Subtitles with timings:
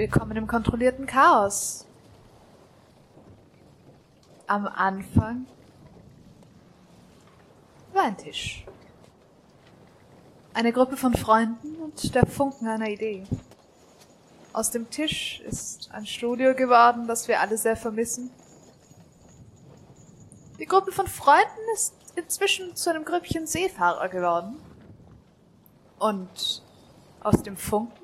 [0.00, 1.86] willkommen im kontrollierten Chaos.
[4.46, 5.44] Am Anfang
[7.92, 8.64] war ein Tisch.
[10.54, 13.24] Eine Gruppe von Freunden und der Funken einer Idee.
[14.54, 18.30] Aus dem Tisch ist ein Studio geworden, das wir alle sehr vermissen.
[20.58, 24.56] Die Gruppe von Freunden ist inzwischen zu einem Grüppchen Seefahrer geworden.
[25.98, 26.62] Und
[27.20, 28.00] aus dem Funken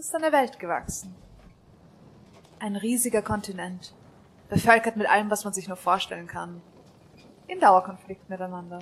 [0.00, 1.14] ist eine Welt gewachsen.
[2.60, 3.94] Ein riesiger Kontinent,
[4.50, 6.60] bevölkert mit allem, was man sich nur vorstellen kann.
[7.46, 8.80] In Dauerkonflikt miteinander.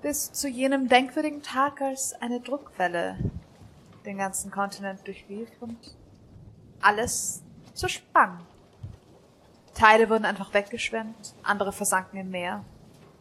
[0.00, 3.18] Bis zu jenem denkwürdigen Tag, als eine Druckwelle
[4.06, 5.76] den ganzen Kontinent durchlief und
[6.80, 7.42] alles
[7.74, 8.46] zersprang.
[9.74, 12.64] Teile wurden einfach weggeschwemmt, andere versanken im Meer.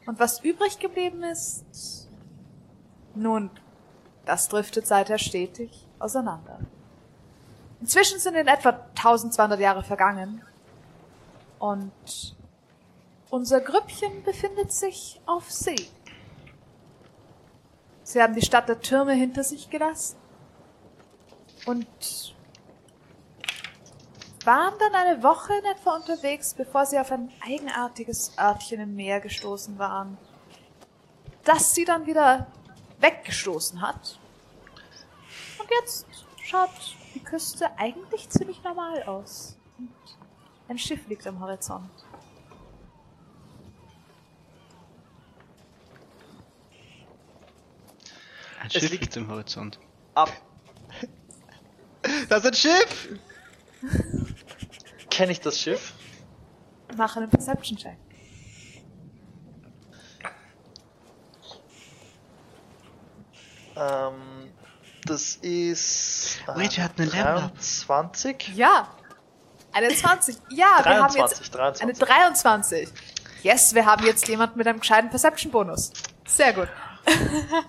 [0.06, 2.08] Und was übrig geblieben ist,
[3.16, 3.50] nun,
[4.26, 6.60] das driftet seither stetig auseinander.
[7.80, 10.44] Inzwischen sind in etwa 1200 Jahre vergangen
[11.60, 12.36] und
[13.30, 15.88] unser Grüppchen befindet sich auf See.
[18.04, 20.18] Sie haben die Stadt der Türme hinter sich gelassen
[21.66, 22.36] und
[24.46, 29.20] waren dann eine Woche in etwa unterwegs, bevor sie auf ein eigenartiges Örtchen im Meer
[29.20, 30.18] gestoßen waren,
[31.44, 32.48] das sie dann wieder
[33.00, 34.18] weggestoßen hat.
[35.60, 36.06] Und jetzt
[36.44, 36.70] schaut
[37.18, 39.58] die Küste eigentlich ziemlich normal aus.
[39.80, 39.90] Und
[40.68, 41.90] ein Schiff liegt am Horizont.
[48.60, 49.80] Ein Es Schiff liegt- liegt im Horizont.
[50.14, 50.32] Ab.
[52.30, 53.20] Das ist ein Schiff!
[55.10, 55.94] Kenne ich das Schiff?
[56.96, 57.98] Mach einen Perception-Check.
[63.76, 64.50] Ähm,
[65.08, 66.40] das ist.
[66.48, 67.54] äh, Wait, wir hatten ein Level Up.
[67.56, 68.50] 23?
[68.56, 68.88] Ja.
[69.74, 70.36] Eine 20.
[70.50, 71.82] Ja, wir haben 23, jetzt 23.
[71.84, 72.90] eine 23.
[73.44, 75.92] Yes, wir haben jetzt jemanden mit einem gescheiten Perception-Bonus.
[76.26, 76.68] Sehr gut.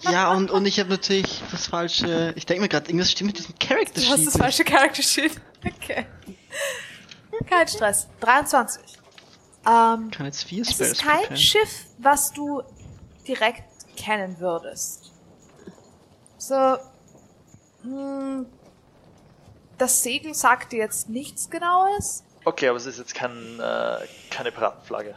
[0.01, 2.33] Ja, und, und ich habe natürlich das falsche.
[2.37, 4.27] Ich denke mir gerade, irgendwas stimmt mit diesem Character Du hast Sheet.
[4.27, 5.33] das falsche Character Sheet.
[5.65, 6.07] Okay.
[7.49, 8.09] Kein Stress.
[8.21, 8.83] 23.
[9.67, 11.37] Ähm, Ich kann jetzt vier es ist kein preparen.
[11.37, 12.63] Schiff, was du
[13.27, 13.63] direkt
[13.97, 15.13] kennen würdest.
[16.39, 16.77] So.
[17.83, 18.47] Hm,
[19.79, 22.25] das Segel sagt dir jetzt nichts Genaues.
[22.45, 23.99] Okay, aber es ist jetzt kein, äh,
[24.31, 25.15] keine Piratenflagge.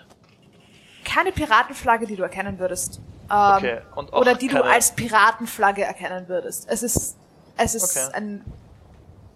[1.06, 3.00] Keine Piratenflagge, die du erkennen würdest.
[3.30, 6.66] Ähm, Okay, und auch oder die du keine- als Piratenflagge erkennen würdest.
[6.70, 7.16] Es ist,
[7.58, 8.14] es ist Okay.
[8.14, 8.46] ein,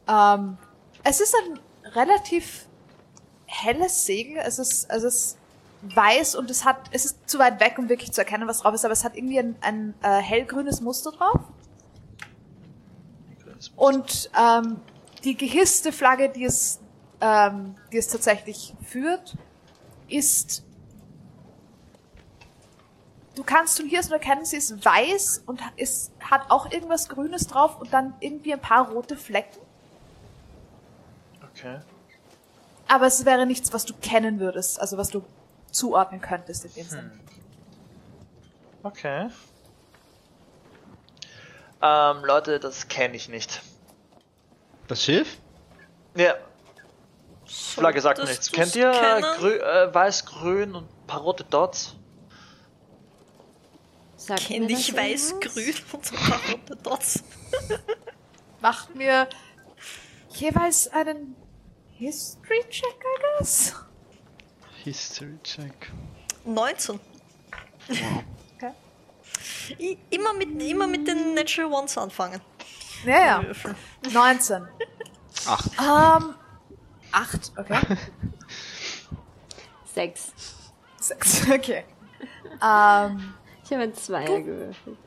[0.08, 0.58] ähm,
[1.04, 1.60] es ist ein
[1.94, 2.66] relativ
[3.46, 4.38] helles Segel.
[4.46, 5.38] Es ist, es ist
[5.82, 8.74] weiß und es hat, es ist zu weit weg, um wirklich zu erkennen, was drauf
[8.74, 11.40] ist, aber es hat irgendwie ein, ein äh, hellgrünes Muster drauf.
[13.76, 14.80] Und ähm,
[15.24, 16.80] die gehisste Flagge, die es,
[17.22, 19.36] ähm, die es tatsächlich führt,
[20.08, 20.64] ist.
[23.36, 27.10] Du kannst von hier aus nur erkennen, sie ist weiß und ist, hat auch irgendwas
[27.10, 29.60] Grünes drauf und dann irgendwie ein paar rote Flecken.
[31.52, 31.80] Okay.
[32.88, 35.24] Aber es wäre nichts, was du kennen würdest, also was du
[35.72, 37.12] zuordnen könntest in dem Sinne.
[38.84, 39.30] Okay.
[41.86, 43.62] Ähm, Leute, das kenne ich nicht.
[44.88, 45.38] Das Schiff?
[46.16, 46.34] Ja.
[47.46, 48.52] Flagge sagt nichts.
[48.52, 51.96] Kennt ihr äh, weiß-grün und ein paar rote Dots?
[54.18, 57.24] Sagt Kenn ich weiß-grün und so ein paar rote Dots.
[58.62, 59.30] Macht mir
[60.30, 61.36] jeweils einen
[61.92, 63.76] History-Check, I guess.
[64.84, 65.92] History Check.
[66.46, 67.00] 19.
[67.88, 68.24] Okay.
[70.10, 72.42] Immer, mit, immer mit den Natural Ones anfangen.
[73.06, 73.44] Ja, ja.
[73.44, 73.76] Würfel.
[74.12, 74.68] 19.
[75.48, 75.72] Acht.
[75.80, 76.36] Ähm,
[77.12, 77.80] 8, okay.
[79.94, 80.34] Sechs.
[81.00, 81.86] 6, okay.
[82.64, 83.34] Ähm,
[83.64, 84.98] Ich habe ein Zweier gewürfelt.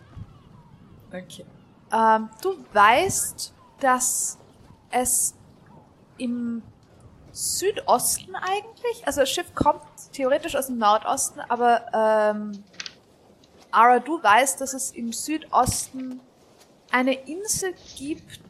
[1.09, 1.45] okay.
[1.93, 4.39] Ähm, du weißt, dass
[4.91, 5.35] es
[6.19, 6.63] im
[7.33, 9.83] Südosten eigentlich, also das Schiff kommt
[10.13, 12.65] theoretisch aus dem Nordosten, aber ähm,
[13.71, 16.21] Ara, du weißt, dass es im Südosten
[16.91, 18.41] eine Insel gibt,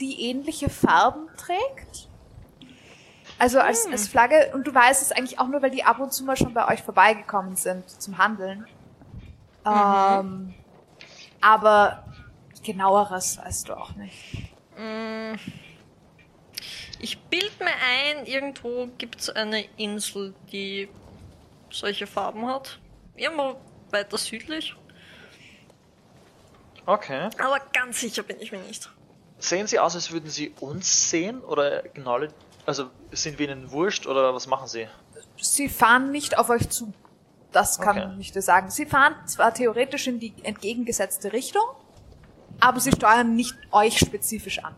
[0.00, 2.08] die ähnliche Farben trägt.
[3.38, 6.12] Also als, als Flagge, und du weißt es eigentlich auch nur, weil die ab und
[6.12, 8.66] zu mal schon bei euch vorbeigekommen sind zum Handeln.
[9.64, 10.54] Ähm,
[11.40, 12.04] aber
[12.64, 14.50] genaueres weißt du auch nicht.
[17.00, 20.88] Ich bild mir ein, irgendwo gibt's eine Insel, die
[21.70, 22.80] solche Farben hat.
[23.14, 23.56] Irgendwo
[23.92, 24.74] weiter südlich.
[26.86, 27.28] Okay.
[27.38, 28.90] Aber ganz sicher bin ich mir nicht.
[29.38, 31.40] Sehen sie aus, als würden sie uns sehen?
[31.42, 32.18] Oder genau,
[32.66, 34.88] also sind wir ihnen wurscht oder was machen sie?
[35.40, 36.92] Sie fahren nicht auf euch zu.
[37.52, 38.16] Das kann Okay.
[38.20, 38.70] ich dir sagen.
[38.70, 41.62] Sie fahren zwar theoretisch in die entgegengesetzte Richtung,
[42.60, 44.74] aber sie steuern nicht euch spezifisch an.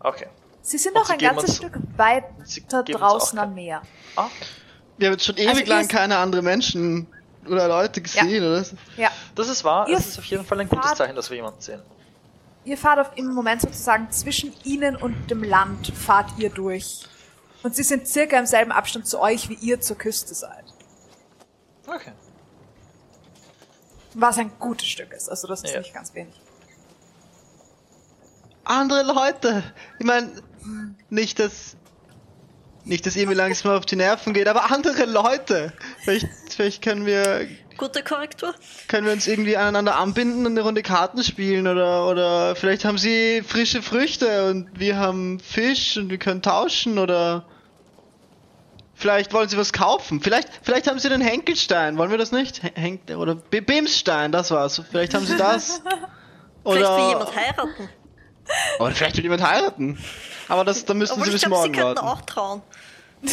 [0.00, 0.26] Okay.
[0.62, 3.82] Sie sind Und auch sie ein ganzes uns- Stück weiter draußen am Meer.
[4.16, 4.28] Ah,
[4.96, 7.06] Wir haben jetzt schon ewig Also lang keine anderen Menschen
[7.48, 8.64] oder Leute gesehen, oder?
[8.96, 9.10] Ja.
[9.34, 9.88] das ist wahr.
[9.88, 11.82] Ihr Es ist auf jeden Fall ein gutes fahrt- Zeichen, dass wir jemanden sehen.
[12.64, 17.06] Ihr fahrt auf, im Moment sozusagen zwischen ihnen und dem Land fahrt ihr durch.
[17.62, 20.64] Und sie sind circa im selben Abstand zu euch, wie ihr zur Küste seid.
[21.86, 22.12] Okay.
[24.14, 25.28] Was ein gutes Stück ist.
[25.28, 25.80] Also das ist Ja.
[25.80, 26.34] nicht ganz wenig.
[28.64, 29.62] Andere Leute.
[29.98, 30.30] Ich meine,
[31.10, 31.76] nicht, dass
[32.84, 35.72] nicht, dass ihr mir langsam auf die Nerven geht, aber andere Leute.
[36.04, 37.46] Vielleicht, vielleicht können wir
[37.76, 38.54] Gute Korrektur.
[38.88, 42.98] können wir uns irgendwie aneinander anbinden und eine Runde Karten spielen oder oder vielleicht haben
[42.98, 47.46] sie frische Früchte und wir haben Fisch und wir können tauschen oder
[48.94, 50.20] vielleicht wollen sie was kaufen.
[50.20, 51.98] Vielleicht vielleicht haben sie den Henkelstein.
[51.98, 52.62] Wollen wir das nicht?
[52.62, 54.80] Hen- Henk oder B- Bimsstein, das war's.
[54.90, 55.80] Vielleicht haben sie das.
[56.66, 57.88] Vielleicht will Oder jemand heiraten.
[58.78, 59.98] Oder vielleicht will jemand heiraten.
[60.48, 62.20] Aber das da müssen Obwohl sie bis glaube, sie morgen könnten warten.
[62.20, 62.62] auch trauen.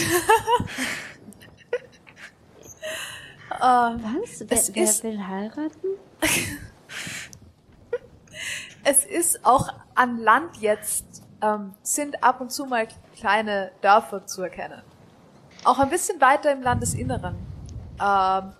[3.49, 4.43] Was?
[4.47, 5.87] Wer, Es wer ist- will heiraten?
[8.83, 11.05] Es ist auch an Land jetzt,
[11.43, 14.81] ähm, sind ab und zu mal kleine Dörfer zu erkennen.
[15.63, 17.35] Auch ein bisschen weiter im Landesinneren.
[18.01, 18.53] Ähm,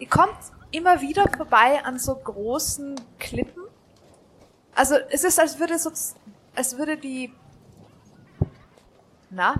[0.00, 0.34] ihr kommt
[0.72, 3.61] immer wieder vorbei an so großen Klippen.
[4.74, 5.90] Also es ist, als würde so,
[6.54, 7.32] als würde die,
[9.30, 9.54] na,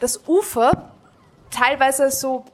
[0.00, 0.92] das Ufer
[1.50, 2.44] teilweise so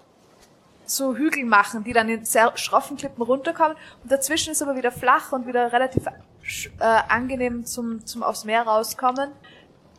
[0.90, 4.90] so Hügel machen, die dann in sehr schroffen Klippen runterkommen und dazwischen ist aber wieder
[4.90, 9.31] flach und wieder relativ äh, angenehm zum, zum aufs Meer rauskommen.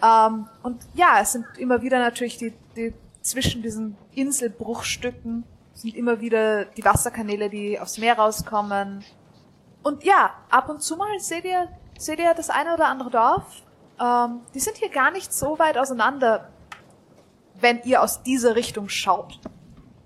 [0.03, 6.19] Ähm, und ja, es sind immer wieder natürlich die, die zwischen diesen Inselbruchstücken sind immer
[6.19, 9.03] wieder die Wasserkanäle, die aufs Meer rauskommen.
[9.83, 11.68] Und ja, ab und zu mal seht ihr,
[11.98, 13.63] seht ihr das eine oder andere Dorf.
[14.00, 16.50] Ähm, die sind hier gar nicht so weit auseinander,
[17.60, 19.39] wenn ihr aus dieser Richtung schaut.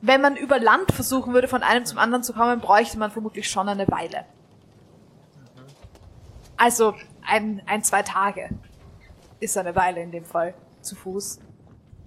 [0.02, 3.50] Wenn man über Land versuchen würde, von einem zum anderen zu kommen, bräuchte man vermutlich
[3.50, 4.26] schon eine Weile.
[6.58, 6.94] Also
[7.26, 8.50] ein, ein, zwei Tage
[9.40, 11.40] ist eine Weile in dem Fall zu Fuß.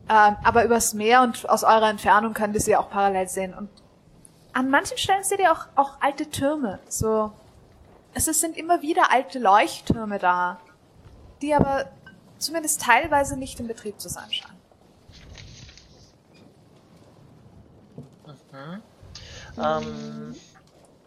[0.09, 3.53] Ähm, aber übers Meer und aus eurer Entfernung könnt ihr sie auch parallel sehen.
[3.53, 3.69] Und
[4.53, 6.79] an manchen Stellen seht ihr auch, auch alte Türme.
[6.89, 7.33] So,
[8.15, 10.61] es ist- sind immer wieder alte Leuchttürme da,
[11.43, 11.91] die aber
[12.39, 14.59] zumindest teilweise nicht in Betrieb zu sein scheinen.
[19.59, 20.35] Ähm,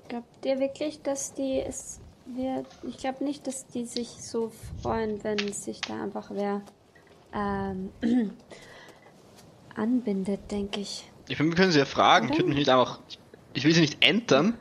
[0.10, 5.24] Glaubt ihr wirklich, dass die es wir, ich glaube nicht, dass die sich so freuen,
[5.24, 6.62] wenn sich da einfach wer
[7.34, 7.91] ähm,
[9.75, 11.10] anbindet, denke ich.
[11.27, 12.27] Ich finde, wir können sie ja fragen.
[12.29, 13.00] Ich würde mich nicht einfach.
[13.53, 14.58] Ich will sie nicht entern.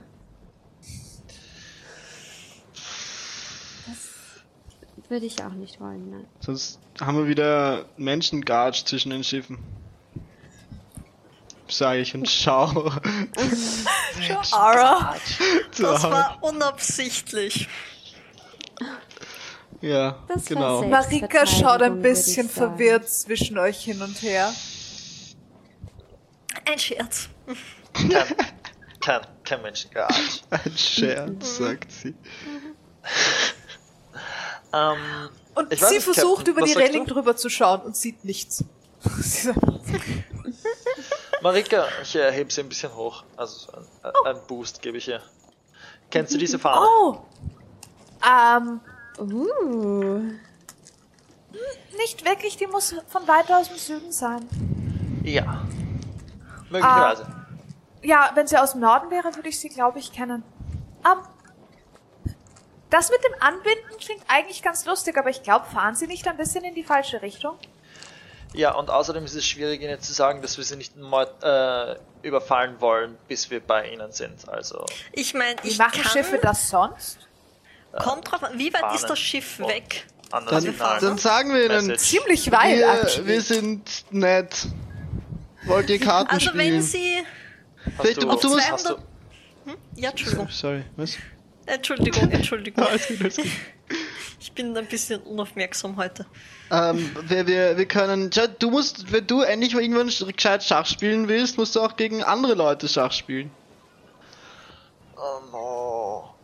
[5.10, 6.26] Würde ich auch nicht wollen, nein.
[6.38, 9.58] Sonst haben wir wieder Menschengatsch zwischen den Schiffen.
[11.68, 12.92] Sage ich und schau.
[14.52, 15.16] Ara.
[15.76, 17.68] Das war unabsichtlich.
[19.80, 20.82] Ja, Das genau.
[20.86, 24.52] Marika schaut ein bisschen verwirrt zwischen euch hin und her.
[26.70, 27.28] Ein Scherz.
[27.94, 28.36] kein,
[29.00, 30.42] kein, kein Menschengeatsch.
[30.50, 32.14] Ein Scherz, sagt sie.
[34.72, 34.98] Ähm,
[35.54, 37.14] Und weiß sie nicht, versucht Captain, über die Reling du?
[37.14, 38.64] drüber zu schauen und sieht nichts.
[41.42, 43.24] Marika, ich äh, heb sie ein bisschen hoch.
[43.36, 45.22] Also so ein, ein Boost gebe ich ihr.
[46.10, 46.86] Kennst du diese Fahne?
[46.86, 47.18] oh!
[48.26, 48.80] Ähm,
[49.18, 50.22] Uh,
[51.98, 54.48] nicht wirklich, die muss von weiter aus dem Süden sein.
[55.24, 55.66] Ja.
[56.70, 57.26] Möglicherweise.
[58.02, 60.42] Ja, wenn sie aus dem Norden wäre, würde ich sie, glaube ich, kennen.
[61.04, 61.18] Ähm,
[62.90, 66.36] das mit dem Anbinden klingt eigentlich ganz lustig, aber ich glaube, fahren sie nicht ein
[66.36, 67.56] bisschen in die falsche Richtung?
[68.52, 71.96] Ja, und außerdem ist es schwierig, ihnen zu sagen, dass wir sie nicht mord, äh,
[72.22, 74.48] überfallen wollen, bis wir bei ihnen sind.
[74.48, 76.10] Also, Ich meine, Wie ich machen kann...
[76.10, 77.18] Schiffe das sonst?
[77.92, 80.06] Kommt drauf an, wie weit ist das Schiff weg?
[80.30, 82.08] Dann, dann sagen wir ihnen, Message.
[82.10, 84.66] Ziemlich weit, wir, wir sind nett.
[85.64, 86.74] Wollt ihr Karten Also spielen?
[86.74, 87.18] wenn sie...
[87.84, 88.96] Hast Vielleicht- du, du musst- hast du,
[89.96, 90.48] Ja, Entschuldigung.
[90.50, 91.16] Sorry, was?
[91.74, 92.84] Entschuldigung, Entschuldigung.
[92.84, 93.46] Alles gut, alles gut.
[94.42, 96.24] Ich bin ein bisschen unaufmerksam heute.
[96.70, 98.30] Ähm, wir, wir, wir können.
[98.58, 101.94] Du musst, wenn du endlich mal irgendwann sch- gescheit Schach spielen willst, musst du auch
[101.96, 103.50] gegen andere Leute Schach spielen.
[105.16, 106.34] oh no.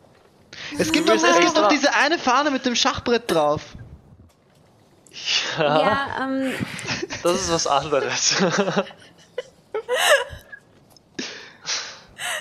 [0.79, 3.63] Es gibt doch, es gibt doch diese eine Fahne mit dem Schachbrett drauf.
[5.59, 6.53] Ja, Ja, ähm,
[7.23, 8.37] das ist was anderes.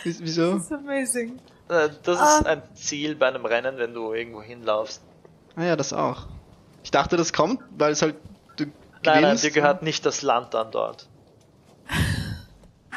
[0.04, 0.54] Wie- Wieso?
[0.56, 1.40] Das ist amazing.
[1.70, 2.38] Äh, das Ah.
[2.40, 5.02] ist ein Ziel bei einem Rennen, wenn du irgendwo hinlaufst.
[5.56, 6.28] Ah ja, das auch.
[6.84, 8.16] Ich dachte, das kommt, weil es halt
[8.58, 8.66] du
[9.04, 11.08] Nein, nein, dir gehört nicht das Land an dort.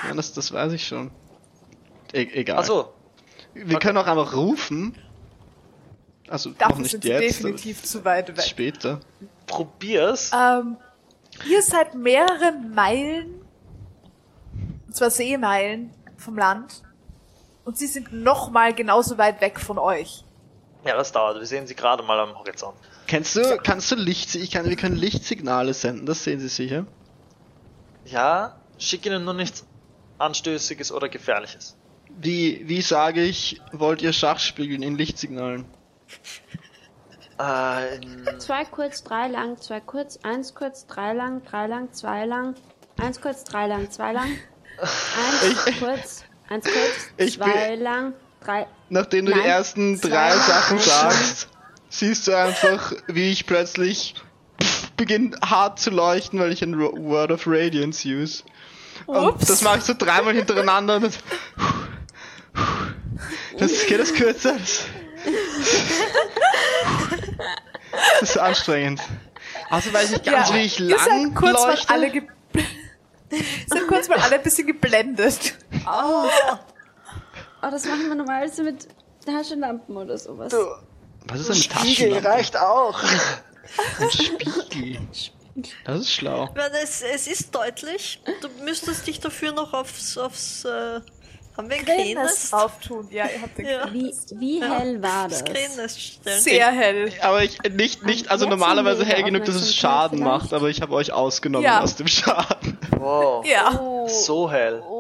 [0.07, 1.11] Ja, das, das weiß ich schon.
[2.13, 2.59] E egal.
[2.59, 2.93] Achso,
[3.53, 3.79] Wir okay.
[3.79, 4.97] können auch einfach rufen.
[6.29, 8.43] Also noch Dafür nicht sind sie jetzt, definitiv zu weit weg.
[8.45, 9.01] später.
[9.49, 10.31] probier's.
[10.33, 10.77] Ähm,
[11.51, 13.41] ihr seid mehrere Meilen,
[14.87, 16.83] und zwar Seemeilen vom Land,
[17.69, 20.25] und sie sind nochmal genauso weit weg von euch.
[20.87, 21.39] Ja, das dauert.
[21.39, 22.75] Wir sehen sie gerade mal am Horizont.
[23.07, 26.87] Kennst du, kannst du Licht, ich kann, wir können Lichtsignale senden, das sehen Sie sicher.
[28.07, 29.67] Ja, schick ihnen nur nichts
[30.17, 31.77] Anstößiges oder Gefährliches.
[32.09, 35.67] Wie, wie sage ich, wollt ihr Schach spielen in Lichtsignalen?
[37.39, 42.25] Äh, in- zwei kurz, drei lang, zwei kurz, eins kurz, drei lang, drei lang, zwei
[42.25, 42.55] lang,
[42.99, 44.31] eins kurz, drei lang, zwei lang,
[45.43, 48.15] eins kurz, eins kurz, Ich zwei lang,
[48.45, 48.67] drei.
[48.89, 51.49] Nachdem du die Nein, ersten zwei, drei Sachen sagst,
[51.91, 54.15] siehst du einfach, wie ich plötzlich
[54.97, 58.43] beginne hart zu leuchten, weil ich ein Word of Radiance use.
[59.07, 59.47] Und Ups.
[59.47, 61.19] das mache ich so dreimal hintereinander und das,
[63.59, 64.55] das geht das kürzer.
[64.55, 64.85] Das,
[68.21, 69.01] das ist anstrengend.
[69.71, 71.91] Also weiß ich ganz, wie ich lang kurz leuchte.
[71.93, 72.11] alle
[73.67, 75.57] seid kurz mal alle ein bisschen geblendet.
[75.87, 76.29] Oh,
[77.63, 78.89] das machen wir normalerweise mit
[79.25, 80.53] Taschenlampen oder sowas.
[81.27, 82.29] Was ist eine Taschenlampe?
[82.29, 83.03] reicht auch.
[84.01, 84.99] Ein Spiegel.
[85.85, 86.49] Das ist schlau.
[86.83, 88.23] Es, es ist deutlich.
[88.41, 91.01] Du müsstest dich dafür noch aufs, aufs äh,
[91.59, 93.09] haben wir ein Krähennest drauf tun.
[93.11, 93.93] Ja, ihr habt den Ja.
[93.93, 95.43] Wie, wie hell war das?
[95.45, 96.45] Das.
[96.45, 97.13] Sehr hell.
[97.21, 100.43] Aber ich nicht, nicht, also normalerweise hell genug, dass es Schaden vielleicht.
[100.43, 101.81] macht, aber ich habe euch ausgenommen Ja.
[101.81, 102.79] aus dem Schaden.
[102.97, 103.45] Wow.
[103.45, 104.07] Ja.
[104.07, 104.83] So hell.
[104.89, 104.99] Oh.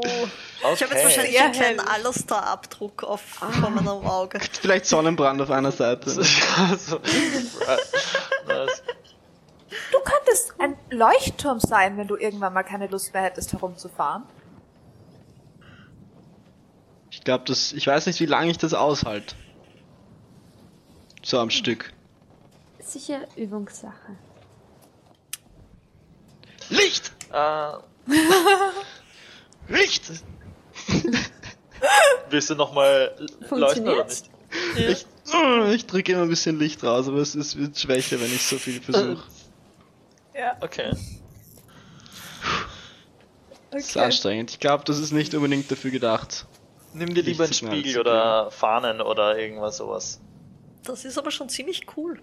[0.61, 0.75] Okay.
[0.75, 1.88] Ich habe jetzt wahrscheinlich einen kleinen hell.
[1.88, 4.41] Alastar-Abdruck auf vor meinem Auge.
[4.61, 6.11] Vielleicht Sonnenbrand auf einer Seite.
[6.11, 6.99] so,
[8.49, 8.83] das,
[9.93, 14.25] Du könntest ein Leuchtturm sein, wenn du irgendwann mal keine Lust mehr hättest, herumzufahren.
[17.28, 19.35] Ich glaube, das, ich weiß nicht, wie lange ich das aushalte.
[21.23, 21.92] So am Stück.
[22.80, 24.16] Sicher Übungssache.
[26.70, 27.12] Licht!
[27.30, 27.73] äh,
[29.68, 30.11] Licht!
[32.30, 33.14] willst du nochmal
[33.50, 34.30] leuchten oder nicht?
[34.78, 35.04] Funktioniert's?
[35.26, 38.32] Ich, äh, ich drücke immer ein bisschen Licht raus, aber es ist, wird schwächer, wenn
[38.32, 39.23] ich so viel versuche.
[40.35, 40.56] Ja.
[40.62, 40.92] Okay.
[43.70, 44.04] Das ist Okay.
[44.06, 44.50] anstrengend.
[44.52, 46.47] Ich glaube, das ist nicht unbedingt dafür gedacht.
[46.92, 50.21] Nimm dir lieber einen Spiegel oder Fahnen oder irgendwas sowas.
[50.85, 52.21] Das ist aber schon ziemlich cool.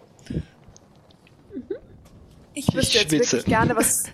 [2.54, 4.06] Ich wüsste jetzt wirklich gerne, was,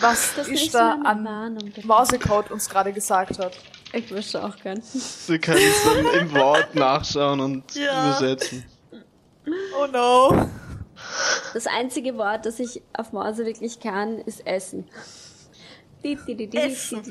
[0.00, 1.72] was Das nicht da so an Warnung.
[1.84, 3.56] Morsecode uns gerade gesagt hat.
[3.92, 4.82] Ich wüsste auch gern.
[5.26, 8.08] Wir können es dann im Wort nachschauen und Ja.
[8.08, 8.64] übersetzen.
[9.78, 10.48] Oh no.
[11.54, 14.88] Das einzige Wort, das ich auf Morse wirklich kann, ist Essen.
[16.04, 17.02] Di, di, di, di, Essen.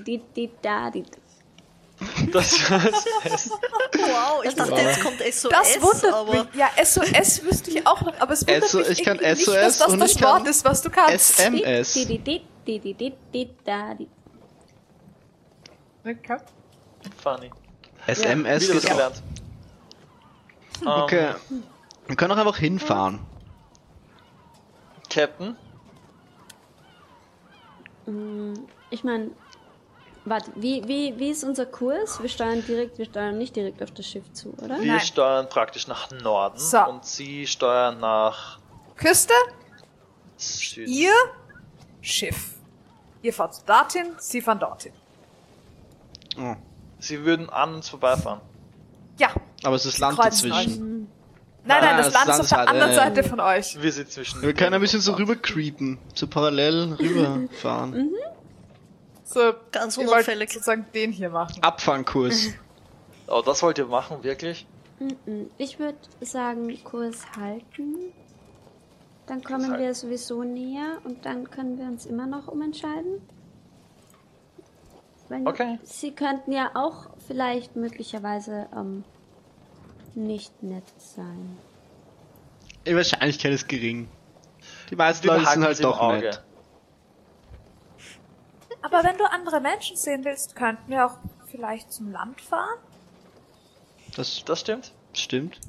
[2.31, 6.53] Das ist Wow, ich dachte, jetzt kommt SOS, Das wundert aber mich.
[6.55, 9.45] Ja, SOS wüsste ich auch noch, aber es wundert SO mich ich kann irgendwie nicht,
[9.45, 11.39] SOS dass das und das Wort ist, was du kannst.
[11.39, 11.95] SMS.
[16.05, 16.37] Okay.
[17.21, 17.51] funny.
[18.07, 19.21] SMS was geht gelernt.
[20.81, 21.33] Ähm, Okay.
[22.07, 23.19] Wir können auch einfach hinfahren.
[25.09, 25.55] Captain,
[28.91, 29.31] Ich meine,
[30.29, 32.21] warte, wie, wie, wie ist unser Kurs?
[32.21, 34.79] Wir steuern direkt, wir steuern nicht direkt auf das Schiff zu, oder?
[34.79, 34.99] wir Nein.
[35.01, 36.79] steuern praktisch nach Norden So.
[36.87, 38.59] und sie steuern nach
[38.95, 39.33] Küste,
[40.37, 40.91] Süden.
[40.91, 41.11] ihr
[42.01, 42.53] Schiff.
[43.21, 44.93] Ihr fahrt dorthin, sie fahren dorthin.
[46.37, 46.55] Oh.
[46.99, 48.39] Sie würden an uns vorbeifahren.
[49.17, 49.29] Ja.
[49.63, 51.07] Aber es ist Land kreuzen dazwischen.
[51.65, 52.97] Nein, nein, Ah, das das Land ist auf Land der halt, anderen ja.
[52.97, 53.81] Seite von euch.
[53.81, 54.41] Wir sind zwischen.
[54.41, 55.97] Wir können ein bisschen so rüber creepen.
[56.13, 58.11] So parallel rüberfahren.
[59.31, 60.51] So, Ganz unauffällig.
[60.51, 61.61] sozusagen den hier machen.
[61.61, 62.47] Abfangkurs.
[63.31, 64.65] Oh, das wollt ihr machen, wirklich?
[64.99, 65.51] Mhm.
[65.59, 67.95] Ich würde sagen, Kurs halten.
[69.27, 69.83] Dann kommen halten.
[69.83, 73.21] wir sowieso näher und dann können wir uns immer noch umentscheiden.
[75.27, 75.77] Wenn Okay.
[75.83, 79.03] Sie könnten ja auch vielleicht möglicherweise ähm,
[80.15, 81.55] nicht nett sein.
[82.87, 84.07] Die Wahrscheinlichkeit ist gering.
[84.89, 86.17] Die meisten Leute sind halt doch Auge.
[86.17, 86.43] nett.
[88.81, 91.17] Aber wenn du andere Menschen sehen willst, könnten wir auch
[91.47, 92.77] vielleicht zum Land fahren?
[94.15, 94.93] Das Das stimmt.
[95.13, 95.59] stimmt.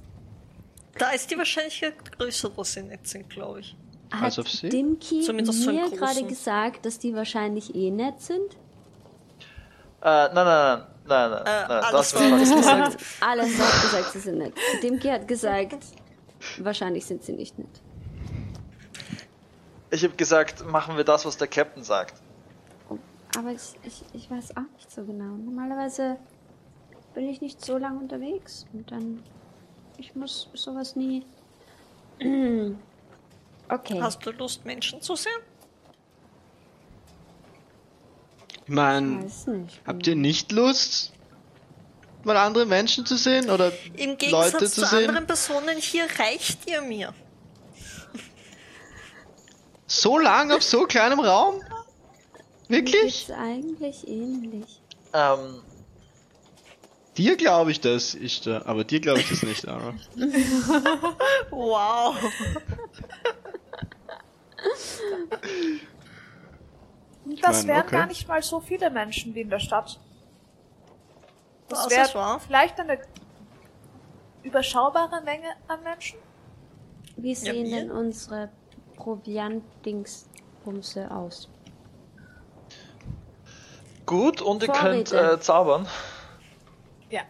[0.99, 3.77] da ist die Wahrscheinlichkeit größer, dass sie nett sind, glaube ich.
[4.13, 4.69] Hat als auf sie.
[4.69, 5.97] Dimki Zumindest mir großen.
[5.99, 8.55] gerade gesagt, dass die wahrscheinlich eh nett sind?
[10.03, 12.97] Äh, nein, nein, nein, nein, nein, Äh, nein, alles das war falsch gesagt.
[13.21, 14.55] Alles hat gesagt, sie sind nett.
[14.83, 15.85] Dimki hat gesagt,
[16.59, 17.69] wahrscheinlich sind sie nicht nett.
[19.91, 22.15] Ich habe gesagt, machen wir das, was der Captain sagt.
[23.39, 25.37] Aber ich, ich, ich weiß auch nicht so genau.
[25.37, 26.19] Normalerweise
[27.15, 29.23] bin ich nicht so lange unterwegs und dann.
[29.99, 31.25] Ich muss sowas nie.
[33.73, 34.01] Okay.
[34.03, 35.31] Hast du Lust, Menschen zu sehen?
[38.65, 39.27] Ich meine,
[39.87, 41.13] habt ihr nicht Lust,
[42.25, 45.09] mal andere Menschen zu sehen oder Im Leute Gegensatz zu zu sehen?
[45.09, 47.15] anderen Personen hier reicht ihr mir.
[49.87, 51.63] So lang auf so kleinem Raum?
[52.71, 53.27] Wirklich?
[53.27, 54.81] geht's eigentlich ähnlich.
[55.13, 55.61] Ähm,
[57.17, 59.95] Dir glaube ich das, ich da, aber dir glaube ich das nicht, Ara.
[61.51, 62.17] Wow.
[67.43, 67.97] Das mein, wären okay.
[67.97, 70.01] gar nicht mal so viele Menschen wie in der Stadt.
[71.69, 72.99] Das Was wäre ist vielleicht eine
[74.43, 76.19] überschaubare Menge an Menschen.
[77.17, 77.81] Wie sehen wir?
[77.81, 78.49] denn unsere
[78.97, 81.51] Proviant-Dingsbumse aus?
[84.11, 85.33] Gut, und ihr könnt Vorräte.
[85.35, 85.87] äh, zaubern.
[87.11, 87.23] Ja.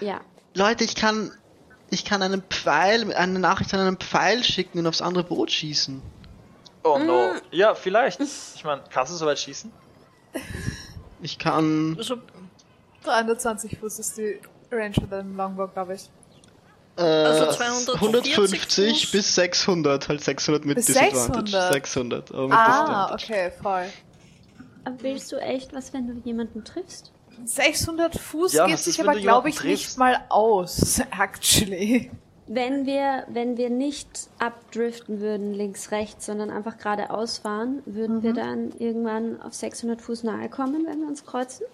[0.00, 0.20] Ja.
[0.54, 1.32] Leute, ich kann,
[1.90, 6.00] ich kann einen Pfeil, eine Nachricht an einen Pfeil schicken und aufs andere Boot schießen.
[6.84, 7.32] Oh no.
[7.32, 7.36] Mm.
[7.50, 8.20] Ja, vielleicht.
[8.20, 9.72] Ich meine, kannst du soweit schießen?
[11.22, 12.16] Ich kann, Also,
[13.04, 14.40] 320 Fuß ist die
[14.70, 16.10] Range für den Longbow, glaube ich.
[16.98, 19.10] äh, Also 240 150 Fuß.
[19.12, 21.50] bis 600, halt 600 mit Bis Disadvantage.
[21.50, 21.72] 600?
[21.72, 23.24] 600, aber mit Ah, Disadvantage.
[23.24, 23.86] okay, voll.
[24.84, 27.12] Aber willst du echt was, wenn du jemanden triffst?
[27.44, 29.98] 600 Fuß Ja, geht sich aber, glaube ich, nicht triffst?
[29.98, 32.10] mal aus, actually.
[32.46, 38.34] Wenn wir, wenn wir nicht abdriften würden, links, rechts, sondern einfach geradeaus fahren, würden wir
[38.34, 41.64] dann irgendwann auf 600 Fuß nahe kommen, wenn wir uns kreuzen?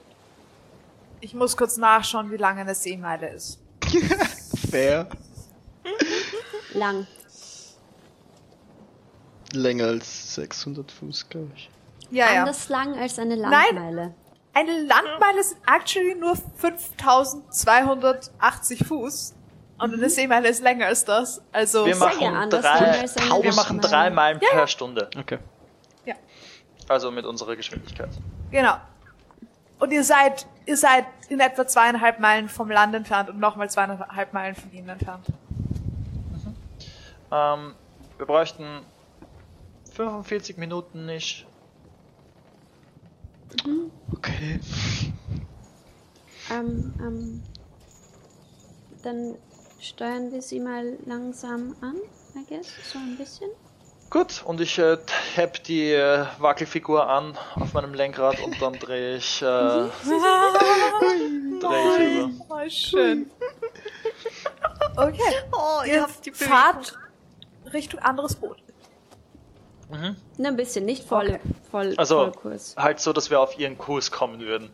[1.20, 3.58] Ich muss kurz nachschauen, wie lange eine Seemeile ist.
[4.70, 5.08] Fair.
[6.74, 7.06] Lang.
[9.52, 11.68] Länger als 600 Fuß, glaube ich.
[12.10, 12.40] Ja, ja.
[12.40, 13.50] Anders lang als eine Nein.
[13.74, 14.14] Landmeile.
[14.52, 19.34] Eine Landmeile sind actually nur 5280 Fuß.
[19.78, 21.40] Und eine Seemeile ist länger als das.
[21.52, 25.08] Also, Wir machen anders drei, wir machen drei Meilen per Stunde.
[25.18, 25.38] Okay.
[26.04, 26.14] ja,
[26.88, 28.10] Also mit unserer Geschwindigkeit.
[28.50, 28.74] genau.
[29.78, 34.34] Und ihr seid, ihr seid in etwa zweieinhalb Meilen vom Land entfernt und nochmal zweieinhalb
[34.34, 35.24] Meilen von ihnen entfernt.
[37.32, 37.74] Ähm,
[38.18, 38.80] wir bräuchten
[39.94, 41.46] 45 Minuten nicht.
[44.12, 44.60] Okay.
[46.50, 47.42] Ähm, ähm,
[49.02, 49.36] dann
[49.80, 51.96] steuern wir sie mal langsam an,
[52.36, 53.50] I guess, so ein bisschen.
[54.10, 54.98] Gut, und ich äh,
[55.36, 59.44] heb die äh, Wackelfigur an auf meinem Lenkrad und dann drehe ich, äh,
[61.60, 62.30] drehe ich über.
[62.48, 63.30] Oh, schön.
[64.96, 65.34] Okay.
[65.52, 66.98] oh, ihr die fahrt
[67.72, 68.56] Richtung anderes Boot.
[69.90, 70.16] Mhm.
[70.46, 71.40] Ein bisschen, nicht voll, Okay.
[71.70, 72.74] voll, Also Vollkurs.
[72.76, 74.70] halt so, dass wir auf ihren Kurs kommen würden.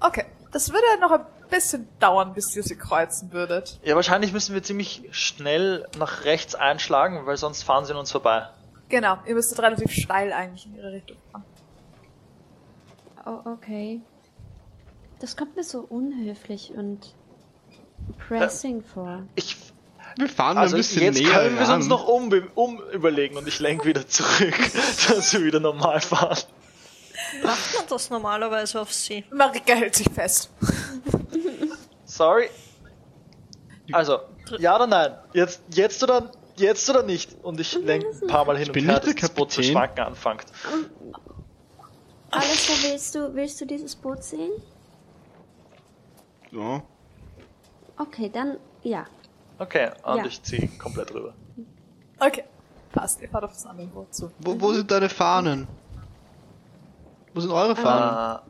[0.00, 0.24] Okay.
[0.52, 3.80] Das würde noch ein bisschen dauern, bis ihr sie kreuzen würdet.
[3.82, 8.12] Ja, wahrscheinlich müssen wir ziemlich schnell nach rechts einschlagen, weil sonst fahren sie an uns
[8.12, 8.48] vorbei.
[8.90, 9.16] Genau.
[9.26, 11.44] Ihr müsstet relativ steil eigentlich in ihre Richtung fahren.
[13.24, 14.00] Oh, okay.
[15.20, 17.14] Das kommt mir so unhöflich und
[18.28, 19.22] pressing vor.
[19.36, 19.56] Ich,
[20.16, 21.76] Wir fahren also ein bisschen jetzt näher können wir es ran.
[21.76, 24.54] uns noch um, um überlegen und ich lenke wieder zurück,
[25.08, 26.38] dass wir wieder normal fahren.
[27.42, 29.24] Macht man das normalerweise auf See?
[29.30, 30.50] Marika hält sich fest.
[32.04, 32.48] Sorry.
[33.92, 34.20] Also,
[34.58, 35.14] ja oder nein?
[35.32, 37.36] Jetzt, jetzt oder, jetzt oder nicht?
[37.42, 40.04] Und ich lenke ein paar Mal hin und bin her, dass das Boot zu schwanken
[40.04, 40.44] anfängt.
[42.30, 44.52] Alistair, willst du, willst du dieses Boot sehen?
[46.50, 46.82] Ja.
[47.98, 49.06] Okay, dann ja.
[49.62, 50.24] Okay, und Ja.
[50.26, 51.34] ich ziehe komplett rüber.
[52.18, 52.44] Okay.
[52.92, 53.20] Passt.
[53.22, 54.30] Ihr fahrt auf das andere Boot zu.
[54.40, 55.66] Wo, wo sind deine Fahnen?
[57.32, 58.40] Wo sind eure Fahnen?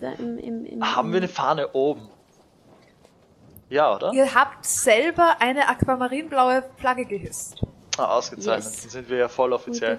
[0.00, 2.08] Da im, im, im, haben wir eine Fahne oben?
[3.68, 4.12] Ja, oder?
[4.12, 7.62] Ihr habt selber eine aquamarinblaue Flagge gehisst.
[7.98, 8.64] Ah, ausgezeichnet.
[8.72, 8.82] Yes.
[8.82, 9.98] Dann sind wir ja voll offiziell.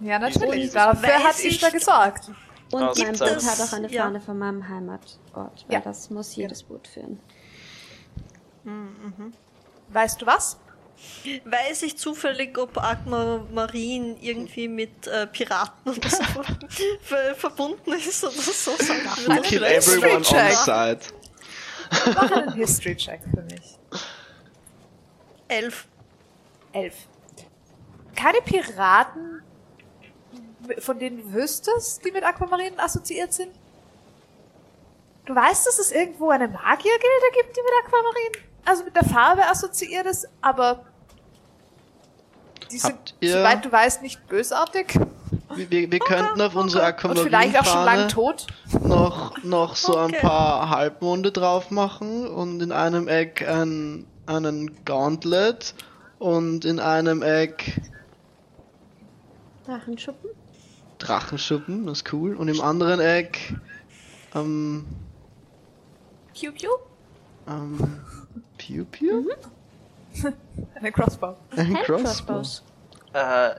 [0.00, 0.70] Ja, natürlich.
[0.72, 2.30] Dafür weiß hat ich- Ishtar gesorgt.
[2.72, 4.04] Und mein Boot hat auch eine ja.
[4.04, 5.80] Fahne von meinem Heimatort, weil Ja.
[5.80, 7.18] das muss jedes Boot führen.
[9.88, 10.58] Weißt du was?
[11.44, 16.22] Weiß ich zufällig, ob Aquamarin irgendwie mit äh, Piraten oder so
[17.00, 18.72] ver verbunden ist oder so?
[18.76, 20.52] Das Kill everyone on Check.
[20.52, 21.00] side.
[22.14, 23.78] Mach einen History-Check für mich.
[25.48, 25.86] Elf.
[26.72, 26.94] Elf.
[28.14, 29.42] keine Piraten,
[30.78, 33.52] von denen du wüsstest, die mit Aquamarinen assoziiert sind?
[35.24, 39.46] Du weißt, dass es irgendwo eine Magiergilde gibt, die mit Aquamarinen, also mit der Farbe
[39.46, 40.84] assoziiert ist, aber
[42.70, 44.94] die sind, soweit du weißt, nicht bösartig.
[45.54, 48.46] Wir, wir, wir könnten auf unsere Und vielleicht auch schon lang Aquamarinfahne tot.
[48.84, 50.20] noch, noch so ein Okay.
[50.20, 55.74] paar Halbmonde drauf machen und in einem Eck ein, einen Gauntlet
[56.20, 57.80] und in einem Eck
[59.66, 60.30] Drachenschuppen?
[60.98, 62.34] Drachenschuppen, das ist cool.
[62.36, 63.54] Und im anderen Eck
[64.34, 64.84] ähm,
[66.34, 66.68] Pew pew.
[67.48, 68.00] ähm,
[68.58, 69.24] Pew Pew?
[70.74, 71.36] Eine Crossbow.
[71.56, 72.02] Ein Crossbow.
[72.02, 72.62] Crossbows.
[73.12, 73.50] Äh,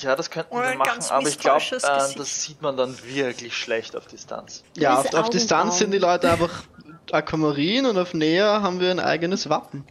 [0.00, 1.78] ja, das könnten Oder wir machen, aber ich glaube, äh,
[2.16, 4.64] das sieht man dann wirklich schlecht auf Distanz.
[4.76, 6.64] Ja, auf, auf Distanz sind die Leute einfach
[7.12, 9.84] Aquamarin und auf Näher haben wir ein eigenes Wappen.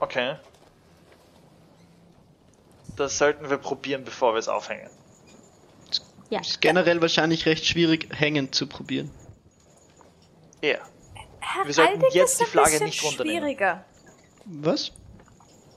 [0.00, 0.36] Okay.
[2.96, 4.90] Das sollten wir probieren, bevor wir es aufhängen.
[6.30, 6.40] Ja.
[6.40, 9.10] Ist generell wahrscheinlich recht schwierig, hängend zu probieren.
[10.62, 10.78] Ja.
[11.64, 13.40] Wir sollten Heraldik jetzt ist die ein Flagge bisschen nicht runternehmen.
[13.42, 13.84] Schwieriger.
[14.44, 14.92] Was?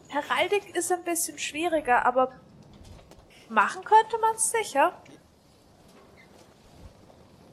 [0.09, 2.31] Heraldik ist ein bisschen schwieriger, aber
[3.49, 4.93] machen könnte man es sicher.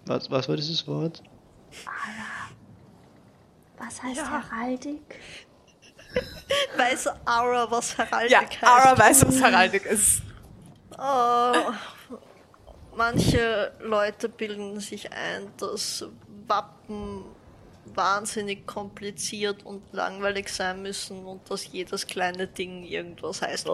[0.06, 1.22] Was, was war dieses Wort?
[3.76, 5.20] Was heißt Heraldik?
[6.76, 8.62] Weiß Aura, was Heraldik Ja, heißt?
[8.64, 10.22] Aura weiß, was Heraldik ist.
[10.98, 11.72] Oh,
[12.96, 16.06] manche Leute bilden sich ein, dass
[16.46, 17.24] Wappen
[17.98, 23.68] wahnsinnig kompliziert und langweilig sein müssen und dass jedes kleine Ding irgendwas heißt.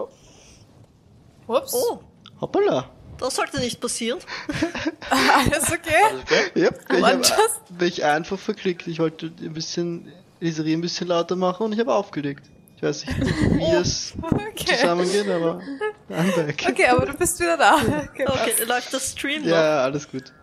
[1.47, 1.73] Ups.
[1.73, 1.99] Oh,
[2.41, 2.89] Hoppala.
[3.19, 4.19] das sollte nicht passieren.
[5.09, 6.03] Alles okay?
[6.09, 6.51] Alles okay?
[6.55, 8.87] Ja, ich habe mich einfach verklickt.
[8.87, 12.49] Ich wollte ein bisschen Iserie ein bisschen lauter machen und ich habe aufgelegt.
[12.77, 13.19] Ich weiß nicht,
[13.57, 14.75] wie es Okay.
[14.75, 15.61] zusammengeht, aber
[16.09, 16.65] I'm back.
[16.69, 17.77] Okay, aber du bist wieder da.
[18.11, 19.49] Okay, Okay, läuft das Stream noch?
[19.49, 20.33] Ja, alles gut.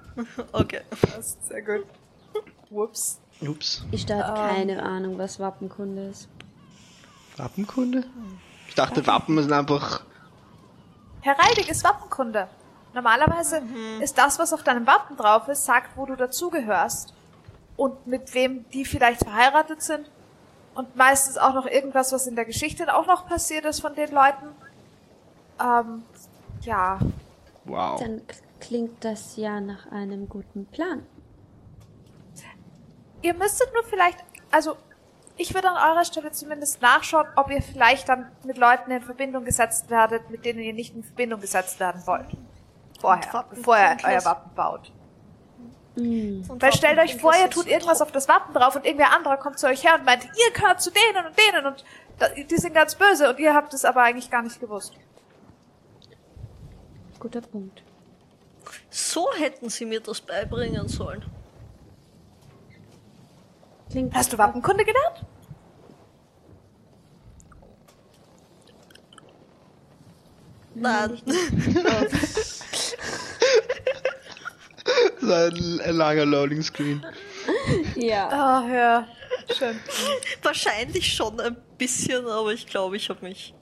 [0.52, 0.80] Okay.
[1.12, 1.46] passt.
[1.48, 1.84] Sehr gut.
[2.70, 3.18] Whoops.
[3.48, 3.85] Ups.
[3.90, 4.35] Ich da Ähm.
[4.35, 6.28] keine Ahnung, was Wappenkunde ist.
[7.37, 8.05] Wappenkunde?
[8.68, 10.02] Ich dachte, Wappen sind einfach.
[11.20, 12.48] Heraldik ist Wappenkunde.
[12.94, 13.62] Normalerweise
[14.00, 17.14] ist das, was auf deinem Wappen drauf ist, sagt, wo du dazugehörst.
[17.76, 20.11] Und mit wem die vielleicht verheiratet sind.
[20.74, 24.11] Und meistens auch noch irgendwas, was in der Geschichte auch noch passiert ist von den
[24.11, 24.46] Leuten.
[25.61, 26.02] Ähm,
[26.62, 26.98] ja.
[27.64, 28.00] Wow.
[28.00, 28.22] Dann
[28.61, 31.07] klingt das ja nach einem guten Plan.
[33.22, 34.18] Ihr müsstet nur vielleicht,
[34.50, 34.76] also
[35.37, 39.44] ich würde an eurer Stelle zumindest nachschauen, ob ihr vielleicht dann mit Leuten in Verbindung
[39.44, 42.26] gesetzt werdet, mit denen ihr nicht in Verbindung gesetzt werden wollt.
[43.00, 44.92] Vorher, bevor ihr Wappen- euer Wappen baut.
[45.94, 49.37] Und Weil stellt euch vor, ihr tut irgendwas auf das Wappen drauf und irgendwer anderer
[49.37, 51.85] kommt zu euch her und meint, ihr gehört zu denen und denen und
[52.50, 54.94] die sind ganz böse und ihr habt es aber eigentlich gar nicht gewusst.
[57.18, 57.82] Guter Punkt.
[58.90, 61.24] So hätten sie mir das beibringen sollen.
[63.92, 65.26] Klingt Hast du Wappenkunde gelernt?
[70.74, 71.20] Nein.
[75.20, 77.07] Das ist ein, langer Loading Screen.
[77.94, 78.28] Ja.
[78.28, 79.07] Ah, ja.
[79.57, 79.78] Schön.
[80.42, 83.55] Wahrscheinlich schon ein bisschen, aber ich glaube, ich habe mich.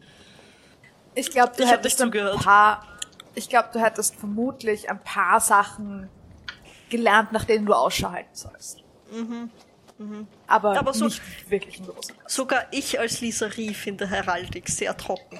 [1.14, 2.43] Ich glaube, du Ich hab hättest nicht ein zugehört.
[2.43, 2.87] paar.
[3.35, 6.09] Ich glaube, du hättest vermutlich ein paar Sachen
[6.88, 8.83] gelernt, nach denen du Ausschau halten sollst.
[10.47, 12.15] Aber, Aber so- nicht wirklich ein großer.
[12.27, 15.39] Sogar ich als Liserie finde Heraldik sehr trocken.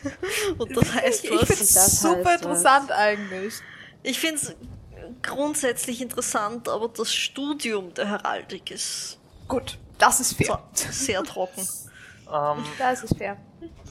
[0.58, 1.48] Und das heißt Ich, ich was.
[1.48, 2.34] finde es Das super heißt was.
[2.42, 3.54] interessant eigentlich.
[4.02, 4.54] Ich finde es
[5.22, 10.62] grundsätzlich interessant, aber das Studium der Heraldik ist Gut, das ist fair.
[10.74, 11.66] sehr trocken.
[12.32, 13.36] Ähm, Das ist fair.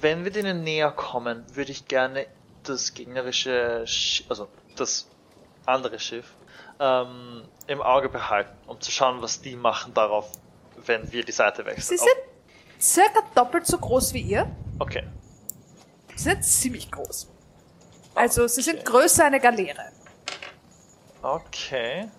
[0.01, 2.25] wenn wir denen näher kommen, würde ich gerne
[2.63, 5.07] das gegnerische, Sch also das
[5.65, 6.25] andere Schiff,
[6.83, 10.29] ähm, im Auge behalten, um zu schauen, was die machen darauf,
[10.85, 11.97] wenn wir die Seite wechseln.
[11.97, 12.17] Sie sind
[12.79, 14.51] circa doppelt so groß wie ihr.
[14.79, 15.07] Okay.
[16.15, 17.29] Sie sind ziemlich groß.
[18.15, 19.91] Also, sie sind größer eine Galeere.
[21.21, 22.09] Okay.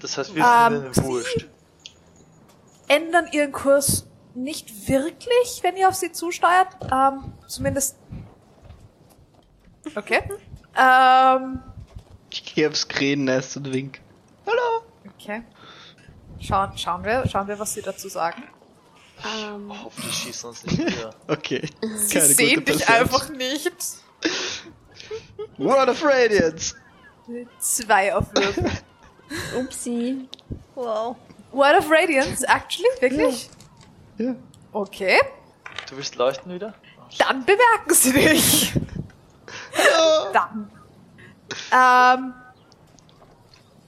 [0.00, 1.48] Das heißt, wir Ähm, sind ihnen wurscht.
[2.86, 6.68] Ändern ihren Kurs nicht wirklich, wenn ihr auf sie zusteuert.
[6.92, 7.98] Ähm, zumindest.
[9.96, 10.22] Okay.
[10.78, 11.60] ähm,
[12.30, 14.00] Ich gehe aufs Krähennest und wink.
[14.46, 14.82] Hallo!
[15.14, 15.42] okay.
[16.40, 18.42] Schauen, schauen wir, schauen wir, was sie dazu sagen.
[19.24, 21.14] Ähm, Hoffentlich schießen uns nicht wieder.
[21.26, 21.68] Okay.
[21.96, 23.72] Sie sehen dich einfach nicht.
[25.56, 26.76] Word of Radiance!
[27.58, 28.70] Zwei auf Würfel.
[29.58, 30.28] upsi.
[30.74, 31.16] Wow.
[31.52, 32.88] Word of Radiance, actually?
[33.00, 33.50] Wirklich?
[34.18, 34.36] Ja.
[34.72, 35.18] Okay.
[35.88, 36.74] Du willst leuchten wieder?
[37.18, 38.72] Dann bemerken sie dich.
[40.32, 40.70] Dann.
[41.72, 42.34] Ähm,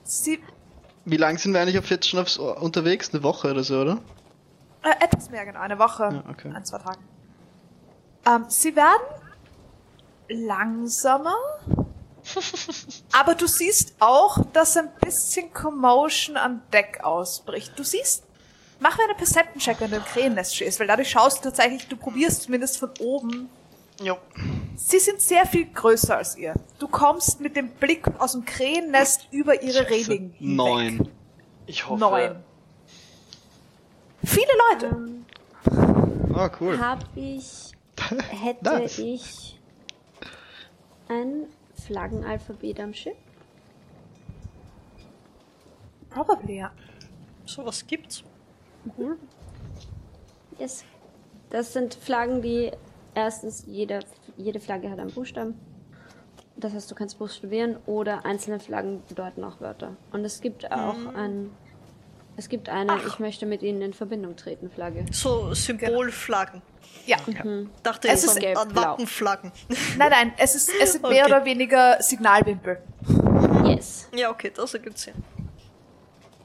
[0.05, 0.40] sie,
[1.05, 3.12] Wie lang sind wir eigentlich auf jetzt schon aufs, unterwegs?
[3.12, 3.99] Eine Woche oder so, oder?
[4.83, 6.51] äh, etwas mehr genau, eine Woche, Ja, okay.
[6.55, 7.03] ein, zwei Tagen.
[8.27, 9.03] Ähm, sie werden
[10.29, 11.35] langsamer,
[13.12, 17.73] aber du siehst auch, dass ein bisschen Commotion an Deck ausbricht.
[17.79, 18.23] Du siehst,
[18.79, 21.97] mach mir eine Perception-Check, wenn du im Krähennest stehst, weil dadurch schaust du tatsächlich, du
[21.97, 23.49] probierst zumindest von oben
[24.03, 24.17] Jo.
[24.77, 26.55] Sie sind sehr viel größer als ihr.
[26.79, 30.41] Du kommst mit dem Blick aus dem Krähennest über ihre Reling hinweg.
[30.41, 31.09] Neun.
[31.67, 32.01] Ich hoffe.
[32.01, 32.43] Neun.
[34.25, 34.87] Viele Leute.
[34.87, 35.25] Ähm,
[36.35, 36.79] Ah, cool.
[36.81, 37.73] Hab ich,
[38.31, 38.99] hätte Nice.
[38.99, 39.61] ich
[41.09, 41.47] ein
[41.87, 43.17] Flaggenalphabet am Schiff?
[46.09, 46.71] Probably, ja.
[47.45, 48.23] Sowas gibt's.
[48.97, 49.17] Ja.
[50.59, 50.85] Yes.
[51.51, 52.71] Das sind Flaggen, die
[53.14, 54.01] erstens jede,
[54.37, 55.55] jede Flagge hat einen Buchstaben.
[56.57, 59.96] Das heißt, du kannst buchstabieren oder einzelne Flaggen bedeuten auch Wörter.
[60.12, 61.51] Und es gibt auch ein,
[62.37, 65.07] es gibt eine, ich möchte mit ihnen in Verbindung treten, Flagge.
[65.11, 66.61] So Symbolflaggen.
[67.07, 67.16] Ja.
[67.83, 68.77] Dachte Es ich ist an, an.
[68.77, 69.53] Wappenflaggen.
[69.96, 71.35] Nein, nein, es, ist, es sind mehr Okay.
[71.35, 72.83] oder weniger Signalwimpel.
[73.64, 74.09] Yes.
[74.14, 75.14] ja, okay, das ergibt Sinn.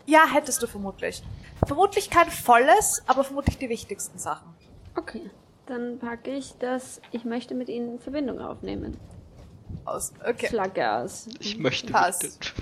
[0.05, 1.23] Ja, hättest du vermutlich.
[1.65, 4.53] Vermutlich kein volles, aber vermutlich die wichtigsten Sachen.
[4.95, 5.29] Okay.
[5.67, 8.97] Dann packe ich das, ich möchte mit ihnen in Verbindung aufnehmen.
[9.83, 10.13] Aus.
[10.27, 10.47] Okay.
[10.47, 11.27] Flagge aus.
[11.39, 12.23] Ich möchte Passt.
[12.23, 12.53] nicht.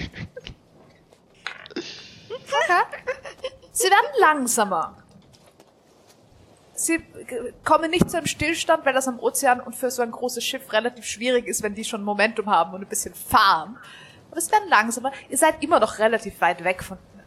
[3.72, 4.98] Sie werden langsamer.
[6.76, 7.00] Sie
[7.64, 10.72] kommen nicht zu einem Stillstand, weil das am Ozean und für so ein großes Schiff
[10.74, 13.78] relativ schwierig ist, wenn die schon Momentum haben und ein bisschen fahren.
[14.30, 15.12] Aber es werden langsamer.
[15.30, 17.24] Ihr seid immer noch relativ weit weg von ihnen.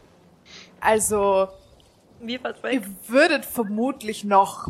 [0.79, 1.47] Also,
[2.19, 2.73] Wie weit weg?
[2.73, 4.69] ihr würdet vermutlich noch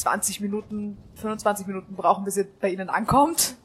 [0.00, 3.56] 20 Minuten, 25 Minuten brauchen, bis ihr bei ihnen ankommt.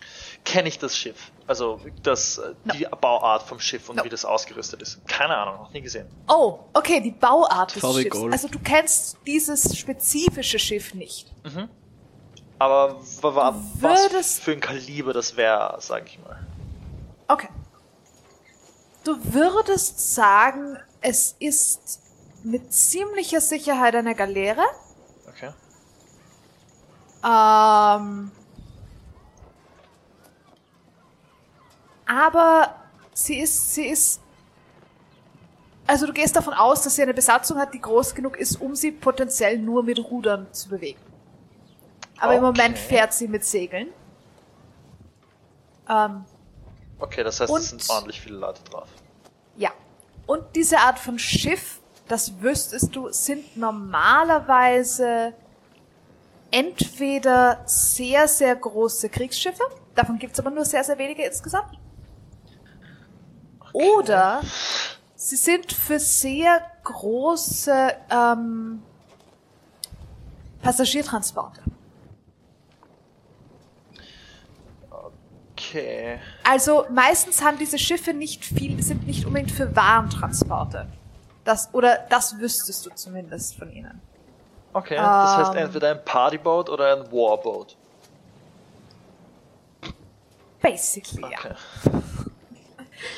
[0.44, 1.32] Kenne ich das Schiff?
[1.48, 4.04] Also das, äh, die Bauart vom Schiff und No.
[4.04, 5.06] wie das ausgerüstet ist.
[5.08, 6.08] Keine Ahnung, noch nie gesehen.
[6.28, 8.10] Oh, okay, die Bauart des Schiffs.
[8.10, 8.32] Golf.
[8.34, 11.34] Also du kennst dieses spezifische Schiff nicht.
[12.60, 16.40] Aber wa- wa- was für ein Kaliber das wäre, sag ich mal.
[17.28, 17.50] Okay.
[19.04, 22.02] Du würdest sagen, es ist
[22.44, 24.64] mit ziemlicher Sicherheit eine Galeere.
[27.26, 28.32] Ähm,
[32.06, 32.76] aber
[33.14, 34.22] sie ist, sie ist,
[35.88, 38.76] also du gehst davon aus, dass sie eine Besatzung hat, die groß genug ist, um
[38.76, 41.00] sie potenziell nur mit Rudern zu bewegen.
[42.20, 42.58] Aber im Okay.
[42.58, 43.88] Moment fährt sie mit Segeln.
[45.90, 46.26] Ähm,
[46.98, 48.88] Okay, das heißt, Und- es sind ordentlich viele Leute drauf.
[49.58, 49.72] Ja.
[50.28, 55.34] Und diese Art von Schiff, das wüsstest du, sind normalerweise
[56.56, 59.64] entweder sehr, sehr große Kriegsschiffe,
[59.94, 61.78] davon gibt's aber nur sehr, sehr wenige insgesamt,
[63.74, 64.42] oder
[65.16, 68.82] sie sind für sehr große ähm,
[70.62, 71.62] Passagiertransporte.
[75.52, 76.20] Okay.
[76.46, 80.88] Also meistens haben diese Schiffe nicht viel, sind nicht unbedingt für Warentransporte.
[81.44, 84.02] Das, oder das wüsstest du zumindest von ihnen.
[84.76, 85.64] Okay, das heißt Ähm.
[85.64, 87.78] entweder ein Partyboat oder ein Warboat.
[90.62, 91.38] Basically, ja.
[91.40, 91.54] Okay.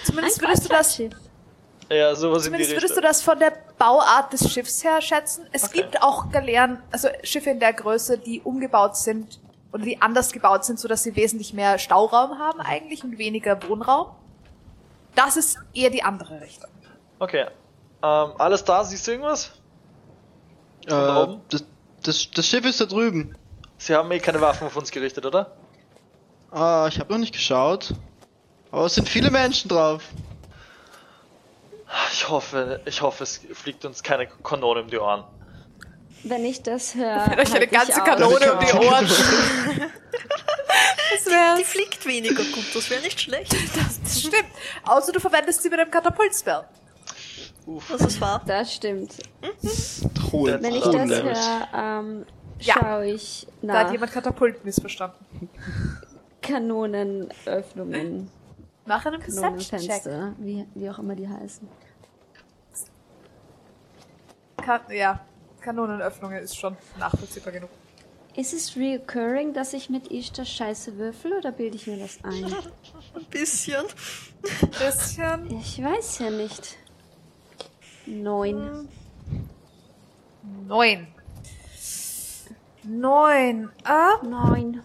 [0.06, 1.02] Zumindest würdest du das.
[1.90, 5.48] Ja, sowas in die zumindest würdest du das von der Bauart des Schiffs her schätzen.
[5.52, 5.82] Es Okay.
[5.82, 9.40] gibt auch Galeeren, also Schiffe in der Größe, die umgebaut sind
[9.74, 14.12] oder die anders gebaut sind, sodass sie wesentlich mehr Stauraum haben eigentlich und weniger Wohnraum.
[15.16, 16.70] Das ist eher die andere Richtung.
[17.18, 17.46] Okay.
[18.04, 18.84] Ähm, alles da?
[18.84, 19.54] Siehst du irgendwas?
[20.88, 21.66] Äh, das,
[22.04, 23.36] das, das Schiff ist da drüben.
[23.78, 25.56] Sie haben eh keine Waffen auf uns gerichtet, oder?
[26.52, 27.94] Ah, ich habe noch nicht geschaut.
[28.72, 30.04] Aber es sind viele Menschen drauf.
[32.12, 35.24] Ich hoffe, ich hoffe, es fliegt uns keine Kanone um die Ohren.
[36.24, 37.28] Wenn ich das höre.
[37.30, 38.02] Wenn euch eine halt ich ganze.
[38.02, 39.08] Kanone um die Ohren.
[41.14, 41.60] das wär's.
[41.60, 43.56] Die fliegt weniger gut, das wäre nicht schlecht.
[43.76, 44.48] Das stimmt.
[44.84, 46.66] Außer du verwendest sie mit einem Katapultspell.
[47.90, 48.42] Das ist wahr.
[48.46, 49.18] Das stimmt.
[50.32, 52.26] Hohe, Wenn ich das höre, ähm,
[52.60, 52.74] Ja.
[52.74, 55.50] schaue ich Da hat nach jemand Katapult missverstanden.
[56.42, 58.30] Kanonenöffnungen,
[58.86, 59.20] Mach einen.
[59.20, 61.68] Kanonenfenster, wie, wie auch immer die heißen.
[64.64, 65.20] Kan ja,
[65.62, 67.70] Kanonenöffnungen ist schon nachvollziehbar genug.
[68.36, 72.46] Ist es recurring, dass ich mit Ishtar Scheiße würfel oder bilde ich mir das ein?
[73.16, 73.84] Ein bisschen.
[74.80, 75.60] Bisschen.
[75.60, 76.78] Ich weiß ja nicht.
[78.08, 78.88] Neun.
[80.66, 81.08] Neun.
[82.84, 83.72] Neun.
[83.84, 84.82] Ah, Neun.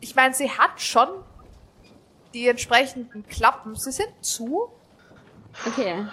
[0.00, 1.08] ich meine, sie hat schon
[2.32, 3.74] die entsprechenden Klappen.
[3.74, 4.68] Sie sind zu.
[5.66, 6.06] Okay.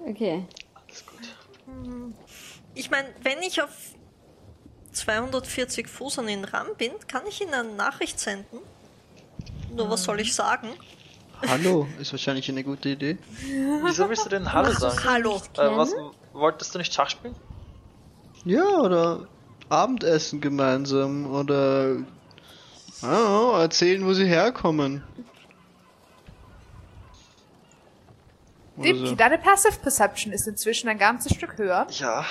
[0.00, 0.46] Okay.
[0.74, 1.36] Alles gut.
[2.74, 3.70] Ich meine, wenn ich auf
[4.92, 8.58] 240 Fuß an ihn ran bin, kann ich ihm eine Nachricht senden.
[9.74, 10.68] Nur was soll ich sagen?
[11.48, 13.18] Hallo, ist wahrscheinlich eine gute Idee.
[13.84, 14.98] Wieso willst du denn Hallo sagen?
[15.04, 15.42] Hallo.
[15.56, 15.94] Äh, was,
[16.32, 17.34] wolltest du nicht Schach spielen?
[18.44, 19.26] Ja, oder
[19.68, 21.96] Abendessen gemeinsam oder
[23.00, 25.02] know, erzählen, wo sie herkommen.
[28.76, 29.14] Dimki, so.
[29.14, 31.86] deine Passive Perception ist inzwischen ein ganzes Stück höher.
[31.90, 32.24] Ja.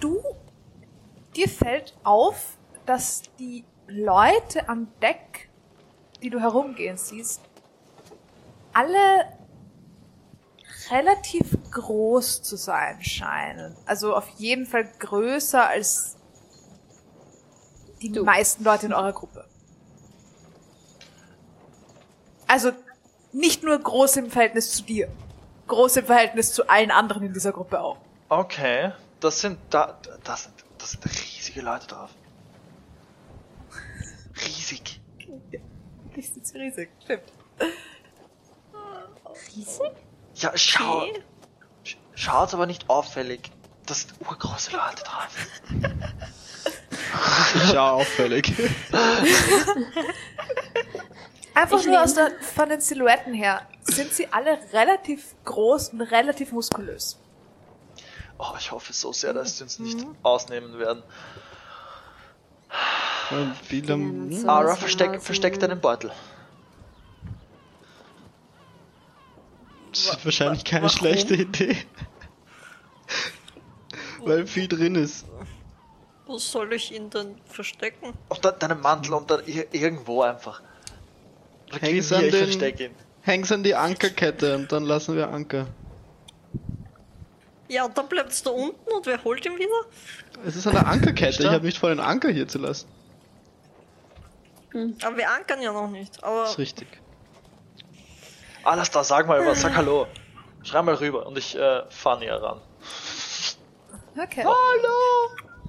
[0.00, 0.22] Du,
[1.36, 5.48] dir fällt auf, dass die Leute am Deck,
[6.22, 7.40] die du herumgehen siehst,
[8.72, 9.36] alle
[10.90, 13.76] relativ groß zu sein scheinen.
[13.86, 16.16] Also auf jeden Fall größer als
[18.00, 18.24] die Du.
[18.24, 19.44] meisten Leute in eurer Gruppe.
[22.46, 22.72] Also
[23.32, 25.08] nicht nur groß im Verhältnis zu dir,
[25.66, 27.98] groß im Verhältnis zu allen anderen in dieser Gruppe auch.
[28.28, 28.92] Okay.
[29.20, 32.10] Das sind da, das sind, das sind riesige Leute drauf.
[34.44, 35.00] Riesig.
[36.16, 37.22] Nicht so riesig, stimmt.
[39.54, 39.92] Riesig?
[40.36, 41.02] Ja, schau.
[41.02, 41.22] Okay.
[41.84, 43.50] sch- Schaut's aber nicht auffällig.
[43.86, 45.28] Das sind urgroße Leute drauf.
[47.72, 48.52] Ja, auffällig.
[51.54, 56.00] Einfach Ich nur aus der, von den Silhouetten her sind sie alle relativ groß und
[56.02, 57.18] relativ muskulös.
[58.38, 61.02] Oh, ich hoffe so sehr, dass sie uns nicht ausnehmen werden.
[63.30, 66.10] Und man soll- Ara, das versteck, deinen Beutel.
[69.90, 70.96] das ist wahrscheinlich keine warum?
[70.96, 71.76] schlechte Idee.
[74.24, 75.26] Weil viel drin ist.
[76.26, 78.12] Wo soll ich ihn denn verstecken?
[78.28, 80.62] Unter deinem Mantel, unter ir irgendwo einfach.
[81.80, 82.90] Häng's an den- versteck ihn.
[83.22, 85.66] Häng's an die Ankerkette und dann lassen wir Anker.
[87.68, 90.46] Ja, und dann bleibt's da unten und wer holt ihn wieder?
[90.46, 91.42] Es ist an der Ankerkette.
[91.42, 92.88] Ich habe nicht vor, den Anker hier zu lassen.
[95.02, 96.22] Aber wir ankern ja noch nicht.
[96.22, 96.88] Aber Das ist richtig.
[98.64, 100.06] Alles da, sag mal was, sag Hallo.
[100.62, 102.60] Schrei mal rüber und ich äh, fahr näher ran.
[104.20, 104.44] Okay.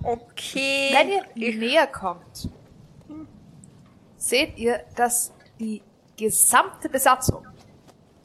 [0.04, 0.90] okay.
[0.92, 2.50] Wenn ihr ich, näher kommt,
[4.18, 5.84] seht ihr, dass die
[6.18, 7.48] gesamte Besatzung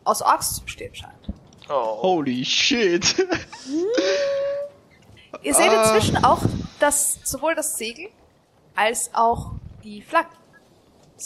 [0.04, 1.14] aus Orks zu bestehen scheint.
[1.68, 3.14] Oh, Holy shit.
[5.42, 5.82] Ihr seht Ah.
[5.94, 6.40] inzwischen auch,
[6.80, 8.08] dass sowohl das Segel
[8.74, 10.36] als auch die Flaggen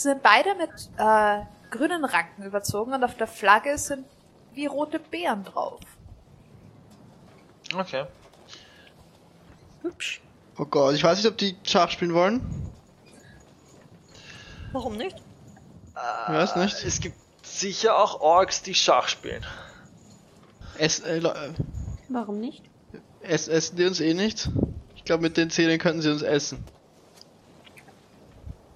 [0.01, 4.05] sind beide mit äh, grünen Ranken überzogen und auf der Flagge sind
[4.53, 5.79] wie rote Beeren drauf.
[7.75, 8.05] okay.
[9.81, 10.21] hübsch.
[10.57, 12.41] Oh Gott, ich weiß nicht, ob die Schach spielen wollen.
[14.71, 15.15] Warum nicht?
[16.27, 16.83] Ich weiß nicht.
[16.83, 19.45] Es gibt sicher auch Orks, die Schach spielen.
[20.77, 21.53] Es, äh, äh,
[22.09, 22.63] Warum nicht?
[23.21, 24.49] es, essen die uns eh nicht.
[24.95, 26.63] Ich glaube, mit den Zähnen könnten sie uns essen.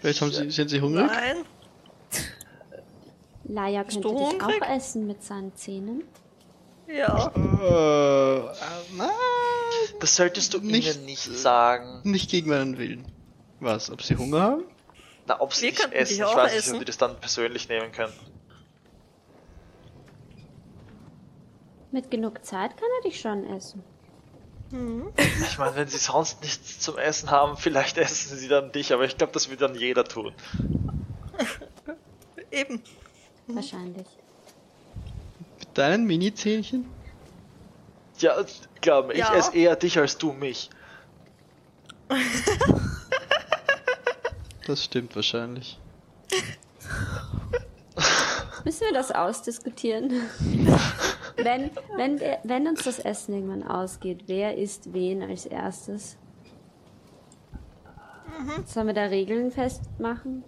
[0.04, 1.08] Vielleicht haben sie, sind sie hungrig?
[1.08, 1.46] Nein.
[3.46, 4.62] Laia könnte du dich hungrig?
[4.62, 6.04] auch essen mit seinen Zähnen.
[6.88, 7.32] Ja.
[7.34, 8.54] Äh, äh,
[8.98, 9.10] na,
[10.02, 12.02] Das solltest du Nicht- ihnen nicht sagen.
[12.04, 13.06] nicht gegen meinen Willen.
[13.62, 14.64] Was, ob sie Hunger haben?
[15.26, 17.94] Na, ob sie dich essen, dich ich weiß nicht, ob die das dann persönlich nehmen
[17.94, 18.12] können.
[21.94, 23.82] Mit genug Zeit kann er dich schon essen.
[25.44, 29.06] Ich meine, wenn sie sonst nichts zum Essen haben, vielleicht essen sie dann dich, aber
[29.06, 30.34] ich glaube, das wird dann jeder tun.
[32.52, 32.82] Eben.
[33.48, 34.08] Wahrscheinlich.
[35.60, 36.86] Mit deinen Mini-Zähnchen?
[38.20, 38.36] Ja,
[38.82, 39.36] glaub mir, ich Ja.
[39.36, 40.70] esse eher dich als du mich.
[44.66, 45.80] Das stimmt wahrscheinlich.
[48.64, 50.12] Müssen wir das ausdiskutieren?
[51.38, 56.18] wenn, wenn, der, wenn uns das Essen irgendwann ausgeht, wer isst wen als erstes?
[58.66, 60.44] Sollen wir da Regeln festmachen?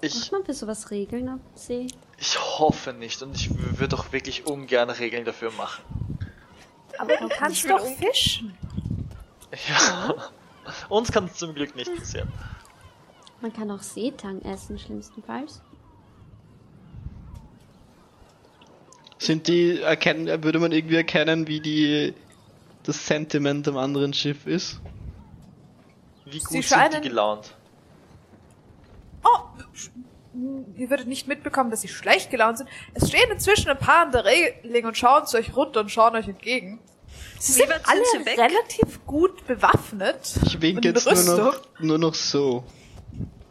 [0.00, 1.88] Ich, Muss man für sowas Regeln auf See?
[2.20, 5.82] ich hoffe nicht und ich würde doch wirklich ungern Regeln dafür machen.
[6.98, 8.56] Aber du kannst doch um- fischen.
[9.68, 10.14] Ja.
[10.88, 12.30] Uns kann es zum Glück nicht passieren.
[13.40, 15.62] Man kann auch Seetang essen, schlimmstenfalls.
[19.18, 22.14] Sind die, erkennen, würde man irgendwie erkennen, wie die,
[22.84, 24.80] das Sentiment am anderen Schiff ist?
[26.24, 27.54] Wie Sie gut sind die scheinen- gelaunt?
[29.24, 29.38] Oh,
[30.76, 32.70] ihr würdet nicht mitbekommen, dass sie schlecht gelaunt sind.
[32.94, 36.14] Es stehen inzwischen ein paar an der Reling und schauen zu euch runter und schauen
[36.14, 36.78] euch entgegen.
[37.40, 40.34] Sie sind sind alle sie relativ gut bewaffnet.
[40.46, 42.62] Ich wink Und jetzt nur noch, nur noch so.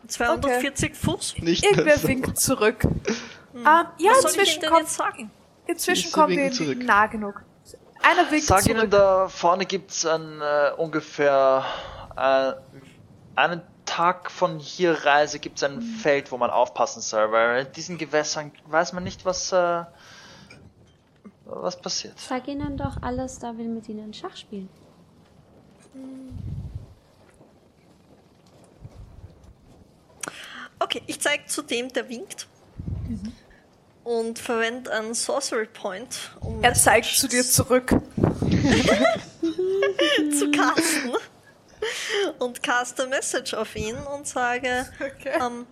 [0.08, 1.36] 240 Fuß?
[1.40, 2.80] Nicht Irgendwer winkt zurück.
[2.84, 5.32] Ähm, ja, Was soll ich inzwischen denn kommt, jetzt sagen?
[5.68, 6.84] Inzwischen winken ihr zurück.
[6.84, 7.44] nah genug.
[8.02, 8.78] Einer winkt Sag zurück.
[8.78, 11.66] Ihnen, da vorne gibt's ein äh, ungefähr
[12.16, 12.54] äh,
[13.36, 17.98] einen Tag von hier Reise gibt's ein Feld, wo man aufpassen soll, weil in diesen
[17.98, 19.84] Gewässern weiß man nicht, was äh,
[21.46, 22.20] was passiert.
[22.20, 24.70] Sag ihnen doch alles, da will mit ihnen Schach spielen.
[30.80, 32.48] Okay, ich zeige zu dem, der winkt.
[34.08, 37.90] Und verwende einen Sorcery Point, um er zeigt zu dir zurück.
[40.32, 41.14] zu casten.
[42.40, 45.38] Und caste a Message auf ihn und sage, Okay.
[45.42, 45.68] ähm,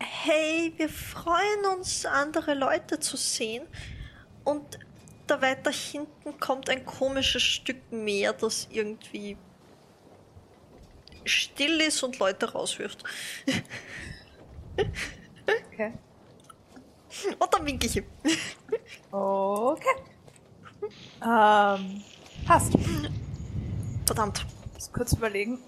[0.00, 3.66] hey, wir freuen uns, andere Leute zu sehen.
[4.44, 4.78] Und
[5.26, 9.38] da weiter hinten kommt ein komisches Stück Meer, das irgendwie
[11.24, 13.02] still ist und Leute rauswirft.
[15.46, 15.92] Okay.
[17.38, 18.04] Und dann winke ich ihm.
[19.10, 19.96] Okay.
[21.22, 22.02] Ähm,
[22.46, 22.72] passt.
[24.06, 24.46] Verdammt.
[24.74, 25.58] Muss kurz überlegen.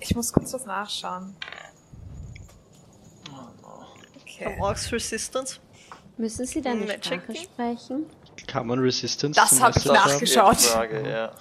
[0.00, 1.34] Ich muss kurz was nachschauen.
[4.22, 4.56] Okay.
[4.60, 5.60] Orcs Resistance.
[6.16, 8.06] Müssen sie deine Magic Sprache sprechen?
[8.46, 10.58] Kann man Resistance Das zum hab ich nachgeschaut.
[10.58, 11.32] Die Frage, ja.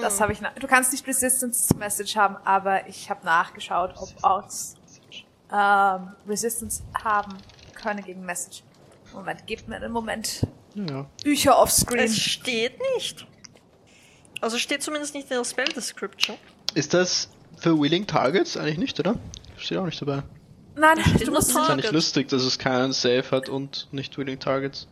[0.00, 0.40] Das habe ich.
[0.58, 4.74] Du kannst nicht Resistance zum Message haben, aber ich habe nachgeschaut, ob Orks
[5.52, 7.36] ähm, Resistance haben
[7.74, 8.62] können gegen Message.
[9.12, 10.46] Moment, gebt mir einen Moment.
[10.74, 11.06] Ja.
[11.22, 12.04] Bücher offscreen.
[12.04, 13.26] Es steht nicht.
[14.40, 16.36] Also steht zumindest nicht in der Spell Description.
[16.74, 18.56] Ist das für Willing Targets?
[18.56, 19.16] Eigentlich nicht, oder?
[19.56, 20.22] Steht auch nicht dabei.
[20.76, 21.50] Nein, du musst.
[21.50, 24.88] Ist ja nicht lustig, dass es keinen Save hat und nicht Willing Targets.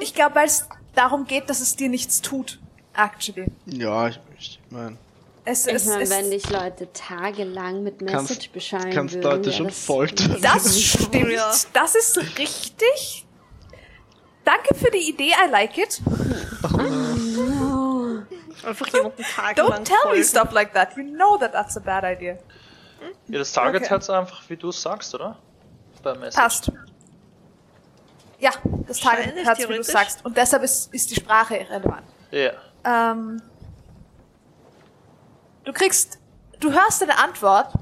[0.00, 2.58] Ich glaube, weil es darum geht, dass es dir nichts tut.
[2.96, 3.46] Actually.
[3.66, 4.96] Ja, ich, ich meine,
[5.44, 9.30] Es, Ich es, meine, es, wenn dich Leute tagelang mit Kannst- Message bescheiden kannst würden,
[9.30, 10.36] Leute ja, schon das- foltern.
[10.40, 11.30] Das stimmt.
[11.30, 11.52] Ja.
[11.72, 13.26] Das ist richtig.
[14.44, 15.32] Danke für die Idee.
[15.32, 16.00] I like it.
[18.64, 20.24] Einfach jemanden tagelang Don't tell me folgen.
[20.24, 20.96] stuff like that.
[20.96, 22.38] You know that that's a bad idea.
[23.28, 23.90] Ja, das Target Okay.
[23.90, 25.36] hört's einfach, wie du sagst, oder?
[26.02, 26.40] Beim Message.
[26.42, 26.72] Passt.
[28.38, 28.50] Ja,
[28.86, 30.24] das Target hört wie du sagst.
[30.24, 32.02] Und deshalb ist, ist die Sprache relevant.
[32.30, 32.52] Ja.
[32.86, 33.42] Ähm,
[35.64, 36.18] du kriegst,
[36.60, 37.74] du hörst eine Antwort.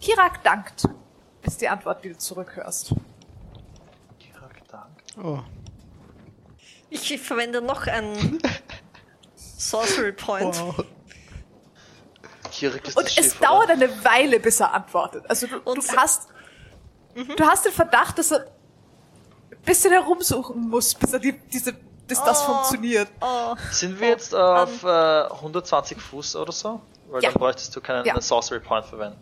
[0.00, 0.84] Kirak dankt,
[1.42, 2.94] ist die Antwort, die du zurückhörst.
[4.20, 5.28] Kirak, danke.
[5.28, 5.40] oh.
[6.90, 8.38] Ich verwende noch einen
[9.34, 10.56] Sorcery Point.
[10.60, 10.84] Wow.
[12.52, 13.72] Kirak ist Und es Schiff, dauert oder?
[13.74, 15.24] eine Weile, bis er antwortet.
[15.28, 16.28] Also du, du hast,
[17.14, 18.40] du hast den Verdacht, dass er
[19.50, 21.74] ein bisschen herumsuchen muss, bis er die, diese,
[22.08, 22.52] bis das Oh.
[22.54, 23.08] funktioniert.
[23.20, 24.86] Oh, Sind wir jetzt auf äh,
[25.30, 26.80] 120 Fuß oder so?
[27.10, 27.30] Weil Ja.
[27.30, 28.20] dann bräuchtest du keinen Ja.
[28.20, 29.18] Sorcery Point verwenden.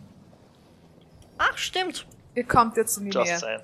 [1.37, 2.05] ach, stimmt.
[2.35, 3.61] Ihr kommt jetzt in die Just saying.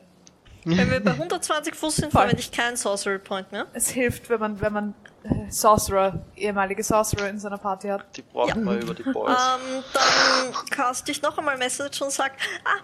[0.66, 3.66] Wenn wir bei 120 Fuß sind, verwende ich keinen Sorcery Point mehr.
[3.74, 8.06] Es hilft, wenn man, wenn man äh, Sorcerer, ehemalige Sorcerer in seiner Party hat.
[8.16, 8.56] Die braucht Ja.
[8.56, 9.38] man über die Boys.
[9.38, 12.32] Ähm, dann cast ich noch einmal Message und sag,
[12.64, 12.80] ah,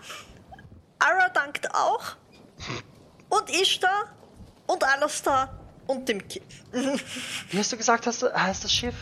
[1.00, 2.02] Ara dankt auch.
[3.30, 4.06] Und Ishtar
[4.68, 5.59] und Alastar
[5.90, 6.46] und dem Kind.
[7.50, 8.94] Wie hast du gesagt, heißt, heißt das Schiff?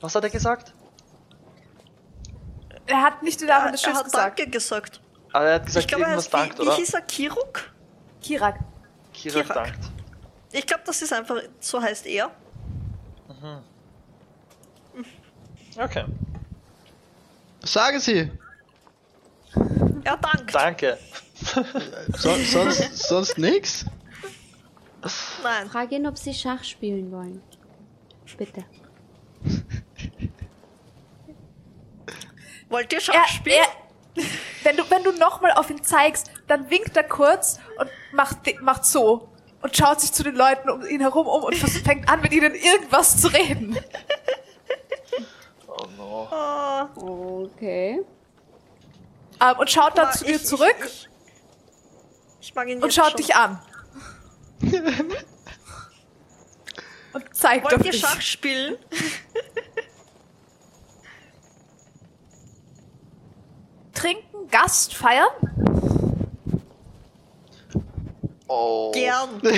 [0.00, 0.72] Was hat er gesagt?
[2.86, 4.38] Er hat nicht den Namen des er Schiffs hat gesagt.
[4.38, 5.00] Danke gesagt.
[5.32, 6.76] Aber er hat Ich gesagt, glaube, er irgendwas heißt, dankt, wie, wie oder?
[6.76, 7.00] hieß er?
[7.02, 7.72] Kiruk?
[8.20, 8.60] Kirak.
[9.12, 9.54] Kirak Kirak.
[9.54, 9.80] dankt.
[10.52, 12.30] Ich glaube, das ist einfach, so heißt er.
[15.76, 16.04] Okay.
[17.64, 18.30] Sagen Sie!
[20.04, 20.54] Er dankt.
[20.54, 20.98] Danke.
[22.16, 23.86] So, sonst, sonst nix?
[25.42, 25.68] Nein.
[25.70, 27.42] Frage ihn, ob sie Schach spielen wollen.
[28.38, 28.64] Bitte.
[32.68, 33.56] Wollt ihr Schach Er, spielen?
[34.16, 34.22] er,
[34.64, 38.84] wenn du, wenn du nochmal auf ihn zeigst, dann winkt er kurz und macht, macht
[38.84, 39.28] so.
[39.60, 42.54] Und schaut sich zu den Leuten um ihn herum um und fängt an, mit ihnen
[42.54, 43.78] irgendwas zu reden.
[45.68, 46.28] Oh no.
[46.96, 48.00] Oh, Okay.
[49.40, 51.08] Ähm, und schaut dann aber zu dir ich- zurück Ich, ich,
[52.48, 53.16] ich mag ihn und schaut schon.
[53.18, 53.60] dich an.
[57.12, 57.92] Und zeigt Wollt auf ihr.
[57.92, 58.76] Schach spielen?
[63.92, 65.28] Trinken, Gast, feiern?
[68.48, 68.90] Oh.
[68.92, 69.40] Gern.
[69.40, 69.48] Die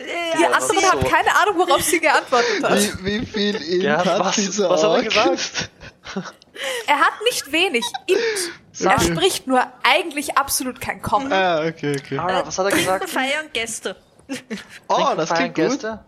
[0.00, 0.92] äh, ja, anderen so.
[0.92, 2.78] haben keine Ahnung, worauf sie geantwortet hat.
[3.02, 5.70] Wie, wie viel Inhalt hat was, sie so was hat er gesagt?
[6.86, 7.84] Er hat nicht wenig.
[8.06, 8.18] Int.
[8.80, 11.32] Er spricht nur eigentlich absolut kein Kommen.
[11.32, 12.18] Ah, okay, okay.
[12.18, 13.08] Ah, was hat er gesagt?
[13.10, 13.96] Feiern Gäste.
[14.88, 15.80] Oh, Trinken, das feiern klingt gut.
[15.80, 16.04] Gäste?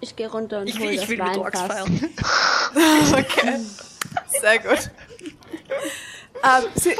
[0.00, 2.10] Ich gehe runter und Ich, hole will- ich das will mit Orks feiern.
[3.12, 3.60] Okay.
[4.40, 4.90] Sehr gut.
[6.44, 6.94] ähm, sie,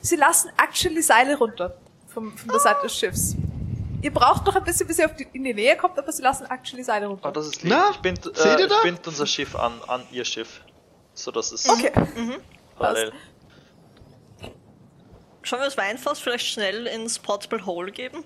[0.00, 1.76] sie lassen actually Seile runter
[2.08, 3.36] vom, von der Seite des Schiffs.
[4.00, 6.22] Ihr braucht noch ein bisschen, bis ihr auf die, in die Nähe kommt, aber sie
[6.22, 7.32] lassen actually Seile Oh, runter.
[7.32, 7.72] das ist lieb.
[7.72, 8.80] Na, ich bind, seht äh, ihr ich da?
[8.82, 10.60] bind unser Schiff an, an ihr Schiff.
[11.14, 11.90] So dass es Okay.
[12.78, 13.12] parallel.
[15.44, 18.22] Sollen wir das Weinfass vielleicht schnell ins Portable Hole geben?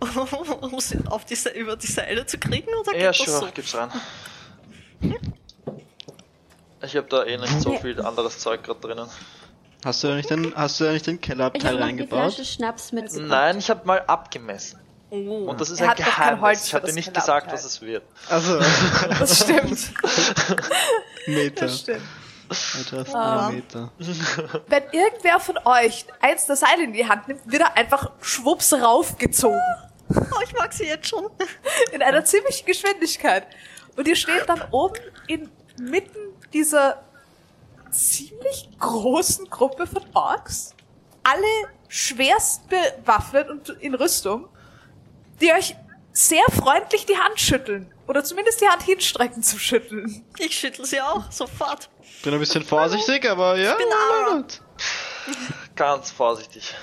[0.60, 2.68] um sie auf die, über die Seile zu kriegen?
[2.80, 3.52] Oder Ja, geht das sure, so?
[3.54, 3.90] gib's rein.
[6.84, 9.08] Ich habe da eh nicht so viel anderes Zeug gerade drinnen.
[9.84, 12.32] Hast du ja nicht den, hast du ja nicht den Ich Kellerabteil die reingebaut?
[12.34, 13.28] Flasche Schnaps mitgebracht.
[13.28, 14.80] Nein, ich habe mal abgemessen.
[15.14, 15.50] Oh.
[15.50, 16.64] Und das ist Er ein Geheimnis.
[16.64, 18.02] Ich für habe dir das nicht gesagt, was es wird.
[18.30, 18.58] Also,
[19.18, 19.92] Das stimmt.
[21.26, 21.66] Meter.
[21.66, 22.00] Das stimmt.
[22.80, 23.50] Etwas Ah.
[23.50, 23.92] Meter.
[24.68, 28.72] Wenn irgendwer von euch eins der Seile in die Hand nimmt, wird er einfach schwupps
[28.72, 29.60] raufgezogen.
[30.14, 31.28] Oh, ich mag sie jetzt schon.
[31.92, 33.46] In einer ziemlichen Geschwindigkeit.
[33.96, 34.96] Und ihr steht dann oben
[35.26, 36.18] inmitten
[36.54, 37.02] dieser
[37.90, 40.74] ziemlich großen Gruppe von Orks.
[41.22, 41.46] Alle
[41.88, 44.48] schwerst bewaffnet und in Rüstung,
[45.42, 45.76] die euch
[46.12, 47.92] sehr freundlich die Hand schütteln.
[48.06, 50.24] Oder zumindest die Hand hinstrecken zu schütteln.
[50.38, 51.88] Ich schüttel sie auch, sofort.
[52.22, 53.74] Bin ein bisschen vorsichtig, aber ja.
[53.74, 54.34] bin why Ara.
[54.36, 54.60] not?
[55.76, 56.74] Ganz vorsichtig.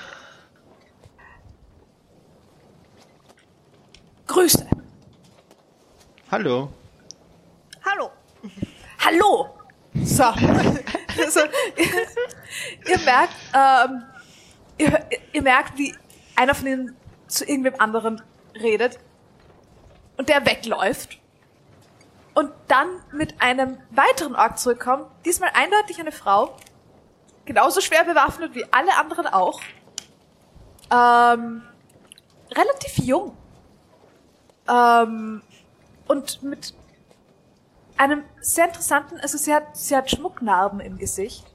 [4.27, 4.67] Grüße.
[6.31, 6.71] Hallo.
[7.83, 8.11] Hallo.
[8.99, 9.57] Hallo!
[10.03, 10.23] So.
[10.23, 11.39] also,
[11.75, 12.07] ihr,
[12.87, 14.03] ihr merkt, ähm,
[14.77, 15.95] ihr, ihr merkt, wie
[16.35, 16.95] einer von ihnen
[17.27, 18.21] zu irgendwem anderen
[18.55, 18.99] redet
[20.17, 21.19] und der wegläuft
[22.33, 26.55] und dann mit einem weiteren Ork zurückkommt, diesmal eindeutig eine Frau,
[27.45, 29.61] genauso schwer bewaffnet wie alle anderen auch,
[30.91, 31.63] ähm,
[32.51, 33.35] relativ jung
[34.67, 35.41] ähm,
[36.07, 36.73] und mit
[37.97, 41.45] einem sehr interessanten, also sie hat, sie hat Schmucknarben im Gesicht,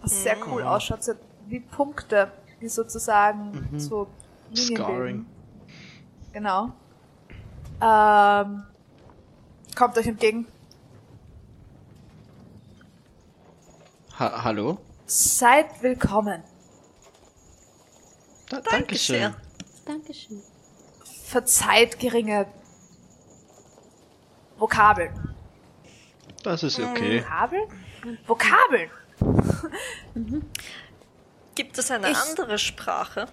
[0.00, 2.30] was sehr cool ausschaut, sie hat wie Punkte,
[2.60, 4.06] die sozusagen so
[4.50, 4.96] Linien Scarring.
[4.96, 5.31] bilden.
[6.32, 6.72] Genau.
[7.80, 8.64] Ähm,
[9.76, 10.46] kommt euch entgegen.
[14.18, 14.78] Ha hallo.
[15.06, 16.42] Seid willkommen.
[18.48, 19.34] Da, Danke Dankeschön.
[19.84, 20.42] Dankeschön.
[21.24, 22.46] Verzeiht geringe
[24.58, 25.34] Vokabeln.
[26.42, 27.20] Das ist okay.
[27.22, 27.68] Vokabeln?
[28.26, 28.90] Vokabeln?
[31.54, 33.26] Gibt es eine Ich- andere Sprache?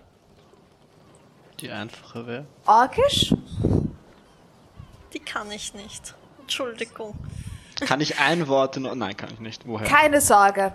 [1.59, 2.45] Die einfache wäre.
[2.65, 3.33] Orkisch?
[5.13, 6.15] Die kann ich nicht.
[6.39, 7.17] Entschuldigung.
[7.81, 8.83] Kann ich ein Wort in.
[8.83, 9.67] Nein, kann ich nicht.
[9.67, 9.87] Woher?
[9.87, 10.73] Keine Sorge.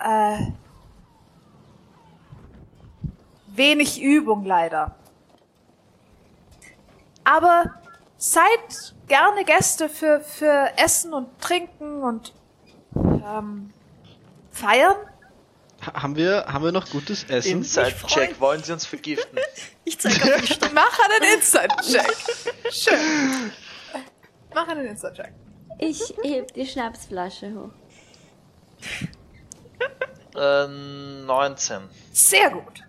[0.00, 0.38] Äh,
[3.46, 4.94] wenig Übung leider.
[7.24, 7.74] Aber
[8.16, 12.34] seid gerne Gäste für, für Essen und Trinken und
[12.94, 13.70] ähm,
[14.50, 14.96] Feiern.
[15.86, 17.58] Ha- haben, wir, haben wir noch gutes Essen?
[17.58, 19.38] Inside-Check, wollen sie uns vergiften?
[19.86, 20.70] Ich zeige auf die Stimme.
[20.74, 22.16] Mach einen Inside-Check.
[22.72, 23.52] Schön.
[24.54, 25.32] Mach einen Inside-Check.
[25.78, 27.70] Ich heb die Schnapsflasche hoch.
[30.36, 31.82] Äh, 19.
[32.12, 32.82] Sehr gut.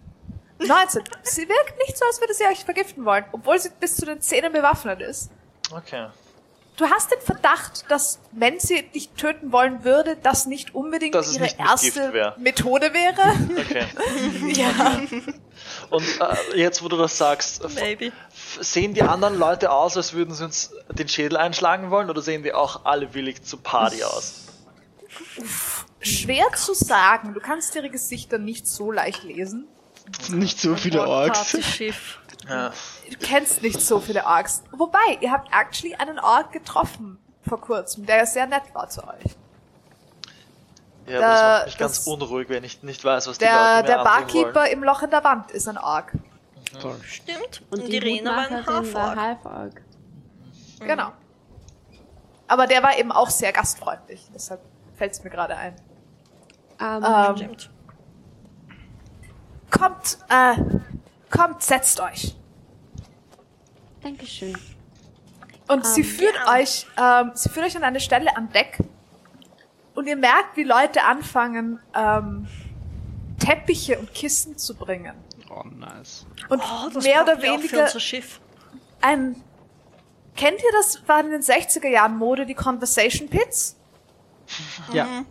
[0.58, 1.04] 19.
[1.22, 4.20] Sie wirkt nicht so, als würde sie euch vergiften wollen, obwohl sie bis zu den
[4.20, 5.30] Zähnen bewaffnet ist.
[5.72, 6.08] Okay.
[6.78, 11.34] Du hast den Verdacht, dass wenn sie dich töten wollen würde, das nicht unbedingt Dass
[11.34, 12.36] ihre nicht erste wär.
[12.38, 13.34] Methode wäre.
[13.58, 13.86] Okay.
[14.54, 15.02] ja.
[15.90, 20.34] Und äh, jetzt, wo du das sagst, f- sehen die anderen Leute aus, als würden
[20.36, 24.42] sie uns den Schädel einschlagen wollen, oder sehen die auch alle willig zur Party aus?
[26.02, 27.34] Schwer zu sagen.
[27.34, 29.68] Du kannst ihre Gesichter nicht so leicht lesen.
[30.30, 31.52] Nicht so viele Orks.
[31.52, 32.20] Partyschiff.
[32.48, 32.70] Ja.
[33.10, 34.64] Du kennst nicht so viele Orks.
[34.72, 37.18] Wobei, ihr habt actually einen Ork getroffen
[37.48, 39.36] vor kurzem, der sehr nett war zu euch.
[41.08, 43.46] Ja, aber das Da- macht mich ganz das- unruhig, wenn ich nicht weiß, was die
[43.46, 44.72] Der, Leute mir der Barkeeper wollen.
[44.72, 46.14] im Loch in der Wand ist ein Ork.
[47.06, 47.64] Stimmt.
[47.70, 49.20] Und, Und, die Irene war ein Hutmacherin war Haarfork.
[49.46, 49.82] Halforg.
[50.80, 51.12] Genau.
[52.48, 54.28] Aber der war eben auch sehr gastfreundlich.
[54.34, 54.62] Deshalb
[54.96, 55.76] fällt es mir gerade ein.
[56.80, 57.70] Ähm, Ähm, Stimmt.
[59.72, 60.56] kommt, äh,
[61.38, 62.36] kommt, setzt euch.
[64.02, 64.58] Dankeschön.
[65.68, 66.54] Und sie Ähm, führt ja.
[66.54, 68.78] euch, ähm, sie führt euch an eine Stelle am Deck.
[69.96, 72.48] Und ihr merkt, wie Leute anfangen, ähm,
[73.40, 75.14] Teppiche und Kissen zu bringen.
[75.50, 76.26] Oh, nice.
[76.50, 78.40] Und Oh, das mehr oder weniger unser Schiff.
[79.02, 79.42] ein.
[80.36, 81.02] Kennt ihr das?
[81.08, 83.78] War in den 60er Jahren Mode, die Conversation Pits?
[84.92, 85.24] Ja,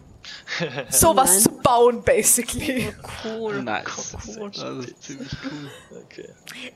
[0.91, 2.93] Sowas zu bauen, basically.
[3.25, 3.63] Cool.
[3.63, 4.17] nice.
[4.27, 4.51] Cool.
[4.51, 5.71] Das ist ziemlich cool.
[6.05, 6.29] Okay.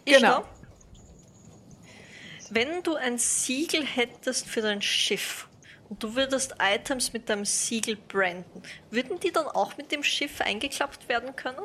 [0.05, 0.41] Ich Genau.
[0.41, 0.49] glaub,
[2.51, 5.49] wenn du ein Siegel hättest für dein Schiff
[5.89, 10.41] und du würdest Items mit deinem Siegel branden, würden die dann auch mit dem Schiff
[10.41, 11.63] eingeklappt werden können?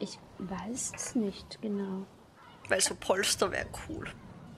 [0.00, 2.06] Ich weiß es nicht genau.
[2.68, 4.06] Weil so Polster wäre cool.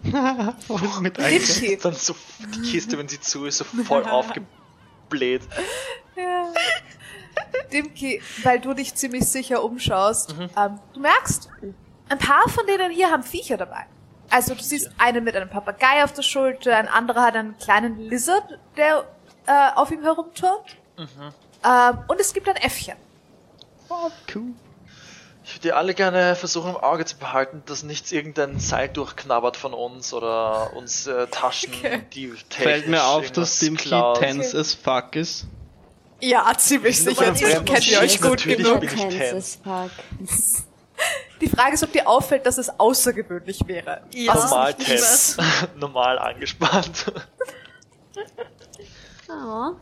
[0.66, 1.30] Voll mit ein.
[1.30, 1.76] Dimki.
[1.76, 2.14] Dann so
[2.54, 5.42] die Kiste, wenn sie zu ist, so voll aufgebläht.
[6.16, 6.52] Ja.
[7.72, 11.50] Dimki, weil du dich ziemlich sicher umschaust, ähm, du merkst,
[12.08, 13.86] ein paar von denen hier haben Viecher dabei.
[14.30, 17.98] Also du siehst einen mit einem Papagei auf der Schulter, ein anderer hat einen kleinen
[17.98, 19.04] Lizard, der
[19.46, 20.76] äh, auf ihm herumturnt.
[20.98, 22.96] Ähm, und es gibt ein Äffchen.
[23.88, 24.54] Oh, cool.
[25.46, 29.56] Ich würde die alle gerne versuchen im Auge zu behalten, dass nichts irgendein Seil durchknabbert
[29.56, 32.02] von uns oder uns äh, Taschen, Okay.
[32.12, 34.18] die Fällt mir auf, dass klaut.
[34.18, 35.46] tense as fuck ist.
[36.20, 37.32] Ja, ziemlich sicher.
[37.36, 38.80] Fremden kennt ihr euch gut genug.
[41.40, 44.00] Die Frage ist, ob dir auffällt, dass es außergewöhnlich wäre.
[44.12, 44.34] Ja.
[44.34, 45.36] Normal tense.
[45.76, 47.12] Normal angespannt.
[49.28, 49.72] Oh.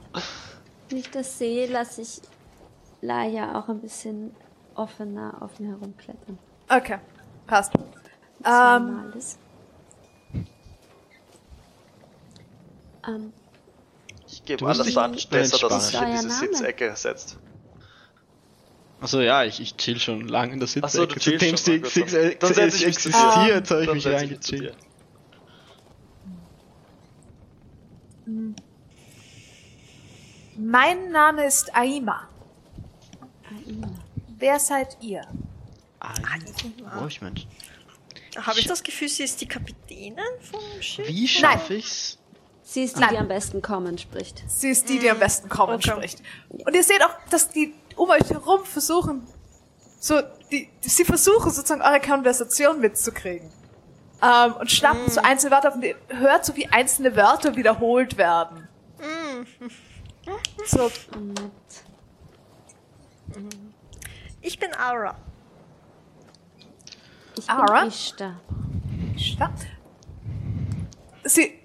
[0.89, 2.23] Wenn ich das sehe, lasse ich
[3.03, 4.35] Laia auch ein bisschen
[4.75, 6.39] offener auf mir herumklettern.
[6.69, 6.99] Okay,
[7.47, 7.73] passt.
[8.41, 9.13] Das Ähm.
[13.07, 13.33] Ähm,
[14.27, 16.39] Ich gebe alles an Stesser, dass er sich in diese Name?
[16.57, 17.39] Sitzecke setzt.
[19.01, 20.87] Also ja, ich, ich chill schon lange in der Sitzecke.
[20.87, 21.91] Achso, du chillst Seitdem schon.
[21.91, 23.17] Six, Six, Dann- dann setz ich mich zu dir.
[23.19, 24.77] existiert, habe ich mich reingechillt.
[30.57, 32.29] mein Name ist Aima.
[33.49, 33.89] Aina.
[34.39, 35.23] Wer seid ihr?
[36.01, 36.15] Ah,
[37.01, 37.47] wo ich Mensch.
[38.37, 41.07] Habe ich das Gefühl, sie ist die Kapitänin vom Schiff?
[41.09, 42.19] Wie schaffe ich's?
[42.63, 43.11] Sie ist die, Nein.
[43.11, 44.43] die am besten kommen spricht.
[44.49, 45.91] Sie ist die, die am besten Common Okay.
[45.93, 46.23] spricht.
[46.49, 49.27] Und ihr seht auch, dass die um euch herum versuchen,
[50.01, 50.21] so,
[50.51, 53.51] die, sie versuchen sozusagen eure Konversation mitzukriegen.
[54.23, 58.17] Ähm, und schnappen so einzelne Wörter auf und ihr hört so, wie einzelne Wörter wiederholt
[58.17, 58.67] werden.
[60.67, 61.51] So, Nett.
[64.45, 65.17] Ich bin Ara.
[67.35, 67.81] Ich Ara?
[67.81, 68.41] bin Ishtar.
[69.17, 69.51] Ja.
[71.25, 71.61] Sie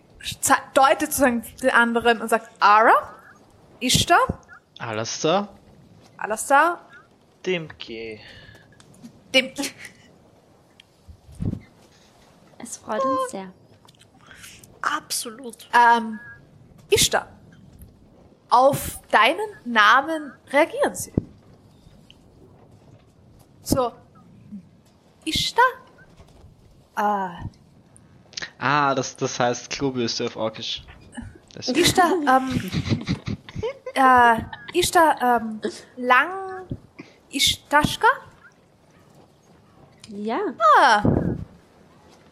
[0.73, 3.15] deutet sozusagen den anderen und sagt, Ara,
[3.81, 4.39] Ishtar,
[4.77, 5.49] Alastair?
[6.15, 6.85] Alastar,
[7.45, 8.21] Dimki.
[9.33, 9.51] dem
[12.59, 13.51] Es freut uns sehr.
[14.81, 15.67] Absolut.
[15.73, 16.17] ähm,
[16.89, 17.27] Ishtar.
[18.49, 21.11] Auf deinen Namen reagieren sie.
[23.69, 23.91] So,
[25.25, 25.61] Ishtar?
[26.97, 27.45] Äh,
[28.57, 30.83] Ah, das, das heißt Klobürste auf Orkisch.
[31.53, 32.71] Das Ishtar, ähm,
[33.93, 35.61] äh, Ishtar, ähm,
[35.97, 36.65] lang,
[37.31, 38.07] Ishtashka?
[40.09, 40.39] Ja,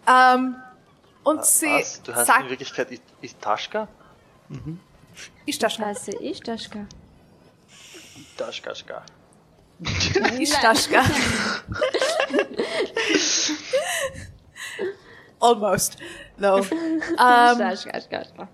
[0.07, 0.55] Ähm,
[1.23, 2.01] und sie Was?
[2.01, 3.87] Du heißt in sagt, Wirklichkeit I- Itaschka?
[5.45, 5.85] ich Ishtashka.
[5.85, 6.85] heiße Ishtashka.
[9.79, 10.35] Itaschka.
[10.39, 11.03] Ishtashka.
[15.39, 15.97] Almost.
[16.37, 16.57] No.
[16.59, 18.47] Ähm, Ishtashka.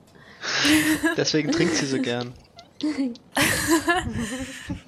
[1.15, 2.33] Deswegen trinkt sie so gern.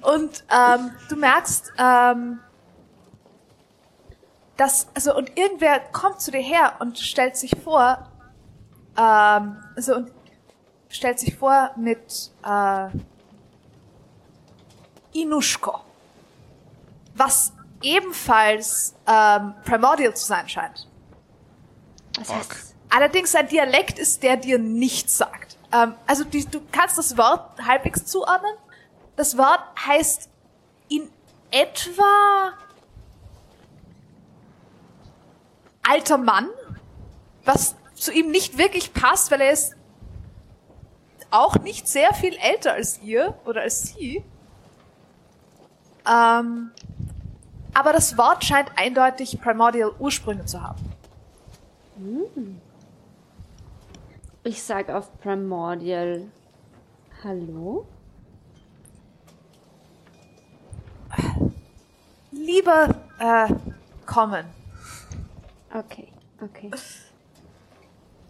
[0.02, 2.40] und ähm, du merkst, ähm,
[4.56, 8.10] dass, also, und irgendwer kommt zu dir her und stellt sich vor,
[8.98, 10.12] ähm, also, und
[10.88, 12.88] stellt sich vor mit, äh,
[15.14, 15.85] Inushko.
[17.16, 17.52] Was
[17.82, 20.88] ebenfalls, ähm, primordial zu sein scheint.
[22.18, 25.58] Was heißt Allerdings ein Dialekt ist, der dir nichts sagt.
[25.72, 28.52] Ähm, also die, du kannst das Wort halbwegs zuordnen.
[29.16, 30.28] Das Wort heißt
[30.88, 31.10] in
[31.50, 32.52] etwa
[35.82, 36.48] alter Mann,
[37.44, 39.74] was zu ihm nicht wirklich passt, weil er ist
[41.30, 44.24] auch nicht sehr viel älter als ihr oder als sie.
[46.08, 46.70] Ähm,
[47.76, 50.80] aber das Wort scheint eindeutig primordial Ursprünge zu haben.
[54.44, 56.22] Ich sag auf Primordial
[57.22, 57.86] Hallo?
[62.30, 63.52] Lieber äh,
[64.06, 64.46] kommen.
[65.74, 66.08] Okay,
[66.40, 66.70] okay.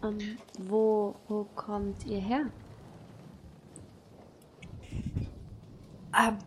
[0.03, 2.47] Ähm, wo, wo kommt ihr her?
[6.17, 6.37] ähm,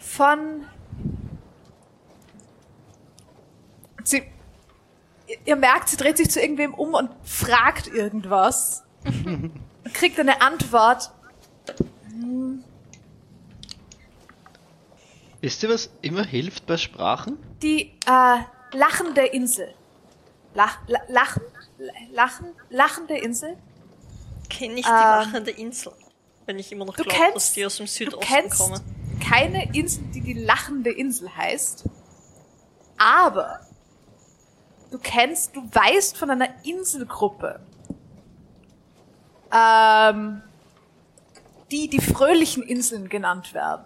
[0.00, 0.66] von
[4.10, 4.22] sie
[5.44, 9.60] ihr- merkt, sie dreht sich zu irgendwem um und fragt irgendwas und
[9.94, 11.10] kriegt eine Antwort.
[15.40, 17.38] Wisst ihr, was immer hilft bei Sprachen?
[17.62, 18.38] Die äh,
[18.76, 19.72] lachende Insel.
[20.54, 21.42] Lach, la, lachen?
[22.10, 22.46] Lachen?
[22.70, 23.56] Lachende Insel?
[24.50, 25.92] Kenne ich die Ähm, lachende Insel?
[26.46, 28.80] Wenn ich immer noch Du glaube, dass kennst, die aus dem du Südosten kennst kommen.
[29.22, 31.84] keine Insel, die die lachende Insel heißt.
[32.96, 33.60] Aber
[34.90, 37.60] du kennst, du weißt von einer Inselgruppe,
[39.52, 40.42] ähm,
[41.70, 43.84] die die fröhlichen Inseln genannt werden.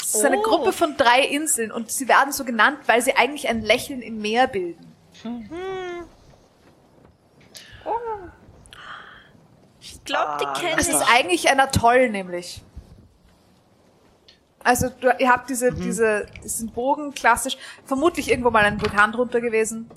[0.00, 0.42] Es ist eine Oh.
[0.42, 4.20] Gruppe von drei Inseln und sie werden so genannt, weil sie eigentlich ein Lächeln im
[4.20, 4.92] Meer bilden.
[9.80, 12.62] Ich glaube, die Ah, kenne Es ist eigentlich ein Atoll, nämlich.
[14.64, 19.40] Also du, ihr habt diese, diese, diesen Bogen klassisch, vermutlich irgendwo mal ein Vulkan drunter
[19.40, 19.90] gewesen.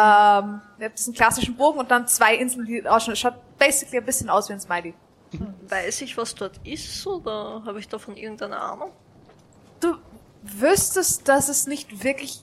[0.00, 3.12] Ähm, ihr habt diesen klassischen Bogen und dann zwei Inseln, die ausschauen.
[3.12, 4.94] Es schaut basically ein bisschen aus wie ein Smiley.
[5.68, 8.92] Weiß ich, was dort ist oder habe ich davon irgendeine Ahnung?
[9.78, 9.96] Du
[10.42, 12.42] wüsstest, dass es nicht wirklich.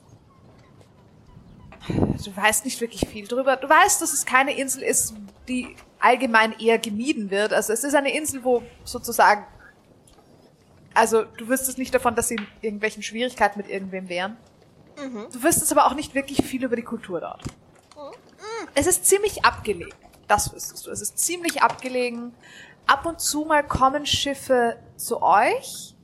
[1.88, 3.56] Du weißt nicht wirklich viel drüber.
[3.56, 5.14] Du weißt, dass es keine Insel ist,
[5.48, 7.52] die allgemein eher gemieden wird.
[7.52, 9.44] Also es ist eine Insel, wo sozusagen.
[10.94, 14.36] Also du wüsstest nicht davon, dass sie in irgendwelchen Schwierigkeiten mit irgendwem wären.
[15.32, 17.42] Du wüsstest aber auch nicht wirklich viel über die Kultur dort.
[18.74, 19.94] Es ist ziemlich abgelegen.
[20.26, 20.90] Das wüsstest du.
[20.90, 22.34] Es ist ziemlich abgelegen.
[22.86, 25.94] Ab und zu mal kommen Schiffe zu euch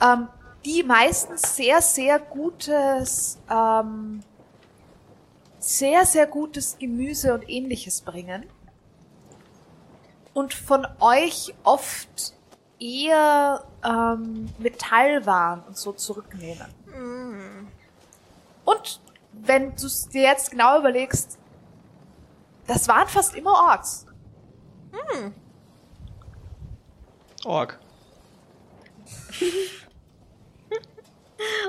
[0.00, 0.28] ähm,
[0.64, 4.20] die meistens sehr, sehr gutes, ähm,
[5.58, 8.46] sehr, sehr gutes Gemüse und ähnliches bringen.
[10.34, 12.34] Und von euch oft
[12.78, 16.66] eher ähm, Metallwaren und so zurücknehmen.
[18.66, 19.00] Und
[19.32, 21.38] wenn du es dir jetzt genau überlegst,
[22.66, 24.06] das waren fast immer Orks.
[27.44, 27.78] Org.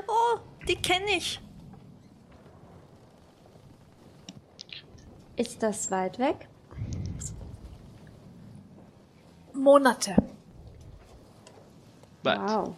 [0.07, 1.41] Oh, die kenne ich.
[5.35, 6.47] Ist das weit weg?
[9.53, 10.15] Monate.
[12.23, 12.39] Weit.
[12.39, 12.75] Wow.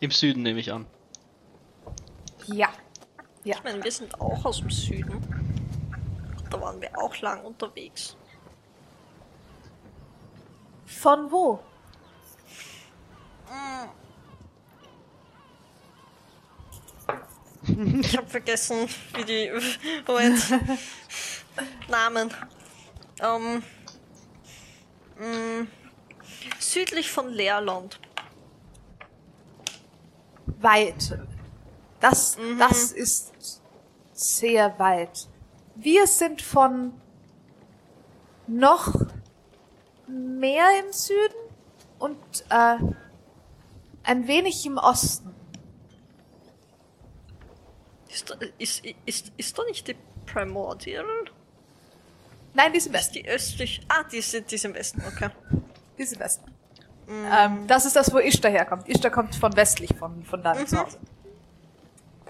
[0.00, 0.86] Im Süden nehme ich an.
[2.46, 2.68] Ja.
[3.44, 3.56] Ja.
[3.56, 5.22] Ich meine, wir sind auch aus dem Süden.
[6.50, 8.16] Da waren wir auch lang unterwegs.
[10.86, 11.60] Von wo?
[18.00, 19.50] Ich habe vergessen, wie die.
[20.06, 20.42] Moment.
[21.88, 22.34] Namen.
[23.20, 23.62] Ähm.
[25.18, 25.66] mh,
[26.58, 28.00] südlich von Leerland.
[30.60, 31.18] weit.
[32.00, 33.32] Das, das ist
[34.12, 35.28] sehr weit.
[35.74, 36.92] Wir sind von
[38.46, 38.92] noch
[40.06, 41.34] mehr im Süden
[41.98, 42.16] und
[42.50, 42.76] äh,
[44.04, 45.34] ein wenig im Osten.
[48.08, 49.96] Ist, da- ist, ist, ist da nicht die
[50.26, 51.04] Primordial?
[52.54, 53.14] Nein, die sind Ist Westen.
[53.14, 53.80] die östlich?
[53.88, 55.30] Ah, die sind, die sind im Westen, okay.
[55.98, 56.50] Die sind Westen.
[57.08, 58.88] Ähm, das ist das, wo Ishtar herkommt.
[58.88, 60.98] Ishtar kommt von westlich, von, von deinem Zuhause.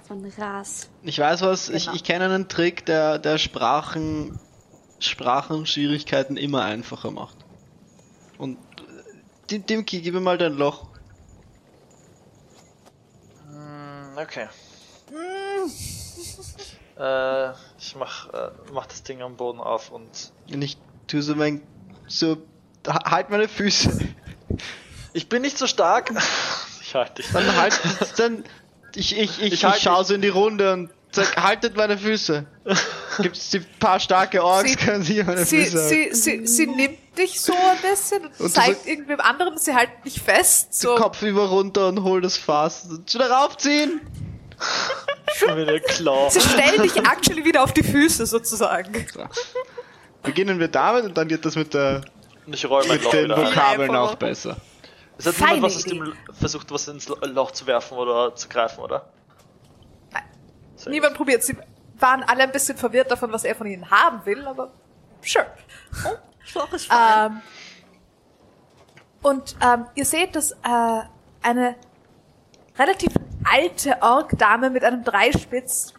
[0.09, 0.89] Von Ras.
[1.03, 1.95] Ich weiß was, ich, Genau.
[1.97, 4.39] ich kenne einen Trick, der, der Sprachen,
[5.01, 7.37] Sprachenschwierigkeiten immer einfacher macht.
[8.39, 8.83] Und äh,
[9.51, 10.87] Dim- Dimki, gib mir mal dein Loch.
[13.51, 14.49] Hm, Okay.
[17.01, 21.37] Äh, ich mach, äh, mach das Ding am Boden auf und Und ich tu so
[21.37, 21.63] mein,
[22.09, 22.39] so,
[22.89, 24.01] ha- halt meine Füße.
[25.13, 26.11] ich bin nicht so stark.
[26.81, 27.31] ich halte dich.
[27.31, 27.81] Dann halt,
[28.17, 28.43] dann,
[28.99, 30.09] ich, ich, ich, Ich ich, halt schau dich.
[30.09, 32.47] so in die Runde und sag, haltet meine Füße.
[33.21, 36.99] Gibt's die paar starke Orks, Sie- können sie meine Sie, Füße sie, sie, sie nimmt
[37.17, 40.75] dich so ein bisschen und, zeigt sag- irgendwem anderen, sie halten dich fest.
[40.75, 40.95] So.
[40.97, 42.85] Kopf über runter und hol das Fass.
[42.91, 44.01] Und Wieder raufziehen!
[45.37, 46.29] Schon wieder Claw.
[46.31, 49.07] Sie stellen dich actually wieder auf die Füße sozusagen.
[50.23, 52.01] Beginnen wir damit und dann geht das mit der
[52.51, 53.31] ich räume mit den.
[53.31, 54.57] Vokabeln auch besser.
[55.19, 58.49] Es hat Feine niemand was aus dem versucht, was ins Loch zu werfen oder zu
[58.49, 59.09] greifen, oder?
[60.13, 60.23] Nein.
[60.77, 61.43] Sehr Niemand probiert.
[61.43, 61.57] Sie
[61.99, 64.71] waren alle ein bisschen verwirrt davon, was er von ihnen haben will, aber
[65.21, 65.47] sure.
[66.45, 67.33] Schloch ist fein.
[67.33, 67.43] Ähm,
[69.23, 71.03] und ähm, ihr seht, dass äh,
[71.43, 71.75] eine
[72.79, 73.13] relativ
[73.45, 75.95] alte Ork-Dame mit einem Dreispitz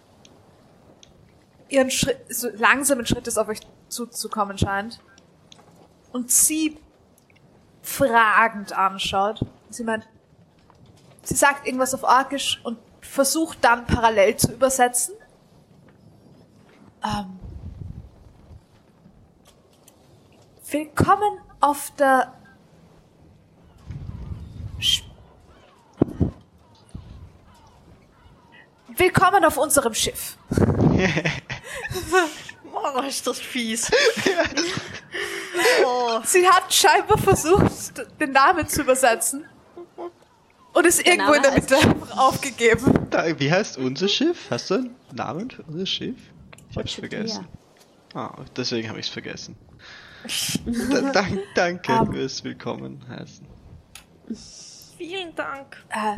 [1.68, 3.60] ihren Schritt, so langsamen Schrittes auf euch
[3.90, 5.00] zuzukommen scheint
[6.12, 6.78] und sie
[7.90, 9.46] fragend anschaut.
[9.70, 10.08] Sie meint,
[11.24, 15.16] sie sagt irgendwas auf Orkisch und versucht dann parallel zu übersetzen.
[17.04, 17.40] Ähm,
[20.70, 22.34] willkommen auf der
[24.80, 25.04] Sch
[28.96, 30.38] Willkommen auf unserem Schiff.
[32.82, 33.90] Oh, ist das fies.
[35.86, 39.46] oh, Sie hat scheinbar versucht, den Namen zu übersetzen.
[40.72, 41.78] Und ist irgendwo in der Mitte
[42.16, 43.08] aufgegeben.
[43.10, 44.48] Da, wie heißt unser Schiff?
[44.50, 46.18] Hast du einen Namen für unser Schiff?
[46.70, 47.48] Ich hab's vergessen.
[48.14, 49.56] Ah, deswegen habe ich's vergessen.
[50.92, 52.12] da, dank, danke Ähm.
[52.14, 53.48] fürs Willkommen heißen.
[54.98, 55.78] vielen Dank.
[55.90, 56.18] Äh,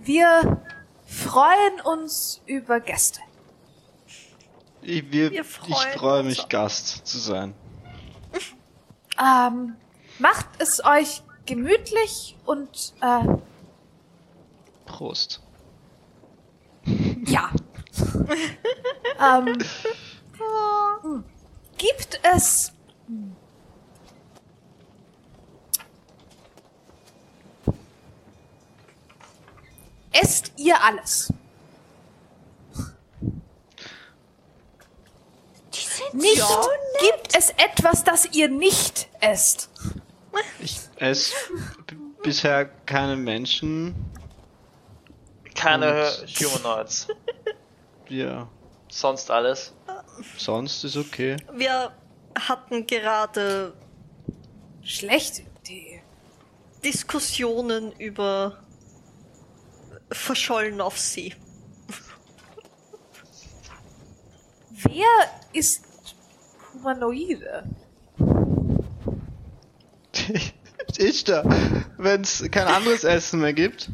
[0.00, 0.62] wir
[1.06, 3.20] freuen uns über Gäste.
[4.88, 5.46] Ich, wir, Wir ich
[5.98, 7.54] freue mich, Gast zu sein.
[9.20, 9.74] Ähm,
[10.20, 13.24] macht es euch gemütlich und äh,
[14.86, 15.42] Prost.
[17.26, 17.50] ja.
[19.20, 19.58] ähm,
[21.02, 21.24] hm.
[21.78, 22.72] gibt es
[30.12, 31.32] Esst ihr alles?
[36.12, 36.42] Nicht
[37.00, 39.70] gibt es etwas, das ihr nicht esst.
[40.60, 41.34] Ich esse
[42.22, 43.94] bisher keinen Menschen.
[45.54, 47.08] Keine Humanoids.
[48.10, 48.48] Ja,
[48.90, 49.74] Sonst alles.
[50.38, 51.36] sonst ist okay.
[51.52, 51.92] Wir
[52.38, 53.74] hatten gerade
[54.82, 56.02] Schlechte Idee.
[56.82, 58.62] Diskussionen über
[60.10, 61.34] Verschollen auf See.
[64.70, 65.06] Wer
[65.52, 65.82] ist
[66.78, 67.64] Humanoide?
[70.98, 71.44] ich da.
[71.96, 73.90] Wenn es kein anderes Essen mehr gibt.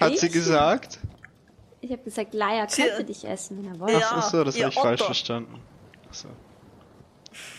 [0.00, 0.98] Hat sie gesagt?
[1.80, 4.00] Ich habe gesagt, Laia Sie- könnte dich essen, wenn er wollte.
[4.00, 5.06] Ja, Ach so, das habe ich falsch Otto.
[5.06, 5.60] verstanden.
[6.10, 6.28] Ach so.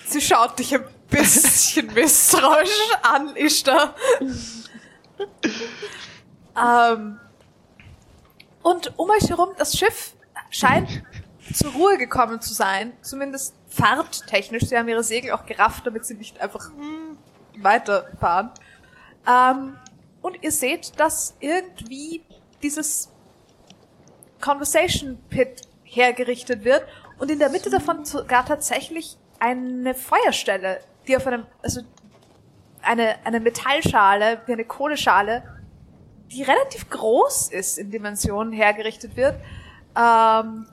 [0.08, 2.70] Sie schaut dich ein bisschen misstrauisch
[3.04, 3.96] an, Ishtar.
[6.58, 7.20] ähm,
[8.64, 10.14] und um euch herum, das Schiff
[10.50, 11.04] scheint
[11.54, 12.94] zur Ruhe gekommen zu sein.
[13.02, 14.64] Zumindest fahrttechnisch.
[14.64, 16.72] Sie haben ihre Segel auch gerafft, damit sie nicht einfach
[17.62, 18.52] weiterfahren.
[19.28, 19.78] Ähm,
[20.22, 22.24] und ihr seht, dass irgendwie
[22.64, 23.10] dieses
[24.42, 26.84] Conversation Pit hergerichtet wird
[27.20, 31.82] und in der Mitte davon sogar tatsächlich eine Feuerstelle, die auf einem, also
[32.82, 35.44] eine, eine Metallschale, wie eine Kohleschale,
[36.32, 39.36] die relativ groß ist in Dimensionen hergerichtet wird.
[39.96, 40.68] Ähm,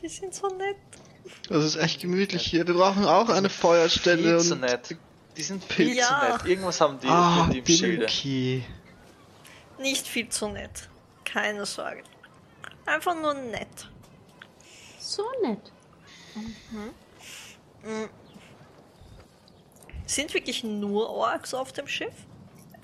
[0.00, 0.76] Sie sind so nett.
[1.48, 2.66] Das ist echt gemütlich hier.
[2.66, 4.60] Wir brauchen auch eine Feuerstelle Viel zu und.
[4.60, 4.96] nett.
[5.36, 6.06] Die sind viel Ja.
[6.06, 6.46] zu nett.
[6.46, 8.06] Irgendwas haben die, Ah, die im Schilde.
[9.78, 10.88] Nicht viel zu nett.
[11.24, 12.02] Keine Sorge.
[12.86, 13.88] Einfach nur nett.
[14.98, 15.60] So nett.
[20.06, 22.14] Sind wirklich nur Orks auf dem Schiff?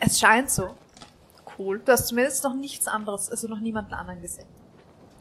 [0.01, 0.75] es scheint so.
[1.57, 1.79] Cool.
[1.79, 4.49] Du hast zumindest noch nichts anderes, also noch niemanden anderen gesehen.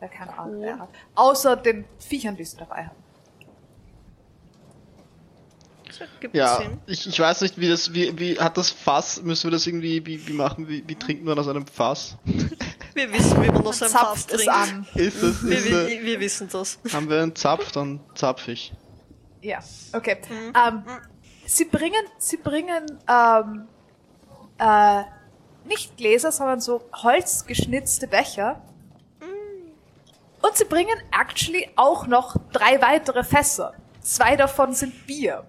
[0.03, 0.89] Der keine Ahnung wer hat.
[1.15, 2.97] Außer den Viechern, die sie dabei haben.
[6.33, 9.65] Ja, ich, ich weiß nicht, wie das, wie, wie hat das Fass, müssen wir das
[9.65, 12.17] irgendwie, wie, wie machen, wie, wie trinkt man aus einem Fass?
[12.95, 14.53] Wir wissen, wie man aus einem Fass Zapft es trinkt.
[14.53, 14.87] an.
[14.95, 16.79] Ist das, Wir, ist, äh, wir, wir wissen das.
[16.91, 18.71] haben wir einen Zapf, dann zapf ich.
[19.41, 19.59] Ja,
[19.93, 20.17] okay.
[20.29, 20.83] Ähm,
[21.45, 23.67] sie bringen, sie bringen ähm,
[24.59, 25.03] äh,
[25.65, 28.61] nicht Gläser, sondern so holzgeschnitzte Becher.
[30.45, 33.73] Und sie bringen actually auch noch drei weitere Fässer.
[34.01, 35.45] Zwei davon sind Bier.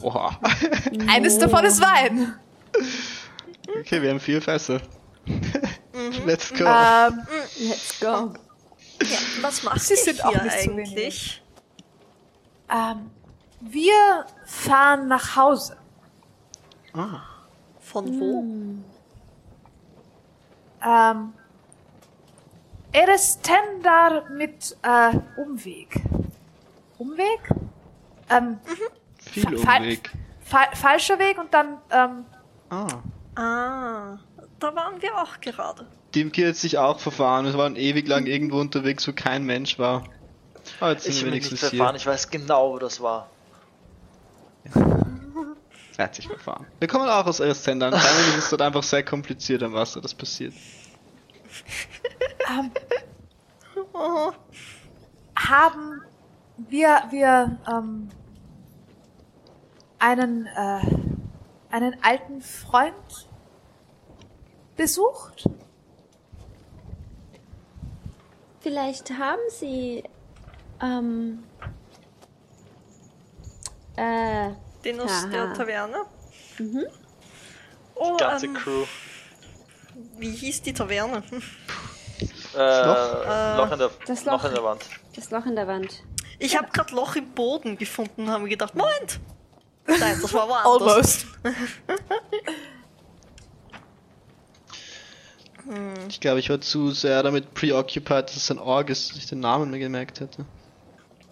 [0.00, 0.38] Oha.
[1.08, 2.34] Eines davon ist Wein.
[3.80, 4.80] Okay, wir haben vier Fässer.
[6.24, 6.64] Let's go.
[6.64, 7.26] Ähm,
[7.60, 8.32] Let's go.
[9.02, 11.42] Ja, was macht Sie sind hier auch nicht so eigentlich?
[12.72, 13.10] ähm,
[13.60, 15.76] wir fahren nach Hause.
[16.94, 17.20] ah,
[17.80, 18.44] Von wo?
[20.84, 21.32] Ähm,
[22.92, 26.00] Erestendar mit äh, Umweg.
[26.98, 27.40] Umweg?
[28.30, 28.58] Ähm,
[29.18, 30.10] viel fa- Umweg.
[30.44, 32.24] fa falscher Weg und dann ähm,
[32.70, 32.86] Ah.
[33.34, 34.18] Ah,
[34.58, 35.86] da waren wir auch gerade.
[36.14, 37.46] Dimki hat sich auch verfahren.
[37.46, 40.04] Wir waren ewig lang irgendwo unterwegs, wo kein Mensch war.
[40.80, 41.96] Aber jetzt sind Ich wir bin nicht wenigstens verfahren, hier.
[42.00, 43.28] ich weiß genau, wo das war.
[45.96, 46.66] Er hat sich verfahren.
[46.78, 47.92] Wir kommen auch aus Erstendern.
[47.92, 50.54] Eigentlich ist es dort einfach sehr kompliziert am Wasser, das passiert.
[53.94, 54.32] Oh,
[55.36, 56.02] haben
[56.56, 58.08] wir wir ähm,
[59.98, 60.80] einen, äh,
[61.70, 63.28] einen alten Freund
[64.76, 65.48] besucht?
[68.60, 70.04] Vielleicht haben sie.
[70.80, 71.44] Ähm.
[73.96, 74.50] Äh.
[74.84, 76.04] Den aus der Taverne.
[76.58, 76.86] Mhm.
[77.94, 78.84] Oh, Die ganze ähm, Crew.
[80.18, 81.22] Wie hieß die Taverne?
[81.28, 81.42] Hm.
[82.54, 84.44] Äh, Äh, Loch in der, das Loch Loch.
[84.44, 84.84] in der Wand.
[85.16, 86.02] Das Loch in der Wand.
[86.38, 89.20] Ich habe gerade Loch im Boden gefunden und habe gedacht, Moment!
[89.86, 90.66] Nein, das war woanders.
[90.94, 91.26] Almost.
[96.08, 99.26] Ich glaube, ich war zu sehr damit preoccupied, dass es ein Org ist, dass ich
[99.26, 100.44] den Namen mir gemerkt hätte.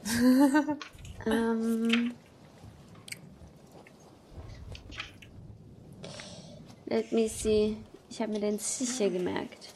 [1.26, 2.14] Ähm.
[6.86, 7.76] Let me see.
[8.10, 9.68] Ich habe mir den sicher gemerkt.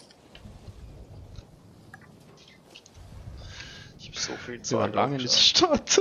[3.98, 5.38] Ich hab so viel Zeug waren lange in dieser.
[5.38, 6.00] Stadt.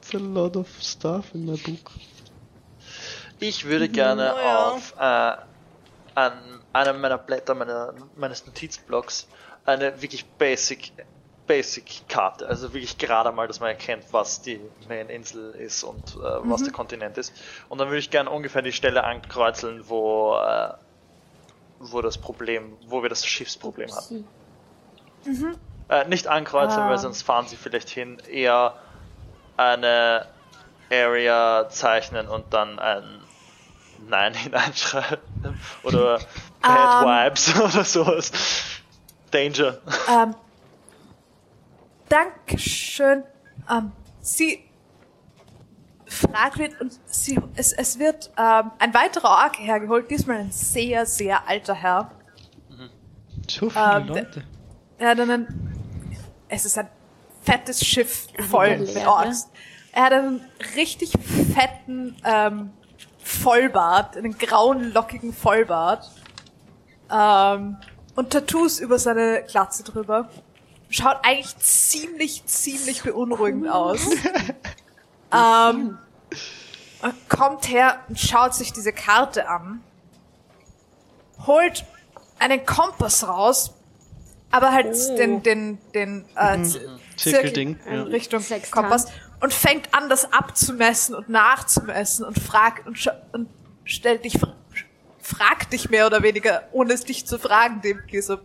[0.00, 1.92] It's a lot of stuff in my book.
[3.40, 4.68] Ich würde gerne Naja.
[4.70, 5.36] auf äh,
[6.16, 6.32] an
[6.72, 9.28] einem meiner Blätter meiner, meines Notizblocks
[9.64, 10.92] eine wirklich basic
[11.48, 16.20] basic Karte, also wirklich gerade mal, dass man erkennt, was die Main-Insel ist und äh,
[16.48, 17.32] was der Kontinent ist.
[17.68, 20.74] Und dann würde ich gerne ungefähr die Stelle ankreuzeln, wo äh,
[21.80, 24.26] wo das Problem, wo wir das Schiffsproblem hatten.
[25.22, 25.46] Sie.
[25.88, 26.90] Äh, nicht ankreuzen, Ah.
[26.90, 28.18] weil sonst fahren sie vielleicht hin.
[28.30, 28.74] Eher
[29.56, 30.26] eine
[30.90, 33.04] Area zeichnen und dann ein
[34.08, 35.18] Nein hineinschreiben.
[35.82, 36.18] Oder
[36.62, 37.08] Bad Ähm.
[37.08, 38.32] Vibes oder sowas.
[39.30, 39.78] Danger.
[40.10, 40.34] Ähm,
[42.08, 43.24] Dankeschön.
[43.70, 44.64] Ähm, sie
[46.06, 51.04] fragt wird und sie, es, es wird ähm, ein weiterer Ork hergeholt, diesmal ein sehr,
[51.06, 52.10] sehr alter Herr.
[53.48, 54.44] So viele Ähm, Leute.
[54.98, 55.46] Er hat einen,
[56.48, 56.88] es ist ein
[57.42, 58.96] fettes Schiff voll mit.
[59.06, 59.48] Orks.
[59.92, 60.44] Er hat einen
[60.76, 61.12] richtig
[61.54, 62.70] fetten ähm,
[63.18, 66.10] Vollbart, einen grauen, lockigen Vollbart.
[67.10, 67.76] Ähm,
[68.16, 70.28] und Tattoos über seine Glatze drüber.
[70.90, 74.00] Schaut eigentlich ziemlich, ziemlich beunruhigend aus.
[75.32, 75.98] ähm,
[77.28, 79.82] kommt her und schaut sich diese Karte an.
[81.46, 81.84] Holt
[82.38, 83.72] einen Kompass raus,
[84.50, 85.16] aber halt Oh.
[85.16, 86.80] den, den, den äh, Z-
[87.16, 88.02] Zirkelding, Zirkel in ja.
[88.04, 88.72] Richtung Sextant.
[88.72, 89.06] Kompass
[89.40, 92.98] und fängt an, das abzumessen und nachzumessen und fragt und,
[93.32, 93.48] und
[93.84, 94.54] stellt dich, fra-
[95.20, 98.38] fragt dich mehr oder weniger, ohne es dich zu fragen, dem so,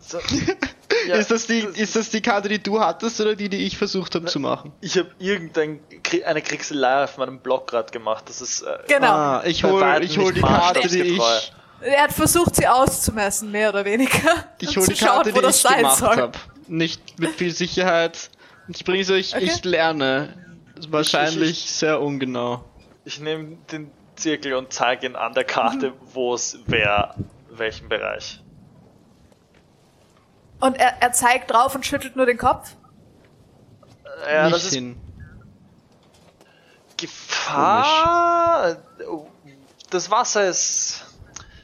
[0.00, 0.18] So.
[1.08, 3.76] Ja, ist, das die, ist das die Karte, die du hattest oder die, die ich
[3.78, 4.72] versucht habe zu machen?
[4.80, 5.80] ich habe irgendeine
[6.42, 8.24] Kriegselei auf meinem Blog gerade gemacht.
[8.28, 9.06] Das ist äh, Genau.
[9.08, 13.70] Ah, ich Bei hol, ich die Karte, die ich, Er hat versucht, sie auszumessen, mehr
[13.70, 14.46] oder weniger.
[14.60, 16.16] ich Und hol die schauen, Karte, wo die das ich sein gemacht soll.
[16.16, 16.38] habe.
[16.68, 18.30] Nicht mit viel Sicherheit.
[18.68, 19.44] Ich bringe so, ich, Okay.
[19.44, 20.34] ich lerne.
[20.88, 22.64] Wahrscheinlich sehr ungenau.
[23.04, 27.14] Ich nehme den Zirkel und zeige ihn an der Karte, wo es wer,
[27.50, 28.40] welchen Bereich.
[30.62, 32.76] Und er, er zeigt drauf und schüttelt nur den Kopf.
[34.30, 34.96] Ja, Nicht das ist hin.
[36.96, 38.76] Gefahr.
[39.08, 39.26] Oh,
[39.90, 41.04] Das Wasser ist.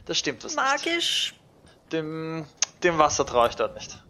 [0.05, 0.65] Das stimmt was nicht.
[0.65, 1.35] Magisch.
[1.93, 2.45] Dem,
[2.83, 4.03] dem Wasser traue ich dort nicht.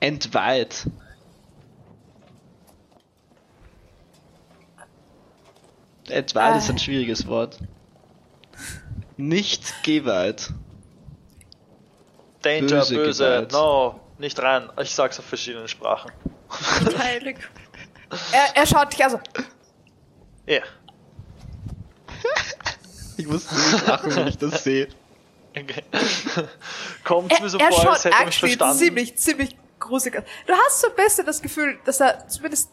[0.00, 0.86] Entweiht.
[6.08, 6.80] Entweiht ist ein Äh.
[6.80, 7.58] schwieriges Wort.
[9.16, 10.52] Nicht geweiht.
[12.44, 14.70] Danger, Böse böse, no, nicht rein.
[14.80, 16.12] Ich sag's auf verschiedenen Sprachen.
[16.98, 17.36] Heilig.
[18.32, 19.20] Er, er schaut dich also.
[20.46, 20.60] Ja.
[23.16, 24.88] Ich muss nicht lachen, wenn ich das sehe.
[25.56, 25.84] Okay.
[27.04, 28.76] Kommt Er, mir so er vor, als hätte ich verstanden.
[28.76, 30.24] ziemlich, ziemlich gruselig aus.
[30.48, 32.70] Du hast so ein bisschen das Gefühl, dass er zumindest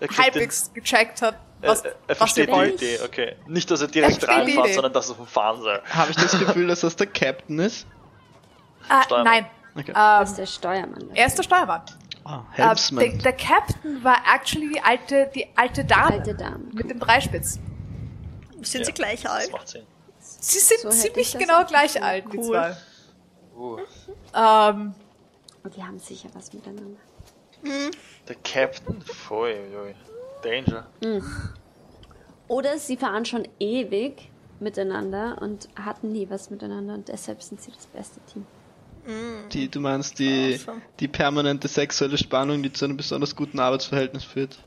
[0.00, 2.74] Er halbwegs gecheckt hat, den, was, er, er was versteht die.
[2.74, 3.36] Idee, okay.
[3.46, 5.80] Nicht, dass er direkt reinfährt, sondern dass er vom Fahren soll.
[5.90, 7.86] Habe ich das Gefühl, dass das der Captain ist?
[8.88, 9.32] Ah, Steuermann.
[9.32, 9.46] nein.
[9.76, 9.92] Okay.
[9.92, 11.10] Das ist Ähm, der Steuermann.
[11.14, 11.82] er ist der Steuermann.
[12.24, 13.18] Ah, Äh, der, Helpsman.
[13.18, 16.58] der Captain war actually die alte, die alte Dame Alte Dame.
[16.72, 17.58] mit dem Dreispitz.
[18.62, 19.52] Sind Ja, sie gleich Das alt?
[19.52, 19.86] macht Sinn.
[20.20, 22.44] Sie sind So ziemlich ich das genau gleich alt, die Cool.
[22.46, 22.76] zwei.
[23.56, 23.78] Uh.
[24.34, 24.94] Ähm,
[25.62, 26.98] Und die haben sicher was miteinander.
[28.28, 29.00] Der Captain?
[29.02, 29.94] Pfui, ui.
[30.42, 30.86] Danger.
[32.48, 34.30] Oder sie fahren schon ewig
[34.60, 38.46] miteinander und hatten nie was miteinander und deshalb sind sie das beste Team.
[39.52, 40.80] Die, du meinst die, Awesome.
[41.00, 44.58] die permanente sexuelle Spannung, die zu einem besonders guten Arbeitsverhältnis führt.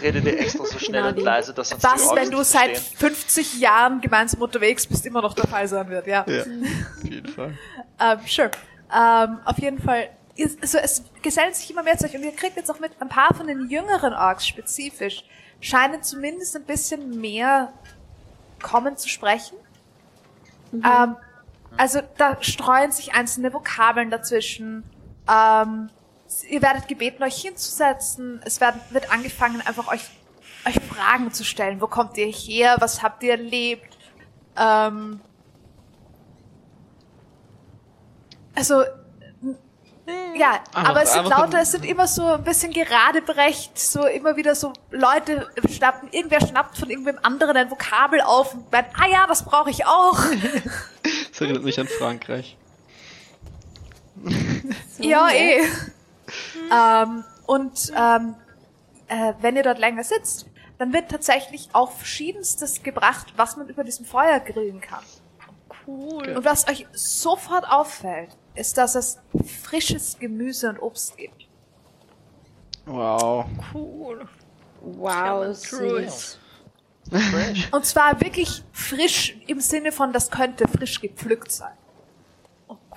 [0.00, 2.78] Rede dir extra so schnell Genau und leise, dass uns was, die wenn du seit
[2.78, 2.98] verstehen.
[2.98, 6.24] 50 Jahren gemeinsam unterwegs bist, immer noch der Fall sein wird, ja.
[6.26, 7.58] Ja, auf jeden Fall.
[8.00, 8.50] Ähm, sure.
[8.94, 10.08] Ähm, auf jeden Fall,
[10.62, 13.08] also es gesellen sich immer mehr zu euch und ihr kriegt jetzt auch mit, ein
[13.08, 15.24] paar von den jüngeren Orks spezifisch
[15.60, 17.72] scheinen zumindest ein bisschen mehr
[18.62, 19.56] kommen zu sprechen.
[20.72, 21.16] Ähm,
[21.78, 24.84] also da streuen sich einzelne Vokabeln dazwischen.
[25.30, 25.88] Ähm,
[26.48, 28.40] ihr werdet gebeten, euch hinzusetzen.
[28.44, 30.02] Es werden, wird angefangen, einfach euch,
[30.66, 31.80] euch Fragen zu stellen.
[31.80, 32.76] Wo kommt ihr her?
[32.80, 33.96] Was habt ihr erlebt?
[34.56, 35.20] Ähm,
[38.54, 38.82] also,
[40.34, 43.78] ja, Aber- aber es sind aber- lauter, es sind immer so ein bisschen gerade berecht,
[43.78, 48.72] so immer wieder so Leute schnappen, irgendwer schnappt von irgendwem anderen ein Vokabel auf und
[48.72, 50.18] meint, ah ja, das brauche ich auch.
[51.38, 52.56] Das erinnert mich an Frankreich.
[54.98, 55.60] Ja, eh.
[56.74, 58.34] ähm, und ähm,
[59.06, 60.46] äh, wenn ihr dort länger sitzt,
[60.78, 65.04] dann wird tatsächlich auch verschiedenstes gebracht, was man über diesem Feuer grillen kann.
[65.86, 66.36] Cool.
[66.36, 69.20] Und was euch sofort auffällt, ist, dass es
[69.62, 71.46] frisches Gemüse und Obst gibt.
[72.86, 73.46] Wow.
[73.72, 74.26] Cool.
[74.80, 76.40] Wow, süß.
[77.10, 77.68] Fresh.
[77.72, 81.72] Und zwar wirklich frisch im Sinne von, das könnte frisch gepflückt sein.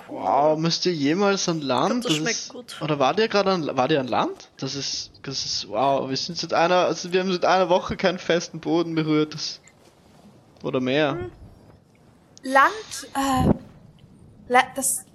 [0.08, 2.04] Wow, müsst ihr jemals an Land?
[2.04, 2.76] das schmeckt ist, gut.
[2.82, 4.50] Oder war der gerade an, war der an Land?
[4.58, 7.96] Das ist, das ist, wow, wir sind seit einer, also wir haben seit einer Woche
[7.96, 9.32] keinen festen Boden berührt.
[9.32, 9.60] Das,
[10.62, 11.30] oder mehr.
[12.42, 15.06] Land, äh, das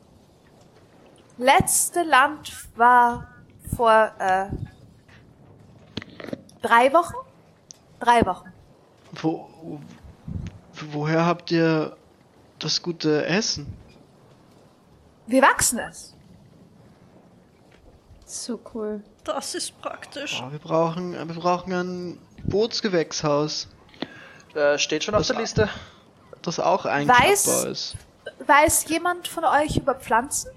[1.37, 3.27] letzte Land war
[3.75, 4.47] vor äh,
[6.61, 7.15] drei Wochen?
[7.99, 8.51] Drei Wochen.
[9.13, 9.79] Wo, wo,
[10.91, 11.95] woher habt ihr
[12.59, 13.67] das gute Essen?
[15.27, 16.13] Wir wachsen es.
[18.25, 19.03] So cool.
[19.23, 20.41] Das ist praktisch.
[20.45, 23.67] Oh, wir brauchen, wir brauchen ein Bootsgewächshaus,
[24.53, 25.69] Äh, steht schon auf der Liste.
[26.41, 27.95] das auch Weiß- einklappbar ist.
[28.45, 30.51] Weiß jemand von euch über Pflanzen?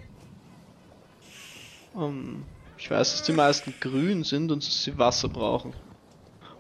[1.96, 2.44] Ähm,
[2.78, 5.72] ich weiß, dass die meisten grün sind und dass sie Wasser brauchen.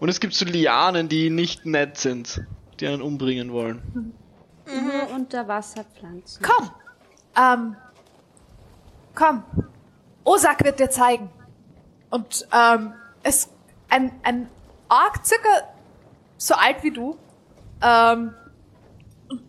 [0.00, 2.42] Und es gibt so Lianen, die nicht nett sind,
[2.80, 4.14] die einen umbringen wollen.
[4.66, 6.42] Nur Unterwasserpflanzen.
[6.42, 6.70] Komm!
[7.36, 7.76] Ähm,
[9.14, 9.44] komm.
[10.24, 11.30] Osak wird dir zeigen.
[12.10, 13.50] Und ähm, es
[13.88, 14.48] ein, ein
[14.88, 15.48] Ork circa
[16.38, 17.18] so alt wie du.
[17.82, 18.34] Ähm,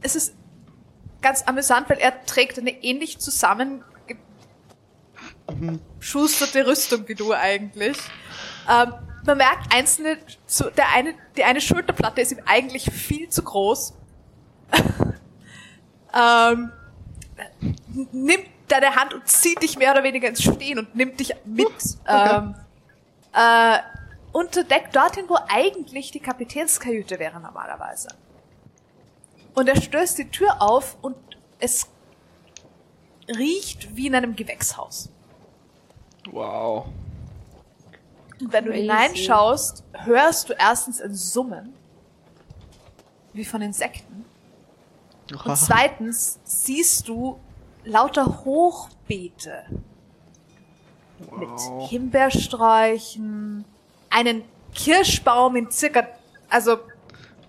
[0.01, 0.35] es ist
[1.21, 3.83] ganz amüsant, weil er trägt eine ähnlich zusammen
[5.99, 7.97] schusterte Rüstung wie du eigentlich.
[8.69, 8.93] Ähm,
[9.25, 13.93] man merkt einzelne, so der eine, die eine Schulterplatte ist ihm eigentlich viel zu groß.
[16.13, 16.71] ähm,
[18.11, 21.67] nimmt deine Hand und zieht dich mehr oder weniger ins Stehen und nimmt dich mit.
[22.07, 22.55] Ähm,
[23.33, 23.79] äh,
[24.31, 28.09] unter Deck dorthin, wo eigentlich die Kapitänskajüte wäre normalerweise.
[29.53, 31.17] Und er stößt die Tür auf und
[31.59, 31.87] es
[33.27, 35.09] riecht wie in einem Gewächshaus.
[36.29, 36.85] Wow.
[38.39, 38.81] Und wenn du Crazy.
[38.81, 41.73] hineinschaust, hörst du erstens ein Summen,
[43.33, 44.25] wie von Insekten.
[45.45, 47.39] Und zweitens siehst du
[47.85, 49.63] lauter Hochbeete
[51.37, 51.89] mit Wow.
[51.89, 53.63] Himbeersträuchen,
[54.09, 54.43] einen
[54.73, 56.07] Kirschbaum in circa,
[56.49, 56.79] also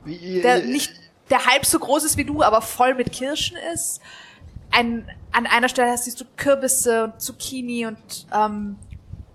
[0.04, 0.92] Wie, der nicht,
[1.30, 4.00] der halb so groß ist wie du, aber voll mit Kirschen ist.
[4.72, 8.76] Ein, an einer Stelle siehst du Kürbisse und Zucchini und ähm,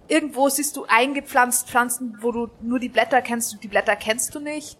[0.07, 4.33] irgendwo siehst du eingepflanzt Pflanzen, wo du nur die Blätter kennst und die Blätter kennst
[4.35, 4.77] du nicht.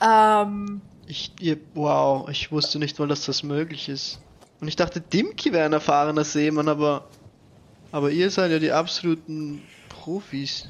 [0.00, 1.32] Ähm, Ich,
[1.74, 4.20] wow, ich wusste nicht mal, dass das möglich ist.
[4.60, 7.04] Und ich dachte, Dimki wäre ein erfahrener Seemann, aber,
[7.92, 10.68] aber ihr seid ja die absoluten Profis.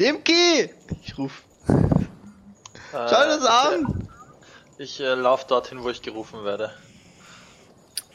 [0.00, 0.70] Dimki!
[1.04, 1.42] Ich ruf.
[1.68, 1.72] Äh,
[2.92, 4.08] Schau dir das an!
[4.78, 6.72] Ich äh, laufe dorthin, wo ich gerufen werde.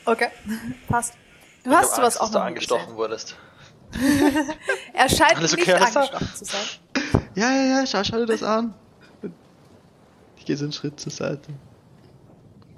[0.05, 0.29] Okay,
[0.87, 1.13] passt.
[1.63, 2.97] Du Ich hast hab sowas Angst, auch dass du noch nie angestochen gesehen.
[2.97, 3.35] wurdest.
[4.93, 5.99] Er scheint Alles nicht okay, Alessa?
[6.01, 6.61] angestochen zu sein.
[7.35, 8.73] Ja, ja, ja, schau, schau dir das an.
[10.37, 11.53] Ich gehe so einen Schritt zur Seite.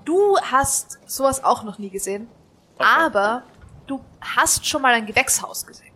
[0.05, 2.27] Du hast sowas auch noch nie gesehen,
[2.75, 2.85] Okay.
[2.85, 3.43] aber
[3.87, 5.93] du hast schon mal ein Gewächshaus gesehen.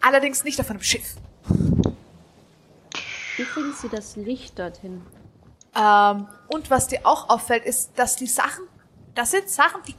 [0.00, 1.16] Allerdings nicht auf einem Schiff.
[3.36, 5.02] Wie kriegen sie das Licht dorthin?
[5.76, 8.64] Ähm, und was dir auch auffällt, ist, dass die Sachen,
[9.14, 9.94] das sind Sachen, die.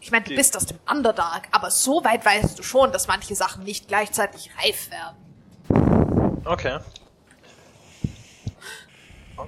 [0.00, 3.08] Ich meine, du Die- bist aus dem Underdark, aber so weit weißt du schon, dass
[3.08, 6.38] manche Sachen nicht gleichzeitig reif werden.
[6.44, 6.78] Okay.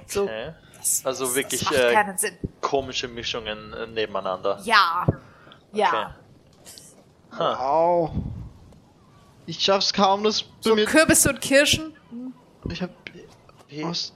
[0.07, 0.53] So, Okay.
[0.77, 2.37] das, Also das, wirklich, das macht äh, keinen Sinn.
[2.61, 4.59] Komische Mischungen äh, nebeneinander.
[4.63, 5.05] Ja.
[5.73, 5.87] Ja.
[5.87, 7.37] Okay.
[7.39, 7.57] Ha.
[7.59, 8.11] Wow.
[9.45, 10.75] Ich schaff's kaum, das So.
[10.75, 11.95] Kürbisse und Kirschen.
[12.69, 12.89] Ich hab
[13.67, 14.13] Wie, aus.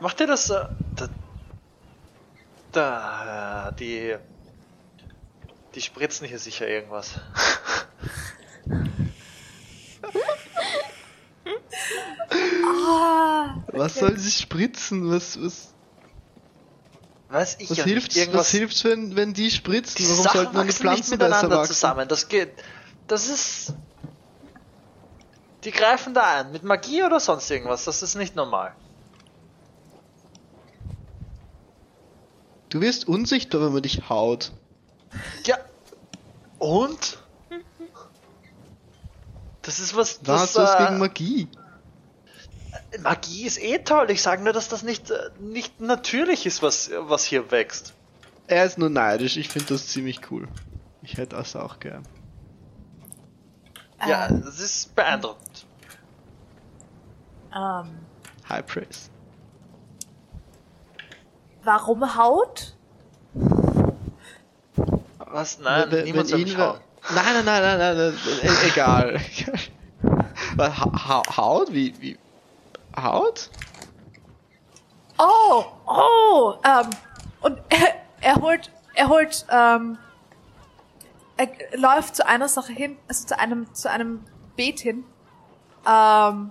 [0.00, 0.66] Macht ihr das, äh,
[0.96, 1.10] das?
[2.72, 4.16] Da, die.
[5.74, 7.14] Die spritzen hier sicher irgendwas.
[12.32, 15.10] Ah, Was soll sie spritzen?
[15.10, 15.68] Was, was,
[17.28, 18.16] Weiß ich was ja hilft, nicht.
[18.16, 18.40] Irgendwas.
[18.40, 19.96] was hilft's, wenn, wenn die spritzen?
[19.98, 21.72] die Warum Sachen sollten dann die nicht Pflanzen besser miteinander wachsen?
[21.74, 22.08] zusammen.
[22.08, 22.52] Das geht.
[23.06, 23.74] Das ist.
[25.64, 26.52] Die greifen da ein.
[26.52, 27.84] Mit Magie oder sonst irgendwas.
[27.84, 28.74] Das ist nicht normal.
[32.70, 34.52] Du wirst unsichtbar, wenn man dich haut.
[35.44, 35.58] Ja.
[36.58, 37.18] Und?
[39.62, 40.20] Das ist was.
[40.24, 41.48] Was das, was äh, gegen Magie?
[43.00, 44.10] Magie ist eh toll.
[44.10, 47.94] Ich sage nur, dass das nicht, äh, nicht natürlich ist, was, was hier wächst.
[48.46, 50.48] Er ist nur neidisch, ich finde das ziemlich cool.
[51.02, 52.04] Ich hätte das auch gern.
[54.06, 54.42] Ja, Ähm.
[54.44, 55.66] das ist beeindruckend.
[57.54, 57.98] ähm,
[58.48, 59.10] High Praise.
[61.64, 62.74] Warum Haut?
[65.18, 65.58] Was?
[65.60, 66.80] Nein, Wenn- niemand wenn wer- hauen.
[67.14, 69.20] Nein, nein, nein, nein, nein, nein, e egal.
[70.58, 71.72] Ha Haut?
[71.72, 72.18] Wie, wie?
[73.00, 73.50] Haut?
[75.18, 76.90] Oh, oh, ähm,
[77.40, 79.98] und er, er holt, er holt, ähm,
[81.36, 84.24] er läuft zu einer Sache hin, also zu einem, zu einem
[84.56, 85.04] Beet hin,
[85.86, 86.50] ähm,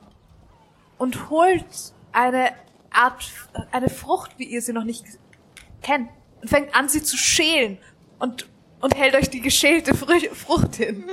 [0.97, 1.65] und holt
[2.11, 2.51] eine
[2.91, 3.23] Art,
[3.71, 5.03] eine Frucht, wie ihr sie noch nicht
[5.81, 6.09] kennt,
[6.41, 7.77] und fängt an, sie zu schälen
[8.19, 8.47] und,
[8.81, 11.05] und hält euch die geschälte Frü Frucht hin.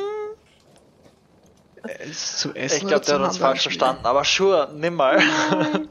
[1.86, 5.20] Äh, Ist zu essen Ich glaube, der hat uns falsch verstanden, aber sure, nimm mal.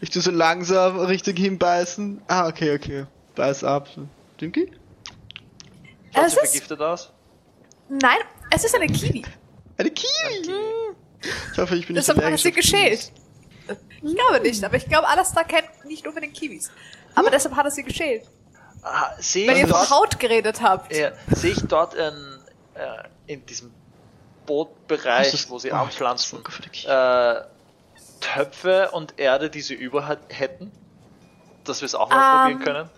[0.00, 2.22] Ich tu so langsam richtig hinbeißen.
[2.28, 3.06] Ah, okay, okay.
[3.34, 3.88] Beiß ab.
[4.40, 4.70] Dimki?
[6.14, 7.12] Schaut Es sie ist- vergiftet aus?
[7.88, 8.18] Nein,
[8.50, 9.22] es ist eine Kiwi.
[9.78, 10.54] Eine Kiwi!
[11.52, 13.10] Ich hoffe, ich bin nicht Deshalb hat er sie geschält.
[14.02, 16.70] Ich glaube nicht, aber ich glaube, Alastar kennt nicht unbedingt Kiwis.
[17.14, 18.28] Aber deshalb hat er sie geschält.
[18.82, 20.94] Ah, sehe ich ihr von dort, Haut geredet habt.
[20.94, 22.38] ja, sehe ich dort in,
[22.74, 23.72] äh, in diesem
[24.46, 26.38] Bootbereich, ist- wo sie oh, anpflanzen,
[26.86, 27.34] äh,
[28.20, 30.70] Töpfe und Erde, die sie über hat- hätten?
[31.64, 32.90] Dass wir es auch mal Ähm, probieren können?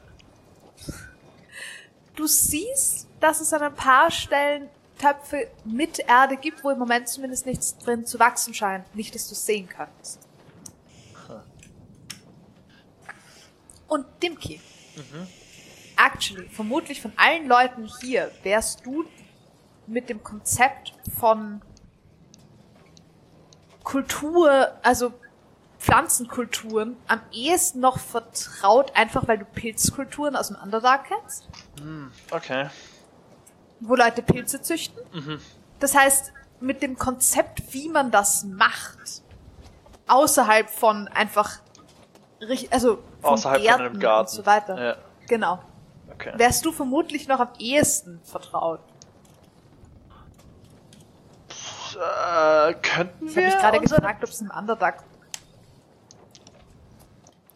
[2.16, 4.68] Du siehst, dass es an ein paar Stellen
[4.98, 8.92] Töpfe mit Erde gibt, wo im Moment zumindest nichts drin zu wachsen scheint.
[8.94, 10.27] Nicht, dass du es sehen kannst.
[13.88, 14.60] Und Dimki.
[15.96, 19.04] Actually, vermutlich von allen Leuten hier wärst du
[19.86, 21.62] mit dem Konzept von
[23.82, 25.14] Kultur, also
[25.78, 31.48] Pflanzenkulturen, am ehesten noch vertraut, einfach weil du Pilzkulturen aus dem Underdark kennst
[32.30, 32.68] Okay.
[33.80, 35.00] wo Leute Pilze züchten.
[35.78, 39.22] Das heißt, mit dem Konzept, wie man das macht,
[40.08, 41.60] außerhalb von einfach,
[42.40, 44.30] rich- also von Außerhalb von Gärten einem Garten.
[44.30, 44.82] und so weiter.
[44.84, 44.96] Ja,
[45.28, 45.62] Genau.
[46.12, 46.32] okay.
[46.36, 48.80] Wärst du vermutlich noch am ehesten vertraut.
[51.94, 55.02] Äh, könnten Ich wir habe mich gerade gefragt, ob es im Underdark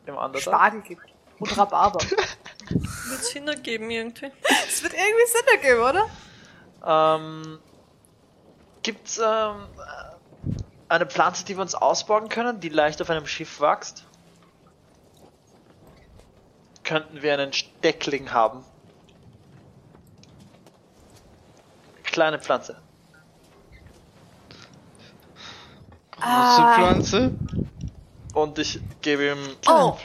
[0.07, 0.43] im Underdark?
[0.43, 1.03] Spargel gibt.
[1.39, 1.99] Und Rhabarber.
[2.71, 4.33] Wird Sinn ergeben irgendwie.
[4.69, 5.81] Es wird irgendwie Sinn ergeben,
[6.83, 7.17] oder?
[7.17, 7.59] Ähm,
[8.83, 9.67] gibt's ähm,
[10.89, 14.05] eine Pflanze, die wir uns ausborgen können, die leicht auf einem Schiff wächst?
[16.85, 18.65] Könnten wir einen Steckling haben?
[22.03, 22.77] Kleine Pflanze.
[26.21, 26.57] Ah.
[26.57, 27.35] Große Pflanze.
[28.35, 29.97] Und ich gebe ihm Oh,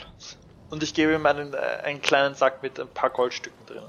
[0.70, 3.82] und ich gebe ihm einen, äh, einen kleinen Sack mit ein paar Goldstücken drin.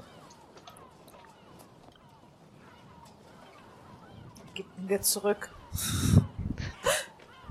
[4.54, 5.50] gib ihn dir zurück.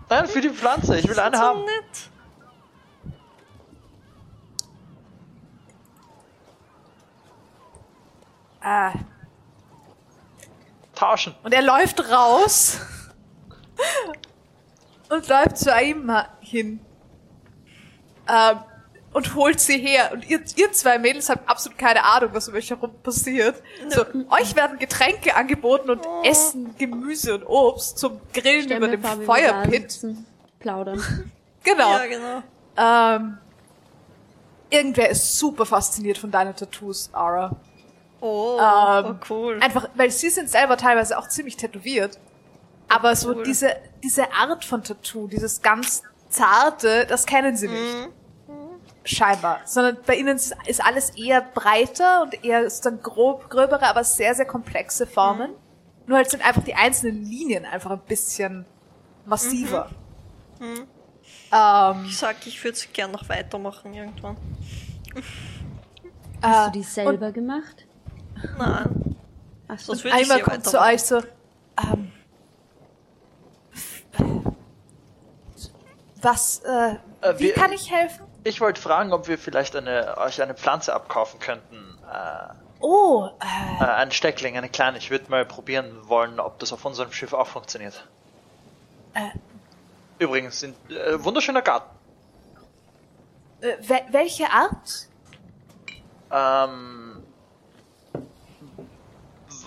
[0.10, 0.98] Nein, für die Pflanze.
[0.98, 1.66] Ich will eine so haben.
[1.66, 2.10] nett.
[8.70, 8.94] Ah.
[10.94, 11.34] Tauschen.
[11.42, 12.78] Und er läuft raus
[15.10, 16.80] und läuft zu Aima hin
[18.28, 18.60] ähm,
[19.12, 20.12] und holt sie her.
[20.14, 23.60] Und ihr, ihr zwei Mädels habt absolut keine Ahnung, was um euch herum passiert.
[23.88, 29.22] So, euch werden Getränke angeboten und Essen, Gemüse und Obst zum Grillen über dem vor,
[29.24, 30.00] Feuerpit.
[30.60, 31.02] Plaudern.
[31.62, 31.92] Genau.
[31.92, 32.42] Ja, genau.
[32.78, 33.38] Ähm,
[34.70, 37.58] irgendwer ist super fasziniert von deinen Tattoos, Ara.
[38.22, 39.60] Oh, Ähm, oh cool.
[39.62, 42.20] Einfach, weil sie sind selber teilweise auch ziemlich tätowiert.
[42.90, 43.44] Aber so Cool.
[43.44, 43.70] diese,
[44.04, 47.96] diese Art von Tattoo, dieses ganz zarte, das kennen sie nicht.
[47.96, 48.10] Mhm.
[49.06, 49.62] Scheinbar.
[49.66, 50.56] Sondern bei ihnen ist,
[50.86, 55.52] alles eher breiter und eher ist dann grob, gröbere, aber sehr, sehr komplexe Formen.
[56.06, 58.66] Nur halt sind einfach die einzelnen Linien einfach ein bisschen
[59.26, 59.90] massiver.
[60.60, 60.88] Mhm.
[61.52, 64.36] Ähm, Ich sag, ich würde es gern noch weitermachen irgendwann.
[66.42, 67.86] Hast Äh, du die selber gemacht?
[68.58, 69.16] Nein,
[69.68, 69.94] Ach so.
[69.94, 71.18] sonst Einmal kommt zu euch so,
[71.78, 72.12] ähm,
[76.22, 78.26] was, äh, Äh, wie wir- kann ich helfen?
[78.44, 81.98] Ich wollte fragen, ob wir vielleicht eine, euch eine Pflanze abkaufen könnten.
[82.12, 84.98] Äh, Oh, äh, äh, ein Steckling, eine kleine.
[85.00, 88.08] Ich würde mal probieren wollen, ob das auf unserem Schiff auch funktioniert.
[89.14, 89.32] Äh.
[90.18, 91.94] Übrigens, sind, äh, wunderschöner Garten.
[93.62, 95.08] äh, wel welche Art?
[96.32, 97.09] Ähm,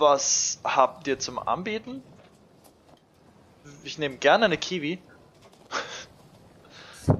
[0.03, 2.03] was habt ihr zum Anbieten?
[3.83, 4.99] Ich nehme gerne eine Kiwi.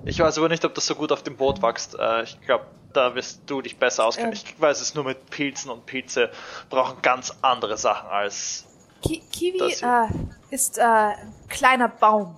[0.06, 2.00] Ich weiß aber nicht, ob das so gut auf dem Boot wächst.
[2.00, 4.32] Äh, ich glaube, da wirst du dich besser auskennen.
[4.32, 4.40] Ähm.
[4.42, 6.32] Ich weiß es nur mit Pilzen und Pilze
[6.70, 8.66] brauchen ganz andere Sachen als.
[9.02, 10.08] Ki Kiwi äh,
[10.52, 12.38] ist äh, ein kleiner Baum.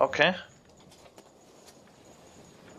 [0.00, 0.34] Okay.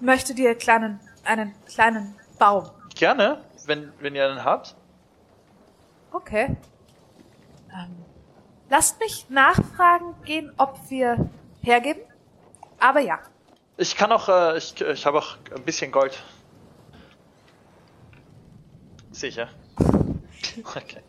[0.01, 2.69] Möchte dir kleinen, einen kleinen Baum.
[2.95, 4.75] Gerne, wenn, wenn ihr einen habt.
[6.11, 6.55] Okay.
[7.73, 7.95] Ähm,
[8.69, 11.29] lasst mich nachfragen gehen, ob wir
[11.61, 12.01] hergeben.
[12.79, 13.19] Aber ja.
[13.77, 16.21] Ich kann auch, äh, ich, ich habe auch ein bisschen Gold.
[19.11, 19.49] Sicher.
[20.57, 21.01] Okay.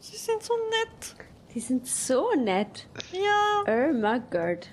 [0.00, 1.14] Sie sind so nett.
[1.54, 2.88] Die sind so nett.
[3.12, 3.62] Ja.
[3.68, 4.68] Oh my god.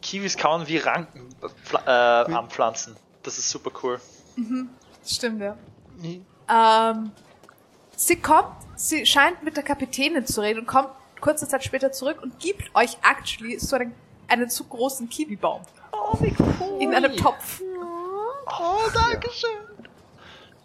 [0.00, 2.96] Kiwis kauen wie Ranken äh, Pfla- äh, anpflanzen.
[3.22, 4.00] Das ist super cool.
[5.04, 5.58] Stimmt, ja.
[6.48, 7.12] Ähm,
[7.96, 10.88] sie kommt, sie scheint mit der Kapitänin zu reden und kommt
[11.20, 13.94] kurze Zeit später zurück und gibt euch actually so einen,
[14.28, 15.62] einen zu großen Kiwi-Baum.
[15.92, 16.82] Oh, wie cool.
[16.82, 17.60] In einem Topf.
[17.60, 19.50] Oh, Dankeschön.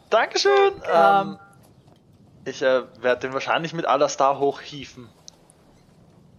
[0.10, 0.74] Dankeschön.
[0.91, 1.38] Ähm,
[2.45, 5.10] ich äh, werde den wahrscheinlich mit Alastar hochhieven.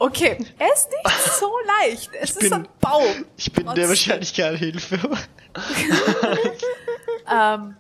[0.01, 0.39] Okay.
[0.59, 1.51] Er ist nicht so
[1.81, 2.11] leicht.
[2.21, 3.25] Es ist bin- ein Baum.
[3.37, 4.99] Ich bin dir wahrscheinlich keine Hilfe.
[7.31, 7.77] Ähm,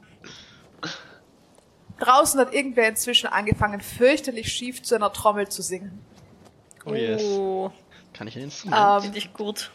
[1.99, 6.01] draußen hat irgendwer inzwischen angefangen, fürchterlich schief zu einer Trommel zu singen.
[6.87, 7.23] Oh yes.
[7.23, 7.71] Oh,
[8.15, 8.81] Kann ich ein Instrument?
[8.97, 9.71] Ähm, finde ich gut.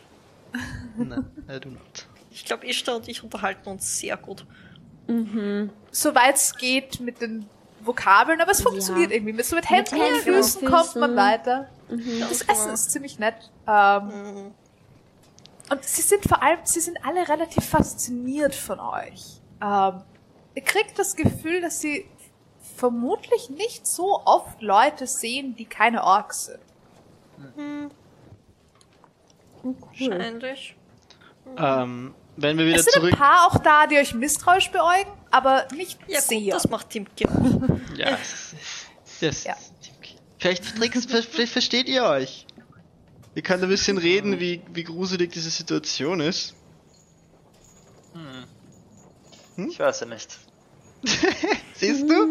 [0.97, 2.07] Nein, I do not.
[2.31, 4.45] Ich glaube, Ishtar und ich unterhalten uns sehr gut.
[5.91, 7.45] soweit es geht mit den
[7.81, 9.17] Vokabeln, aber es funktioniert Ja.
[9.17, 9.33] irgendwie.
[9.33, 11.15] Mit, so mit Händen und Händen und Füßen kommt man Füßen.
[11.17, 11.69] weiter.
[12.29, 13.35] Das Essen ist ziemlich nett.
[13.67, 14.51] Ähm, Mhm.
[15.69, 19.41] und sie sind vor allem, sie sind alle relativ fasziniert von euch.
[19.61, 20.01] Ähm,
[20.61, 22.05] kriegt das Gefühl, dass sie
[22.75, 27.91] vermutlich nicht so oft Leute sehen, die keine Orks sind.
[29.63, 30.75] Wahrscheinlich.
[31.57, 33.13] Ähm, wenn wir wieder Es sind zurück.
[33.13, 36.53] ein paar auch da, die euch misstrauisch beäugen, aber nicht Ja, gut, sehr.
[36.53, 37.25] das macht Timke.
[37.95, 38.17] Ja.
[39.21, 39.55] Das, Ja.
[40.39, 42.45] Vielleicht, vielleicht versteht ihr euch.
[43.33, 46.53] Wir können ein bisschen reden, wie, wie gruselig diese Situation ist.
[49.57, 50.37] Ich weiß ja nicht.
[51.75, 52.25] Siehst du?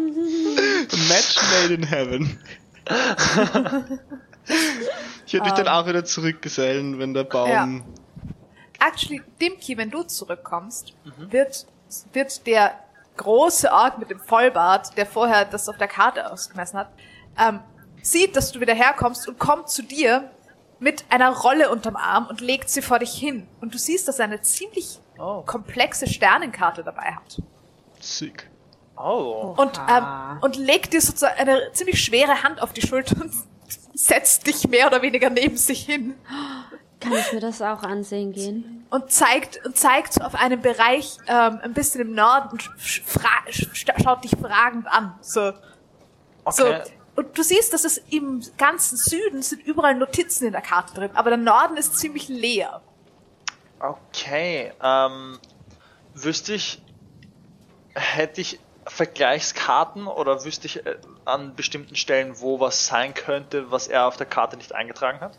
[1.07, 2.39] Match made in heaven.
[5.25, 7.85] ich würde mich dann auch wieder zurückgesellen, wenn der Baum.
[8.79, 10.93] Actually, Dimki, wenn du zurückkommst,
[11.29, 11.65] wird,
[12.11, 12.79] wird der
[13.15, 16.89] große Ork mit dem Vollbart, der vorher das auf der Karte ausgemessen hat,
[17.39, 17.59] ähm,
[18.01, 20.29] sieht, dass du wieder herkommst und kommt zu dir
[20.79, 23.47] mit einer Rolle unterm Arm und legt sie vor dich hin.
[23.61, 25.41] Und du siehst, dass er eine ziemlich Oh.
[25.45, 27.41] komplexe Sternenkarte dabei hat.
[27.99, 28.49] Sick.
[28.97, 29.55] Oh.
[29.57, 33.33] Und, ähm, und legt dir sozusagen eine ziemlich schwere Hand auf die Schulter und
[33.93, 36.15] setzt dich mehr oder weniger neben sich hin.
[36.99, 38.83] Kann ich mir das auch ansehen gehen?
[38.93, 44.23] und zeigt und zeigt so auf einen Bereich ähm, ein bisschen im Norden und schaut
[44.23, 45.15] dich fragend an.
[45.19, 45.51] So,
[46.51, 46.67] so.
[46.67, 46.83] Okay.
[47.15, 51.09] Und du siehst, dass es im ganzen Süden sind überall Notizen in der Karte drin,
[51.15, 52.81] aber der Norden ist ziemlich leer.
[53.83, 54.71] Okay.
[54.81, 55.39] Ähm,
[56.13, 56.81] wüsste ich,
[57.93, 60.95] hätte ich Vergleichskarten oder wüsste ich äh,
[61.25, 65.37] an bestimmten Stellen, wo was sein könnte, was er auf der Karte nicht eingetragen hat?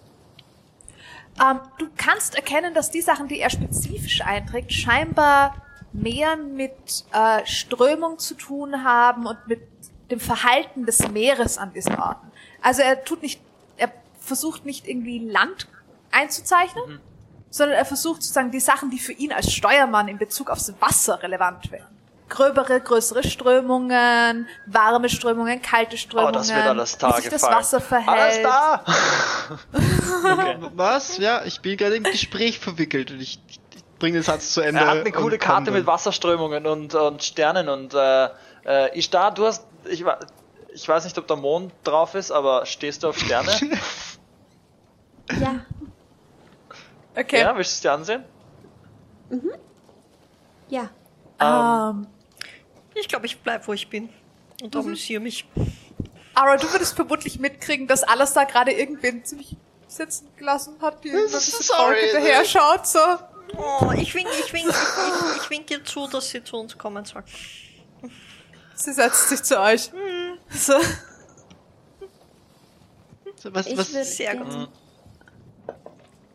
[1.41, 5.55] Ähm, du kannst erkennen, dass die Sachen, die er spezifisch einträgt, scheinbar
[5.93, 9.62] mehr mit äh, Strömung zu tun haben und mit
[10.11, 12.31] dem Verhalten des Meeres an diesen Orten.
[12.61, 13.41] Also er tut nicht,
[13.79, 15.66] er versucht nicht irgendwie Land
[16.11, 17.01] einzuzeichnen,
[17.55, 21.22] sondern er versucht sozusagen die Sachen, die für ihn als Steuermann in Bezug aufs Wasser
[21.22, 21.86] relevant wären.
[22.28, 27.43] Gröbere, größere Strömungen, warme Strömungen, kalte Oh, Strömungen, das wird alles da wie sich das
[27.43, 27.59] gefallen.
[27.59, 28.09] Wasser verhält.
[28.09, 28.85] Alles da!
[30.32, 30.56] okay.
[30.74, 31.18] Was?
[31.18, 34.81] Ja, ich bin gerade im Gespräch verwickelt und ich, ich, bringe den Satz zu Ende.
[34.81, 38.31] Er hat eine coole Karte mit Wasserströmungen und, und Sternen und äh,
[38.64, 40.05] äh, ich da, du hast, ich,
[40.72, 43.52] ich weiß nicht, ob der Mond drauf ist, aber stehst du auf Sterne?
[45.40, 45.64] Ja.
[47.16, 47.41] Okay.
[47.41, 48.24] Ja, willst du es dir ansehen?
[50.69, 50.91] Ja.
[51.41, 52.07] Ähm,
[52.95, 54.09] Ich glaube, ich bleib, wo ich bin.
[54.62, 55.47] Und amüsiere mich.
[56.35, 59.57] aber du würdest vermutlich mitkriegen, dass alles da gerade irgendwen ziemlich
[59.89, 62.99] sitzen gelassen hat, die irgendwie ein bisschen Sorry, hinterher schaut, so.
[63.57, 67.05] Oh, ich winke, ich winke, ich, ich winke ihr zu, dass sie zu uns kommen
[67.05, 67.23] soll.
[68.74, 69.91] Sie setzt sich zu euch.
[70.51, 70.74] So.
[73.36, 74.69] So, was, Ich was, würde sehr gut.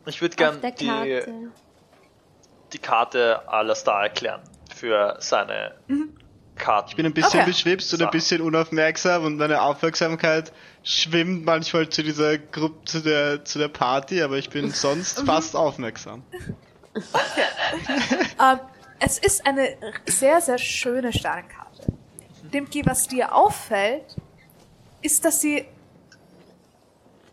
[0.10, 1.34] Ich würde auf gern der die, Karte.
[2.74, 4.42] die Karte Alastar erklären
[4.76, 5.76] für seine
[6.58, 6.90] Karten.
[6.90, 7.50] ich bin ein bisschen Okay.
[7.50, 8.12] beschwipst und ein So.
[8.12, 10.52] bisschen unaufmerksam und meine Aufmerksamkeit
[10.84, 15.56] schwimmt manchmal zu dieser Gruppe, zu der, zu der Party, aber ich bin sonst fast
[15.56, 16.24] aufmerksam.
[18.42, 18.60] Ähm,
[19.00, 19.76] es ist eine
[20.06, 21.94] sehr, sehr schöne Sternenkarte.
[22.54, 24.16] Demki, was dir auffällt,
[25.02, 25.66] ist, dass sie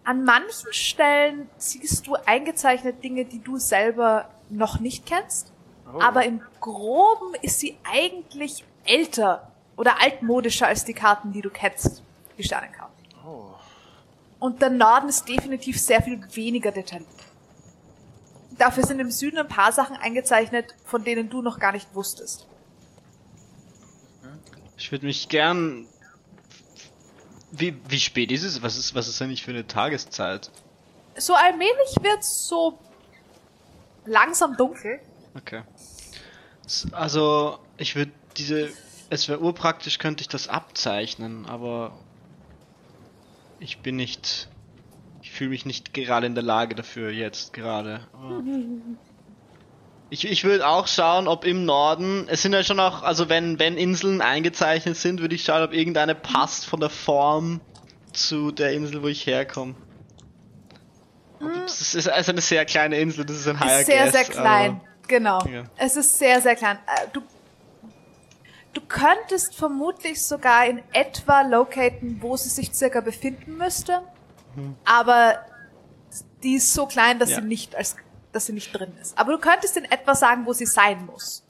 [0.06, 5.52] an manchen Stellen siehst du eingezeichnet Dinge, die du selber noch nicht kennst.
[5.98, 12.02] Aber im Groben ist sie eigentlich älter oder altmodischer als die Karten, die du kennst,
[12.38, 12.92] die Sternenkarte.
[13.26, 13.46] Oh.
[14.38, 17.10] Und der Norden ist definitiv sehr viel weniger detailliert.
[18.58, 22.46] Dafür sind im Süden ein paar Sachen eingezeichnet, von denen du noch gar nicht wusstest.
[24.78, 25.88] Ich würde mich gern.
[27.50, 28.62] Wie, wie spät ist es?
[28.62, 30.50] Was ist, was ist eigentlich für eine Tageszeit?
[31.16, 32.78] So allmählich wird's so
[34.04, 35.00] langsam dunkel.
[35.34, 35.62] Okay.
[36.92, 38.70] Also, ich würde diese.
[39.08, 41.96] Es wäre urpraktisch, könnte ich das abzeichnen, aber.
[43.60, 44.48] Ich bin nicht.
[45.22, 48.06] Ich fühle mich nicht gerade in der Lage dafür, jetzt gerade.
[48.12, 48.42] Aber
[50.08, 52.26] Ich, ich würde auch schauen, ob im Norden.
[52.28, 53.02] Es sind ja schon auch.
[53.02, 57.60] Also, wenn, wenn Inseln eingezeichnet sind, würde ich schauen, ob irgendeine passt von der Form
[58.12, 59.74] zu der Insel, wo ich herkomme.
[61.66, 64.80] Es ist also eine sehr kleine Insel, das ist ein Higher Ist sehr, sehr klein.
[65.06, 65.38] Genau.
[65.46, 65.64] Ja.
[65.76, 66.78] Es ist sehr, sehr klein.
[66.86, 67.20] Äh, Du,
[68.72, 74.00] du könntest vermutlich sogar in etwa locaten, wo sie sich circa befinden müsste.
[74.84, 75.44] Aber
[76.42, 77.40] die ist so klein, dass Ja.
[77.40, 77.96] sie nicht als,
[78.36, 79.18] dass sie nicht drin ist.
[79.18, 81.42] Aber du könntest in etwa sagen, wo sie sein muss.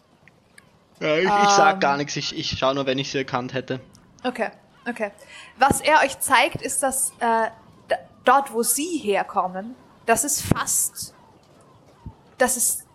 [1.01, 1.81] Ja, ich, ich sag Ähm.
[1.81, 3.81] gar nichts, ich, ich schau nur, wenn ich sie erkannt hätte.
[4.23, 4.51] Okay,
[4.89, 5.11] okay.
[5.59, 7.51] Was er euch zeigt, ist, dass äh,
[8.25, 9.75] dort, wo sie herkommen,
[10.07, 11.13] das ist fast,
[12.39, 12.87] das ist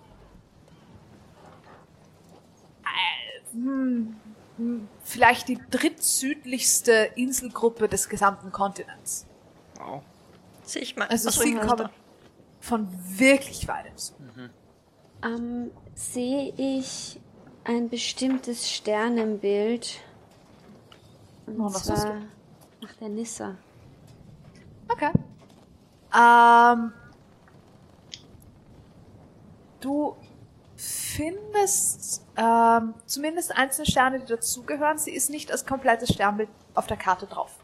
[2.86, 4.16] äh, hm,
[4.58, 9.28] hm, vielleicht die drittsüdlichste Inselgruppe des gesamten Kontinents.
[9.78, 10.02] Wow.
[10.64, 11.08] Sehe ich mal.
[11.10, 11.90] Also Achso, sie kommen
[12.62, 14.50] von wirklich weit im Süden.
[15.24, 17.20] Ähm, sehe ich
[17.64, 20.00] ein bestimmtes Sternenbild.
[21.48, 22.22] Und Oh, was zwar
[22.82, 23.56] nach der Nissa.
[24.88, 25.12] Okay.
[26.16, 26.94] Ähm,
[29.80, 30.16] du
[30.76, 34.98] findest ähm, zumindest einzelne Sterne, die dazugehören.
[34.98, 37.58] Sie ist nicht als komplettes Sternbild auf der Karte drauf.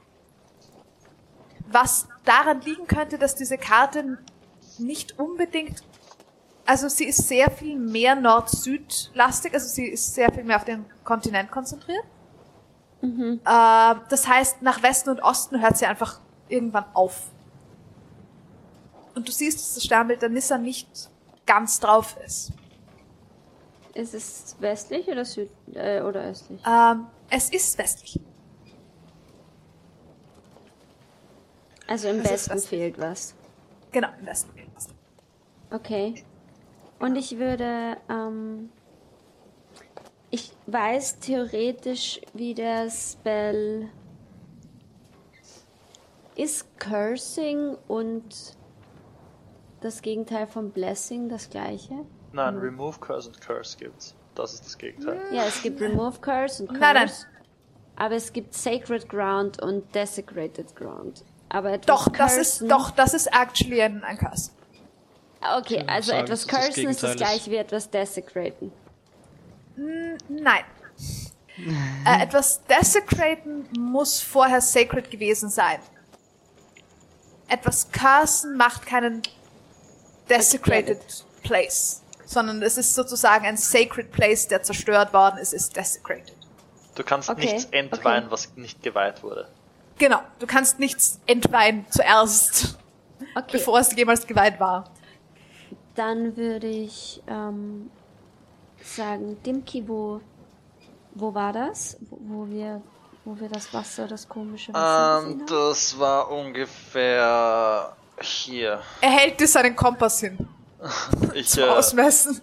[1.70, 4.20] Was daran liegen könnte, dass diese Karte
[4.80, 5.84] nicht unbedingt,
[6.66, 10.86] also sie ist sehr viel mehr Nord-Süd-lastig, also sie ist sehr viel mehr auf den
[11.04, 12.04] Kontinent konzentriert.
[13.02, 17.32] Äh, das heißt, nach Westen und Osten hört sie einfach irgendwann auf.
[19.16, 21.10] Und du siehst, dass das Sternbild der Nissa nicht
[21.46, 22.52] ganz drauf ist.
[23.94, 26.62] Ist es westlich oder süd äh, oder östlich?
[26.68, 28.20] Ähm, es ist westlich.
[31.88, 33.34] Also im es Westen fehlt was.
[33.92, 34.52] Genau, im Westen.
[35.72, 36.24] Okay.
[37.00, 38.70] Und ich würde, ähm,
[40.30, 43.90] ich weiß theoretisch, wie der Spell
[46.36, 48.56] ist Cursing und
[49.82, 51.94] das Gegenteil von Blessing das gleiche?
[52.34, 54.16] Nein, Remove Curse und Curse gibt's.
[54.36, 55.20] Das ist das Gegenteil.
[55.32, 56.80] Ja, es gibt Remove Curse und Curse.
[56.82, 57.12] Nein, nein.
[57.96, 61.24] Aber es gibt Sacred Ground und Desecrated Ground.
[61.50, 64.52] Aber etwas Doch, das ist, cursen- doch, das ist actually ein, ein Curse.
[65.42, 68.72] Okay, also sagen, etwas Cursen ist das gleiche wie etwas Desecraten.
[70.30, 70.64] Nein.
[72.06, 75.80] äh, etwas Desecraten muss vorher Sacred gewesen sein.
[77.48, 79.22] Etwas Cursen macht keinen
[80.30, 81.00] Desecrated
[81.44, 86.36] Place, sondern es ist sozusagen ein Sacred Place, der zerstört worden ist, ist Desecrated.
[86.96, 88.32] Du kannst Okay, nichts entweihen, okay.
[88.32, 89.48] was nicht geweiht wurde.
[90.00, 92.78] Genau, du kannst nichts entweihen zuerst,
[93.36, 94.92] Okay, bevor es jemals geweiht war.
[95.98, 97.92] Dann würde ich ähm,
[98.82, 100.22] sagen, Dimki, wo,
[101.16, 101.98] wo war das?
[102.02, 102.82] Wo, wo wir
[103.26, 105.46] wo wir das Wasser, das komische Wasser Ähm, haben?
[105.48, 108.82] das war ungefähr hier.
[109.02, 110.38] Er hält dir seinen Kompass hin
[111.34, 112.42] Ich zum äh, Ausmessen.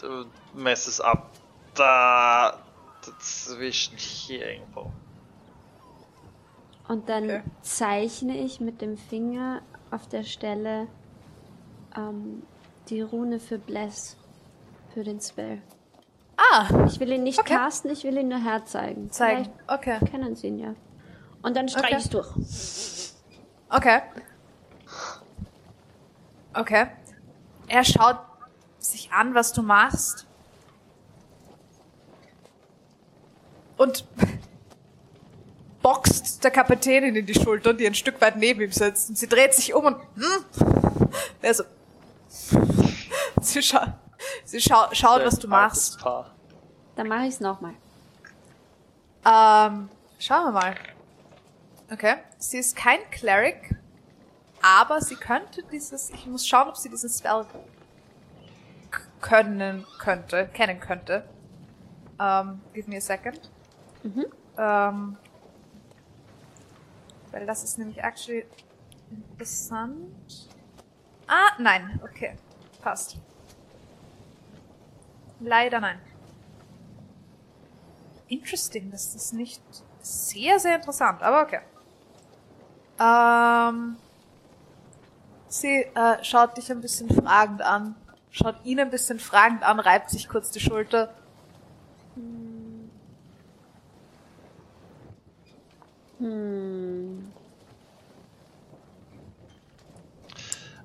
[0.00, 1.30] du messt es ab.
[1.74, 2.58] da
[3.06, 4.92] dazwischen hier irgendwo.
[6.88, 7.42] Und dann Okay.
[7.62, 10.88] zeichne ich mit dem Finger auf der Stelle
[11.96, 12.42] ähm,
[12.88, 14.16] die Rune für Bless.
[14.94, 15.62] Für den Spell.
[16.36, 17.54] Ah, Ich will ihn nicht Okay.
[17.54, 19.10] casten, ich will ihn nur herzeigen.
[19.12, 19.48] zeigen.
[19.68, 19.96] Okay.
[19.98, 20.74] Vielleicht kennen sie ihn ja.
[21.42, 22.02] Und dann streiche Okay.
[22.04, 23.12] ich durch.
[23.68, 24.00] Okay.
[26.54, 26.86] Okay.
[27.68, 28.18] Er schaut
[28.78, 30.26] sich an, was du machst.
[33.76, 34.04] Und
[35.82, 39.10] boxt der Kapitänin in die Schulter, die ein Stück weit neben ihm sitzt.
[39.10, 41.10] Und sie dreht sich um und hm?
[41.42, 41.64] er so.
[43.40, 43.98] Sie, scha
[44.44, 45.98] sie schau schaut, was du machst.
[46.94, 47.74] Dann mache ich es nochmal.
[49.24, 49.88] Ähm,
[50.18, 50.74] schauen wir mal.
[51.90, 52.16] Okay.
[52.38, 53.76] Sie ist kein Cleric,
[54.62, 57.44] aber sie könnte dieses, ich muss schauen, ob sie diesen Spell
[59.20, 61.24] können könnte, kennen könnte.
[62.20, 63.50] Ähm, give me a second.
[64.02, 64.26] Mhm.
[64.56, 65.16] Ähm,
[67.30, 68.44] weil das ist nämlich actually
[69.10, 70.49] interessant.
[71.32, 72.36] Ah, nein, okay.
[72.82, 73.16] Passt.
[75.38, 76.00] Leider nein.
[78.26, 79.62] Interesting, das ist nicht
[80.00, 81.60] sehr, sehr interessant, aber okay.
[82.98, 83.96] Ähm,
[85.46, 87.94] sie äh, schaut dich ein bisschen fragend an,
[88.32, 91.14] schaut ihn ein bisschen fragend an, reibt sich kurz die Schulter.
[96.18, 97.32] Hm.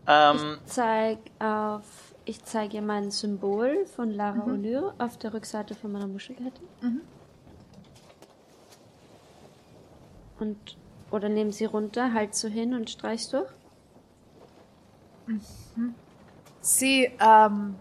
[0.07, 2.13] Ähm, Ich zeig auf.
[2.25, 4.53] Ich zeige ihr mein Symbol von Lara Mhm.
[4.53, 6.61] Olyr auf der Rückseite von meiner Muschelkette.
[6.81, 7.01] Mhm.
[10.39, 10.77] Und.
[11.11, 13.47] Oder nehmen sie runter, halt so hin und streichst durch.
[16.61, 17.75] Sie, ähm,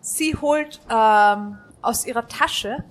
[0.00, 2.84] sie holt ähm, aus ihrer Tasche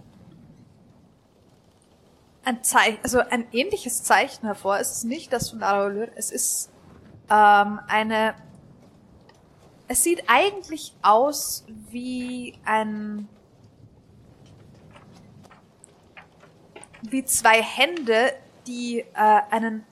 [2.44, 4.80] ein Zeichen, also ein ähnliches Zeichen hervor.
[4.80, 6.70] Es ist nicht das von Lara Olyr, es ist
[7.30, 8.36] ähm, eine.
[9.88, 13.28] Es sieht eigentlich aus wie ein
[17.02, 18.34] wie zwei Hände,
[18.68, 19.86] die äh, einen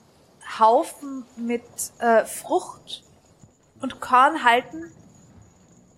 [0.58, 1.62] Haufen mit
[1.98, 3.04] äh, Frucht
[3.80, 4.92] und Korn halten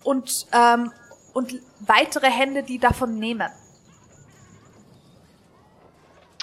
[0.03, 0.91] und, ähm,
[1.33, 3.49] und weitere Hände, die davon nehmen.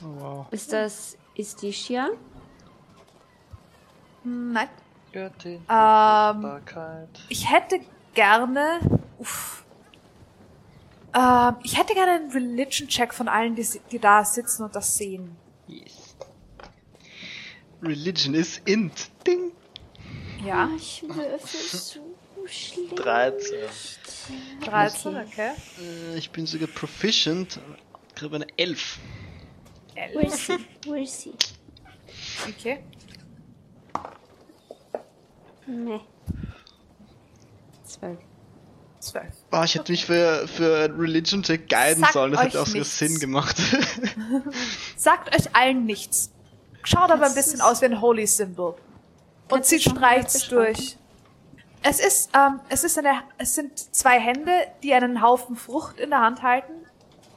[0.02, 0.47] Oh, wow.
[0.51, 2.09] Ist das Istisha?
[4.22, 4.68] Hm, Nein.
[5.12, 6.60] Göttin, Ähm.
[7.28, 7.81] Ich hätte
[8.14, 8.78] gerne.
[9.18, 9.64] Uff.
[11.12, 15.36] Ähm, ich hätte gerne einen Religion-Check von allen, die, die da sitzen und das sehen.
[15.66, 16.16] Yes.
[17.82, 19.10] Religion is int.
[19.27, 19.51] Ding.
[20.44, 22.01] Ja, Ich würfel so
[22.47, 22.98] schlecht.
[22.98, 23.59] 13.
[24.64, 25.51] 13, okay.
[25.81, 27.59] Äh, ich bin sogar proficient.
[28.14, 28.98] Kriege eine 11.
[30.14, 30.58] We'll see.
[30.84, 31.34] We'll see.
[32.48, 32.84] Okay.
[35.66, 36.00] Nee.
[37.84, 38.18] Zwölf.
[39.00, 39.24] 12.
[39.52, 42.32] Oh, ich hätte mich für, für Religion Check guiden Sagt sollen.
[42.32, 42.98] Das hätte auch nichts.
[42.98, 43.56] Sinn gemacht.
[44.96, 46.30] Sagt euch allen nichts.
[46.84, 48.74] Schaut aber ein bisschen aus wie ein Holy Symbol.
[49.48, 50.96] Und sie streicht durch.
[51.82, 54.52] Es ist, ähm, es ist eine, es sind zwei Hände,
[54.82, 56.72] die einen Haufen Frucht in der Hand halten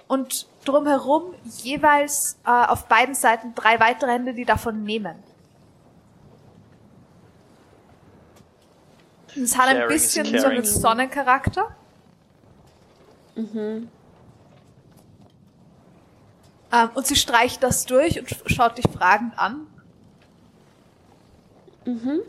[0.08, 5.16] und drumherum jeweils äh, auf beiden Seiten drei weitere Hände, die davon nehmen.
[9.36, 11.76] Es hat ein bisschen so einen Sonnencharakter.
[13.36, 13.90] Mhm.
[16.72, 19.68] Ähm, und sie streicht das durch und schaut dich fragend an.
[21.86, 22.22] Mhm.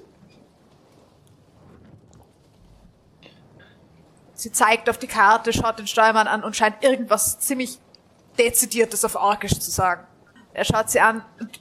[4.34, 7.78] Sie zeigt auf die Karte, schaut den Steuermann an und scheint irgendwas ziemlich
[8.38, 10.06] Dezidiertes auf Orkisch zu sagen.
[10.52, 11.60] Er schaut sie an und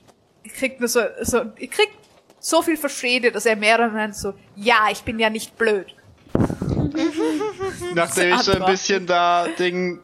[0.58, 1.98] kriegt nur so, so, ihr kriegt
[2.40, 5.88] so viel Verstehen, dass er mehr oder weniger so, ja, ich bin ja nicht blöd.
[7.96, 10.00] Nachdem ich so ein bisschen da Ding,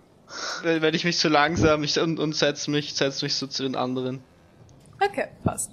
[0.63, 3.75] werde ich mich so langsam ich, und, und setz mich, setz mich so zu den
[3.75, 4.21] anderen.
[5.01, 5.71] Okay, passt.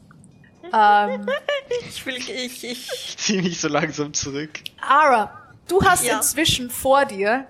[0.73, 1.27] ähm,
[1.89, 4.51] Ich will, ich, ich, Ich ziehe mich so langsam zurück.
[4.81, 6.17] Ara, du hast Ja.
[6.17, 7.47] inzwischen vor dir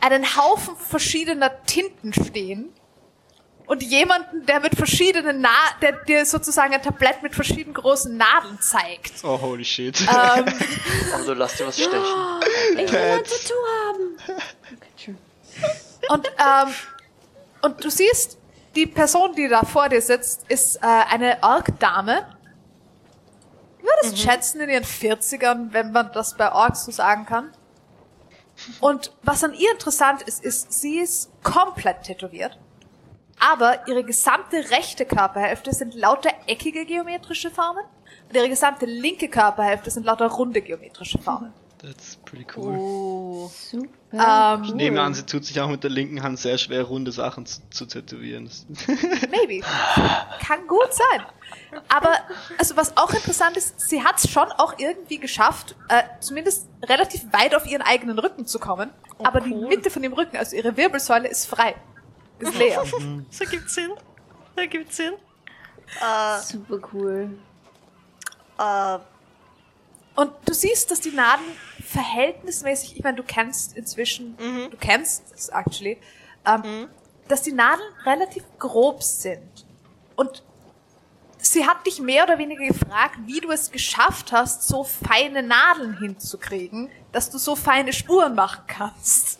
[0.00, 2.72] einen Haufen verschiedener Tinten stehen
[3.66, 5.50] und jemanden, der mit verschiedenen Na
[5.80, 9.12] der dir sozusagen ein Tablett mit verschiedenen großen Nadeln zeigt.
[9.22, 10.00] Oh, holy shit.
[10.00, 10.08] Ähm,
[11.14, 12.02] Aber du lass dir was stechen.
[12.76, 13.54] Ich will ein Tattoo
[13.86, 14.16] haben.
[14.26, 15.18] Okay, schön.
[16.08, 16.74] und, ähm,
[17.62, 18.38] und du siehst,
[18.74, 22.26] die Person, die da vor dir sitzt, ist äh, eine Ork-Dame.
[23.82, 27.52] Würdest schätzen in ihren 40ern, wenn man das bei Orks so sagen kann.
[28.80, 32.58] Und was an ihr interessant ist, ist, sie ist komplett tätowiert.
[33.38, 37.84] Aber ihre gesamte rechte Körperhälfte sind lauter eckige geometrische Formen.
[38.28, 41.52] Und ihre gesamte linke Körperhälfte sind lauter runde geometrische Formen.
[41.82, 42.76] That's pretty cool.
[42.78, 43.50] Oh.
[43.54, 43.88] Super.
[44.12, 47.10] Ich Ähm, nehme an, sie tut sich auch mit der linken Hand sehr schwer, runde
[47.10, 48.44] Sachen zu, zu tätowieren.
[48.46, 48.66] Das-
[49.30, 49.64] maybe.
[50.44, 51.24] Kann gut sein.
[51.88, 52.12] Aber,
[52.58, 57.32] also was auch interessant ist, sie hat es schon auch irgendwie geschafft, äh, zumindest relativ
[57.32, 58.90] weit auf ihren eigenen Rücken zu kommen.
[59.22, 59.68] aber die cool.
[59.68, 61.76] Mitte von dem Rücken, also ihre Wirbelsäule, ist frei.
[62.40, 62.82] Ist leer.
[63.30, 63.92] So gibt's Sinn.
[64.56, 65.14] Da gibt's Sinn.
[66.00, 67.38] Äh, Super cool.
[68.58, 68.98] äh,
[70.20, 71.50] Und du siehst, dass die Nadeln
[71.82, 74.36] verhältnismäßig, ich meine, du kennst inzwischen,
[74.70, 75.96] du kennst es actually,
[76.46, 76.88] ähm,
[77.26, 79.64] dass die Nadeln relativ grob sind.
[80.16, 80.42] Und
[81.38, 85.96] sie hat dich mehr oder weniger gefragt, wie du es geschafft hast, so feine Nadeln
[85.96, 89.38] hinzukriegen, dass du so feine Spuren machen kannst.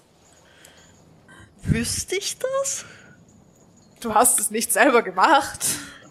[1.60, 2.86] wüsste ich das?
[4.00, 5.60] Du hast es nicht selber gemacht.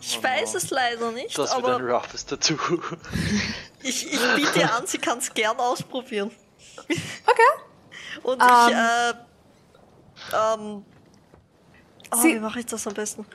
[0.01, 2.57] Ich weiß es leider nicht, Das wird ein roughes Tattoo.
[3.83, 6.31] ich, ich biete an, sie kann es gern ausprobieren.
[7.25, 8.21] Okay.
[8.23, 8.47] Und Ähm.
[8.67, 9.13] ich, äh,
[10.53, 10.85] ähm,
[12.11, 13.25] oh, Sie- wie mache ich das am besten?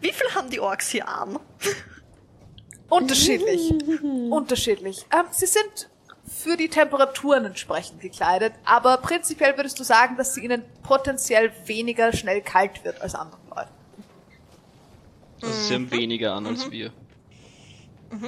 [0.00, 1.38] Wie viel haben die Orks hier an?
[2.88, 3.72] Unterschiedlich.
[4.30, 5.06] Unterschiedlich.
[5.12, 5.90] Ähm, sie sind
[6.26, 12.12] für die Temperaturen entsprechend gekleidet, aber prinzipiell würdest du sagen, dass sie ihnen potenziell weniger
[12.12, 13.70] schnell kalt wird als anderen Leuten.
[15.42, 16.92] Also sie haben weniger an als wir.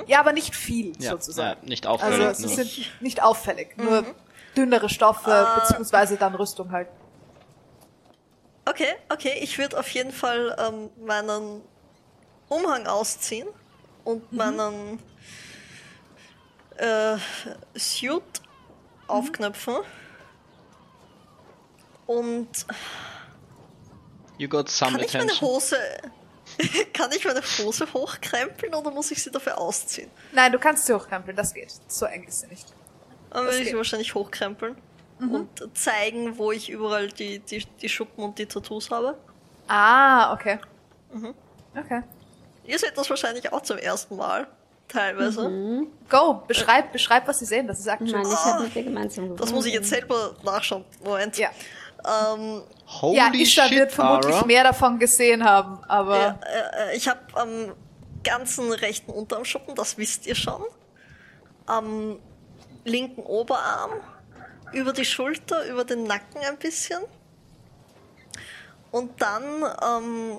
[0.06, 1.62] Ja, aber nicht viel Ja, sozusagen.
[1.62, 2.36] ja, nicht also auffällig.
[2.36, 2.54] sie nur.
[2.54, 4.04] sind nicht auffällig, nur
[4.56, 6.88] dünnere Stoffe beziehungsweise dann Rüstung halt.
[8.68, 11.62] Okay, okay, ich würde auf jeden Fall ähm, meinen
[12.48, 13.48] Umhang ausziehen
[14.04, 14.98] und meinen
[16.76, 17.16] äh,
[17.74, 18.22] Suit
[19.06, 19.76] aufknöpfen.
[22.06, 22.66] Und
[24.38, 25.40] You got some kann ich meine.
[25.40, 25.76] Hose.
[26.92, 30.10] kann ich meine Hose hochkrempeln oder muss ich sie dafür ausziehen?
[30.32, 31.72] Nein, du kannst sie hochkrempeln, das geht.
[31.88, 32.66] So eng ist sie nicht.
[33.30, 34.76] Dann Das würde ich sie wahrscheinlich hochkrempeln
[35.20, 39.18] und zeigen, wo ich überall die, die, die Schuppen und die Tattoos habe.
[39.68, 40.58] Ah, okay.
[41.76, 42.02] Okay.
[42.64, 44.46] Ihr seht das wahrscheinlich auch zum ersten Mal,
[44.88, 45.86] teilweise.
[46.08, 47.66] Go, beschreib, beschreib, was sie sehen.
[47.66, 48.22] Das ist Nein, aktuell.
[48.22, 49.40] ich habe mit dir gemeinsam gewohnt.
[49.40, 50.84] Das muss ich jetzt selber nachschauen.
[51.04, 51.36] Moment.
[51.36, 51.50] Ja.
[52.04, 54.46] Ähm, Holy ja, Isha shit, wird vermutlich Ara.
[54.46, 57.72] mehr davon gesehen haben, aber ja, äh, äh, ich habe am
[58.22, 60.62] ganzen rechten Unterarmschuppen, das wisst ihr schon.
[61.66, 62.18] Am
[62.84, 63.92] linken Oberarm,
[64.72, 67.02] über die Schulter, über den Nacken ein bisschen.
[68.90, 70.38] Und dann ähm,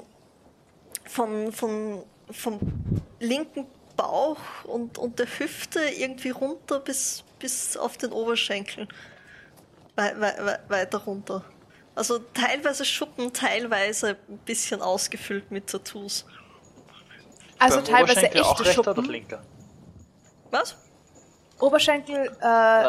[1.06, 2.60] von, von, vom
[3.20, 3.66] linken
[3.96, 8.88] Bauch und, und der Hüfte irgendwie runter bis, bis auf den Oberschenkel.
[9.96, 11.44] Wei wei weiter runter.
[11.96, 16.26] Also teilweise Schuppen, teilweise ein bisschen ausgefüllt mit Tattoos.
[17.60, 19.12] also Beim teilweise Oberschenkel auch echte rechter oder Schuppen.
[19.12, 19.42] linker?
[20.52, 20.76] Was?
[21.60, 22.40] Oberschenkel, äh, Äh, links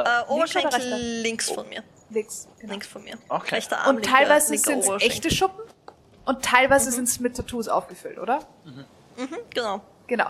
[0.08, 0.98] oder Oberschenkel rechter?
[0.98, 1.82] links von mir.
[2.10, 2.48] Links.
[2.58, 2.72] Genau.
[2.72, 3.18] Links von mir.
[3.28, 3.54] Okay.
[3.56, 5.64] Rechter Arm, Und linker- teilweise sind es echte Schuppen
[6.24, 8.46] und teilweise sind es mit Tattoos aufgefüllt, oder?
[9.16, 9.80] Mhm, genau.
[10.06, 10.28] Genau.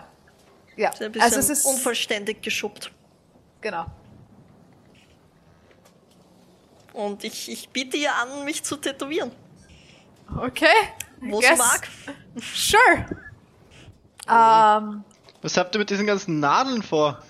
[0.75, 0.91] Ja.
[1.19, 2.91] Also es ist unvollständig geschuppt.
[3.61, 3.85] genau.
[6.93, 9.31] Und ich, ich biete ihr an, mich zu tätowieren.
[10.37, 10.67] Okay.
[11.19, 11.87] Wo sie mag.
[12.37, 13.05] Sure.
[14.27, 15.03] Ähm,
[15.41, 17.21] Was habt ihr mit diesen ganzen Nadeln vor?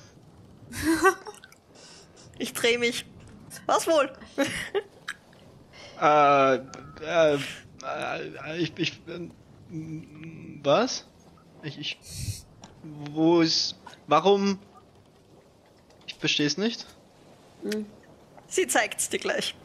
[2.38, 3.06] Ich drehe mich.
[3.66, 4.12] Was wohl?
[6.02, 9.30] Äh, äh, äh, ich, ich, äh,
[10.64, 11.06] was?
[11.62, 12.00] Ich, ich,
[12.84, 13.76] wo ist,
[14.08, 14.60] warum?
[16.08, 16.86] Ich verstehe es nicht.
[18.54, 19.56] Sie zeigt's dir gleich.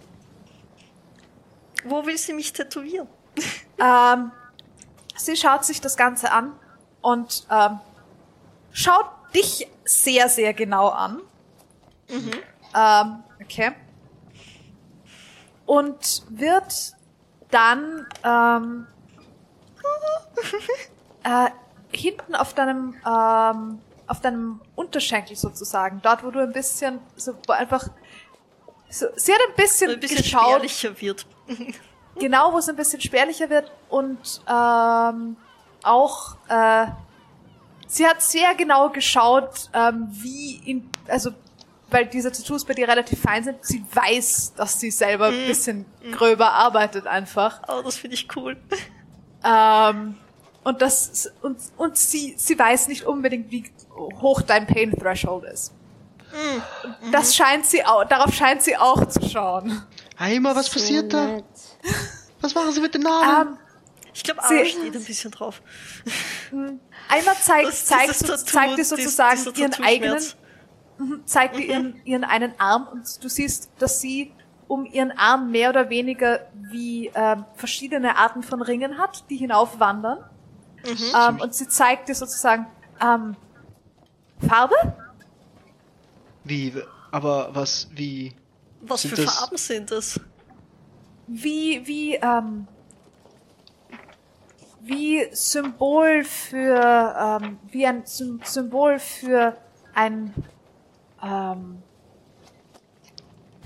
[1.84, 3.06] Wo will sie mich tätowieren?
[3.78, 4.32] ähm,
[5.14, 6.54] sie schaut sich das Ganze an
[7.02, 7.80] und ähm,
[8.72, 11.20] schaut dich sehr, sehr genau an.
[12.74, 13.72] Ähm, okay.
[15.66, 16.96] Und wird
[17.50, 18.86] dann ähm,
[21.24, 21.50] äh,
[21.94, 27.52] hinten auf deinem ähm, auf deinem Unterschenkel sozusagen, dort wo du ein bisschen so wo
[27.52, 27.90] einfach
[28.90, 31.26] so, sie hat ein bisschen, Ein bisschen geschaut, spärlicher wird.
[32.18, 35.36] genau, wo es ein bisschen spärlicher wird und ähm,
[35.82, 36.86] auch äh,
[37.86, 41.30] sie hat sehr genau geschaut, ähm, wie in, also
[41.90, 45.86] weil diese Tattoos bei dir relativ fein sind, sie weiß, dass sie selber ein bisschen
[46.12, 47.62] gröber arbeitet einfach.
[47.62, 48.56] Aber das finde ich cool.
[49.44, 50.16] Ähm,
[50.64, 53.70] und das und, und sie sie weiß nicht unbedingt wie
[54.20, 55.72] hoch dein Pain Threshold ist.
[57.12, 59.82] Das scheint sie auch, darauf scheint sie auch zu schauen.
[60.18, 61.24] Heimer, was So passiert da?
[61.26, 61.44] nett.
[62.40, 63.48] Was machen sie mit den Namen?
[63.52, 63.58] Ähm,
[64.14, 65.62] Ich glaube, Sie- Ara steht ein bisschen drauf.
[66.50, 70.22] einmal zeigt, Das- zeigt, so, Tattoo, zeigt dir sozusagen dieser ihren eigenen,
[71.24, 74.32] zeigt dir ihren, ihren einen Arm und du siehst, dass sie
[74.66, 80.18] um ihren Arm mehr oder weniger wie ähm, verschiedene Arten von Ringen hat, die hinaufwandern.
[80.84, 82.66] Ähm, und sie zeigt dir sozusagen
[83.00, 83.36] ähm,
[84.46, 84.74] Farbe?
[86.48, 86.72] Wie,
[87.10, 88.34] aber was, wie?
[88.82, 90.20] Was Sind für das- Farben sind das?
[91.30, 92.66] wie, wie, ähm,
[94.80, 99.56] wie Symbol für, ähm, wie ein Sym Symbol für
[99.94, 100.32] ein,
[101.22, 101.82] ähm,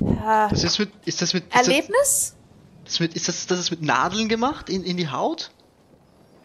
[0.00, 2.34] äh, Das ist mit, ist das mit, ist Erlebnis?
[2.84, 4.68] das mit, ist das, das ist mit Nadeln gemacht?
[4.68, 5.52] In, in die Haut?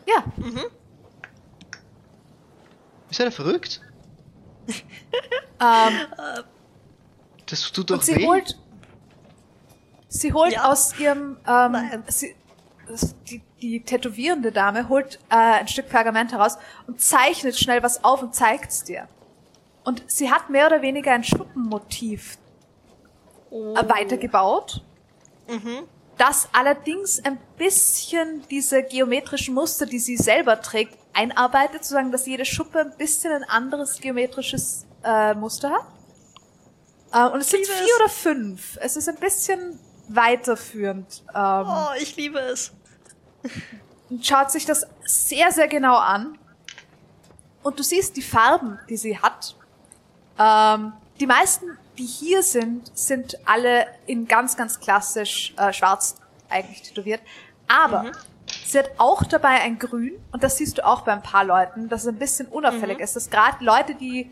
[0.06, 0.24] Ja.
[3.10, 3.82] Ist er verrückt?
[5.60, 5.94] Ähm,
[7.48, 8.26] Das tut doch und sie weh.
[8.28, 8.58] holt,
[10.08, 10.70] sie holt Ja.
[10.72, 12.36] aus ihrem, ähm, sie,
[13.30, 18.22] die, die tätowierende Dame holt äh, ein Stück Pergament heraus und zeichnet schnell was auf
[18.22, 19.08] und zeigt's dir.
[19.84, 22.38] Und sie hat mehr oder weniger ein Schuppenmotiv
[23.50, 23.76] Oh.
[23.78, 24.84] äh, weitergebaut.
[25.48, 25.88] Mhm.
[26.18, 32.46] Das allerdings ein bisschen diese geometrischen Muster, die sie selber trägt, einarbeitet, sozusagen, dass jede
[32.46, 35.86] Schuppe ein bisschen ein anderes geometrisches äh, Muster hat.
[37.14, 37.96] Äh, und es sind vier es.
[38.00, 38.78] oder fünf.
[38.82, 39.80] Es ist ein bisschen
[40.10, 41.24] weiterführend.
[41.36, 42.72] Ähm, Oh, ich liebe es.
[44.10, 46.38] und schaut sich das sehr, sehr genau an.
[47.64, 49.56] Und du siehst die Farben, die sie hat.
[50.40, 56.16] Ähm, die meisten, die hier sind, sind alle in ganz, ganz klassisch äh, schwarz
[56.50, 57.22] eigentlich tätowiert.
[57.68, 58.12] Aber
[58.66, 61.90] sie hat auch dabei ein Grün, und das siehst du auch bei ein paar Leuten,
[61.90, 64.30] dass es ein bisschen unauffällig ist, dass gerade Leute, die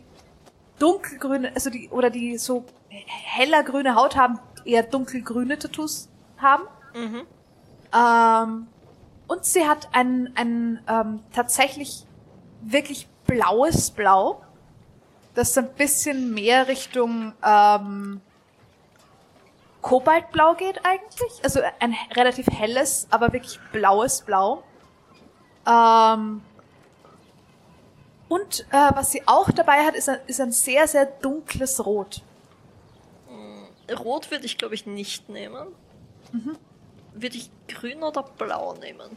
[0.79, 6.63] dunkelgrüne, also die, oder die so heller grüne Haut haben, eher dunkelgrüne Tattoos haben.
[7.93, 8.67] Ähm,
[9.27, 12.05] und sie hat ein, ein ähm, tatsächlich
[12.61, 14.41] wirklich blaues Blau,
[15.35, 18.21] das ein bisschen mehr Richtung ähm,
[19.81, 21.43] Kobaltblau geht eigentlich.
[21.43, 24.63] Also ein relativ helles, aber wirklich blaues Blau.
[25.67, 26.41] Ähm,
[28.27, 32.23] und äh, was sie auch dabei hat, ist ein, ist ein sehr, sehr dunkles Rot.
[33.93, 35.67] Rot würde ich, glaube ich, nicht nehmen.
[36.31, 36.57] Mhm.
[37.13, 39.09] Würde ich grün oder blau nehmen?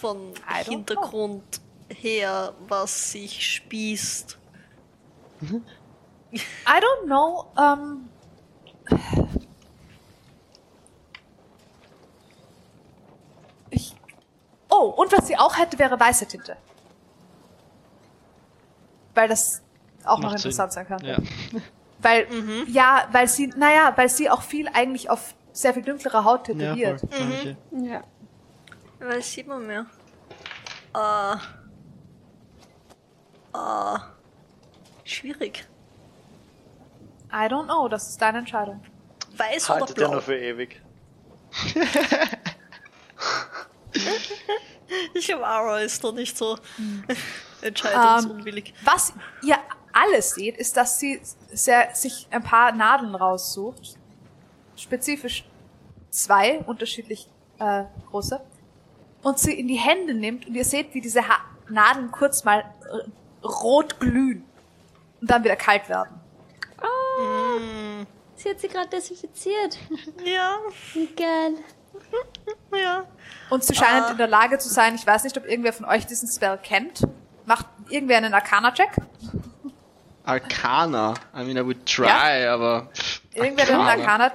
[0.00, 0.32] Von
[0.64, 1.42] Hintergrund
[1.88, 4.38] her, was sich spießt.
[6.32, 7.46] I don't know.
[7.58, 8.08] Ähm,
[13.70, 13.94] ich,
[14.70, 16.56] oh, und was sie auch hätte, wäre weiße Tinte.
[19.14, 19.62] Weil das
[20.04, 20.50] auch noch Macht Sinn.
[20.50, 21.06] interessant sein könnte.
[21.06, 21.18] Ja.
[22.00, 22.64] Weil, Mhm.
[22.68, 26.54] ja, weil sie, naja, weil sie auch viel eigentlich auf sehr viel dunklere Haut Ja,
[26.54, 27.00] tätowiert.
[27.00, 27.08] voll.
[27.10, 27.56] Okay.
[27.70, 28.02] Ja.
[28.98, 29.86] Weiß sieht man mehr.
[30.94, 31.34] Äh.
[33.56, 33.98] Äh.
[35.04, 35.66] Schwierig.
[37.32, 38.82] I don't know, das ist deine Entscheidung.
[39.36, 40.12] Weiß oder Haltet ihr blau?
[40.12, 40.80] nur für ewig.
[45.14, 47.04] Ich glaube, Ara ist doch nicht so Hm.
[47.62, 48.74] entscheidungsunwillig.
[48.84, 49.12] Was
[49.42, 49.56] ihr
[49.92, 51.20] alles seht, ist, dass sie
[51.52, 53.96] sehr, sich ein paar Nadeln raussucht.
[54.76, 55.44] Spezifisch
[56.10, 57.28] zwei, unterschiedlich
[57.58, 58.40] äh, große.
[59.22, 62.60] Und sie in die Hände nimmt und ihr seht, wie diese ha Nadeln kurz mal
[62.60, 64.44] äh, rot glühen
[65.24, 66.20] und dann wieder kalt werden.
[68.34, 69.78] Sie hat sie gerade desinfiziert.
[70.22, 70.58] ja,
[71.16, 71.54] geil.
[72.78, 73.04] ja.
[73.48, 76.04] Und sie scheint in der Lage zu sein, ich weiß nicht, ob irgendwer von euch
[76.04, 77.00] diesen Spell kennt.
[77.46, 78.90] Macht irgendwer einen Arcana-Check?
[80.24, 81.14] Arcana.
[81.34, 82.90] I mean, I would try, aber.
[83.32, 84.32] Irgendwer, der einen Arcana.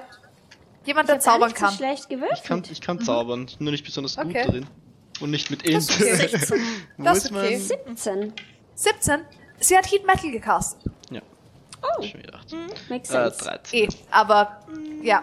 [0.86, 1.72] Jemand, der zaubern kann.
[1.72, 1.84] So.
[1.84, 4.30] Ich kann, ich kann zaubern, nur nicht besonders Mhm.
[4.30, 4.42] Okay.
[4.44, 4.66] gut drin.
[5.20, 5.76] Und nicht mit Int.
[5.76, 6.16] Das ist okay.
[6.16, 6.62] 16.
[6.96, 7.50] Wo Das ist okay.
[7.52, 7.60] mein...
[7.60, 8.32] 17.
[8.74, 9.20] 17.
[9.60, 10.80] Sie hat Heat Metal gecastet.
[11.10, 11.20] Ja.
[11.82, 12.46] Oh, mir gedacht.
[12.88, 13.44] makes Äh, sense.
[13.44, 13.78] 13.
[13.84, 14.60] Eh, aber
[15.02, 15.22] ja.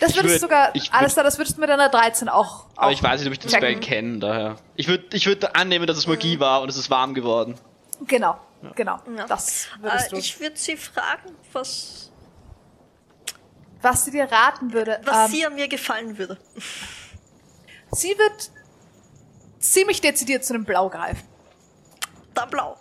[0.00, 2.66] Das würdest würd- sogar, ich würd- alles da, das würdest du mit einer 13 auch.
[2.76, 3.68] Aber auch ich weiß nicht, ob ich den checken.
[3.68, 4.56] Spell kenne, daher.
[4.74, 7.54] Ich würde ich würd annehmen, dass es Magie war und es ist warm geworden.
[8.06, 8.36] Genau,
[8.74, 8.98] genau.
[9.16, 9.26] Ja.
[9.26, 10.16] Das würdest Äh, du.
[10.16, 12.10] ich würde sie fragen, was,
[13.82, 15.00] Was sie dir raten würde.
[15.04, 16.38] was ähm, sie an mir gefallen würde.
[17.92, 18.50] sie wird
[19.60, 21.22] ziemlich dezidiert zu einem Blau greifen.
[22.34, 22.76] Dann blau.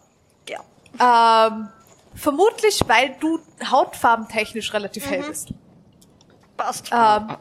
[1.00, 1.70] Ähm,
[2.16, 3.40] vermutlich, weil du
[3.70, 5.50] hautfarbentechnisch relativ hell bist.
[6.58, 6.92] Passt.
[6.92, 7.36] Ähm,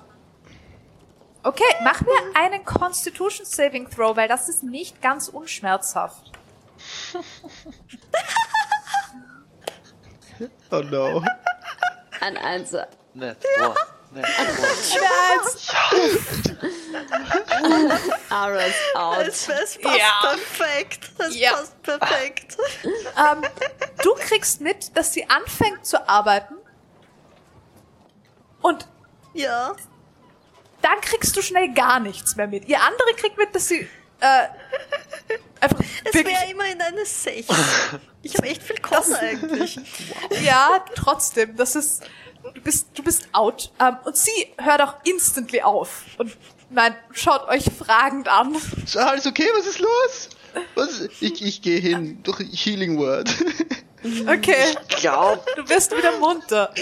[1.43, 6.33] okay, mach mir einen Constitution Saving Throw, weil das ist nicht ganz unschmerzhaft.
[10.71, 11.23] Oh no.
[12.21, 12.89] Ein Einser.
[13.15, 13.75] Net one.
[14.15, 14.53] Net one.
[18.31, 19.27] Ara ist out.
[19.29, 20.21] Es, es passt Ja.
[20.23, 21.11] perfekt.
[21.19, 21.53] Es Ja.
[21.53, 22.57] passt perfekt.
[23.17, 23.43] Ähm,
[24.03, 26.55] du kriegst mit, dass sie anfängt zu arbeiten.
[28.63, 28.87] Und
[29.35, 29.75] Ja.
[30.81, 32.67] dann kriegst du schnell gar nichts mehr mit.
[32.69, 33.89] Ihr andere kriegt mit, dass sie
[34.21, 34.47] äh,
[35.61, 37.49] einfach Es wäre immerhin eine 6.
[38.23, 39.79] Ich habe echt viel Kosten eigentlich.
[40.43, 42.05] ja, trotzdem, das ist
[42.55, 46.37] du bist du bist out ähm, und sie hört auch instantly auf und
[46.71, 48.55] nein, schaut euch fragend an.
[48.85, 49.49] Ist alles okay?
[49.57, 50.29] Was ist los?
[50.75, 51.01] Was?
[51.21, 53.29] Ich, ich gehe hin durch Healing Word.
[54.27, 56.75] Okay, Glaub, du wirst wieder munter.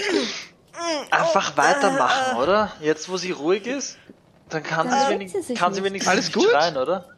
[1.11, 2.71] einfach weitermachen, oder?
[2.81, 3.97] Jetzt, wo sie ruhig ist,
[4.49, 5.89] dann kann, Dann sie, regt wenig, sie kann sie nicht.
[5.91, 6.49] wenigstens Alles gut?
[6.49, 7.09] schreien, oder?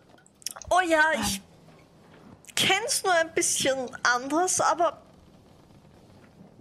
[0.70, 1.42] Oh ja, ich
[2.54, 5.02] kenn's nur ein bisschen anders, aber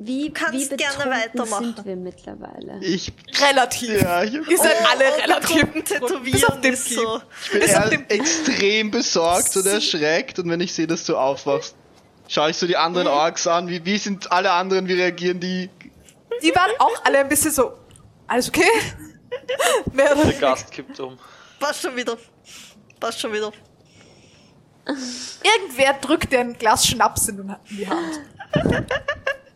[0.05, 1.74] Wie, kannst wie gerne betrunken weitermachen.
[1.77, 2.79] sind wir mittlerweile?
[2.81, 4.03] Ich, Relativ.
[4.03, 7.20] ja, ich, Ihr seid alle relativ betrunken bis auf den so.
[7.53, 11.74] bin Bis auf den- extrem besorgt und erschreckt und wenn ich sehe, dass du aufwachst,
[12.29, 13.69] schaue ich so die anderen Orks an.
[13.69, 14.89] Wie, wie sind alle anderen?
[14.89, 15.69] Wie reagieren die?
[16.43, 17.73] Die waren auch alle ein bisschen so,
[18.27, 18.62] alles okay?
[19.93, 20.41] Mehr oder Der.
[20.41, 21.19] Gast kippt um.
[21.61, 22.16] Passt schon wieder.
[22.99, 23.53] Passt schon wieder.
[25.45, 28.20] Irgendwer drückt dir ein Glas Schnaps in die Hand.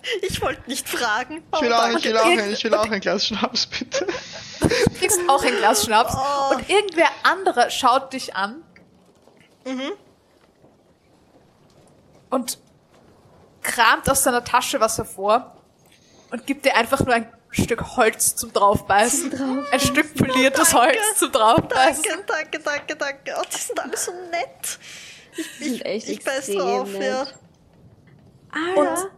[0.22, 1.42] Ich wollte nicht fragen.
[1.54, 4.06] Ich will, auch, ich, will auch ein, ich will auch ein Glas Schnaps, bitte.
[4.60, 4.68] Du
[4.98, 6.14] kriegst auch ein Glas Schnaps.
[6.14, 6.54] Oh.
[6.54, 8.62] Und irgendwer anderer schaut dich an.
[12.30, 12.58] Und
[13.62, 15.56] kramt aus seiner Tasche was hervor
[16.30, 19.64] und gibt dir einfach nur ein Stück Holz zum draufbeißen.
[19.70, 20.98] Ein Stück poliertes Danke.
[20.98, 22.04] Holz zum draufbeißen.
[22.26, 23.34] Danke, danke, danke, danke.
[23.38, 24.78] Oh, die sind alle so nett.
[25.58, 27.02] Sind echt Ich beiß drauf, nett.
[27.02, 27.26] ja.
[28.76, 29.10] Ara,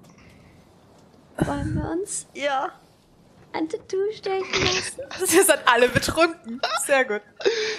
[1.47, 2.70] wollen wir uns Ja.
[3.52, 5.02] ein Tattoo stechen lassen?
[5.32, 6.60] Wir sind alle betrunken.
[6.86, 7.23] Sehr gut.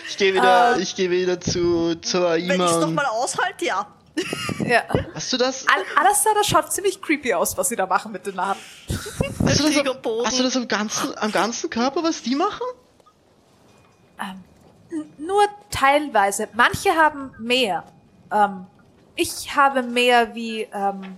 [0.07, 0.81] Ich gehe wieder, Äh.
[0.81, 3.87] ich gehe wieder zu, zur Wenn ich es nochmal aushalte, ja.
[4.65, 4.83] Ja.
[5.13, 5.65] Hast du das?
[5.67, 8.59] Al Alastair, das schaut ziemlich creepy aus, was sie da machen mit den Namen.
[8.89, 10.25] Hast du das, Fliegerboden.
[10.27, 12.65] hast du das am ganzen, am ganzen Körper, was die machen?
[15.17, 16.47] Nur teilweise.
[16.53, 17.83] Manche haben mehr.
[18.31, 18.65] Ähm,
[19.15, 21.17] ich habe mehr wie ähm,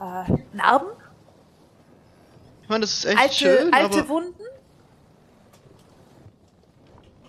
[0.00, 0.24] äh,
[0.56, 0.88] Narben,
[2.62, 4.08] Ich meine, das ist echt alte, schön, alte aber...
[4.08, 4.34] Wunden.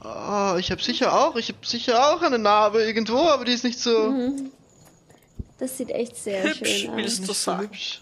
[0.03, 3.63] Oh, ich habe sicher auch, ich habe sicher auch eine Narbe irgendwo, aber die ist
[3.63, 4.13] nicht so...
[5.59, 7.15] Das sieht echt sehr Hübsch, schön willst aus.
[7.17, 7.61] du nicht so sagen.
[7.67, 8.01] hübsch.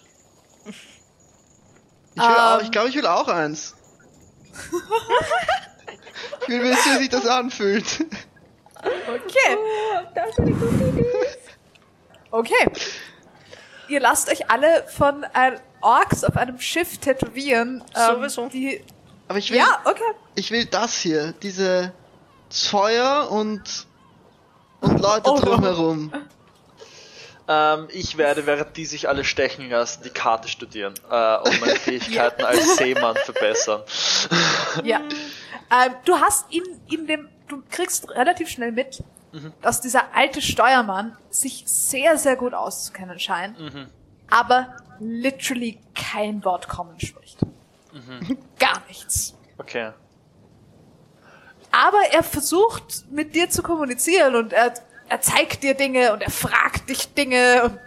[2.15, 2.65] Ich will auch, Ähm.
[2.65, 3.75] ich glaube, ich will auch eins.
[6.41, 8.05] ich will wissen, wie sich das anfühlt.
[8.75, 9.57] Okay.
[10.15, 11.05] Das ist eine gute Idee.
[12.31, 12.71] Okay.
[13.90, 17.84] Ihr lasst euch alle von äh, Orks auf einem Schiff tätowieren.
[17.95, 18.48] Ähm, Sowieso.
[18.49, 18.84] Die,
[19.28, 20.03] Aber ich will, ja, okay.
[20.36, 21.91] ich will das hier, diese
[22.49, 23.88] Feuer und
[24.82, 25.40] und Leute Oh.
[25.40, 26.11] drumherum.
[27.49, 31.76] Ähm, ich werde, während die sich alle stechen lassen, die Karte studieren äh, und meine
[31.80, 33.82] Fähigkeiten als Seemann verbessern.
[34.84, 34.99] Ja.
[34.99, 39.03] Ähm, du hast in, in dem, du kriegst relativ schnell mit,
[39.61, 43.56] dass dieser alte Steuermann sich sehr, sehr gut auszukennen scheint,
[44.30, 47.39] aber literally kein Wort kommen spricht.
[48.60, 49.35] Gar nichts.
[49.57, 49.91] Okay.
[51.72, 54.73] Aber er versucht mit dir zu kommunizieren und er,
[55.07, 57.80] er zeigt dir Dinge und er fragt dich Dinge und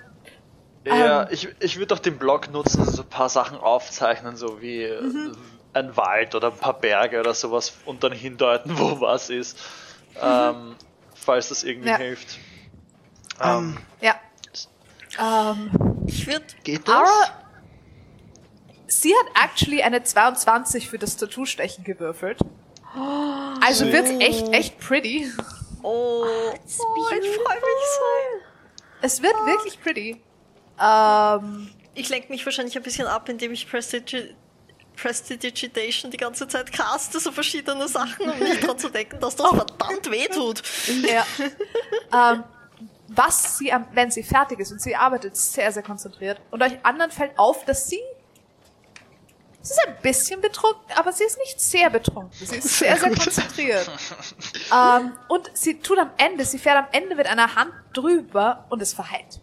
[0.85, 1.29] Ja, Ähm.
[1.33, 5.33] ich, ich würde doch den Blog nutzen, so ein paar Sachen aufzeichnen, so wie äh,
[5.75, 9.59] ein Wald oder ein paar Berge oder sowas und dann hindeuten, wo was ist.
[10.21, 10.77] Ähm,
[11.23, 11.97] falls das irgendwie Ja.
[11.97, 12.39] hilft.
[13.41, 14.15] Ähm, ja.
[15.19, 15.71] Ähm,
[16.07, 16.95] Ich würde geht das?
[16.95, 17.45] Ara,
[18.87, 22.39] sie hat actually eine 22 für das Tattoo-Stechen gewürfelt.
[23.65, 25.31] Also wird's echt, echt pretty.
[25.83, 28.83] Oh, oh ich freue mich so.
[29.01, 30.23] Es wird wirklich pretty.
[30.81, 34.35] Ähm, Ich lenke mich wahrscheinlich ein bisschen ab, indem ich Prestigi
[34.97, 39.49] Prestidigitation die ganze Zeit caste, so verschiedene Sachen, um nicht dran zu denken, dass das
[39.49, 40.63] verdammt weh tut.
[41.09, 41.25] ja.
[42.33, 42.45] ähm,
[43.09, 46.85] was sie, am, wenn sie fertig ist, und sie arbeitet sehr, sehr konzentriert, und euch
[46.85, 48.01] anderen fällt auf, dass sie
[49.65, 52.33] Sie ist ein bisschen betrunken, aber sie ist nicht sehr betrunken.
[52.33, 53.89] Sie ist sehr, sehr konzentriert.
[54.73, 58.83] ähm, und sie tut am Ende, sie fährt am Ende mit einer Hand drüber und
[58.83, 59.41] es verheilt.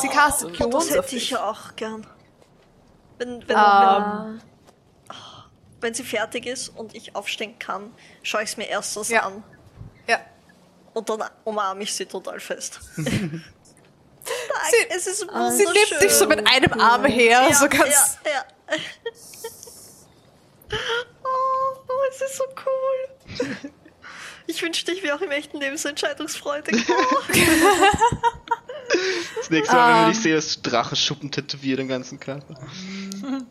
[0.00, 1.30] sie castet Cure Oh, Das Wounds auf hätte ich dich.
[1.30, 2.04] ja auch gern.
[3.20, 4.40] Wenn, wenn, Ähm,
[5.08, 5.16] wenn,
[5.82, 9.24] wenn sie fertig ist und ich aufstehen kann, schaue ich es mir erstens Ja.
[9.26, 9.44] an
[10.08, 10.18] ja.
[10.94, 12.80] und dann umarme ich sie total fest.
[12.96, 13.42] Nein,
[14.70, 15.66] Sie- es ist Sie wunderschön.
[15.90, 18.18] nimmt dich so mit einem Arm her, ja, so ganz.
[18.24, 18.44] Ja, ja.
[21.22, 23.70] oh, es ist so cool.
[24.46, 26.84] Ich wünschte, ich wäre auch im echten Leben so entscheidungsfreudig.
[26.90, 27.16] Oh.
[29.36, 30.10] Das nächste Mal, wenn Ähm.
[30.12, 32.54] dich sehen, hast du Drachenschuppen tätowiert am ganzen Körper.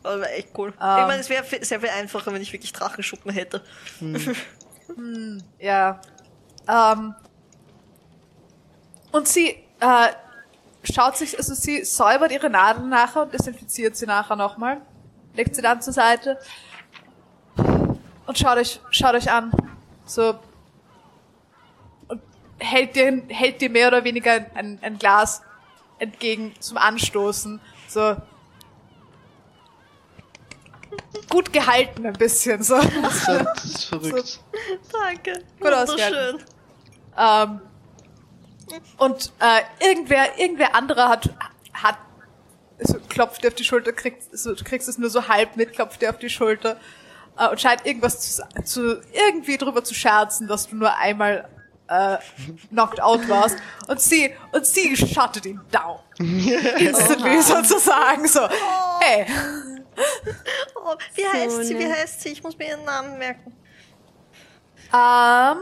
[0.03, 0.69] Aber wäre echt cool.
[0.69, 0.73] Ähm.
[0.73, 3.63] ich meine, es wäre sehr viel einfacher, wenn ich wirklich Drachenschuppen hätte.
[5.59, 6.01] Ja.
[6.67, 7.13] Ähm.
[9.11, 9.49] Und sie
[9.79, 10.07] äh,
[10.83, 14.81] schaut sich, also sie säubert ihre Nadeln nachher und desinfiziert sie nachher nochmal.
[15.35, 16.39] Legt sie dann zur Seite.
[18.25, 19.51] Und schaut euch, schaut euch an.
[20.05, 20.39] So.
[22.59, 25.41] Hält dir, hält dir mehr oder weniger ein, ein, Glas
[25.97, 27.59] entgegen zum Anstoßen.
[27.87, 28.17] So.
[31.29, 32.75] Gut gehalten ein bisschen, so.
[32.75, 34.39] Das ist, das ist verrückt.
[34.91, 35.43] Danke.
[35.59, 36.39] Gut Wunderschön.
[37.17, 37.61] Ähm,
[38.97, 41.29] und äh, irgendwer, irgendwer anderer hat,
[41.73, 41.97] hat
[42.81, 45.73] so, klopft dir auf die Schulter, kriegst, so, du kriegst es nur so halb mit,
[45.73, 46.79] klopft dir auf die Schulter
[47.37, 51.49] äh, und scheint irgendwas zu, zu irgendwie drüber zu scherzen, dass du nur einmal
[51.89, 52.17] äh,
[52.69, 53.57] knocked out warst.
[53.87, 55.99] Und sie und sie shuttet ihn down.
[56.19, 58.47] Instantly sozusagen so.
[59.01, 59.25] Hey,
[60.75, 61.77] Oh, wie heißt So sie?
[61.77, 62.29] Wie heißt sie?
[62.29, 63.53] Ich muss mir ihren Namen merken.
[64.93, 65.57] ähm,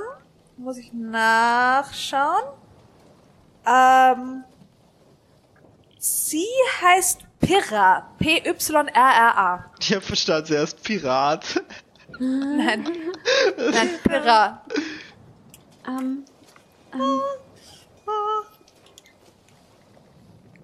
[0.57, 2.43] muss ich nachschauen.
[3.65, 4.43] Ähm,
[5.97, 6.45] sie
[6.81, 8.09] heißt Pirra.
[8.19, 9.71] P-Y-R-R-A.
[9.79, 11.63] Ich hab verstanden, zuerst Pirat.
[12.19, 12.87] Nein.
[13.57, 14.63] Nein, Pirra.
[15.87, 16.25] Ähm,
[16.93, 17.21] Oh,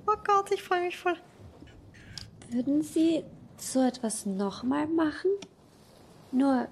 [0.08, 1.18] oh Gott, ich freue mich voll.
[2.50, 3.24] würden Sie
[3.58, 5.32] so etwas nochmal machen?
[6.32, 6.68] Nur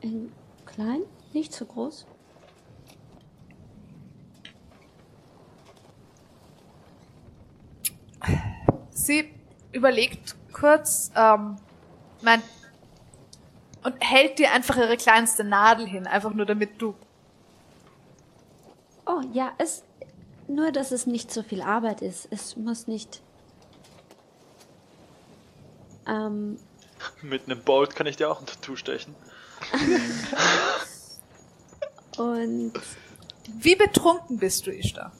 [0.00, 0.32] in
[0.66, 1.02] klein,
[1.32, 2.06] nicht zu groß?
[8.90, 9.34] Sie
[9.72, 11.56] überlegt kurz, ähm,
[12.22, 12.42] mein,
[13.82, 16.94] und hält dir einfach ihre kleinste Nadel hin, einfach nur damit du.
[19.06, 19.82] Oh, ja, es.
[20.48, 22.26] Nur, dass es nicht so viel Arbeit ist.
[22.30, 23.22] Es muss nicht.
[26.06, 26.58] Ähm,
[27.22, 29.14] Mit einem Bolt kann ich dir auch ein Tattoo stechen.
[32.18, 32.72] und.
[33.58, 35.12] Wie betrunken bist du, Ishtar?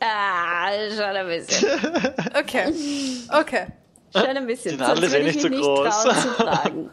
[0.00, 1.68] Ah, schon ein bisschen.
[2.38, 2.72] Okay.
[3.28, 3.66] Okay.
[4.12, 4.72] Schon ein bisschen.
[4.72, 5.88] Die Nadel ist eh nicht so mich groß.
[6.02, 6.90] trauen zu fragen.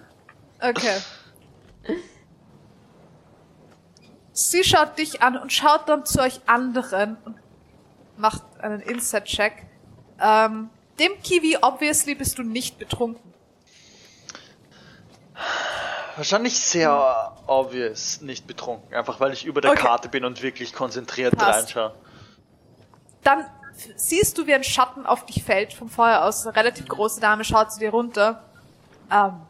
[0.62, 0.98] Okay.
[4.38, 7.40] Sie schaut dich an und schaut dann zu euch anderen und
[8.18, 9.66] macht einen Inside-Check.
[10.22, 10.70] Ähm,
[11.00, 13.34] dem Kiwi, obviously, bist du nicht betrunken.
[16.18, 18.94] Wahrscheinlich sehr obvious, nicht betrunken.
[18.94, 19.82] Einfach weil ich über der Okay.
[19.82, 21.60] Karte bin und wirklich konzentriert Passt.
[21.60, 21.96] reinschaue.
[23.24, 23.44] Dann
[23.96, 26.46] siehst du, wie ein Schatten auf dich fällt vom Feuer aus.
[26.46, 28.44] Eine relativ große Dame schaut zu dir runter.
[29.12, 29.42] Ähm,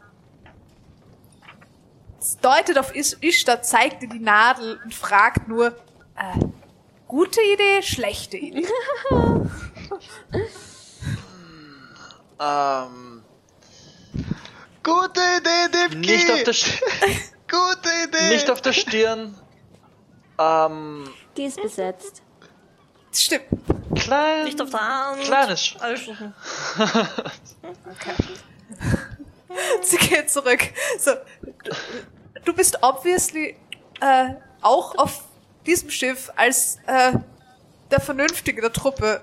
[2.42, 5.68] deutet auf Is Ishtar, zeigt dir die Nadel und fragt nur,
[6.16, 6.38] äh,
[7.06, 8.66] gute Idee, schlechte Idee.
[12.40, 13.24] Ähm,
[14.84, 15.96] Gute Idee, Dipki!
[15.98, 16.80] nicht auf der Sch
[17.50, 18.28] Gute Idee!
[18.28, 19.34] nicht auf der Stirn.
[20.38, 22.22] Ähm, Die ist besetzt.
[23.12, 23.42] Stimmt.
[23.96, 24.44] klein.
[24.44, 25.22] Nicht auf der Hand.
[25.22, 25.60] Kleines.
[25.60, 26.12] Sch- Also,
[29.82, 30.60] Sie geht zurück.
[30.98, 31.12] So,
[31.42, 31.70] du,
[32.44, 33.56] du bist obviously
[34.00, 35.22] äh, auch auf
[35.66, 37.12] diesem Schiff als äh,
[37.90, 39.22] der Vernünftige der Truppe.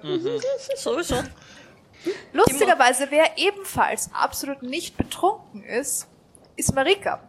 [0.78, 1.16] sowieso.
[2.34, 6.08] Lustigerweise, wer ebenfalls absolut nicht betrunken ist,
[6.56, 7.20] ist Marika.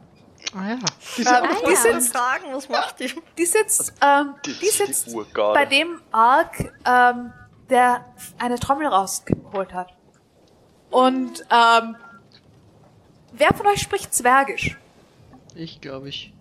[0.55, 0.73] Ah ja.
[0.75, 1.77] Ähm, Ah, die, ja.
[1.77, 3.13] sitzt, Fragen, was macht die?
[3.39, 5.55] die sitzt, ähm, Die- die die sitzt Urgarde.
[5.59, 7.33] bei dem Ark, ähm,
[7.71, 8.05] der
[8.39, 9.93] eine Trommel rausgeholt hat.
[10.91, 11.97] Und ähm,
[13.39, 14.77] wer von euch spricht Zwergisch?
[15.55, 16.33] Ich glaube ich.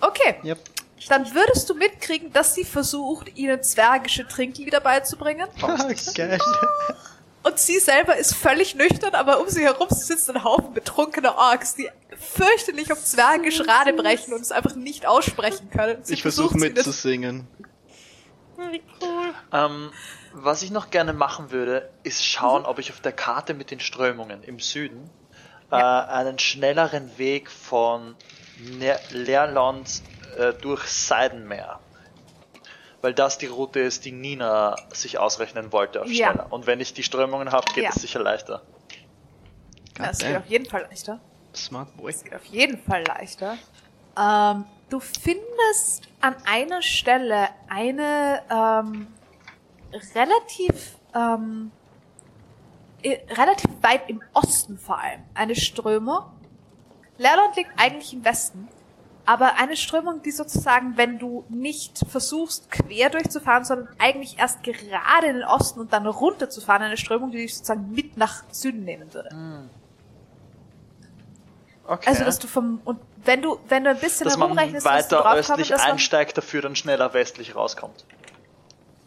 [0.00, 0.58] Okay, Yep.
[1.08, 5.48] dann würdest du mitkriegen, dass sie versucht, ihnen zwergische Trinklieder beizubringen.
[6.14, 6.38] Geil.
[7.42, 11.76] Und sie selber ist völlig nüchtern, aber um sie herum sitzt ein Haufen betrunkener Orks,
[11.76, 11.88] die
[12.18, 15.98] fürchterlich auf Zwergisch Rade brechen und es einfach nicht aussprechen können.
[16.02, 17.46] Sie Ich versuche mitzusingen.
[18.56, 19.34] Wie cool.
[19.52, 19.90] Ähm,
[20.32, 23.78] was ich noch gerne machen würde, ist schauen, ob ich auf der Karte mit den
[23.80, 25.08] Strömungen im Süden
[25.70, 28.16] äh, einen schnelleren Weg von
[28.58, 30.02] Ne- Lerland
[30.38, 31.78] äh, durch Seidenmeer.
[33.02, 36.32] Weil das die Route ist, die Nina sich ausrechnen wollte auf Ja.
[36.32, 36.52] schneller.
[36.52, 37.90] Und wenn ich die Strömungen habe, geht Ja.
[37.90, 38.62] es sicher leichter.
[39.98, 41.20] Ja, es geht auf jeden Fall leichter.
[41.54, 42.10] Smart Boy.
[42.10, 43.58] Es geht auf jeden Fall leichter.
[44.18, 49.08] Ähm, du findest an einer Stelle eine ähm,
[50.14, 51.70] relativ ähm,
[53.04, 56.20] relativ weit im Osten vor allem eine Strömung.
[57.18, 58.68] Lerland liegt eigentlich im Westen,
[59.24, 65.26] aber eine Strömung, die sozusagen, wenn du nicht versuchst, quer durchzufahren, sondern eigentlich erst gerade
[65.26, 68.44] in den Osten und dann runter zu fahren, eine Strömung, die dich sozusagen mit nach
[68.52, 69.30] Süden nehmen würde.
[71.86, 72.08] Okay.
[72.08, 74.90] Also, dass du vom, und wenn du, wenn du ein bisschen dass man herumrechnest, du
[74.90, 78.04] weiter draufkommen, östlich dass man- einsteigt, dafür dann schneller westlich rauskommt.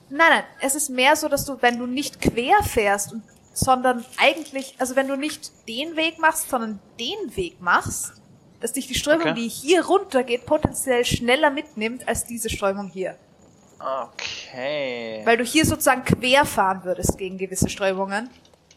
[0.09, 3.23] Nein, nein, es ist mehr so, dass du, wenn du nicht quer fährst, und,
[3.53, 8.13] sondern eigentlich, also wenn du nicht den Weg machst, sondern den Weg machst,
[8.59, 9.33] dass dich die Strömung, Okay.
[9.35, 13.15] die hier runter geht, potenziell schneller mitnimmt als diese Strömung hier.
[13.79, 15.21] Okay.
[15.25, 18.29] Weil du hier sozusagen quer fahren würdest gegen gewisse Strömungen.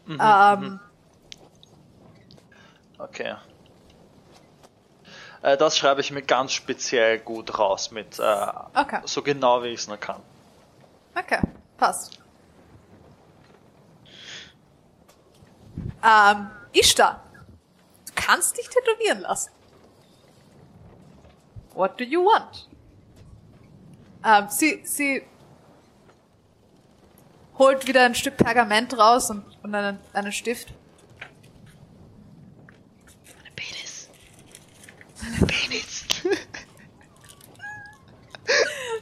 [0.07, 0.81] Mhm, ähm,
[2.99, 3.35] Okay.
[5.43, 9.01] Äh, das schreibe ich mir ganz speziell gut raus mit äh, Okay.
[9.05, 10.21] so genau wie ich es nur kann.
[11.17, 11.41] Okay,
[11.77, 12.22] passt.
[16.05, 17.23] Ähm, Ishtar,
[18.07, 19.51] du kannst dich tätowieren lassen.
[21.75, 22.69] What do you want?
[24.25, 25.23] Ähm, sie, sie
[27.59, 30.73] holt wieder ein Stück Pergament raus und, und einen, einen Stift.
[33.57, 34.09] Penis.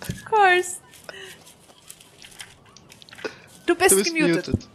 [0.00, 0.76] Of course.
[3.66, 4.48] Du bist, Du bist gemutet.
[4.48, 4.69] muted.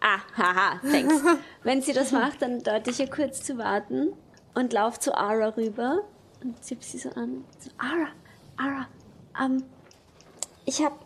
[0.00, 1.22] Ah, haha, thanks.
[1.62, 4.12] Wenn sie das macht, dann deute ich ihr kurz zu warten
[4.54, 6.02] und lauf zu Ara rüber
[6.42, 7.44] und zieh sie so an.
[7.58, 8.08] So, Ara,
[8.56, 8.86] Ara,
[9.42, 9.64] ähm,
[10.64, 11.04] ich hab,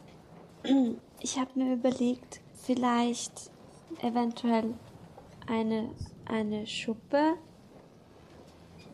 [1.21, 3.51] ich hab mir überlegt, vielleicht
[4.03, 4.75] eventuell
[5.47, 5.91] eine,
[6.27, 7.35] eine Schuppe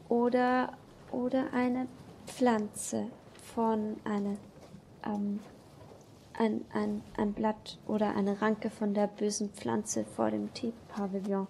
[0.09, 0.73] oder,
[1.11, 1.89] oder eine
[2.27, 3.11] Pflanze
[3.55, 4.37] von einer,
[5.05, 5.41] ähm,
[6.39, 11.49] ein, ein, ein Blatt oder eine Ranke von der bösen Pflanze vor dem Tee-Pavillon,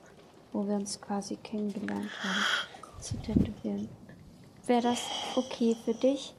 [0.52, 2.44] wo wir uns quasi kennengelernt haben,
[3.01, 3.89] zu tätowieren.
[4.66, 5.06] Wäre das
[5.36, 6.35] okay für dich?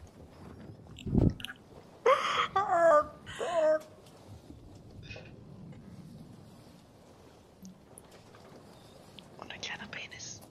[9.38, 10.42] Und ein kleiner Penis.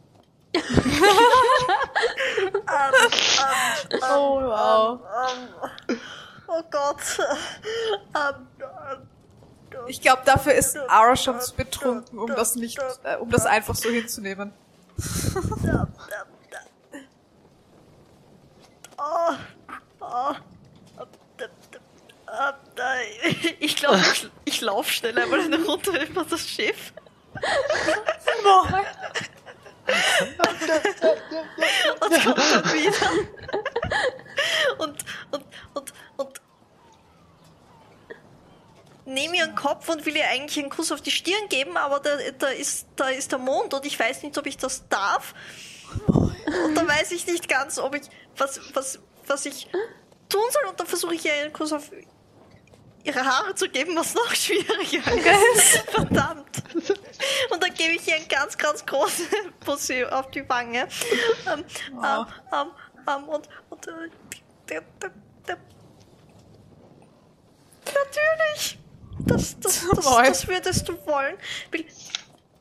[4.11, 5.01] Oh, wow.
[6.49, 6.97] Oh Gott.
[9.87, 13.75] Ich glaube, dafür ist Ara schon zu betrunken, um das nicht, äh, um das einfach
[13.75, 14.53] so hinzunehmen.
[18.99, 19.35] oh,
[23.61, 26.93] ich glaube, ich, ich laufe schnell einmal eine Runde über das Schiff.
[32.01, 33.11] und komme dann wieder.
[34.79, 35.45] Und, und,
[35.75, 36.41] und, und
[39.09, 42.11] nehme ihren Kopf und will ihr eigentlich einen Kuss auf die Stirn geben, aber da,
[42.39, 45.35] da, ist, da ist der Mond und ich weiß nicht, ob ich das darf.
[46.07, 48.03] Und da weiß ich nicht ganz, ob ich
[48.37, 49.69] was, was, was ich
[50.29, 50.65] tun soll.
[50.69, 51.91] Und dann versuche ich ihr einen Kuss auf
[53.05, 55.03] ihre Haare zu geben, was noch schwieriger
[55.55, 55.79] ist.
[55.91, 56.63] Verdammt.
[57.51, 59.27] Und dann gebe ich ihr einen ganz, ganz großen
[59.61, 60.89] Pussy auf die Wange.
[61.47, 61.65] Ähm,
[62.05, 62.71] ähm, ähm,
[63.09, 63.93] ähm, und und äh,
[67.85, 68.79] natürlich.
[69.27, 71.37] Das, das, das, das würdest du wollen.
[71.71, 71.85] Will,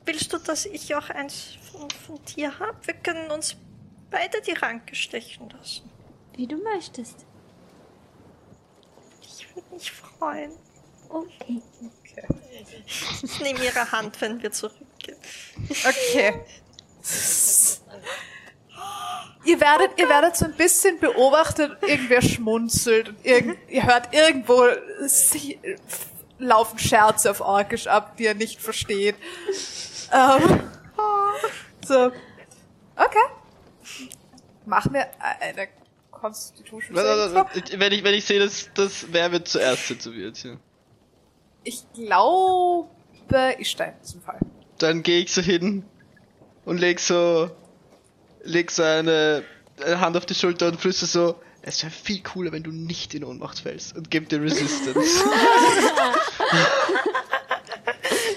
[0.04, 2.76] willst du, dass ich auch eins von, von dir habe?
[2.84, 3.56] Wir können uns
[4.10, 5.90] beide die Ranke stechen lassen.
[6.36, 7.26] Wie du möchtest.
[9.22, 10.52] Ich würde mich freuen.
[11.08, 11.62] Okay.
[13.22, 15.16] Ich nehme ihre Hand, wenn wir zurückgehen.
[15.86, 16.44] Okay.
[19.44, 24.66] Ihr werdet, ihr werdet so ein bisschen beobachtet, irgendwer schmunzelt und irgend, ihr hört irgendwo
[25.06, 25.58] sie,
[26.38, 29.16] laufen Scherze auf Orkisch ab, die ihr nicht versteht.
[30.12, 30.60] Ähm,
[31.86, 32.12] so.
[32.96, 33.18] Okay.
[34.66, 35.68] Machen wir eine
[36.10, 36.96] Constitution.
[36.96, 40.56] Wenn ich, wenn ich sehe, dass, dass wer wird zuerst tätowiert, ja.
[41.64, 42.88] Ich glaube,
[43.58, 44.38] ich stein in diesem Fall.
[44.78, 45.84] Dann gehe ich so hin
[46.64, 47.50] und leg so,
[48.42, 49.44] leg so eine,
[49.84, 53.14] eine Hand auf die Schulter und flüster so, es wäre viel cooler, wenn du nicht
[53.14, 55.24] in Ohnmacht fällst und gib dir Resistance.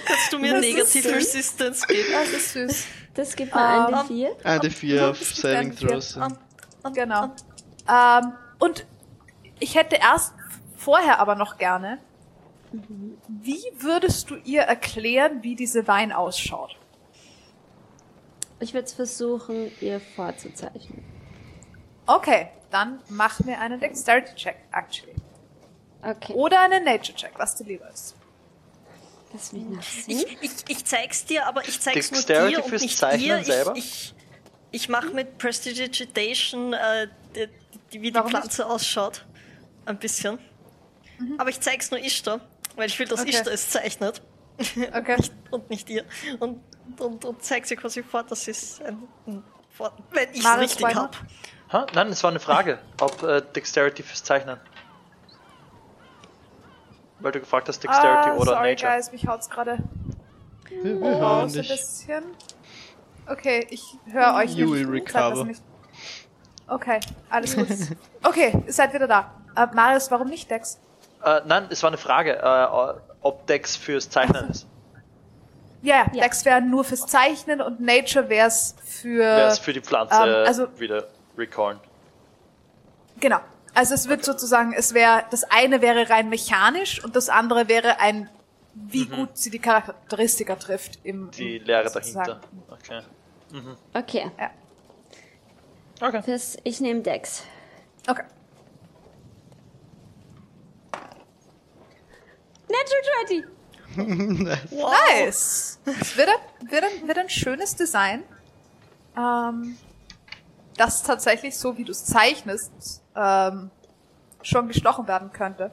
[0.05, 1.35] Kannst du mir Das Negative ist süß.
[1.35, 2.09] Resistance geben?
[2.11, 2.85] Das ist süß.
[3.13, 4.43] Das gibt mir Ähm, ein D4.
[4.43, 5.75] Eine 4 auf Saving ein.
[5.75, 6.17] Throws.
[6.17, 6.37] Um,
[6.83, 7.23] um, Genau.
[7.25, 7.31] um,
[7.89, 8.85] Ähm, und
[9.59, 10.33] ich hätte erst
[10.77, 11.99] vorher aber noch gerne,
[13.27, 16.77] wie würdest du ihr erklären, wie diese Wein ausschaut?
[18.59, 21.03] Ich würde es versuchen, ihr vorzuzeichnen.
[22.05, 25.15] Okay, dann mach mir einen Dexterity Check, actually.
[26.01, 26.33] Okay.
[26.33, 28.15] Oder einen Nature Check, was dir lieber ist.
[29.33, 30.19] Lass mich nachsehen.
[30.19, 33.21] Ich, ich, ich zeig's dir, aber ich zeig's nur Dexterity dir und fürs nicht Zeichnen
[33.21, 33.39] dir.
[33.39, 33.73] Ich, selber?
[33.75, 34.13] ich,
[34.71, 37.47] ich mache mit Prestidigitation, äh, die,
[37.93, 39.25] die, wie die Warum Pflanze ausschaut.
[39.85, 40.39] Ein bisschen.
[41.37, 42.41] Aber ich zeig's nur Ishtar,
[42.75, 43.29] weil ich will, dass Okay.
[43.29, 44.21] Ishtar es zeichnet.
[44.57, 45.15] Okay.
[45.17, 46.05] nicht, und nicht ihr.
[46.39, 46.61] Und,
[46.99, 50.85] und, und zeig sie quasi vor, dass es ein, ein vor, wenn ich es richtig
[50.85, 51.11] Bäumer?
[51.71, 51.85] Ha?
[51.93, 54.59] Nein, es war eine Frage, ob äh, Dexterity fürs Zeichnen.
[57.19, 58.93] Weil du gefragt hast, Dexterity Ah, oder sorry, Nature.
[58.95, 59.77] guys, mich haut's gerade
[60.67, 61.69] Wir, wir hören raus ein dich.
[61.69, 62.23] bisschen.
[63.27, 64.87] Okay, ich höre euch You nicht.
[64.87, 65.45] will recover.
[65.45, 65.61] nicht.
[66.67, 66.99] Okay,
[67.29, 67.67] alles gut.
[68.23, 69.31] Okay, ihr seid wieder da.
[69.55, 70.79] Äh, Marius, warum nicht Dex?
[71.23, 74.67] Äh, nein, es war eine Frage, äh, ob Dex fürs Zeichnen ist.
[75.83, 76.23] Ja, ja, Ja.
[76.23, 79.19] Dex wäre nur fürs Zeichnen und Nature wär's für.
[79.19, 81.07] Wer es für die Pflanze ähm, also- wieder
[81.37, 81.79] recallen.
[83.19, 83.39] Genau.
[83.73, 87.99] Also es wird sozusagen, es wäre, das eine wäre rein mechanisch und das andere wäre
[87.99, 88.29] ein,
[88.73, 91.31] wie gut sie die Charakteristika trifft im Mhm.
[91.31, 92.25] Die im- Lehre sozusagen.
[92.25, 92.41] dahinter.
[92.71, 93.01] Okay.
[93.93, 94.31] Okay.
[96.01, 96.23] Okay.
[96.23, 97.43] Fürs, ich nehme Dex.
[98.07, 98.23] Okay.
[102.69, 103.45] Natural 20!
[104.71, 105.79] Nice.
[105.85, 108.23] Es wird ein, wird ein, wird ein schönes Design.
[109.17, 109.77] Ähm,
[110.81, 112.71] das tatsächlich so, wie du es zeichnest,
[113.15, 113.69] ähm,
[114.41, 115.71] schon gestochen werden könnte,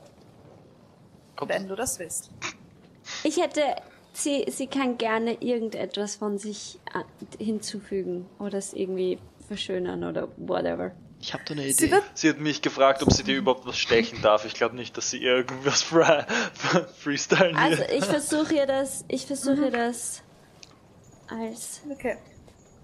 [1.36, 2.30] Kommt- wenn du das willst.
[3.24, 3.62] Ich hätte.
[4.14, 7.04] Sie, sie kann gerne irgendetwas von sich an-
[7.38, 10.90] hinzufügen oder es irgendwie verschönern oder whatever.
[11.20, 11.92] Ich hab da eine Sie Idee.
[11.92, 14.44] wird Sie hat mich gefragt, ob sie dir überhaupt was stechen darf.
[14.44, 16.26] Ich glaube nicht, dass sie irgendwas fre
[16.98, 17.86] freestylen Also will.
[17.96, 19.04] ich versuche ihr das.
[19.06, 20.22] Ich versuche ihr das
[21.28, 22.16] als okay.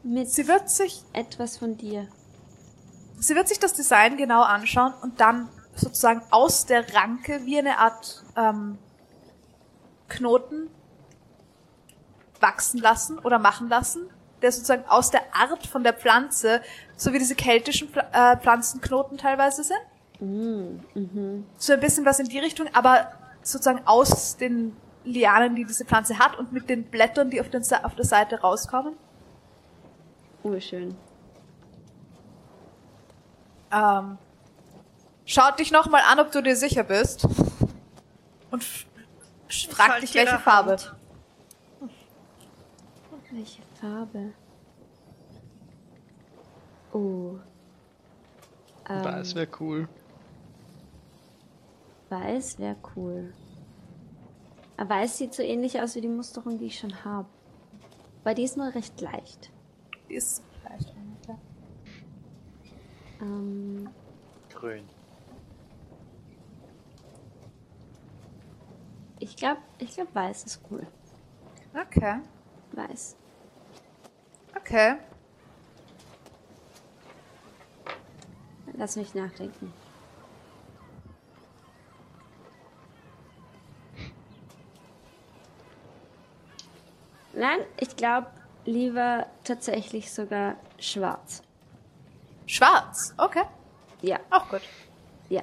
[0.05, 2.07] Mit Sie wird sich etwas von dir.
[3.19, 7.79] Sie wird sich das Design genau anschauen und dann sozusagen aus der Ranke wie eine
[7.79, 8.79] Art ähm,
[10.09, 10.69] Knoten
[12.41, 14.11] wachsen lassen oder machen lassen,
[14.43, 16.61] der sozusagen aus der Art von der Pflanze,
[16.97, 19.81] so wie diese keltischen Pfl äh, Pflanzenknoten teilweise sind.
[21.57, 23.13] So ein bisschen was in die Richtung, aber
[23.43, 27.63] sozusagen aus den Lianen, die diese Pflanze hat und mit den Blättern, die auf, den,
[27.83, 28.95] auf der Seite rauskommen.
[30.45, 30.95] Urschön.
[33.73, 34.19] Ähm,
[35.25, 37.27] schaut dich nochmal an, ob du dir sicher bist.
[38.51, 38.65] Und
[39.71, 40.71] frag dich, welche Farbe.
[40.71, 40.95] Hand.
[43.33, 44.33] Welche Farbe?
[46.93, 47.35] Oh.
[48.89, 49.89] Ähm, Das wäre cool.
[52.11, 53.35] Weiß wäre cool.
[54.77, 57.27] Aber Weiß sieht so ähnlich aus wie die Musterung, die ich schon habe.
[58.23, 59.51] Weil die ist nur recht leicht.
[60.15, 61.39] Ist vielleicht auch klar.
[63.21, 63.89] Ähm,
[64.49, 64.89] Grün.
[69.19, 70.87] ich glaube, ich glaub, Weiß ist cool.
[71.75, 72.21] Okay,
[72.73, 73.17] Weiß.
[74.57, 74.95] okay.
[78.75, 79.73] Lass mich nachdenken.
[87.33, 88.29] Nein, ich glaube
[88.65, 91.43] lieber tatsächlich sogar schwarz.
[92.47, 93.43] Schwarz, okay.
[94.03, 94.61] Ja, Auch gut.
[95.29, 95.43] ja.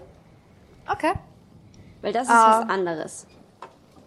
[0.88, 1.14] Okay,
[2.02, 2.62] Weil das ist Ah.
[2.62, 3.28] was anderes.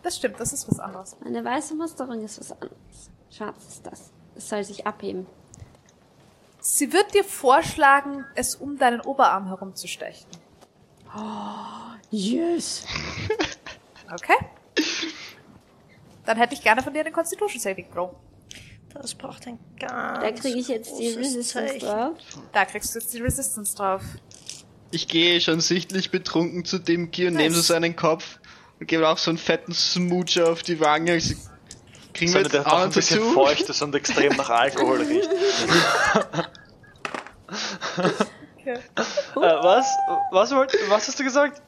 [0.02, 1.16] das stimmt, das ist was anderes.
[1.24, 3.10] Eine weiße Musterung ist was anderes.
[3.30, 4.12] Schwarz ist das.
[4.36, 5.26] Es soll sich abheben.
[6.60, 10.26] Sie wird dir vorschlagen, es um deinen Oberarm herumzustechen.
[12.10, 12.84] Yes!
[14.12, 14.36] Okay?
[16.24, 18.14] Dann hätte ich gerne von dir einen Constitution Saving Throw.
[18.94, 21.80] Das braucht ein ganz Da kriege ich jetzt die Resistance Zeichen.
[21.80, 22.16] drauf.
[22.52, 24.02] Da kriegst du jetzt die Resistance drauf.
[24.90, 28.38] Ich gehe schon sichtlich betrunken zu dem Kier und nehme so seinen Kopf
[28.80, 31.16] und gebe auch so einen fetten Smoocher auf die Wange.
[31.16, 31.34] Ich so,
[32.12, 33.32] kriegen wir Sondern jetzt der auch ein bisschen Tattoo?
[33.32, 35.28] feucht ist und extrem nach Alkohol riecht.
[38.66, 38.78] Okay.
[38.96, 39.00] Äh,
[39.36, 39.86] was?
[40.30, 41.60] Was, wollt, was hast du gesagt?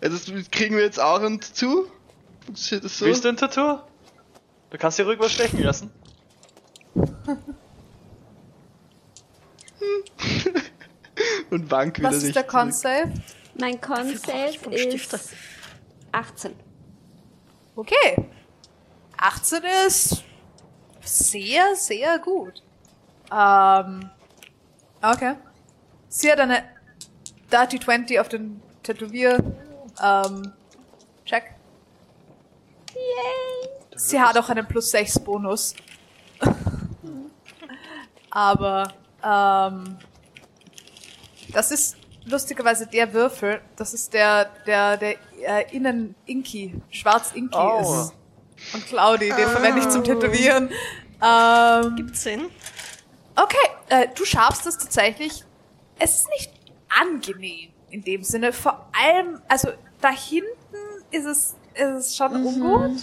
[0.00, 1.86] Ja, das kriegen wir jetzt auch ein Tattoo?
[2.46, 3.04] Funktioniert das so?
[3.06, 3.80] Willst du ein Tattoo?
[4.70, 5.90] Du kannst dir ruhig was stechen lassen.
[11.50, 12.82] Und wank wieder Was ist der Con zurück.
[12.82, 13.12] Save?
[13.58, 15.16] Mein Con Dafür brauche ich Save Buntstifte.
[15.16, 15.30] ist
[16.12, 16.54] 18.
[17.76, 18.24] Okay.
[19.16, 20.22] 18 ist
[21.02, 22.62] sehr, sehr gut.
[23.32, 24.10] Ähm,
[25.02, 25.34] okay.
[26.08, 26.64] Sie hat eine
[27.52, 29.38] Dirty 20 auf den Tätowier,
[30.02, 30.52] ähm,
[31.24, 31.54] Check.
[32.94, 33.68] Yay!
[33.94, 35.74] Sie hat auch einen plus 6 Bonus.
[38.30, 38.92] Aber,
[39.24, 39.96] ähm,
[41.52, 41.96] das ist
[42.26, 47.80] lustigerweise der Würfel, das ist der, der, der äh, innen Inky, schwarz Inky Oh.
[47.80, 48.14] ist.
[48.74, 50.70] Und Claudi, den verwende ich zum Tätowieren.
[51.22, 52.46] Ähm, Gibt's Sinn?
[53.36, 53.56] okay,
[53.88, 55.44] äh, du schaffst es tatsächlich.
[55.98, 56.50] Es ist nicht
[57.00, 58.52] angenehm in dem Sinne.
[58.52, 59.70] Vor allem, also
[60.00, 60.46] da hinten
[61.10, 63.00] ist es, ist es schon ungut.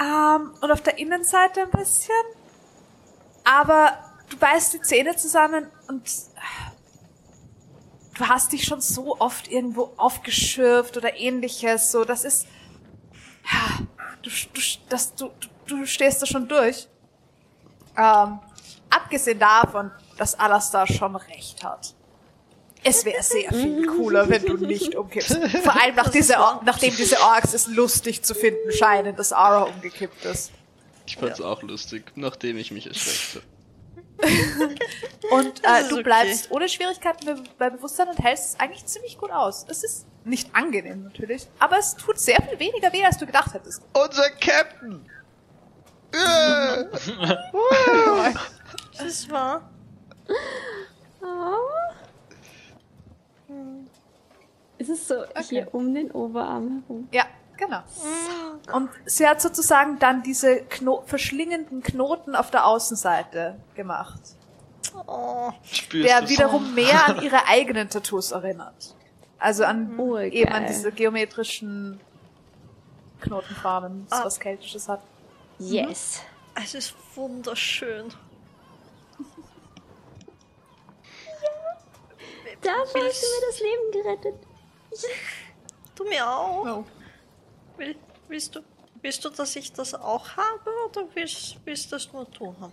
[0.00, 2.14] Ähm, und auf der Innenseite ein bisschen.
[3.44, 3.98] Aber
[4.30, 6.08] du beißt die Zähne zusammen und
[8.16, 11.90] du hast dich schon so oft irgendwo aufgeschürft oder ähnliches.
[11.90, 12.46] So, das ist.
[13.44, 13.84] Ja,
[14.22, 15.30] du, du, das, du,
[15.66, 16.88] du, stehst da schon durch.
[17.96, 18.38] Ähm,
[18.88, 21.94] abgesehen davon, dass Alastar schon recht hat.
[22.84, 25.38] Es wäre sehr viel cooler, wenn du nicht umkippst.
[25.62, 30.24] Vor allem nach dieser, nachdem diese Orks es lustig zu finden scheinen, dass Ara umgekippt
[30.24, 30.52] ist.
[31.12, 33.44] Ich fand's auch lustig, nachdem ich mich erschreckt habe.
[35.30, 36.02] Und äh, du okay.
[36.04, 39.66] bleibst ohne Schwierigkeiten be bei Bewusstsein und hältst es eigentlich ziemlich gut aus.
[39.68, 43.52] Es ist nicht angenehm natürlich, aber es tut sehr viel weniger weh, als du gedacht
[43.52, 43.82] hättest.
[43.92, 45.04] Unser Captain!
[48.92, 49.70] Das ist wahr.
[54.78, 57.08] Ist es so hier um den Oberarm herum?
[57.12, 57.26] Ja,
[57.66, 57.82] genau.
[58.76, 64.20] Und sie hat sozusagen dann diese Kno verschlingenden Knoten auf der Außenseite gemacht,
[65.06, 68.94] Oh, spürst der wiederum mehr an ihre eigenen Tattoos erinnert.
[69.38, 71.98] Also an Oh, eben an diese geometrischen
[73.20, 74.24] Knotenformen, das Ah.
[74.24, 75.00] was Keltisches hat.
[75.58, 76.20] Yes.
[76.62, 78.12] es ist wunderschön.
[82.60, 84.34] Dafür hast du mir das Leben gerettet.
[85.96, 86.64] Du mir auch.
[86.66, 86.84] Oh.
[87.82, 87.96] Will,
[88.28, 88.60] willst, du,
[89.00, 92.72] willst du, dass ich das auch habe oder willst, willst du das nur du haben?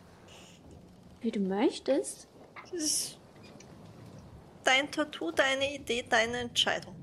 [1.22, 2.28] Wie du möchtest.
[2.62, 3.18] Das ist
[4.64, 6.96] dein Tattoo, deine Idee, deine Entscheidung.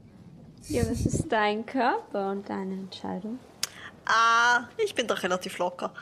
[0.68, 3.40] Ja, aber es ist dein Körper und deine Entscheidung.
[4.04, 5.92] Ah, ich bin doch relativ locker.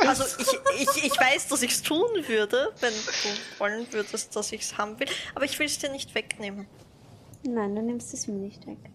[0.00, 4.52] Also ich, ich, ich weiß, dass ich es tun würde, wenn du wollen würdest, dass
[4.52, 6.66] ich es haben will, aber ich will es dir nicht wegnehmen.
[7.44, 8.90] Nein, du nimmst es mir nicht weg.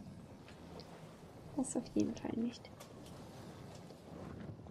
[1.58, 2.62] Das auf jeden Fall nicht.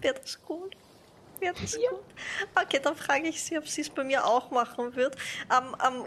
[0.00, 0.76] Wäre das gut?
[1.38, 2.04] Wäre das gut?
[2.54, 5.16] Okay, dann frage ich sie, ob sie es bei mir auch machen wird.
[5.48, 6.06] Am, am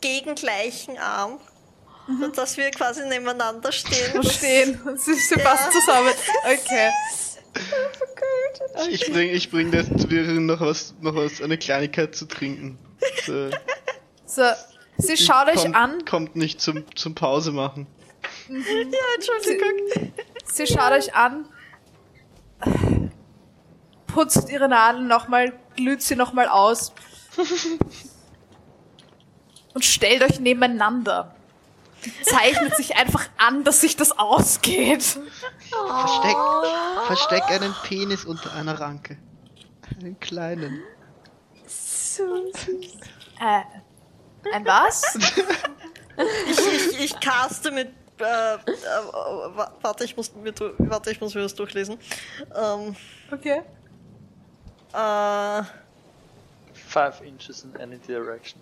[0.00, 1.40] gegengleichen Arm.
[2.36, 4.22] Dass wir quasi nebeneinander stehen.
[4.22, 6.12] Stehen und sie, sie passen zusammen.
[6.44, 6.90] Okay.
[8.90, 12.78] Ich bring, ich bring der Wirren noch was, noch was, eine Kleinigkeit zu trinken.
[13.24, 13.50] So,
[14.26, 14.42] So,
[14.98, 17.86] sie schaut euch kommt, an, Kommt nicht zum, zum Pause machen.
[18.48, 20.12] Ja, Entschuldigung.
[20.44, 21.48] sie schaut euch an,
[24.06, 26.92] putzt ihre Nadeln nochmal, glüht sie nochmal aus
[29.74, 31.34] und stellt euch nebeneinander.
[32.22, 35.18] Zeichnet sich einfach an, dass sich das ausgeht.
[35.70, 36.36] Versteck,
[37.06, 39.18] versteck einen Penis unter einer Ranke.
[39.98, 40.82] Einen kleinen.
[41.66, 42.96] So süß.
[43.40, 43.62] Äh,
[44.52, 45.18] ein was?
[46.48, 47.92] Ich, ich, ich caste mit.
[48.18, 48.58] Äh, äh,
[49.56, 51.98] wa- warte, ich muss mir, warte, ich muss mir das durchlesen.
[52.54, 52.96] Ähm,
[53.30, 53.62] Okay.
[54.92, 55.62] äh,
[56.88, 58.60] Five inches in any direction.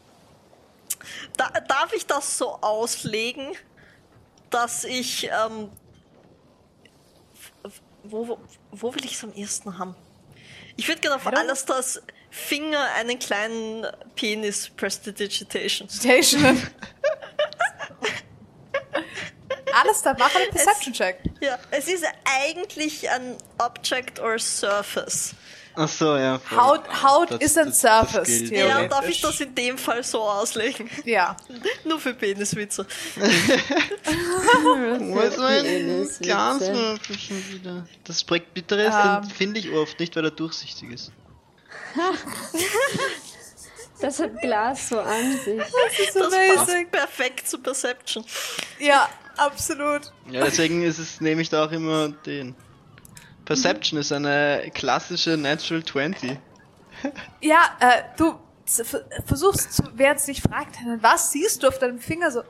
[1.36, 3.52] da, darf ich das so auslegen,
[4.50, 5.24] dass ich.
[5.30, 5.70] Ähm,
[8.02, 8.38] wo, wo,
[8.72, 9.94] wo will ich es am ehesten haben?
[10.76, 13.86] Ich würde gerne auf alles das Finger einen kleinen
[14.16, 15.88] Penis Prestidigitation.
[15.88, 16.60] Station.
[19.82, 21.18] Alles da, mach einen Perception-Check.
[21.40, 25.34] Ja, es ist eigentlich ein Object or Surface.
[25.76, 26.38] Ach so, ja.
[26.38, 26.58] voll.
[26.58, 28.52] Haut, Haut Das- ist ein das- das Surface, gilt.
[28.52, 30.88] Ja, darf ich das in dem Fall so auslegen?
[31.04, 31.36] Ja.
[31.84, 32.86] Nur für Peniswitze.
[33.16, 36.22] Wo ist mein Peniswitze.
[36.22, 37.86] Glaswürfel schon wieder?
[38.04, 39.22] Das Projekt Bitteres, Ähm.
[39.22, 41.10] den finde ich oft nicht, weil er durchsichtig ist.
[44.00, 45.56] Das hat Glas so an sich.
[45.56, 48.24] Das passt perfekt zu Perception.
[48.78, 50.12] Ja, absolut.
[50.30, 52.54] Ja, deswegen ist es, nehme ich da auch immer den.
[53.44, 56.38] Perception ist eine klassische Natural 20.
[57.42, 58.38] Ja, äh, du
[59.26, 62.42] versuchst, zu, während sie dich fragt, was siehst du auf deinem Finger so?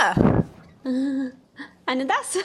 [0.00, 0.14] Ah,
[1.86, 2.36] Eine das.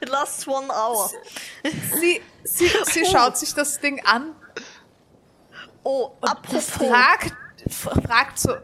[0.00, 1.10] It lasts one hour.
[2.00, 4.34] sie, sie, sie schaut sich das Ding an
[5.88, 7.32] Oh, und apropos, fragt,
[7.70, 8.56] fragt so,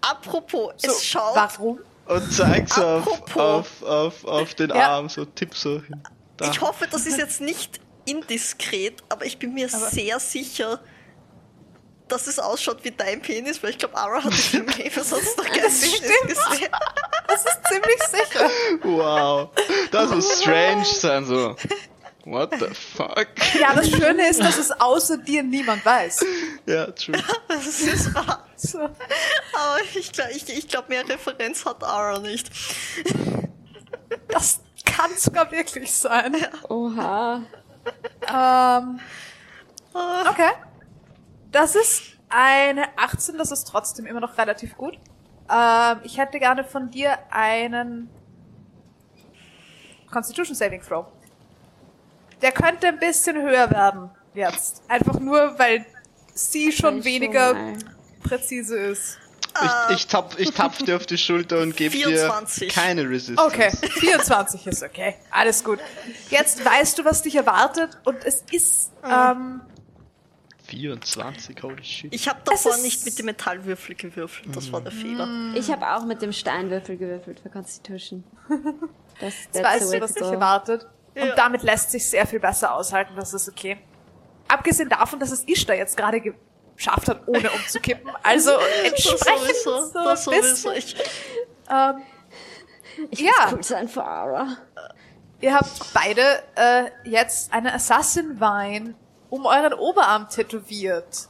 [0.00, 1.78] apropos, so es schaut, warum?
[2.06, 4.96] Und zeigt so auf, auf, auf, auf den Ja.
[4.96, 6.02] Arm, so tipp so hin.
[6.38, 6.50] Da.
[6.50, 10.80] ich hoffe, das ist jetzt nicht indiskret, aber ich bin mir Aber- sehr sicher,
[12.06, 15.36] dass es ausschaut wie dein Penis, weil ich glaube, Ara hat dich im Leben sonst
[15.36, 16.68] noch kein Penis gesehen.
[17.26, 18.50] Das ist ziemlich sicher.
[18.82, 19.50] Wow.
[19.90, 21.54] Das muss strange sein, so.
[22.30, 23.28] What the fuck?
[23.58, 26.24] Ja, das Schöne ist, dass es außer dir niemand weiß.
[26.66, 27.16] Ja, true.
[27.48, 28.46] Das ist wahr.
[28.56, 28.80] So.
[28.80, 32.50] Aber ich glaube, ich, ich glaub, mehr Referenz hat Ara nicht.
[34.28, 36.36] Das kann sogar wirklich sein.
[36.68, 37.42] Oha.
[38.28, 39.00] Ähm,
[39.94, 40.50] okay.
[41.50, 44.98] Das ist eine 18, das ist trotzdem immer noch relativ gut.
[45.50, 48.10] Ähm, ich hätte gerne von dir einen
[50.10, 51.06] Constitution Saving Throw.
[52.42, 54.82] Der könnte ein bisschen höher werden jetzt.
[54.88, 55.84] Einfach nur, weil
[56.34, 57.74] sie schon weniger mal.
[58.22, 59.18] präzise ist.
[59.90, 62.72] Ich, ich, tapp, ich tapp dir auf die Schulter und gebe dir 24.
[62.72, 63.42] keine Resistance.
[63.44, 65.16] Okay, 24 ist okay.
[65.30, 65.80] Alles gut.
[66.30, 69.62] Jetzt weißt du, was dich erwartet und es ist, ähm,
[70.68, 72.14] 24, holy shit.
[72.14, 75.26] Ich habe davor nicht mit dem Metallwürfel gewürfelt, das war der Fehler.
[75.56, 78.24] Ich habe auch mit dem Steinwürfel gewürfelt für Constitution.
[79.20, 80.86] Das Jetzt weißt du, was dich erwartet.
[81.18, 81.24] Ja.
[81.30, 83.78] Und damit lässt sich sehr viel besser aushalten, das ist okay.
[84.48, 86.20] Abgesehen davon, dass es Ishtar jetzt gerade
[86.76, 88.10] geschafft hat, ohne umzukippen.
[88.22, 90.72] Also Das entsprechend sowieso, so das ein sowieso.
[90.72, 90.76] bisschen.
[90.76, 90.96] Ich,
[91.70, 92.02] Ähm,
[93.10, 93.32] Ich Ja.
[93.44, 94.56] muss cool sein für Ara.
[95.40, 96.22] ihr habt beide
[96.56, 98.94] äh, jetzt eine Assassin Wein
[99.30, 101.28] um euren Oberarm tätowiert.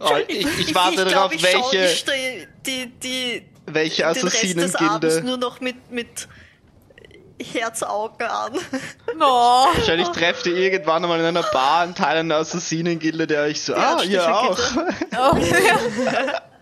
[0.00, 4.76] Oh, ich, ich warte ich darauf, glaub, welche, die, die, welche den Rest des Abends
[4.76, 5.22] Assassinengilde.
[5.26, 6.28] nur noch mit, mit
[7.40, 8.52] Herzaugen an.
[9.16, 9.66] No.
[9.74, 13.74] Wahrscheinlich trefft ihr irgendwann einmal in einer Bar einen Teil einer Assassinengilde, der euch so,
[13.74, 14.58] ah, ihr auch.
[15.12, 16.42] Oh, ja.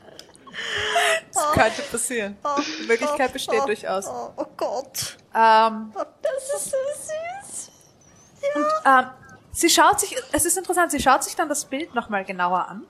[1.34, 2.36] Das könnte passieren.
[2.80, 4.06] Die Möglichkeit besteht oh, durchaus.
[4.06, 5.16] Oh, oh Gott.
[5.34, 7.70] Ähm, Das ist so süß.
[8.84, 9.06] Ähm,
[9.52, 12.86] sie schaut sich, es ist interessant, sie schaut sich dann das Bild nochmal genauer an.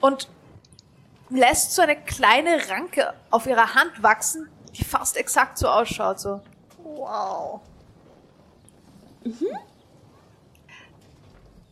[0.00, 0.28] Und
[1.32, 6.40] lässt so eine kleine Ranke auf ihrer Hand wachsen, die fast exakt so ausschaut, so.
[6.82, 7.60] Wow.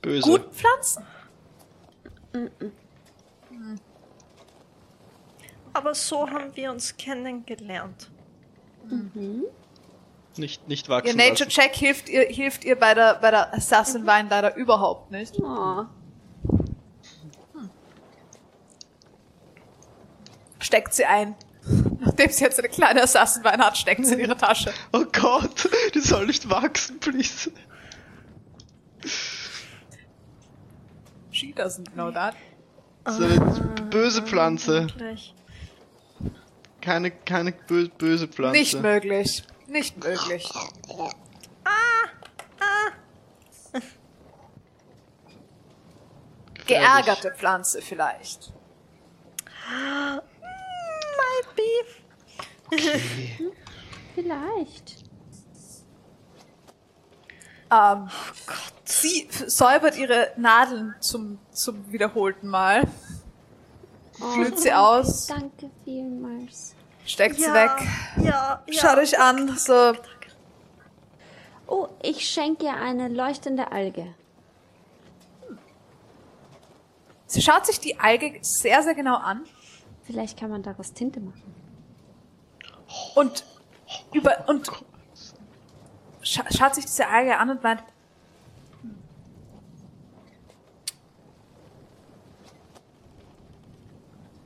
[0.03, 0.23] Böse.
[0.23, 1.05] Guten Pflanzen?
[5.73, 8.11] Aber so haben wir uns kennengelernt.
[10.37, 11.49] Nicht, nicht Ihr wachsen Nature lassen.
[11.49, 15.39] Check hilft ihr, hilft ihr bei der, bei der Assassin Wein leider überhaupt nicht.
[15.41, 15.85] Oh.
[20.71, 21.35] Steckt sie ein.
[21.99, 24.73] Nachdem sie jetzt eine kleine Assassin Wein hat, steckt sie in ihre Tasche.
[24.93, 27.51] Oh Gott, die soll nicht wachsen, please.
[31.33, 32.37] She doesn't know that.
[33.05, 33.41] So eine
[33.91, 34.87] böse Pflanze.
[34.97, 35.35] Gleich.
[36.81, 38.57] Keine, keine bö böse Pflanze.
[38.57, 39.43] Nicht möglich.
[39.67, 40.49] Nicht möglich.
[46.69, 48.53] Geärgerte Pflanze vielleicht.
[51.41, 53.53] Might be.
[54.15, 55.05] Vielleicht.
[57.73, 58.09] Ähm,
[58.85, 62.83] sie f- säubert ihre Nadeln zum, zum wiederholten Mal.
[64.35, 66.75] Flüht sie aus, Danke vielmals.
[67.07, 67.71] steckt sie Ja, weg.
[68.23, 68.81] ja, ja.
[68.81, 69.95] Schaut euch an, so.
[71.67, 74.15] Oh, ich schenke ihr eine leuchtende Alge.
[77.27, 79.45] Sie schaut sich die Alge sehr, sehr genau an
[80.11, 81.55] Vielleicht kann man daraus Tinte machen.
[83.15, 83.45] und
[84.13, 84.69] über, und
[86.21, 87.81] scha schaut sich diese Alge an und meint,
[88.83, 88.97] "Hm.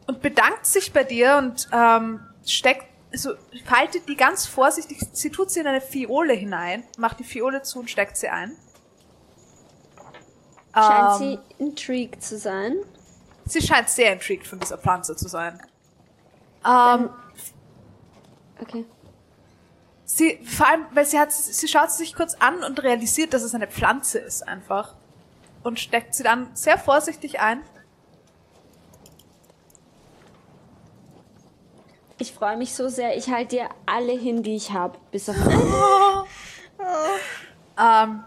[0.06, 3.32] und bedankt sich bei dir und ähm, steckt, also
[3.64, 7.80] faltet die ganz vorsichtig, sie tut sie in eine Fiole hinein, macht die Fiole zu
[7.80, 8.54] und steckt sie ein.
[10.74, 12.74] Scheint Ähm, sie intrigued zu sein.
[13.46, 15.60] Sie scheint sehr intrigued von dieser Pflanze zu sein.
[16.66, 17.10] Ähm,
[18.60, 18.84] Okay.
[20.04, 23.42] Sie, vor allem, weil sie hat, sie schaut sie sich kurz an und realisiert, dass
[23.42, 24.94] es eine Pflanze ist einfach.
[25.62, 27.62] Und steckt sie dann sehr vorsichtig ein.
[32.18, 33.16] Ich freue mich so sehr.
[33.16, 34.98] Ich halte dir alle hin, die ich habe.
[35.10, 35.36] Bis auf
[37.76, 38.22] Ähm,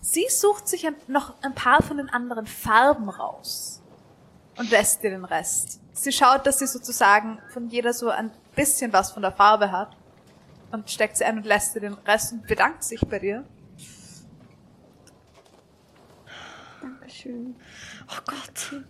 [0.00, 3.77] sie sucht sich ein, noch ein paar von den anderen Farben raus.
[4.58, 5.80] Und lässt dir den Rest.
[5.92, 9.96] Sie schaut, dass sie sozusagen von jeder so ein bisschen was von der Farbe hat.
[10.70, 13.44] Und steckt sie ein und lässt dir den Rest und bedankt sich bei dir.
[16.82, 17.56] Dankeschön.
[18.08, 18.84] Oh Gott.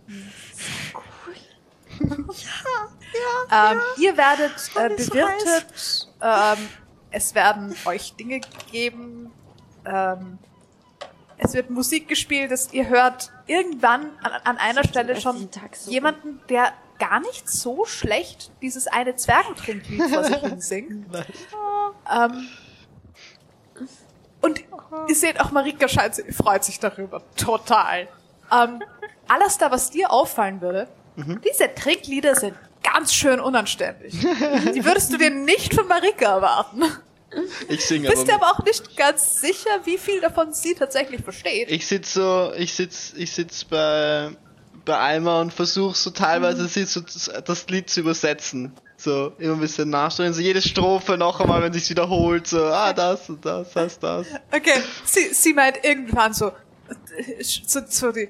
[3.51, 6.07] Ähm, ihr werdet äh, mir so bewirtet.
[6.21, 6.69] ähm,
[7.11, 9.31] es werden euch Dinge gegeben.
[9.85, 10.37] Ähm,
[11.39, 16.41] es wird Musik gespielt, es, ihr hört irgendwann an, an einer Stelle schon so jemanden,
[16.49, 21.05] der gar nicht so schlecht dieses eine Zwergentrinklied vor sich hin singt.
[22.11, 22.47] Ähm,
[24.41, 24.63] und
[25.07, 27.21] ihr seht auch, Marika scheint, sie freut sich darüber.
[27.35, 28.07] Total.
[28.51, 28.81] Ähm,
[29.27, 34.13] alles da, was dir auffallen würde, diese Trinklieder sind ganz schön unanständig.
[34.73, 36.83] Die würdest du dir nicht von Marika erwarten.
[37.67, 38.47] Ich singe Bist dir aber.
[38.47, 41.69] aber auch nicht ganz sicher, wie viel davon sie tatsächlich versteht.
[41.69, 44.31] Ich sitz so, ich sitz, ich sitz bei,
[44.85, 48.73] bei Eimer und versuch so teilweise sie so das, Lied zu übersetzen.
[48.97, 52.91] So, immer ein bisschen nachstellen, so jede Strophe noch einmal, wenn sich's wiederholt, so, ah,
[52.91, 54.27] das und das, das, das.
[54.51, 56.51] Okay, sie, sie meint irgendwann so,
[57.41, 58.27] so, so die,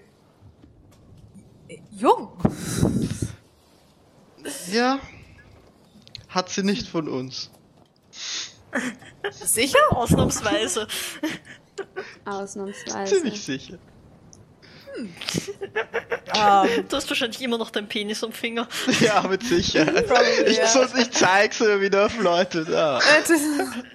[1.91, 2.29] jung.
[4.71, 4.99] Ja.
[6.27, 7.49] Hat sie nicht von uns.
[9.31, 9.79] Sicher?
[9.91, 10.87] Ausnahmsweise.
[12.25, 13.15] Ausnahmsweise.
[13.15, 13.77] Ziemlich sicher.
[16.35, 18.67] Ähm, Du hast wahrscheinlich immer noch deinen Penis am Finger.
[18.99, 20.07] Ja, mit Sicherheit.
[20.07, 20.67] Probably, Ich, ja.
[20.67, 22.65] sonst, ich zeig's immer wieder auf Leute.
[22.69, 22.99] Ja.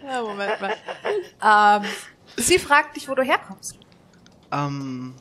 [0.06, 0.74] ja, Moment mal.
[1.82, 1.88] Ähm,
[2.36, 3.78] sie fragt dich, wo du herkommst.
[4.52, 5.14] Ähm,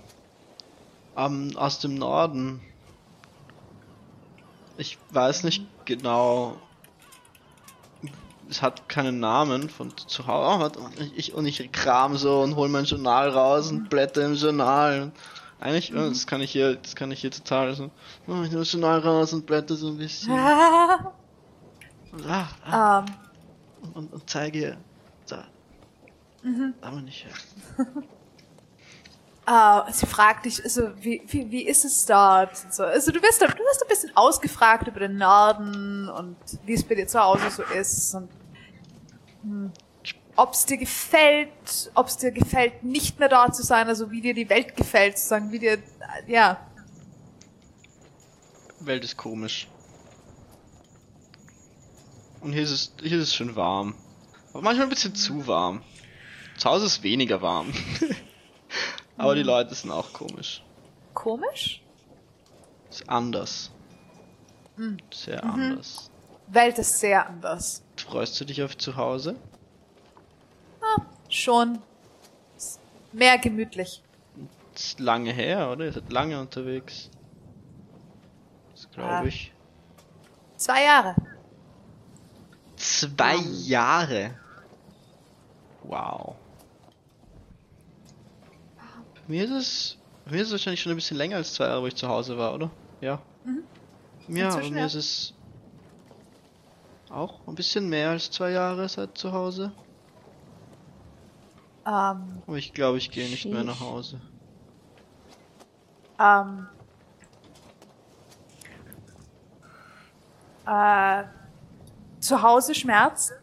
[1.17, 2.61] ähm, aus dem Norden.
[4.77, 6.57] Ich weiß nicht genau.
[8.53, 10.73] Es hat keinen Namen von zu Hause.
[10.77, 15.11] Oh, ich, und ich kram so und hol mein Journal raus und blätter im Journal.
[15.59, 17.89] Eigentlich, äh, das kann ich hier, das kann ich hier total so.
[18.27, 20.33] Oh, ich nehme das Journal raus und blätter so ein bisschen.
[20.33, 21.13] Ah,
[22.27, 24.77] Ah, ah, ähm, und, und zeige ihr.
[25.27, 25.45] Da.
[26.79, 27.33] Da bin ich her.
[29.87, 32.51] äh, sie fragt dich, also, wie, wie, wie ist es dort?
[32.65, 36.73] Und So, also, du wirst, du wirst ein bisschen ausgefragt über den Norden und wie
[36.73, 38.29] es bei dir zu Hause so ist und
[40.35, 44.21] ob es dir gefällt, ob es dir gefällt, nicht mehr dort zu sein, also wie
[44.21, 45.79] dir die Welt gefällt, sozusagen, wie dir, äh,
[46.27, 46.59] ja,
[48.85, 49.67] Welt ist komisch.
[52.41, 53.95] Und hier ist es, hier ist es schon warm.
[54.51, 55.81] Aber manchmal ein bisschen zu warm.
[56.57, 57.73] Zu Hause ist weniger warm.
[59.17, 60.63] Aber die Leute sind auch komisch.
[61.13, 61.81] komisch.
[62.89, 63.71] Ist anders.
[65.13, 66.11] Sehr anders.
[66.47, 67.82] Welt ist sehr anders.
[68.05, 69.35] Freust du dich auf zu Hause?
[71.29, 71.79] Schon
[72.55, 72.79] ist
[73.11, 74.03] mehr gemütlich.
[74.75, 75.85] ist lange her, oder?
[75.85, 77.09] Ihr seid lange unterwegs.
[78.75, 78.89] Das Ah.
[78.93, 79.51] glaube ich.
[80.57, 81.15] Zwei Jahre.
[82.75, 84.37] Zwei Jahre.
[85.83, 86.35] Wow.
[89.15, 89.97] Bei mir ist es.
[90.25, 92.07] Bei mir ist es wahrscheinlich schon ein bisschen länger als zwei Jahre, wo ich zu
[92.07, 92.69] Hause war, oder?
[93.01, 93.21] Ja.
[94.27, 94.85] Ja, bei mir ja.
[94.85, 95.33] ist es
[97.13, 99.71] auch ein bisschen mehr als zwei Jahre seit zu Hause.
[101.85, 104.19] Ähm, Aber ich glaube, ich gehe nicht mehr nach Hause.
[106.19, 106.67] ähm,
[110.65, 111.23] äh,
[112.19, 113.33] zu Hause Schmerz.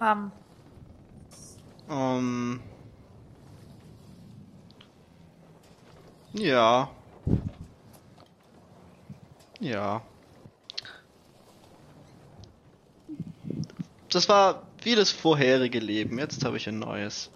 [0.00, 0.30] Ähm,
[1.88, 2.60] Ähm.
[6.32, 6.88] Ja.
[9.58, 10.02] Ja.
[14.10, 16.18] Das war wie das vorherige Leben.
[16.18, 17.30] Jetzt habe ich ein neues.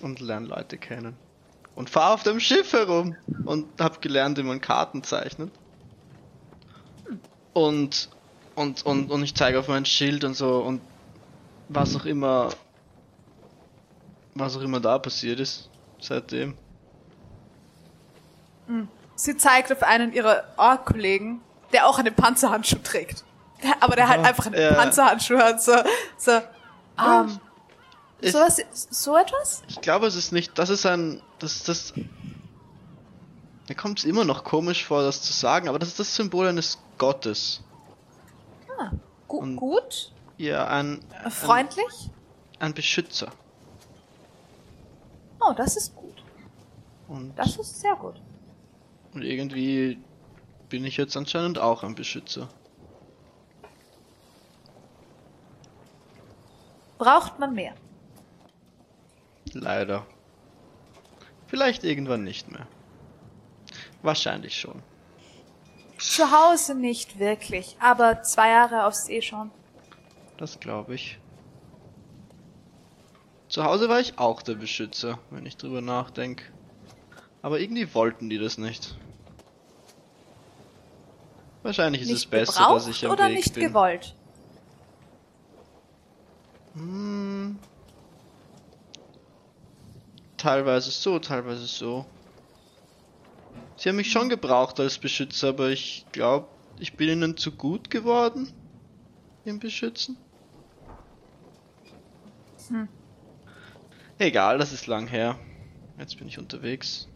[0.00, 1.16] Und lerne Leute kennen.
[1.74, 3.16] Und fahr auf dem Schiff herum.
[3.44, 5.50] Und hab gelernt, wie man Karten zeichnet.
[7.52, 8.10] Und
[8.58, 10.80] und, und, und ich zeige auf mein Schild und so und
[11.68, 12.50] was auch immer
[14.34, 15.70] was auch immer da passiert ist
[16.00, 16.56] seitdem.
[19.14, 21.40] sie zeigt auf einen ihrer Ork-Kollegen,
[21.72, 23.24] der auch einen Panzerhandschuh trägt.
[23.80, 24.72] Aber der halt einfach einen ja.
[24.74, 25.72] Panzerhandschuh hat, so,
[26.16, 26.30] so,
[26.98, 27.40] ähm,
[28.20, 29.62] Ich, sowas, so etwas?
[29.68, 31.92] ich glaube, es ist nicht, das ist ein, das, das,
[33.68, 36.46] mir kommt es immer noch komisch vor, das zu sagen, aber das ist das Symbol
[36.48, 37.62] eines Gottes.
[39.26, 40.12] Gu Und- gut?
[40.38, 42.10] Ja, ein, ein, Freundlich?
[42.60, 43.28] ein Beschützer.
[45.40, 46.22] Oh, das ist gut.
[47.08, 48.14] Und, Das ist sehr gut.
[49.14, 49.98] und irgendwie
[50.68, 52.48] bin ich jetzt anscheinend auch ein Beschützer.
[56.98, 57.74] Braucht man mehr?
[59.52, 60.06] Leider.
[61.46, 62.66] Vielleicht irgendwann nicht mehr.
[64.02, 64.82] Wahrscheinlich schon.
[65.98, 69.50] Zu Hause nicht wirklich, aber zwei Jahre auf See schon.
[70.36, 71.18] Das glaube ich.
[73.48, 76.44] Zu Hause war ich auch der Beschützer, wenn ich drüber nachdenke.
[77.42, 78.96] Aber irgendwie wollten die das nicht.
[81.68, 83.68] Wahrscheinlich ist nicht es besser, dass ich am oder Weg nicht bin.
[83.68, 84.14] gewollt.
[86.72, 87.58] Hm.
[90.38, 92.06] Teilweise so, teilweise so.
[93.76, 97.90] Sie haben mich schon gebraucht als Beschützer, aber ich glaube, ich bin ihnen zu gut
[97.90, 98.50] geworden
[99.44, 100.16] im Beschützen.
[102.68, 102.88] Hm.
[104.16, 105.38] Egal, das ist lang her.
[105.98, 107.08] Jetzt bin ich unterwegs.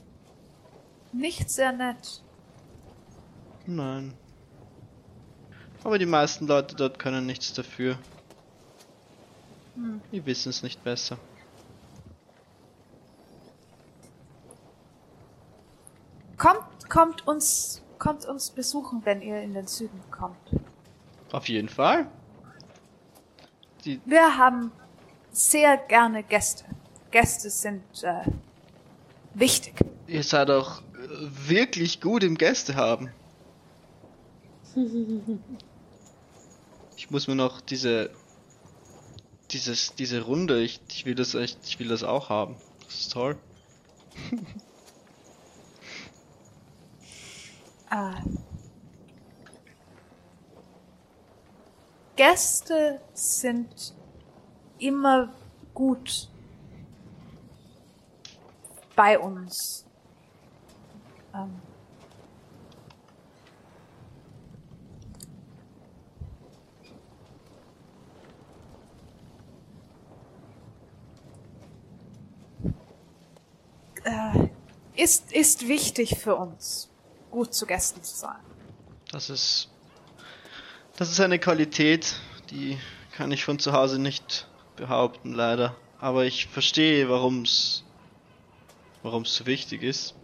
[1.10, 2.22] Nicht sehr nett.
[3.64, 4.12] Nein.
[5.84, 7.98] Aber die meisten Leute dort können nichts dafür.
[9.74, 10.00] Hm.
[10.12, 11.18] Die wissen es nicht besser.
[16.36, 20.36] Kommt, kommt uns, kommt uns besuchen, wenn ihr in den Süden kommt.
[21.32, 22.06] Auf jeden Fall.
[23.84, 24.70] Die, Wir haben
[25.32, 26.64] sehr gerne Gäste.
[27.10, 28.22] Gäste sind äh,
[29.34, 29.74] wichtig.
[30.06, 30.84] ihr seid auch äh,
[31.48, 33.10] wirklich gut im Gäste haben.
[37.02, 38.10] Ich muss mir noch diese
[39.50, 42.54] dieses diese Runde, ich, ich will das echt, ich will das auch haben.
[42.84, 43.36] Das ist toll.
[47.90, 48.12] Äh,
[52.16, 53.94] Gäste sind
[54.78, 55.34] immer
[55.74, 56.30] gut
[58.94, 59.86] bei uns.
[61.34, 61.60] Ähm,
[74.04, 74.48] äh,
[75.02, 76.90] ist, ist wichtig für uns,
[77.30, 78.40] gut zu Gästen zu sein.
[79.10, 79.72] Das ist
[80.96, 82.78] das ist eine Qualität, die
[83.16, 85.74] kann ich von zu Hause nicht behaupten, leider.
[85.98, 87.84] Aber ich verstehe, warum's
[89.02, 90.14] warum's so wichtig ist.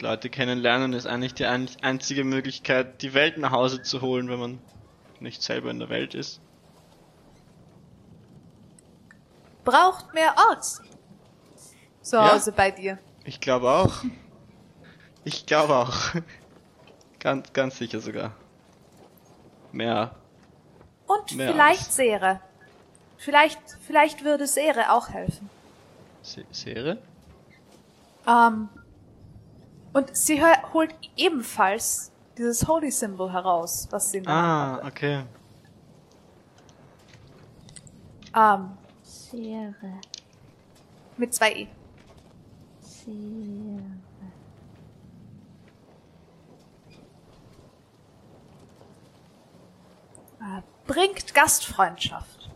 [0.00, 4.38] Leute kennenlernen ist eigentlich die ein einzige Möglichkeit, die Welt nach Hause zu holen, wenn
[4.38, 4.58] man
[5.18, 6.40] nicht selber in der Welt ist.
[9.64, 10.82] Braucht mehr Orts.
[12.04, 12.32] Zu Ja?
[12.34, 12.98] Hause bei dir.
[13.24, 14.04] Ich glaube auch.
[15.24, 15.96] Ich glaube auch.
[17.18, 18.32] Ganz, ganz sicher sogar.
[19.72, 20.14] Mehr.
[21.06, 22.40] Und Mehr vielleicht als- Sere.
[23.16, 25.48] Vielleicht, vielleicht würde Sere auch helfen.
[26.20, 26.98] Se Serie?
[28.26, 28.68] Ähm,
[29.94, 30.42] und sie
[30.74, 35.24] holt ebenfalls dieses Holy Symbol heraus, was sie Ah, okay.
[38.34, 38.60] hat.
[38.60, 40.00] Ähm, Sere.
[41.16, 41.68] mit zwei E.
[43.04, 43.82] Sere.
[50.40, 52.50] Äh, bringt Gastfreundschaft.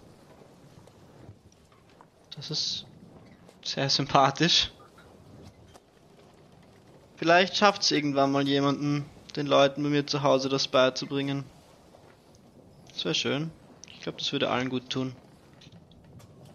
[2.36, 2.86] Das ist
[3.62, 4.70] sehr sympathisch.
[7.16, 9.04] Vielleicht schafft es irgendwann mal jemanden,
[9.36, 11.44] den Leuten bei mir zu Hause das beizubringen.
[12.92, 13.50] Das wäre schön.
[13.92, 15.14] Ich glaube, das würde allen gut tun.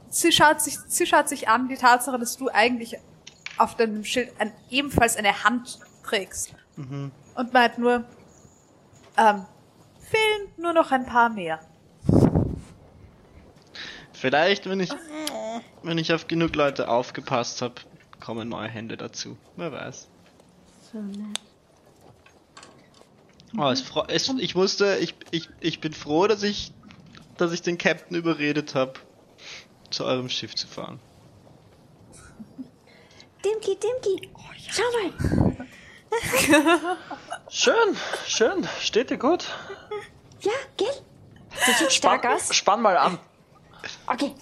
[0.09, 2.97] Sie schaut sich, sie schaut sich an, die Tatsache, dass du eigentlich
[3.63, 6.53] auf deinem Schild ein, ebenfalls eine Hand trägst.
[6.75, 7.11] Mhm.
[7.35, 8.03] Und meint nur,
[9.17, 9.45] ähm,
[9.99, 11.59] fehlen nur noch ein paar mehr.
[14.11, 14.91] Vielleicht, wenn ich,
[15.81, 17.75] wenn ich auf genug Leute aufgepasst habe,
[18.19, 19.37] kommen neue Hände dazu.
[19.55, 20.07] Wer weiß.
[20.91, 21.39] So nett.
[23.57, 26.71] Oh, es, es, ich musste, ich, ich, ich bin froh, dass ich,
[27.37, 28.93] dass ich den Captain überredet habe,
[29.91, 30.99] zu eurem Schiff zu fahren.
[33.43, 34.31] Dimki, Dimki.
[34.69, 35.11] Schau mal.
[37.49, 37.97] Schön,
[38.27, 38.67] schön.
[38.79, 39.45] Steht dir gut.
[40.41, 40.87] Ja, gell?
[41.65, 42.53] Das sieht stark aus.
[42.53, 43.19] Spann mal an.
[44.07, 44.33] Okay.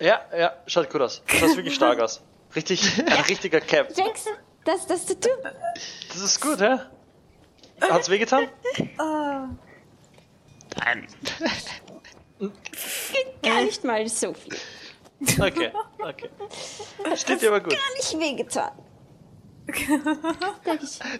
[0.00, 1.22] Ja, ja, schaut gut aus.
[1.26, 2.22] Schaut wirklich stark aus.
[2.54, 3.94] Richtig, ein richtiger Cap.
[3.94, 4.30] Denkst du,
[4.64, 5.38] das, das du tun?
[6.08, 6.78] Das ist gut, hä?
[7.80, 8.48] Hat's wehgetan?
[10.76, 11.06] Nein.
[13.42, 14.56] Gar nicht mal so viel.
[15.20, 16.28] Okay, okay.
[17.16, 17.72] Steht dir aber gut.
[17.72, 18.72] Gar nicht wehgetan.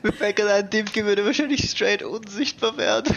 [0.04, 3.14] Rebecca, dein Dimke würde wahrscheinlich straight unsichtbar werden.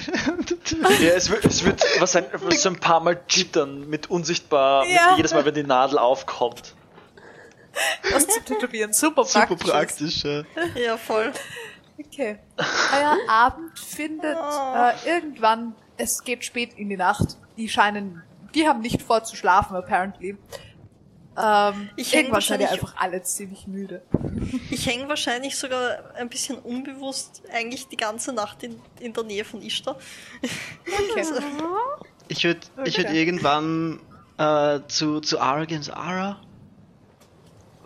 [1.02, 4.86] Ja, es wird, es wird was ein, was so ein paar Mal jittern mit unsichtbar,
[4.86, 5.10] Ja.
[5.10, 6.74] mit jedes Mal, wenn die Nadel aufkommt.
[8.12, 9.70] Das zu tätowieren, super Super praktisch.
[9.70, 10.44] praktisch, ja.
[10.76, 11.32] Ja, voll.
[12.00, 12.40] Okay.
[12.58, 17.38] Euer Abend findet äh, irgendwann, es geht spät in die Nacht.
[17.58, 18.24] Die scheinen,
[18.58, 20.38] die haben nicht vor zu schlafen, apparently.
[21.40, 24.02] Ähm, Ich häng irgendwann seid ihr wahrscheinlich- einfach alle ziemlich müde.
[24.72, 29.46] Ich hänge wahrscheinlich sogar ein bisschen unbewusst eigentlich die ganze Nacht in, in der Nähe
[29.46, 29.98] von Ishtar.
[30.42, 31.26] Okay.
[32.30, 33.18] Ich würde ich würd Okay.
[33.20, 34.02] irgendwann
[34.38, 36.42] äh, zu, zu Arrogance Ara.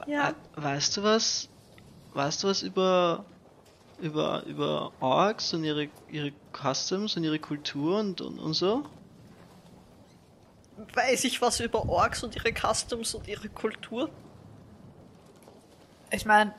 [0.07, 0.29] Ja.
[0.29, 1.47] Äh, weißt du was?
[2.15, 3.25] Weißt du was über
[3.99, 8.83] über über Orks und ihre ihre Customs und ihre Kultur und, und, und so?
[10.93, 14.09] Weiß ich was über Orks und ihre Customs und ihre Kultur?
[16.11, 16.53] Ich meine,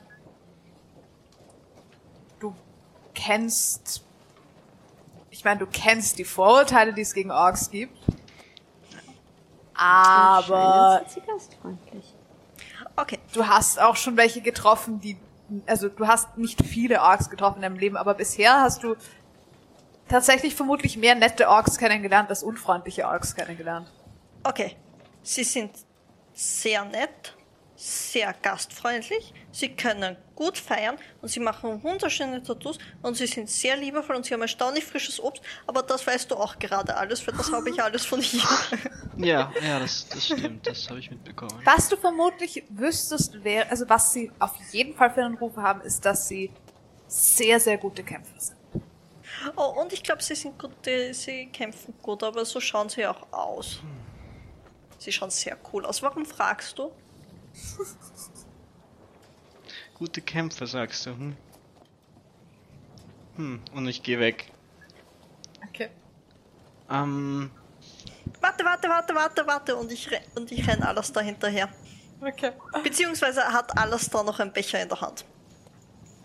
[2.39, 2.55] du
[3.13, 4.03] kennst.
[5.29, 7.97] Ich meine, du kennst die Vorurteile, die es gegen Orks gibt.
[9.73, 11.03] Aber.
[12.95, 13.19] Okay.
[13.33, 15.17] du hast auch schon welche getroffen, die.
[15.65, 18.95] Also du hast nicht viele Orks getroffen in deinem Leben, aber bisher hast du
[20.07, 23.91] tatsächlich vermutlich mehr nette Orks kennengelernt als unfreundliche Orks kennengelernt.
[24.43, 24.75] Okay.
[25.21, 25.71] Sie sind
[26.33, 27.33] sehr nett,
[27.75, 33.77] sehr gastfreundlich, sie können gut feiern und sie machen wunderschöne Tattoos und sie sind sehr
[33.77, 37.31] liebevoll und sie haben erstaunlich frisches Obst, aber das weißt du auch gerade alles, für
[37.31, 38.41] das habe ich alles von hier.
[39.17, 41.61] Ja, ja, das, das stimmt, das habe ich mitbekommen.
[41.63, 45.81] Was du vermutlich wüsstest, wäre, also was sie auf jeden Fall für einen Ruf haben,
[45.81, 46.51] ist, dass sie
[47.07, 48.57] sehr, sehr gute Kämpfer sind.
[49.55, 53.27] Oh, und ich glaube, sie sind gute, sie kämpfen gut, aber so schauen sie auch
[53.31, 53.81] aus.
[55.03, 56.01] Sie schauen sehr cool aus.
[56.01, 56.89] Warum fragst du?
[59.95, 61.35] Gute Kämpfer, sagst du, hm?
[63.35, 64.49] Hm, und ich gehe weg.
[65.67, 65.89] Okay.
[66.89, 67.51] Ähm,
[68.39, 71.67] Warte, warte, warte, warte, warte und ich, und ich renn alles da hinterher.
[72.21, 72.53] Okay.
[72.83, 75.25] Beziehungsweise hat alles da noch einen Becher in der Hand.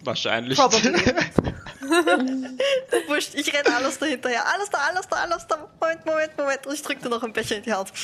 [0.04, 0.56] wahrscheinlich.
[3.08, 4.46] Wurscht, ich renne alles da hinterher.
[4.46, 5.68] Alles da, alles da, alles da.
[5.80, 6.64] Moment, Moment, Moment.
[6.66, 7.92] Und ich drück dir noch einen Becher in die Hand.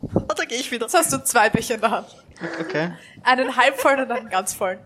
[0.00, 0.86] und dann gehe ich wieder.
[0.86, 2.06] Jetzt hast du zwei Becher in der Hand.
[2.60, 2.92] Okay.
[3.22, 4.78] Einen halbvollen und einen ganz vollen.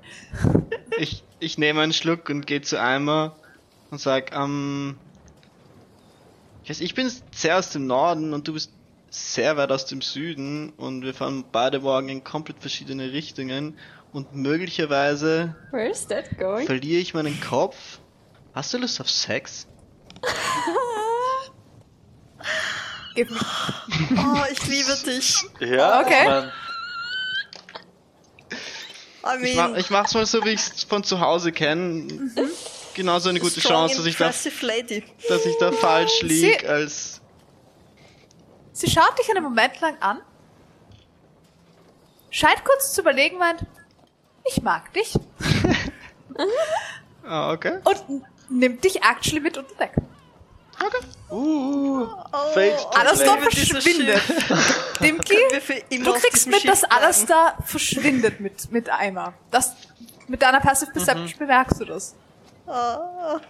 [0.99, 3.35] Ich, ich nehme einen Schluck und gehe zu Eimer
[3.91, 4.97] und sag, ähm,
[6.63, 8.73] ich, weiß, ich bin sehr aus dem Norden und du bist
[9.11, 13.77] sehr weit aus dem Süden und wir fahren beide morgen in komplett verschiedene Richtungen
[14.13, 16.67] und möglicherweise Where is that going?
[16.67, 17.99] verliere ich meinen Kopf.
[18.55, 19.67] Hast du Lust auf Sex?
[23.15, 23.39] Gib mir.
[24.17, 25.37] Oh, ich liebe dich.
[25.61, 26.23] Ja, Okay.
[26.23, 26.53] ich mein,
[29.23, 32.31] I Ich, mach, mean, ich mach's mal so, wie ich's von zu Hause kenne.
[32.95, 35.05] Genauso eine gute strong, Chance, dass ich da, lady.
[35.29, 37.21] dass ich da falsch lieg, Sie- als
[38.73, 40.21] Sie schaut dich einen Moment lang an,
[42.31, 43.61] scheint kurz zu überlegen, meint,
[44.45, 45.13] ich mag dich
[47.25, 47.79] Ah, okay.
[47.85, 49.75] und nimmt dich actually mit unter
[50.89, 51.03] Deck.
[51.31, 52.59] Uh, Oh, oh,
[53.49, 54.21] ich dieses verschwindet.
[54.27, 54.99] Schiff.
[55.01, 55.37] Dimki,
[56.03, 56.85] du kriegst mit, dass.
[56.85, 59.35] Alastar verschwindet mit, mit Eimer.
[59.51, 59.75] Das,
[60.29, 62.15] mit deiner Passive Perception bemerkst du das.
[62.67, 63.41] Ah.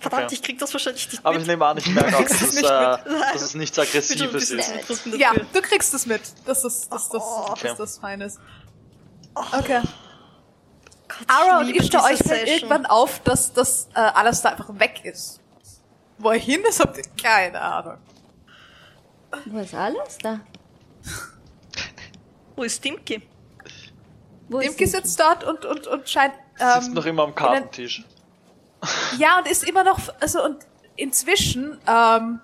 [0.00, 0.34] Verdammt, okay.
[0.34, 1.48] ich krieg das wahrscheinlich nicht aber ich mit.
[1.48, 5.06] nehme an, ich merke auch, dass es, äh, nicht dass es nichts Ich Aggressives ist.
[5.18, 7.68] Ja, du kriegst es mit, dass das, dass das, Oh, okay.
[7.68, 8.38] dass das fein ist.
[9.34, 9.80] Okay.
[11.08, 15.40] Gott, Ara und diese euch fällt irgendwann auf, dass das äh, Alastar einfach weg ist.
[16.18, 17.98] Wohin ist, habt ihr keine Ahnung.
[19.46, 20.40] Wo ist alles da?
[22.54, 23.22] Wo ist Dimki?
[24.48, 26.34] Wo Dimki ist sitzt dort und, und, und scheint.
[26.54, 28.04] Sitzt Ähm, noch immer am Kartentisch.
[29.18, 29.98] ja, und ist immer noch.
[30.20, 31.78] Also, und inzwischen.
[31.86, 32.40] Ähm,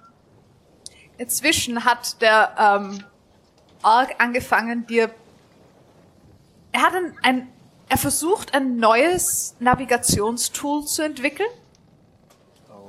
[1.16, 3.04] inzwischen hat der ähm,
[3.82, 5.10] Org angefangen, dir.
[6.72, 7.52] Er hat ein, ein.
[7.88, 11.48] Er versucht, ein neues Navigationstool zu entwickeln.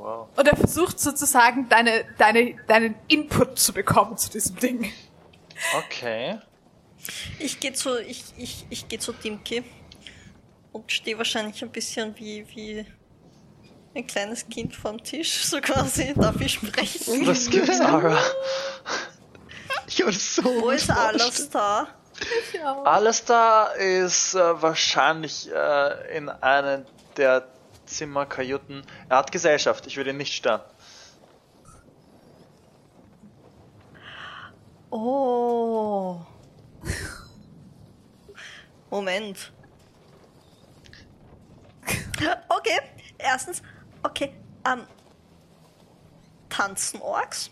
[0.04, 0.28] Wow.
[0.36, 4.92] Und er versucht sozusagen deine, deine, deinen Input zu bekommen zu diesem Ding.
[5.78, 6.40] Okay.
[7.40, 9.64] Ich gehe zu, ich, ich, ich geh zu Dimki
[10.74, 12.86] und stehe wahrscheinlich ein bisschen wie, wie
[13.96, 16.14] ein kleines Kind vorm Tisch, so quasi.
[16.16, 17.26] Darf ich sprechen?
[17.26, 18.18] Was gibt's, Ara?
[19.88, 21.88] ich so Wo ist da?
[22.84, 27.53] Alles da ist äh, wahrscheinlich äh, in einem der
[27.86, 28.86] Zimmerkajüten.
[29.10, 30.62] Er hat Gesellschaft, ich will ihn nicht stören.
[34.90, 36.22] Oh.
[38.90, 39.52] Moment.
[42.48, 42.80] Okay,
[43.18, 43.62] erstens,
[44.04, 44.34] okay,
[44.66, 44.84] ähm,
[46.48, 47.50] tanzen Orks?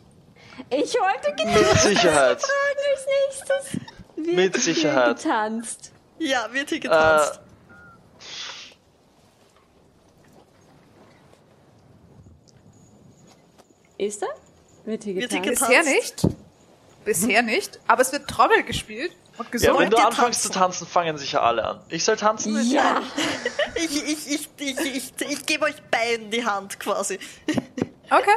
[0.70, 2.42] Ich wollte genau Mit Sicherheit.
[2.42, 3.82] fragen als nächstes.
[4.16, 5.18] Wird Mit hier Sicherheit.
[5.18, 5.92] getanzt.
[6.20, 7.42] Ja, wird hier getanzt.
[14.02, 14.30] Ist er?
[14.86, 15.70] Wird hier Wird hier getanzt?
[15.70, 15.86] getanzt?
[15.86, 16.28] Bisher nicht.
[17.06, 17.80] Bisher nicht.
[17.88, 19.80] Aber es wird Trommel gespielt und Ja, gesungen.
[19.80, 21.82] wenn du anfängst zu tanzen, fangen sicher alle an.
[21.90, 22.60] Ich soll tanzen?
[22.70, 23.02] Ja.
[23.76, 27.18] Ich, ich, ich, ich, ich, ich gebe euch beiden die Hand quasi.
[28.10, 28.36] Okay.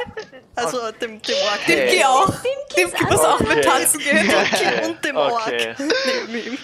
[0.55, 1.59] Also dem, dem Ork.
[1.63, 1.85] Okay.
[1.87, 2.33] Dimki auch.
[2.75, 3.55] Dimki muss auch Okay.
[3.55, 4.27] mit tanzen gehen.
[4.29, 4.85] Okay.
[4.87, 5.75] Und dem Okay.
[5.77, 5.89] Ork.
[6.05, 6.57] Neben ihm.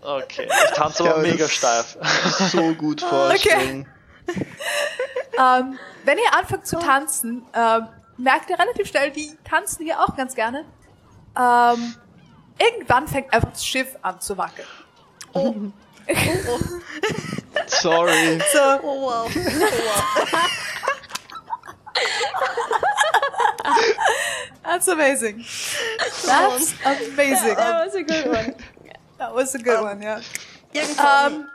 [0.00, 0.48] Okay.
[0.48, 1.98] Ich tanze aber Ja, mega steif.
[2.52, 3.86] so gut vorstellen.
[5.38, 10.16] Ähm, wenn ihr anfangt zu tanzen, ähm, merkt ihr relativ schnell, die tanzen hier auch
[10.16, 10.64] ganz gerne.
[11.36, 11.94] ähm,
[12.58, 14.68] irgendwann fängt einfach das Schiff an zu wackeln.
[17.66, 18.40] Sorry.
[18.52, 19.26] So, Oh wow.
[19.26, 20.50] Oh, wow.
[24.62, 25.44] that's amazing.
[26.26, 27.54] That's amazing.
[27.56, 28.54] That was a good one.
[29.18, 30.20] That was a good one, ja.
[30.72, 31.32] Irgendwann.
[31.32, 31.48] Ähm,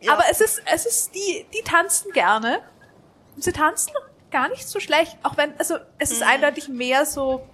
[0.00, 0.14] Ja.
[0.14, 2.60] Aber es ist, es ist, die, die tanzen gerne.
[3.36, 3.92] Sie tanzen
[4.32, 7.46] gar nicht so schlecht, auch wenn, also, es ist eindeutig mehr so,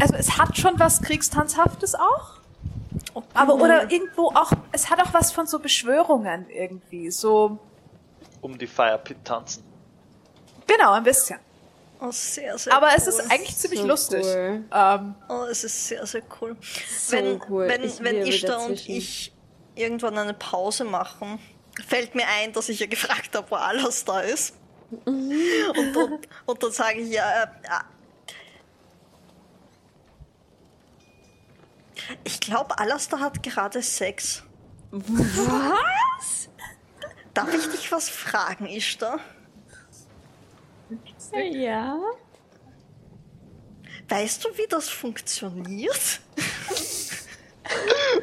[0.00, 2.40] also, es hat schon was Kriegstanzhaftes auch.
[3.34, 7.58] Aber, oder irgendwo auch, es hat auch was von so Beschwörungen irgendwie, so,
[8.40, 9.62] Um die Firepit tanzen.
[10.66, 11.38] genau, ein bisschen.
[12.02, 12.94] Oh, sehr, sehr Aber cool.
[12.96, 14.24] es ist eigentlich ziemlich So lustig.
[14.24, 14.64] cool.
[14.72, 16.56] Ähm, Oh, es ist sehr, sehr cool.
[16.98, 17.68] So wenn cool.
[17.68, 19.34] wenn, Ich wenn Ishtar und ich
[19.74, 21.38] irgendwann eine Pause machen,
[21.86, 24.54] fällt mir ein, dass ich ja gefragt habe, wo alles da ist.
[24.90, 27.80] Und, und, und dann sage ich ja, äh, äh,
[32.24, 34.42] ich glaube, Alastair hat gerade Sex.
[34.90, 36.48] Was?
[37.34, 39.20] Darf ich dich was fragen, Ishtar?
[41.32, 41.98] Ja.
[44.08, 46.20] Weißt du, wie das funktioniert?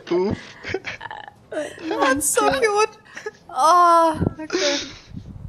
[0.09, 0.35] Uff.
[1.89, 2.99] that's so cute.
[3.49, 4.79] Oh, okay.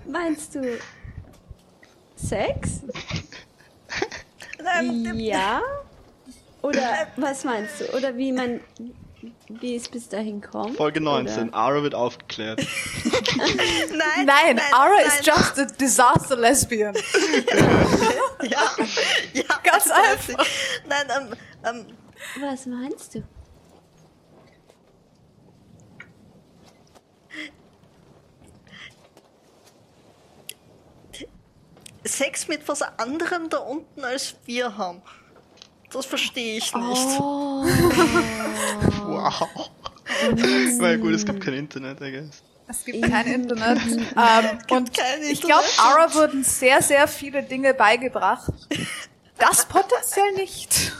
[0.07, 0.79] Meinst du
[2.19, 2.83] Sex?
[5.15, 5.63] Ja.
[6.63, 7.97] Oder was meinst du?
[7.97, 8.61] Oder wie man,
[9.49, 10.77] wie es bis dahin kommt?
[10.77, 11.49] Folge 19.
[11.51, 11.57] Oder?
[11.57, 12.61] Ara wird aufgeklärt.
[13.37, 15.07] nein, Nein, Ara nein.
[15.07, 16.95] is just a disaster lesbian.
[18.41, 18.71] Ja,
[19.33, 20.47] ja Ganz einfach.
[20.89, 21.87] Nein, ähm, ähm,
[22.41, 23.23] Was meinst du?
[32.09, 35.03] Sex mit was anderem da unten als wir haben.
[35.93, 37.21] Das verstehe ich nicht.
[37.21, 37.65] Oh.
[39.07, 39.49] Wow.
[40.79, 42.43] Na gut, es gibt kein Internet, I guess.
[42.69, 43.79] Es gibt kein Internet.
[43.87, 45.79] ähm, und kein ich glaube, Internet.
[45.79, 48.53] Ara wurden sehr, sehr viele Dinge beigebracht.
[49.39, 50.93] Das potenziell nicht.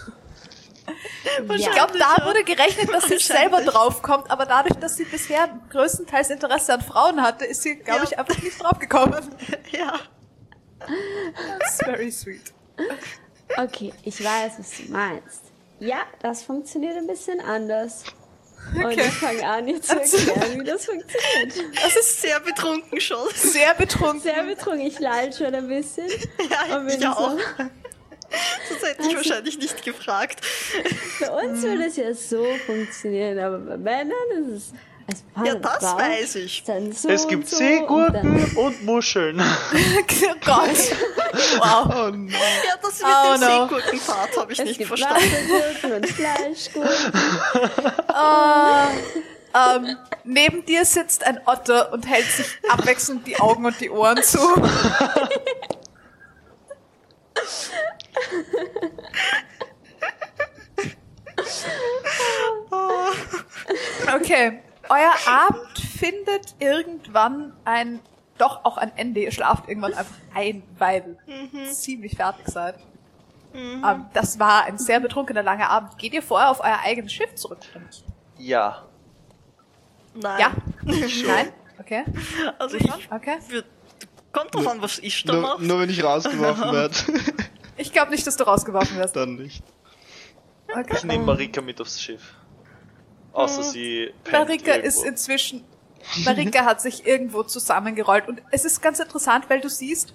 [1.57, 6.31] Ich glaube, da wurde gerechnet, dass sie selber draufkommt, aber dadurch, dass sie bisher größtenteils
[6.31, 8.05] Interesse an Frauen hatte, ist sie, glaube Ja.
[8.05, 9.29] ich, einfach nicht draufgekommen.
[9.73, 9.95] Ja.
[10.81, 12.53] That's very sweet.
[13.57, 15.43] Okay, ich weiß, was du meinst.
[15.81, 18.05] Ja, das funktioniert ein bisschen anders.
[18.75, 21.75] Und ich fange an, jetzt zu erklären, wie das funktioniert.
[21.83, 23.29] Das ist sehr betrunken schon.
[23.35, 24.21] Sehr betrunken.
[24.21, 26.09] Sehr betrunken, ich lall schon ein bisschen.
[26.51, 27.31] Ja, ich auch.
[27.31, 30.45] so, Das hätte ich wahrscheinlich nicht gefragt.
[30.45, 34.73] Für uns würde es ja so funktionieren, aber bei Männern ist es
[35.43, 36.63] Ja, das Frau weiß ich.
[36.95, 39.41] So Es gibt so Seegurken und und Muscheln.
[39.41, 40.69] oh Gott.
[41.59, 41.87] Wow.
[41.87, 42.31] Oh no.
[42.31, 43.47] Ja, das mit Oh, dem no.
[43.69, 45.23] Seegurkenpart habe ich es nicht gibt verstanden.
[45.25, 47.13] Wassergurken und Fleischgurken.
[49.55, 54.23] Ähm, neben dir sitzt ein Otter und hält sich abwechselnd die Augen und die Ohren
[54.23, 54.39] zu.
[64.15, 68.01] Okay, euer Abend findet irgendwann ein,
[68.39, 69.21] doch auch ein Ende.
[69.21, 71.17] Ihr schlaft irgendwann einfach ein, weil
[71.53, 72.77] ihr ziemlich fertig seid.
[73.55, 75.99] Ähm, das war ein sehr betrunkener langer Abend.
[75.99, 77.59] Geht ihr vorher auf euer eigenes Schiff zurück?
[78.37, 78.85] Ja.
[80.15, 80.41] Nein.
[80.41, 80.53] Ja?
[80.85, 81.53] Nein?
[81.79, 82.05] Okay.
[82.59, 83.39] Also ich Okay.
[83.49, 83.65] würd,
[84.33, 85.65] kommt drauf an, was ich da Nur, mache.
[85.65, 86.95] nur wenn ich rausgeworfen werde,
[87.77, 89.17] Ich glaube nicht, dass du rausgeworfen wirst.
[89.17, 89.63] dann nicht.
[90.95, 92.35] Ich nehme Marika mit aufs Schiff.
[93.39, 95.09] Außer sie pennt Marika ist irgendwo.
[95.09, 95.65] inzwischen.
[96.25, 100.15] Marika hat sich irgendwo zusammengerollt und es ist ganz interessant, weil du siehst,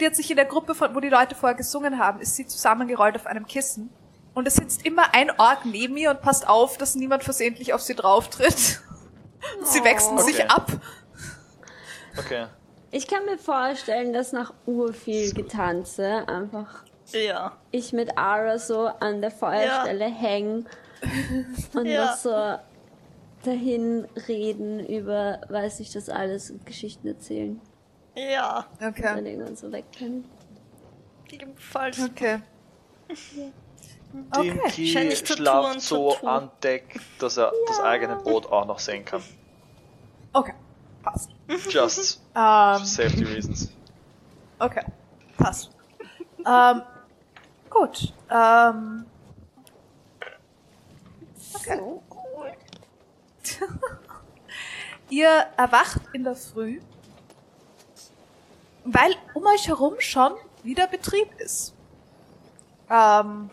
[0.00, 2.46] die hat sich in der Gruppe, von, wo die Leute vorher gesungen haben, ist sie
[2.46, 3.90] zusammengerollt auf einem Kissen.
[4.34, 7.80] Und es sitzt immer ein Ork neben ihr und passt auf, dass niemand versehentlich auf
[7.80, 8.80] sie drauftritt.
[9.60, 10.48] Und sie wechseln sich Okay.
[10.48, 10.72] ab.
[12.18, 12.46] Okay.
[12.90, 17.52] Ich kann mir vorstellen, dass nach urviel Getanze einfach Ja.
[17.70, 20.66] ich mit Ara so an der Feuerstelle hängen
[21.74, 22.06] und Ja.
[22.06, 22.58] noch so
[23.44, 27.60] dahin reden über, weiß ich das alles und Geschichten erzählen.
[28.16, 28.66] Ja.
[28.80, 29.30] Dann Okay.
[29.30, 30.24] irgendwann so wegpennen.
[31.30, 31.98] Ebenfalls.
[32.02, 32.40] Okay.
[33.10, 33.52] Okay.
[34.12, 39.04] Dimki Tattoo schlaft und so an Deck, dass er das eigene Boot auch noch sehen
[39.04, 39.22] kann.
[40.32, 40.54] Okay.
[41.02, 41.30] Passt.
[41.70, 43.70] Just Ähm, safety reasons.
[44.58, 44.84] Okay,
[45.36, 45.70] passt.
[46.46, 46.82] ähm,
[47.70, 48.12] gut.
[48.30, 49.04] Ähm,
[51.54, 51.80] okay.
[55.10, 56.80] Ihr erwacht in der Früh,
[58.84, 61.74] weil um euch herum schon wieder Betrieb ist.
[62.90, 63.50] Ähm,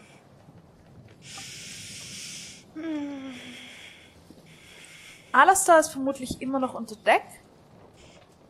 [5.31, 7.23] Alastar ist vermutlich immer noch unter Deck.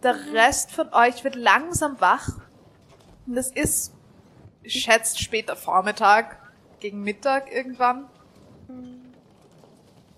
[0.04, 2.30] Der Rest von euch wird langsam wach.
[3.28, 3.94] Und es ist,
[4.66, 6.38] schätzt später Vormittag,
[6.80, 8.10] gegen Mittag irgendwann.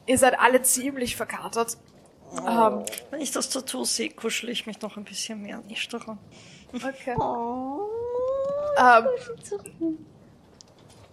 [0.05, 1.77] Ihr seid alle ziemlich verkatert.
[2.37, 6.17] Ähm, Wenn ich das Tattoo sehe, kuschel ich mich noch ein bisschen mehr nicht daran.
[6.73, 7.15] okay.
[7.17, 7.87] Oh.
[8.77, 9.05] Ähm,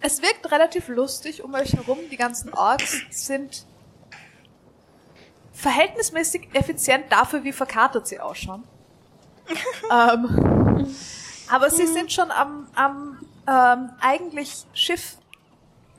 [0.01, 1.99] es wirkt relativ lustig um euch herum.
[2.09, 3.65] Die ganzen Orks sind
[5.53, 8.63] verhältnismäßig effizient dafür, wie verkatert sie ausschauen.
[9.91, 10.95] ähm,
[11.49, 15.17] aber sie sind schon am, am ähm, eigentlich Schiff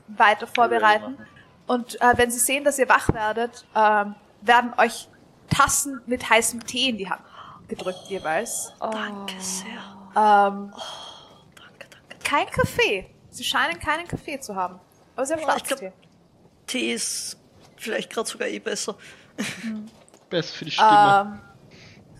[0.07, 1.17] weiter vorbereiten.
[1.67, 5.07] Und äh, wenn sie sehen, dass ihr wach werdet, ähm, werden euch
[5.49, 7.21] Tassen mit heißem Tee in die Hand
[7.67, 8.73] gedrückt jeweils.
[8.79, 9.67] Danke sehr.
[10.15, 10.73] Ähm,
[11.55, 12.17] Danke, danke.
[12.23, 13.09] kein Kaffee.
[13.29, 14.79] Sie scheinen keinen Kaffee zu haben.
[15.15, 15.91] Aber sie haben Oh, Schwarztee.
[16.67, 17.37] Tee ist
[17.77, 18.95] vielleicht gerade sogar eh besser.
[20.29, 21.41] Best für die Stimme.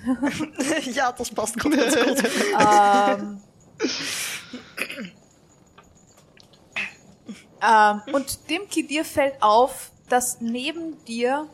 [0.05, 0.33] Ähm,
[0.93, 2.31] ja, das passt gerade ganz gut.
[2.59, 3.41] ähm,
[7.65, 11.47] ähm, und Dimki, dir fällt auf, dass neben dir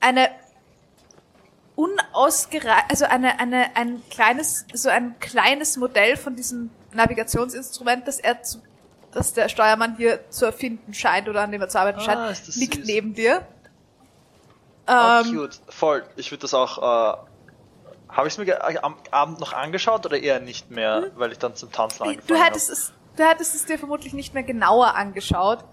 [0.00, 0.28] eine
[1.74, 8.42] unausgereift, also eine, eine, ein kleines, so ein kleines Modell von diesem Navigationsinstrument, das er
[8.42, 8.62] zu,
[9.12, 12.48] das der Steuermann hier zu erfinden scheint oder an dem er zu arbeiten Ah, scheint,
[12.48, 12.86] das liegt süß.
[12.86, 13.46] neben dir.
[14.88, 15.60] Oh, Ähm, cute.
[15.68, 16.04] Voll.
[16.16, 16.78] Ich würde das auch.
[16.78, 17.16] Äh,
[18.08, 21.56] Habe ich es mir am Abend noch angeschaut oder eher nicht mehr, weil ich dann
[21.56, 25.64] zum Tanzen Du angefangen hättest es, du hättest es dir vermutlich nicht mehr genauer angeschaut.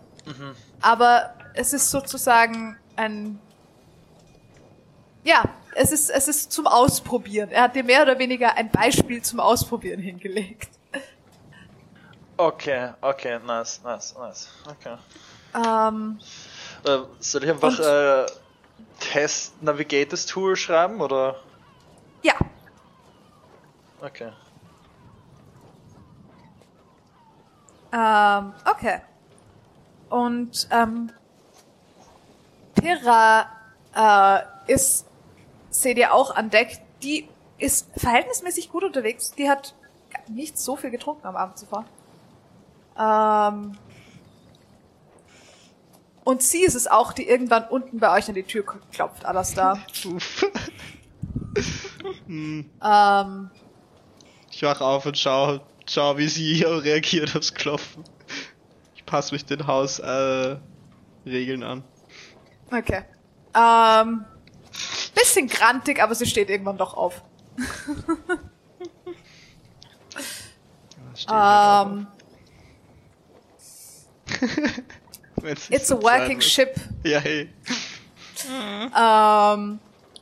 [0.81, 3.39] Aber es ist sozusagen ein,
[5.23, 5.43] ja,
[5.75, 7.49] es ist, es ist zum Ausprobieren.
[7.49, 10.69] Er hat dir mehr oder weniger ein Beispiel zum Ausprobieren hingelegt.
[12.37, 14.49] Okay, okay, nice, nice, nice.
[14.69, 14.97] Okay.
[15.55, 16.19] Ähm,
[16.85, 18.25] Äh, soll ich einfach Und- äh,
[18.99, 21.35] Test Navigators Tool schreiben oder?
[22.23, 22.33] ja,
[24.01, 24.31] Okay.
[27.93, 29.01] Ähm, okay.
[30.09, 31.11] Und ähm,
[32.75, 33.47] Pyrrha
[33.95, 35.05] äh, ist,
[35.69, 39.31] seht ihr auch an Deck, die ist verhältnismäßig gut unterwegs.
[39.33, 39.73] Die hat
[40.27, 41.85] nicht so viel getrunken am Abend zuvor.
[42.99, 43.77] Ähm,
[46.23, 49.79] und sie ist es auch, die irgendwann unten bei euch an die Tür klopft, Alastar.
[50.05, 50.45] Uff.
[52.29, 53.49] ähm,
[54.51, 55.59] Ich wach auf und schau,
[55.93, 58.03] schau wie sie reagiert aufs Klopfen.
[58.95, 60.59] Ich passe mich den Hausregeln
[61.25, 61.83] äh, Regeln an.
[62.71, 63.03] okay.
[63.55, 64.25] Ähm,
[65.13, 67.23] bisschen grantig, aber sie steht irgendwann doch auf.
[71.29, 72.07] Ähm,
[75.69, 76.75] it's a working ship.
[77.03, 77.49] Ja, hey.
[78.49, 79.79] Ähm,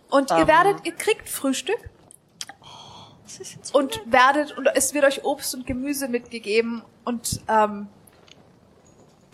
[0.10, 0.48] und ihr Ähm.
[0.48, 1.91] werdet, ihr kriegt Frühstück
[3.74, 7.88] und werdet, und es wird euch Obst und Gemüse mitgegeben und ähm,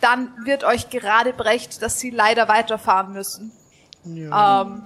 [0.00, 3.50] dann wird euch gerade berecht, dass sie leider weiterfahren müssen.
[4.04, 4.62] Ja.
[4.62, 4.82] Ähm,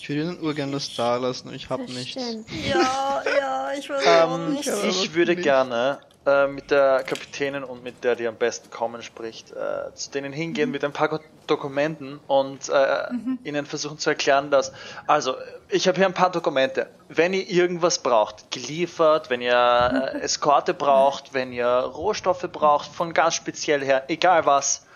[0.00, 2.22] Ich würde ihnen urgern das da lassen, ich hab nichts.
[2.68, 4.68] Ja, ja, ich auch Ähm, nicht.
[4.68, 9.52] ich würde gerne äh, mit der Kapitänin und mit der, die am besten kommen spricht,
[9.52, 13.08] äh, zu denen hingehen mit ein paar Dokumenten und äh,
[13.44, 14.72] ihnen versuchen zu erklären, dass,
[15.06, 15.34] also
[15.68, 16.86] ich habe hier ein paar Dokumente.
[17.08, 23.12] Wenn ihr irgendwas braucht, geliefert, wenn ihr äh, Eskorte braucht, wenn ihr Rohstoffe braucht, von
[23.12, 24.86] ganz speziell her, egal was,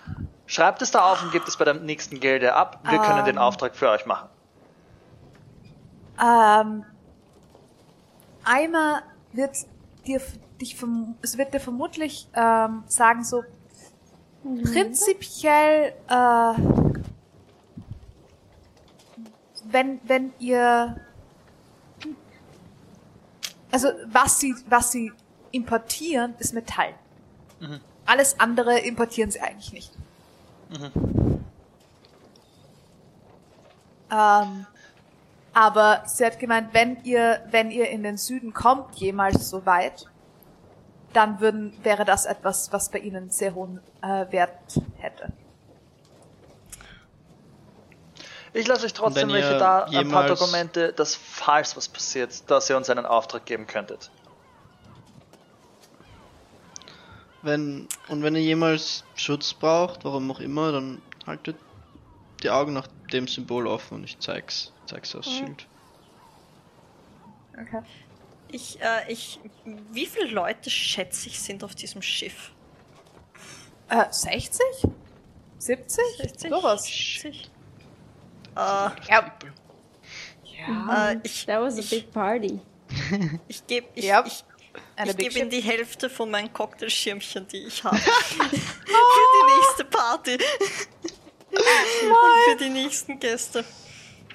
[0.46, 2.80] schreibt es da auf und gebt es bei der nächsten Gilde ab.
[2.88, 3.42] Wir können den Ähm.
[3.42, 4.28] Auftrag für euch machen.
[6.20, 6.84] ähm,
[8.44, 9.56] Eimer wird
[10.06, 10.20] dir,
[10.60, 13.42] dich, verm- es wird dir vermutlich ähm, sagen so,
[14.64, 16.54] prinzipiell, äh,
[19.64, 20.96] wenn, wenn ihr,
[23.70, 25.12] also was sie, was sie
[25.50, 26.94] importieren, ist Metall.
[28.06, 29.92] Alles andere importieren sie eigentlich nicht.
[34.10, 34.66] Ähm,
[35.52, 40.06] aber sie hat gemeint, wenn ihr, wenn ihr in den Süden kommt, jemals so weit,
[41.12, 45.32] dann würden, wäre das etwas, was bei ihnen sehr hohen äh, Wert hätte.
[48.52, 52.76] Ich lasse euch trotzdem welche da, ein paar Dokumente, dass falls was passiert, dass ihr
[52.76, 54.10] uns einen Auftrag geben könntet.
[57.42, 61.56] Wenn, und wenn ihr jemals Schutz braucht, warum auch immer, dann haltet
[62.42, 64.72] die Augen nach dem Symbol offen und ich zeig's.
[64.86, 65.66] Zeig's aufs Schild.
[67.52, 67.82] Okay.
[68.50, 72.52] Ich, äh, ich, wie viele Leute schätze ich sind auf diesem Schiff?
[73.88, 74.60] Äh, 60?
[75.58, 76.04] 70?
[76.18, 76.50] 60?
[76.50, 76.84] Sowas.
[76.84, 77.50] 60?
[78.56, 78.94] Äh, Ja.
[79.08, 79.32] ja.
[81.12, 82.60] äh, ich That was a big party.
[83.48, 84.24] ich gebe ich, Ja.
[84.26, 84.44] ich,
[85.04, 87.96] ich gebe ihm die Hälfte von meinen Cocktailschirmchen, die ich habe.
[87.98, 90.32] für die nächste Party.
[91.50, 93.64] Und für die nächsten Gäste.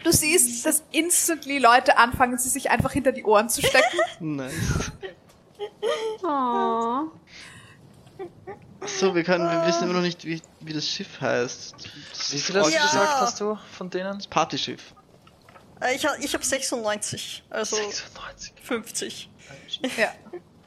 [0.03, 3.97] Du siehst, dass instantly Leute anfangen, sie sich einfach hinter die Ohren zu stecken.
[4.19, 4.91] Nice.
[6.23, 7.09] Aww.
[8.85, 11.75] So, wir können, wir wissen immer noch nicht, wie, wie das Schiff heißt.
[12.11, 12.81] Das Wie viel hast Ja.
[12.81, 14.21] du gesagt, hast du von denen?
[14.29, 14.93] Partyschiff.
[15.81, 18.53] Äh, ich ich habe 96, also 96.
[18.61, 19.29] 50.
[19.97, 20.09] ja.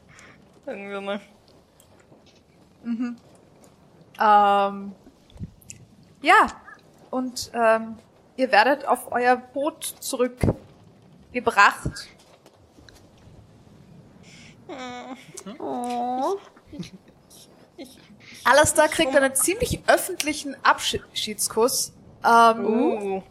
[0.66, 1.20] Sagen wir mal.
[4.18, 4.92] Ähm,
[6.22, 6.46] ja,
[7.10, 7.98] und ähm,
[8.36, 12.08] ihr werdet auf euer Boot zurückgebracht.
[15.58, 16.36] Oh.
[18.44, 21.92] Alistair kriegt einen ziemlich öffentlichen Abschiedskuss.
[22.24, 23.22] Ähm, Uh.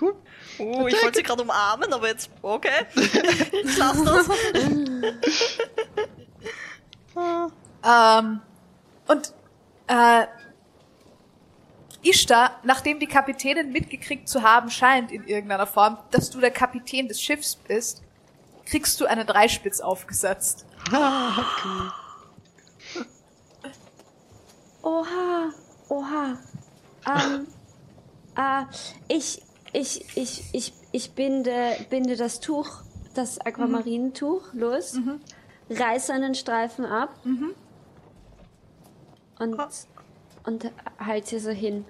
[0.00, 0.14] Cool.
[0.58, 2.86] Uh, ich wollte sie gerade umarmen, aber jetzt, okay.
[2.94, 4.28] Ich lass das.
[7.84, 8.40] Ähm,
[9.08, 9.34] und
[9.88, 10.26] äh,
[12.02, 17.08] Ishtar, nachdem die Kapitänin mitgekriegt zu haben scheint in irgendeiner Form, dass du der Kapitän
[17.08, 18.02] des Schiffs bist,
[18.66, 20.66] kriegst du einen Dreispitz aufgesetzt.
[24.82, 25.50] Oha.
[25.88, 26.38] Oha.
[27.06, 27.46] Ähm.
[28.36, 28.64] äh,
[29.08, 32.82] ich, ich, ich, ich, ich binde, binde das Tuch,
[33.14, 34.98] das Aquamarinentuch los,
[35.70, 37.14] reiße einen Streifen ab
[39.38, 39.58] und,
[40.44, 41.84] und halt sie so hin.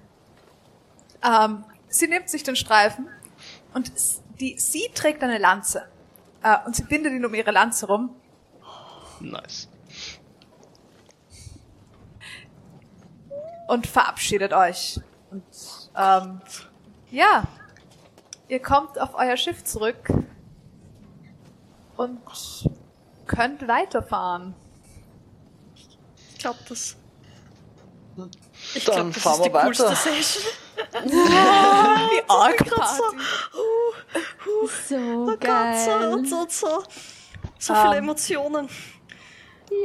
[1.23, 3.07] Ähm, sie nimmt sich den Streifen
[3.73, 3.91] und
[4.39, 5.87] die, sie trägt eine Lanze.
[6.43, 8.15] Äh, und sie bindet ihn um ihre Lanze rum.
[9.19, 9.69] Nice.
[13.67, 14.99] und verabschiedet euch.
[15.31, 15.43] Und
[15.95, 16.41] ähm,
[17.09, 17.43] ja,
[18.47, 20.09] ihr kommt auf euer Schiff zurück
[21.97, 22.21] und
[23.25, 24.55] könnt weiterfahren.
[25.75, 26.95] Ich glaube, das.
[28.75, 29.95] Ich Dann glaube, das fahren ist die coolste weiter.
[29.95, 30.43] Session.
[31.05, 33.17] Die Org Grad so, Party.
[33.55, 36.13] uh, So oh Gott, so geil.
[36.13, 36.83] und so so.
[37.59, 38.03] So viele Ähm.
[38.03, 38.69] Emotionen.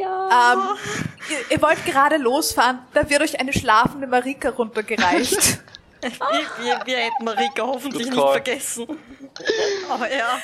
[0.00, 0.52] Ja.
[0.52, 0.60] Ähm,
[1.30, 5.60] ihr, ihr wollt gerade losfahren, da wird euch eine schlafende Marika runtergereicht.
[6.00, 6.10] Wir,
[6.64, 8.32] wir, wir hätten Marika hoffentlich Good nicht call.
[8.34, 8.86] vergessen.
[9.90, 10.38] Aber ja.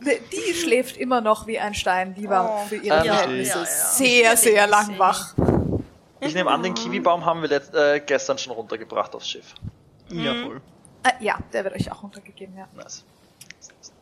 [0.00, 2.66] Die- schläft immer noch wie ein Stein, die war Oh.
[2.68, 3.66] für ihre Ähm, Verhältnisse ja, ja.
[3.66, 5.34] sehr, sehr lang wach.
[6.20, 9.54] Ich nehme an, den Kiwibaum haben wir letzt, äh, gestern schon runtergebracht aufs Schiff.
[10.08, 10.62] Jawohl.
[11.02, 12.68] Äh, ja, der wird euch auch runtergegeben, ja.
[12.74, 13.04] Nice.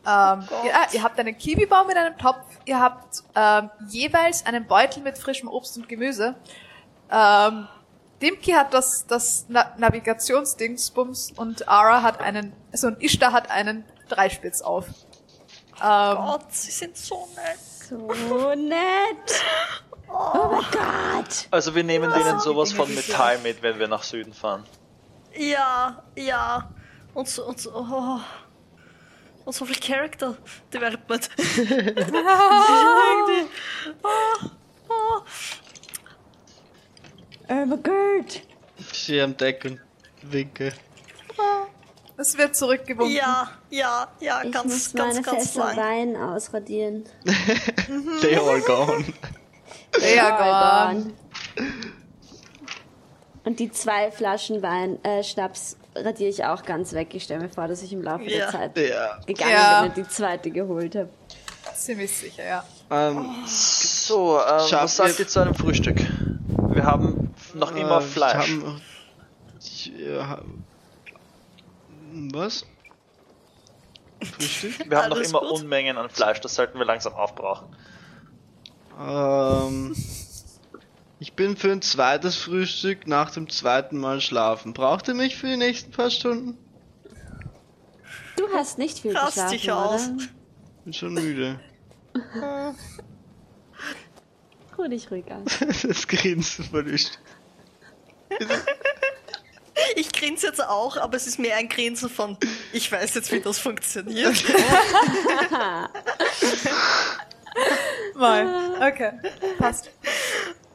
[0.07, 5.03] Ähm, ja, ihr habt einen Kiwibaum in einem Topf, ihr habt ähm, jeweils einen Beutel
[5.03, 6.35] mit frischem Obst und Gemüse.
[7.11, 7.69] Ähm,
[8.21, 13.85] Dimki hat das, das Na Navigationsdingsbums und Ara hat einen, also und Ishtar hat einen
[14.09, 14.87] Dreispitz auf.
[15.83, 17.59] Ähm, Gott, sie sind so nett.
[17.87, 19.43] So nett.
[20.17, 21.49] Oh mein Gott.
[21.51, 24.65] Also wir nehmen denen sowas von Metall mit, wenn wir nach Süden fahren.
[25.35, 26.71] Ja, ja.
[27.15, 28.21] Und so, und so, oh.
[29.45, 30.37] Und so viel Character
[30.73, 31.29] Development.
[34.03, 34.49] Oh,
[34.89, 35.23] oh.
[37.49, 38.43] Oh mein Gott.
[38.79, 39.81] Ich stehe am Deck und
[40.23, 40.73] winke.
[42.17, 43.17] es wird zurückgewunken.
[43.17, 45.77] Ja, ja, ja, Ich ganz, muss ganz, meine ganz Fässer.
[45.77, 47.05] Wein ausradieren.
[48.23, 49.05] They all gone.
[50.01, 51.13] Ja, gone.
[53.45, 57.15] Und die zwei Flaschen Wein, äh, Schnaps radiere ich auch ganz weg.
[57.15, 58.39] Ich stelle mir vor, dass ich im Laufe Ja.
[58.39, 59.19] der Zeit Ja.
[59.27, 59.81] gegangen Ja.
[59.83, 61.09] bin und die zweite geholt habe.
[61.75, 62.65] ziemlich sicher, ja.
[62.91, 65.97] Ähm, So, ähm, was sagt ihr zu einem Frühstück?
[66.71, 68.49] Wir haben noch immer äh, Fleisch.
[68.49, 68.81] Ich hab,
[69.61, 70.45] ich, äh, hab-
[72.33, 72.65] was?
[74.23, 74.89] Frühstück?
[74.91, 75.51] Wir haben noch immer gut?
[75.63, 77.67] Unmengen an Fleisch, das sollten wir langsam aufbrauchen.
[79.01, 79.95] Ähm,
[81.21, 84.73] ich bin für ein zweites Frühstück nach dem zweiten Mal schlafen.
[84.73, 86.59] Braucht ihr mich für die nächsten paar Stunden?
[88.37, 90.09] Du hast nicht viel Rast geschlafen, dich aus.
[90.09, 90.27] oder?
[90.85, 91.61] Bin schon müde.
[94.77, 95.45] Ruh dich ruhig an.
[95.83, 97.19] das Grinsen verlischt.
[99.97, 102.37] Ich grinse jetzt auch, aber es ist mehr ein Grinsen von,
[102.73, 104.35] ich weiß jetzt, wie das funktioniert.
[108.15, 108.75] Mal.
[108.89, 109.13] Okay,
[109.59, 109.91] passt.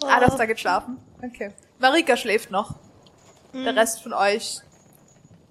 [0.06, 0.98] Alles da geht schlafen.
[1.22, 1.54] Okay.
[1.80, 2.76] Marika schläft noch.
[3.54, 4.62] Der Rest von euch.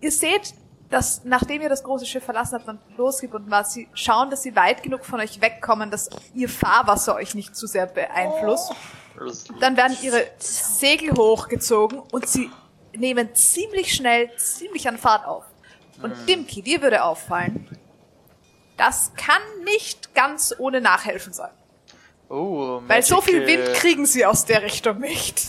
[0.00, 0.54] Ihr seht,
[0.90, 4.54] dass nachdem ihr das große Schiff verlassen habt und losgebunden wart, sie schauen, dass sie
[4.56, 8.72] weit genug von euch wegkommen, dass ihr Fahrwasser euch nicht zu sehr beeinflusst.
[9.60, 12.50] Dann werden ihre Segel hochgezogen und sie
[12.94, 15.44] nehmen ziemlich schnell, ziemlich an Fahrt auf.
[16.02, 17.66] Und Dimki, dir würde auffallen,
[18.78, 21.50] das kann nicht ganz ohne Nachhelfen sein.
[22.30, 25.48] Oh, Weil so viel Wind kriegen sie aus der Richtung nicht.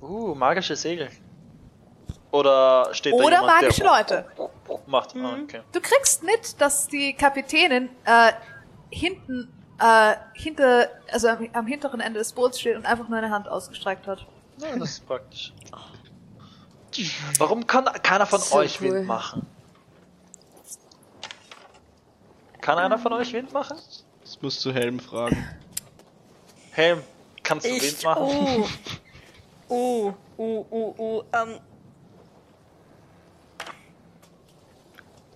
[0.00, 1.10] Uh, magische Segel.
[2.30, 4.24] Oder steht da Oder jemand, magische der Leute.
[4.86, 5.14] macht?
[5.16, 5.60] Ah, okay.
[5.72, 8.32] Du kriegst mit, dass die Kapitänin äh,
[8.90, 13.30] hinten, äh, hinter, also am, am hinteren Ende des Boots steht und einfach nur eine
[13.30, 14.26] Hand ausgestreckt hat.
[14.58, 15.52] Ja, das ist praktisch.
[17.38, 18.94] Warum kann keiner von So euch cool.
[18.94, 19.46] Wind machen?
[22.60, 23.76] Kann einer von euch Wind machen?
[24.20, 25.48] Das musst du Helm fragen.
[26.72, 27.02] Helm,
[27.42, 28.04] kannst du Wind Ich.
[28.04, 28.22] machen?
[28.22, 28.68] Oh.
[29.72, 31.24] Oh, oh, oh, oh.
[31.32, 31.60] Ähm.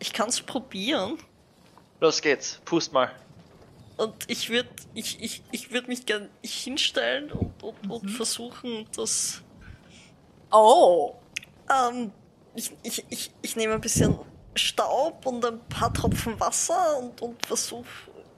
[0.00, 1.18] Ich kann's probieren.
[2.00, 3.12] Los geht's, pust mal.
[3.96, 9.40] Und ich würde ich, ich, ich würd mich gern hinstellen und, und, und versuchen, das.
[10.50, 11.14] Oh.
[11.70, 12.10] Ähm,
[12.56, 14.18] ich, ich, ich, ich nehme ein bisschen
[14.54, 17.88] Staub und ein paar Tropfen Wasser und, und versuche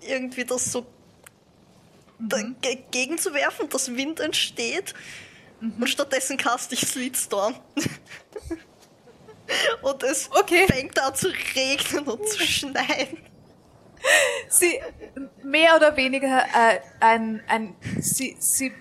[0.01, 0.87] irgendwie das so
[2.19, 4.95] dagegen zu werfen, dass Wind entsteht.
[5.61, 7.55] Und stattdessen cast ich Sleetstorm.
[9.83, 10.67] und es Okay.
[10.67, 13.19] fängt an zu regnen und zu schneien.
[14.49, 14.81] Sie
[15.43, 18.73] mehr oder weniger äh, ein, ein sie, sie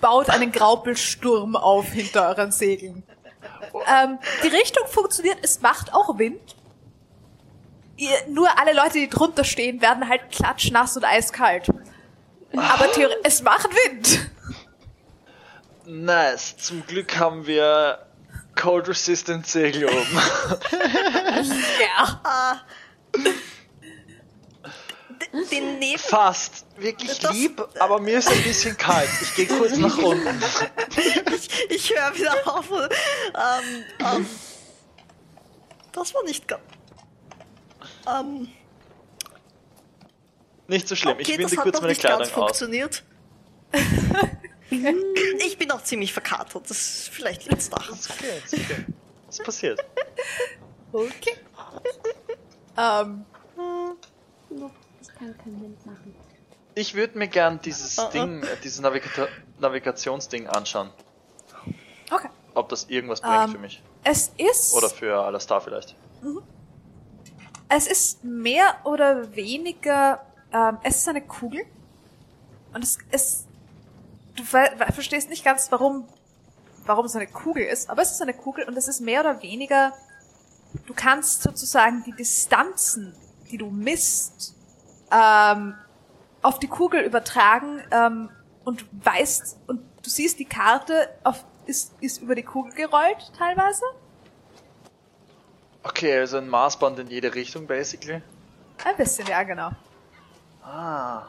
[0.00, 3.02] baut einen Graupelsturm auf hinter euren Segeln.
[3.86, 6.56] Ähm, die Richtung funktioniert, es macht auch Wind.
[7.98, 11.68] Ihr, nur alle Leute, die drunter stehen, werden halt klatschnass und eiskalt.
[12.56, 12.86] Aber
[13.24, 14.30] es macht Wind.
[15.84, 18.06] Nice, zum Glück haben wir
[18.54, 20.06] Cold Resistant Segel oben.
[21.80, 22.60] Ja.
[23.16, 23.32] D-
[25.50, 26.66] Den Neben Fast.
[26.76, 29.08] Wirklich Das- lieb, aber mir ist ein bisschen kalt.
[29.22, 30.40] Ich gehe kurz nach unten.
[31.34, 32.70] ich, ich höre wieder auf.
[32.70, 34.26] Ähm, ähm,
[35.92, 36.62] das war nicht ganz.
[38.08, 38.48] Ähm,
[40.66, 42.58] Nicht so schlimm, ich okay, das winde hat kurz meine nicht ganz Kleidung aus.
[42.58, 43.04] funktioniert.
[45.46, 46.68] ich bin auch ziemlich verkatert.
[46.70, 47.76] Das vielleicht liegt's da.
[47.92, 48.86] Ist okay, ist okay.
[49.26, 49.80] Was passiert?
[50.92, 51.36] Okay.
[52.80, 53.24] Ähm,
[55.00, 56.14] Ich kann keinen Wind machen.
[56.76, 58.10] Ich würde mir gern dieses Ah, ah.
[58.10, 59.26] Ding, äh, dieses Navigata
[59.58, 60.90] Navigationsding anschauen.
[62.12, 62.28] okay.
[62.54, 63.82] Ob das irgendwas bringt Ähm, für mich.
[64.04, 64.74] Es ist.
[64.74, 65.96] Oder für Alastar vielleicht.
[67.68, 71.64] Es ist mehr oder weniger, ähm, es ist eine Kugel.
[72.72, 73.46] Und es ist,
[74.36, 76.06] du ver ver- verstehst nicht ganz, warum,
[76.86, 79.42] warum es eine Kugel ist, aber es ist eine Kugel und es ist mehr oder
[79.42, 79.92] weniger,
[80.86, 83.14] du kannst sozusagen die Distanzen,
[83.50, 84.54] die du misst,
[85.10, 85.74] ähm,
[86.42, 88.30] auf die Kugel übertragen ähm,
[88.64, 93.82] und weißt, und du siehst die Karte auf, ist, ist über die Kugel gerollt teilweise.
[95.82, 98.22] Okay, also ein Maßband in jede Richtung, basically.
[98.84, 99.70] Ein bisschen, ja, genau.
[100.62, 101.22] Ah.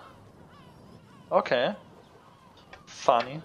[1.30, 1.76] Okay.
[2.86, 3.42] Funny.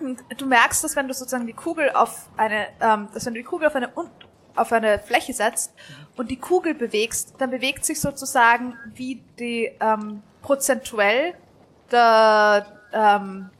[0.00, 3.40] Und du merkst, dass wenn du sozusagen die Kugel auf eine, ähm, dass wenn du
[3.40, 3.92] die Kugel auf eine
[4.54, 5.72] auf eine Fläche setzt
[6.16, 11.34] und die Kugel bewegst, dann bewegt sich sozusagen wie die ähm, prozentuell
[11.90, 13.50] der ähm,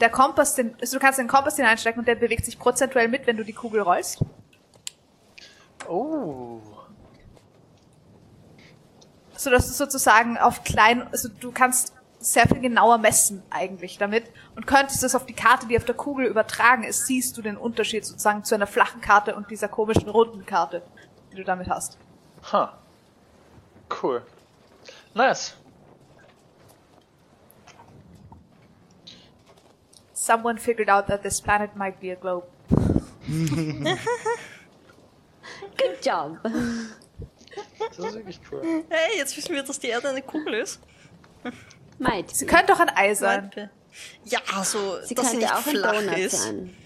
[0.00, 3.26] der Kompass, den, also du kannst den Kompass hineinstecken und der bewegt sich prozentuell mit,
[3.26, 4.24] wenn du die Kugel rollst.
[5.88, 6.60] Oh.
[9.36, 14.24] So dass du sozusagen auf klein, also du kannst sehr viel genauer messen eigentlich damit
[14.56, 17.56] und könntest es auf die Karte, die auf der Kugel übertragen ist, siehst du den
[17.56, 20.82] Unterschied sozusagen zu einer flachen Karte und dieser komischen runden Karte,
[21.30, 21.96] die du damit hast.
[22.52, 22.76] Ha.
[24.02, 24.22] Cool.
[25.14, 25.56] Nice.
[30.28, 32.44] Someone figured out that this planet might be a globe.
[35.78, 36.36] Good job.
[36.42, 38.60] Das ist wirklich cool.
[38.90, 40.80] Hey, jetzt wissen wir, dass die Erde eine Kugel ist.
[41.98, 42.28] Might.
[42.36, 43.50] Sie könnte auch ein Ei sein.
[44.26, 46.42] Ja, so, Sie dass sie könnte nicht auch ein flach Donut ist.
[46.42, 46.76] sein.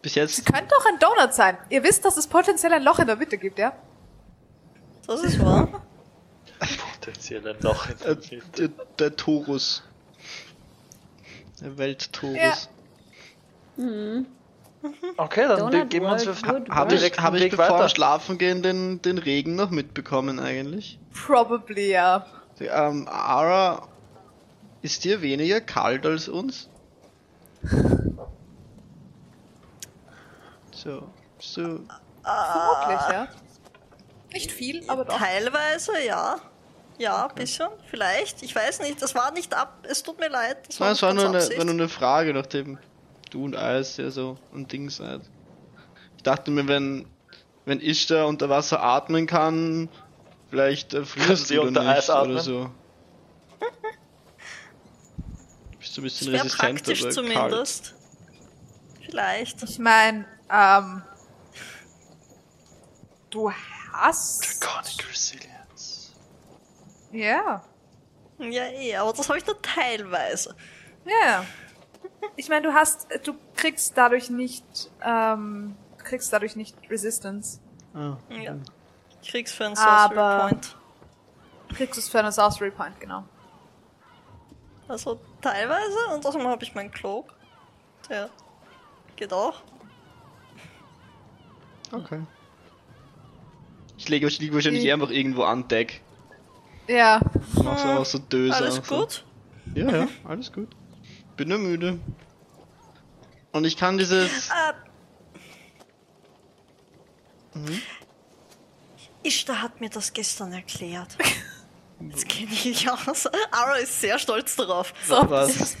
[0.00, 1.58] Bis jetzt Könnte auch ein Donut sein.
[1.68, 3.76] Ihr wisst, dass es potenziell ein Loch in der Mitte gibt, ja?
[5.06, 5.82] Das ist wahr.
[6.94, 8.68] Potenziell ein Loch in äh, der Mitte.
[8.70, 9.82] der, der Torus.
[11.60, 12.36] Der Welttorus.
[12.36, 12.54] Ja.
[15.16, 17.88] Okay, dann Donut geben wir uns für Good Habe ich, hab ich bevor weiter.
[17.88, 20.98] Schlafen gehen den, den Regen noch mitbekommen eigentlich?
[21.12, 22.26] Probably, ja.
[22.58, 23.88] Die, Ähm, Ara,
[24.82, 26.68] ist dir weniger kalt als uns?
[30.72, 31.62] So, so.
[31.62, 33.28] Vermutlich, ja.
[34.32, 35.16] Nicht viel, aber doch.
[35.18, 36.36] Teilweise, ja.
[36.98, 38.42] Ja, ein bisschen, vielleicht.
[38.42, 39.00] Ich weiß nicht.
[39.02, 39.84] Das war nicht ab.
[39.88, 40.56] Es tut mir leid.
[40.68, 42.78] Das war, Nein, es war nur, eine, war nur eine Frage, nachdem
[43.30, 45.20] du und Eis ja so ein Ding seid.
[46.16, 47.06] Ich dachte mir, wenn,
[47.66, 49.88] wenn ich da unter Wasser atmen kann,
[50.48, 52.32] vielleicht äh, frierst du unter nicht Eis atmen?
[52.32, 52.70] oder so.
[55.78, 57.14] Bist du ein bisschen Das resistent praktisch oder kalt?
[57.14, 57.94] zumindest.
[59.04, 59.62] Vielleicht.
[59.62, 61.02] Ich meine, ähm,
[63.30, 63.50] du
[63.92, 64.60] hast.
[64.62, 65.52] Draconic Resilience.
[67.16, 67.62] Ja.
[68.38, 70.54] Ja, eh, aber das habe ich nur teilweise.
[71.04, 71.44] Ja.
[72.36, 74.64] Ich meine, du hast, du kriegst dadurch nicht,
[75.02, 77.60] ähm, du kriegst dadurch nicht Resistance.
[77.94, 78.16] Ah.
[78.28, 78.56] Ja.
[79.22, 80.76] Ich krieg's für einen Sorcery Aber- Point.
[81.68, 83.24] Du kriegst es für einen Sorcery Point, genau.
[84.88, 87.32] Also teilweise und außerdem habe ich meinen Cloak.
[88.08, 88.30] Der
[89.16, 89.62] geht auch.
[91.92, 92.20] Okay.
[93.98, 96.02] Ich lege ich liege wahrscheinlich Ich- einfach irgendwo an Deck.
[96.88, 97.20] Ja.
[97.62, 98.56] Mach so auch so Döser.
[98.56, 98.98] Alles und so.
[98.98, 99.24] gut?
[99.74, 100.68] Ja, ja, alles gut.
[101.36, 101.98] Bin nur müde.
[103.52, 104.48] Und ich kann dieses.
[104.48, 104.72] Äh,
[107.54, 107.80] Mhm.
[109.22, 111.16] Ishtar hat mir das gestern erklärt.
[111.98, 113.26] Das kenne ich aus.
[113.50, 114.92] Ara ist sehr stolz darauf.
[115.08, 115.76] So, Was?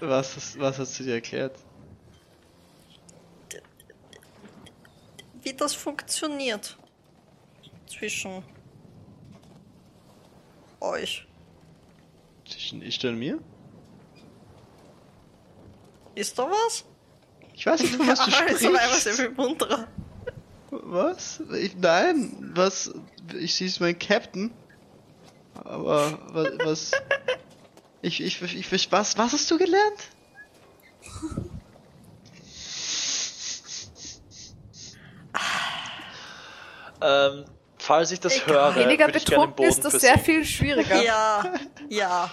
[0.00, 1.56] Was, was hast du dir erklärt?
[5.42, 6.76] Wie das funktioniert.
[7.86, 8.42] Zwischen
[10.84, 11.26] euch.
[12.48, 13.38] Zwischen ich und mir?
[16.14, 16.84] Ist da was?
[17.54, 19.34] Ich weiß nicht, von was du Ara ist aber einfach sehr sprichst.
[19.36, 19.88] viel munterer.
[20.70, 21.40] Was?
[21.60, 22.92] Ich, nein, was?
[23.38, 24.52] Ich sie ist mein Captain.
[25.54, 26.50] Aber was?
[26.64, 26.92] was
[28.02, 30.08] ich, ich, ich, ich, was, was hast du gelernt?
[37.00, 37.44] Ähm,
[37.86, 38.74] falls ich das Egal.
[38.74, 41.02] höre, Weniger würde ich gerne den betrunken Boden ist das für sehr viel schwieriger.
[41.02, 41.44] Ja,
[41.88, 42.30] ja.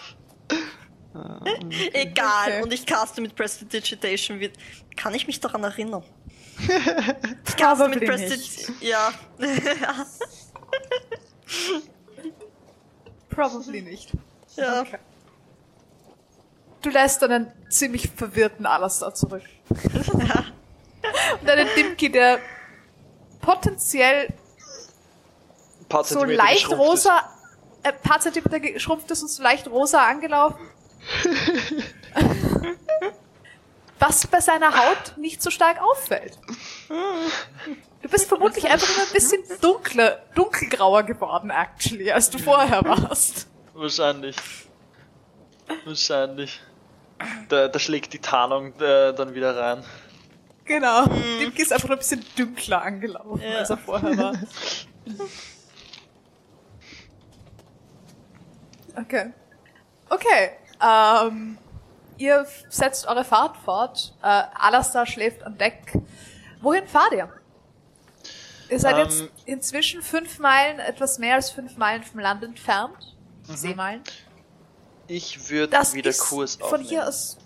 [1.94, 2.48] Egal.
[2.48, 2.62] Okay.
[2.64, 4.40] Und ich caste mit Prestidigitation.
[4.40, 4.52] Wie-
[4.96, 6.04] Kann ich mich daran erinnern?
[7.48, 8.06] Ich caste Probably mit.
[8.10, 8.76] Prestidigitation.
[8.82, 9.12] Ja.
[13.30, 14.12] Probably nicht.
[14.56, 14.82] ja.
[14.82, 14.98] Okay.
[16.84, 19.44] Du lässt dann einen ziemlich verwirrten Alastair zurück.
[21.40, 22.40] Und einen Dimki, der
[23.40, 24.34] potenziell
[25.92, 27.30] paar so Zentimeter leicht rosa,
[27.84, 30.60] äh, paar Zentimeter geschrumpft ist und so leicht rosa angelaufen.
[34.00, 36.38] Was bei seiner Haut nicht so stark auffällt.
[38.02, 43.48] Du bist vermutlich einfach nur ein bisschen dunkler, dunkelgrauer geworden, actually, als du vorher warst.
[43.74, 44.36] Wahrscheinlich.
[45.86, 46.60] Wahrscheinlich.
[47.50, 49.84] Da, da schlägt die Tarnung äh, dann wieder rein.
[50.66, 51.06] Genau.
[51.40, 53.60] Dimki ist einfach nur ein bisschen dunkler angelaufen, Ja.
[53.60, 54.34] als er vorher war.
[58.98, 59.34] Okay.
[60.10, 60.52] Okay.
[60.82, 61.58] Ähm,
[62.18, 64.14] ihr setzt eure Fahrt fort.
[64.22, 65.94] Äh, Alastar schläft an Deck.
[66.62, 67.30] Wohin fahrt ihr?
[68.70, 73.16] Ihr seid Ähm, jetzt inzwischen fünf Meilen, etwas mehr als fünf Meilen vom Land entfernt.
[73.44, 74.02] Seemeilen.
[75.08, 76.86] Ich würde Das wieder ist Kurs von aufnehmen.
[76.88, 77.38] hier aus.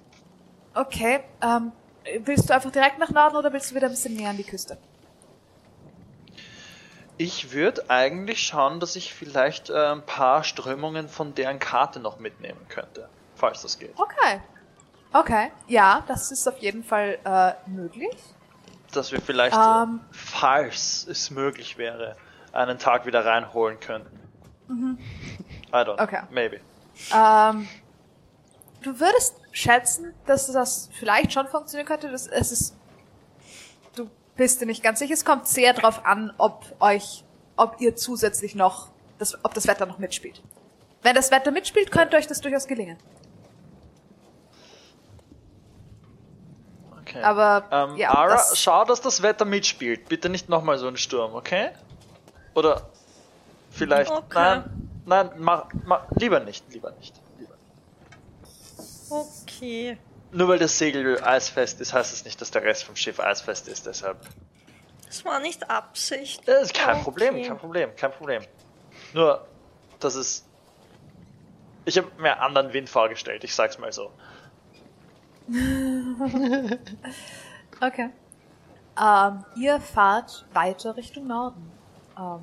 [0.75, 1.21] Okay.
[1.41, 1.71] Ähm,
[2.19, 4.43] willst du einfach direkt nach Norden oder willst du wieder ein bisschen näher an die
[4.43, 4.77] Küste?
[7.17, 12.19] Ich würde eigentlich schauen, dass ich vielleicht äh, ein paar Strömungen von deren Karte noch
[12.19, 13.93] mitnehmen könnte, falls das geht.
[13.97, 14.41] Okay.
[15.13, 15.51] Okay.
[15.67, 18.15] Ja, das ist auf jeden Fall äh, möglich.
[18.91, 20.01] Dass wir vielleicht, Ähm.
[20.03, 22.17] äh, falls es möglich wäre,
[22.51, 24.19] einen Tag wieder reinholen könnten.
[24.69, 25.93] I don't know.
[25.93, 25.99] Mhm.
[25.99, 26.21] Okay.
[26.31, 26.59] Maybe.
[27.13, 27.67] Ähm,
[28.81, 32.09] du würdest schätzen, dass das vielleicht schon funktionieren könnte.
[32.11, 32.75] Das, es ist,
[34.35, 35.13] bist dir nicht ganz sicher.
[35.13, 37.23] Es kommt sehr drauf an, ob euch,
[37.55, 40.41] ob ihr zusätzlich noch, das, ob das Wetter noch mitspielt.
[41.01, 42.97] Wenn das Wetter mitspielt, könnte euch das durchaus gelingen.
[47.01, 47.21] Okay.
[47.21, 50.09] Aber ähm, ja, Ara, das, schau, dass das Wetter mitspielt.
[50.09, 51.69] Bitte nicht nochmal so ein Sturm, okay?
[52.55, 52.89] Oder
[53.69, 54.11] vielleicht.
[54.11, 54.33] Okay.
[54.33, 57.15] Nein, nein, mach, mach, lieber nicht, lieber nicht.
[57.37, 57.53] Lieber.
[59.09, 59.97] Okay.
[60.35, 63.69] Nur weil das Segel eisfest ist, heißt es nicht, dass der Rest vom Schiff eisfest
[63.69, 64.17] ist, deshalb.
[65.05, 66.45] Das war nicht Absicht.
[66.45, 67.03] Das ist kein Okay.
[67.03, 68.43] Problem, kein Problem, kein Problem.
[69.13, 69.47] Nur,
[70.01, 70.45] dass es.
[71.85, 74.11] Ich habe mir anderen Wind vorgestellt, ich sag's mal so.
[77.79, 78.09] okay.
[79.01, 81.71] Ähm, ihr fahrt weiter Richtung Norden.
[82.19, 82.41] Ähm,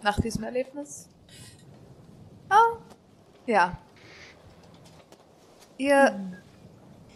[0.00, 1.10] nach diesem Erlebnis.
[2.48, 2.78] Ah,
[3.44, 3.76] ja.
[5.76, 6.41] Ihr,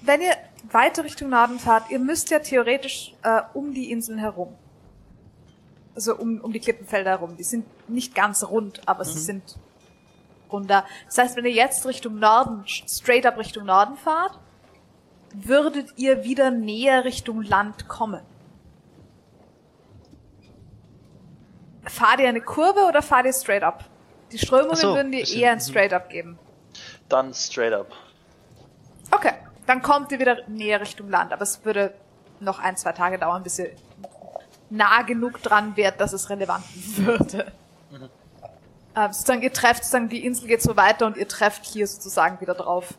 [0.03, 0.37] wenn ihr
[0.71, 4.55] weiter Richtung Norden fahrt, ihr müsst ja theoretisch äh, um die Inseln herum.
[5.95, 7.37] Also um, um die Klippenfelder herum.
[7.37, 9.57] Die sind nicht ganz rund, aber sie sind
[10.53, 10.85] runter.
[11.07, 14.39] Das heißt, wenn ihr jetzt Richtung Norden, straight up Richtung Norden fahrt,
[15.33, 18.23] würdet ihr wieder näher Richtung Land kommen.
[21.85, 23.85] Fahrt ihr eine Kurve oder fahrt ihr straight up?
[24.33, 25.63] Die Strömungen so, würden dir eher ein mhm.
[25.63, 26.39] straight up geben.
[27.09, 27.93] Dann straight up.
[29.11, 29.35] Okay,
[29.67, 31.95] dann kommt ihr wieder näher Richtung Land, aber es würde
[32.41, 33.73] noch ein, zwei Tage dauern, bis ihr
[34.71, 36.65] nah genug dran wärt, dass es relevant
[36.99, 37.53] würde.
[38.95, 42.41] Ähm, sozusagen, ihr trefft, sozusagen, die Insel geht so weiter und ihr trefft hier sozusagen
[42.41, 42.95] wieder drauf.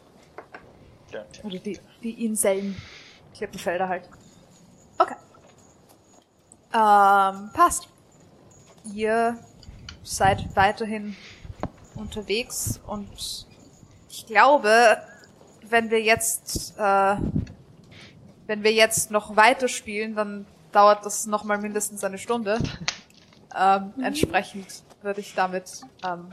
[1.07, 1.23] Okay.
[1.43, 2.79] Oder die, die Inseln,
[3.33, 4.07] Klippenfelder halt.
[4.99, 5.15] Okay.
[6.73, 7.89] Ähm, passt.
[8.93, 9.37] Ihr
[10.03, 11.15] seid weiterhin
[11.95, 13.09] unterwegs und
[14.09, 14.97] ich glaube,
[15.69, 17.15] wenn wir jetzt, äh,
[18.47, 22.59] wenn wir jetzt noch weiter spielen, dann dauert das nochmal mindestens eine Stunde.
[23.55, 26.31] Ähm, Entsprechend würde ich damit ähm,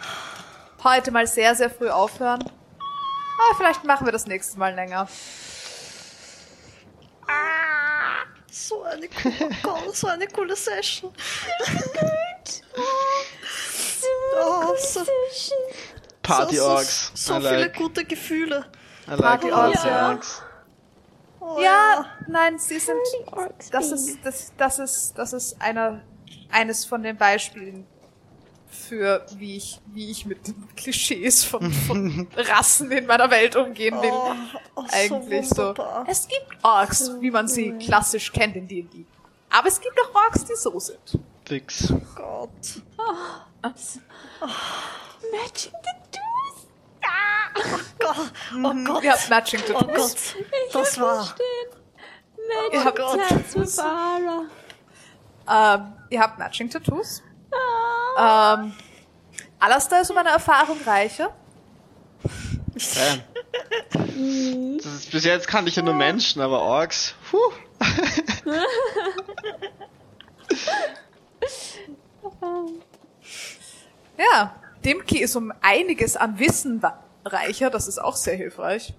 [0.83, 2.43] heute mal sehr, sehr früh aufhören.
[2.43, 5.09] Aber vielleicht machen wir das nächste Mal länger.
[8.51, 11.13] So eine coole, so eine coole Session.
[14.41, 15.05] Oh, so,
[16.23, 17.13] Party so, Orks.
[17.15, 18.65] So, so I viele gute Gefühle.
[19.09, 20.19] I like Orks, ja.
[21.41, 22.97] Oh, Ja, nein, sie sind.
[23.71, 26.01] Das ist, das, das ist, das ist einer,
[26.51, 27.87] eines von den Beispielen
[28.75, 34.01] für, wie ich, wie ich mit den Klischees von, von Rassen in meiner Welt umgehen
[34.01, 34.11] will.
[34.13, 34.33] Oh,
[34.77, 36.05] oh, Eigentlich so so.
[36.07, 39.07] Es gibt Orks, wie man sie klassisch kennt in D&D.
[39.51, 41.19] Aber es gibt auch Orks, die so sind.
[41.45, 41.93] Fix.
[42.17, 42.83] Gott.
[45.33, 46.19] Magic the
[47.99, 48.33] Gott.
[48.63, 49.05] Oh Gott.
[49.05, 50.35] Ihr habt Matching Oh Tattoos.
[50.35, 50.73] Gott.
[50.73, 51.35] Das war.
[52.73, 53.21] Ihr Magic habt, Gott.
[53.29, 53.79] Tattoos
[55.47, 57.23] ähm, ihr habt Matching Tattoos.
[58.19, 58.73] Ähm,
[59.59, 61.35] Alastair ist um eine Erfahrung reicher.
[62.75, 62.97] Das
[64.97, 67.15] ist, bis jetzt kannte ich ja nur Menschen, aber Orks.
[67.31, 67.53] Puh.
[74.17, 76.83] Ja, Dimki ist um einiges an Wissen
[77.25, 78.95] reicher, das ist auch sehr hilfreich.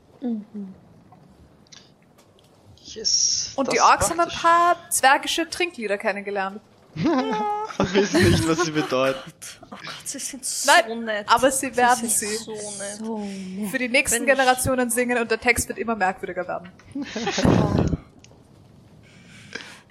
[2.84, 3.54] Yes.
[3.56, 6.62] Und die Orks haben ein paar zwergische Trinklieder kennengelernt.
[6.96, 9.20] Wir wissen nicht, was sie bedeuten.
[9.66, 11.28] Oh Gott, sie sind so Nein, nett.
[11.28, 12.96] aber sie werden sind sie So nett.
[13.00, 13.28] So
[13.70, 16.72] für die nächsten Wenn Generationen singen und der Text wird immer merkwürdiger werden.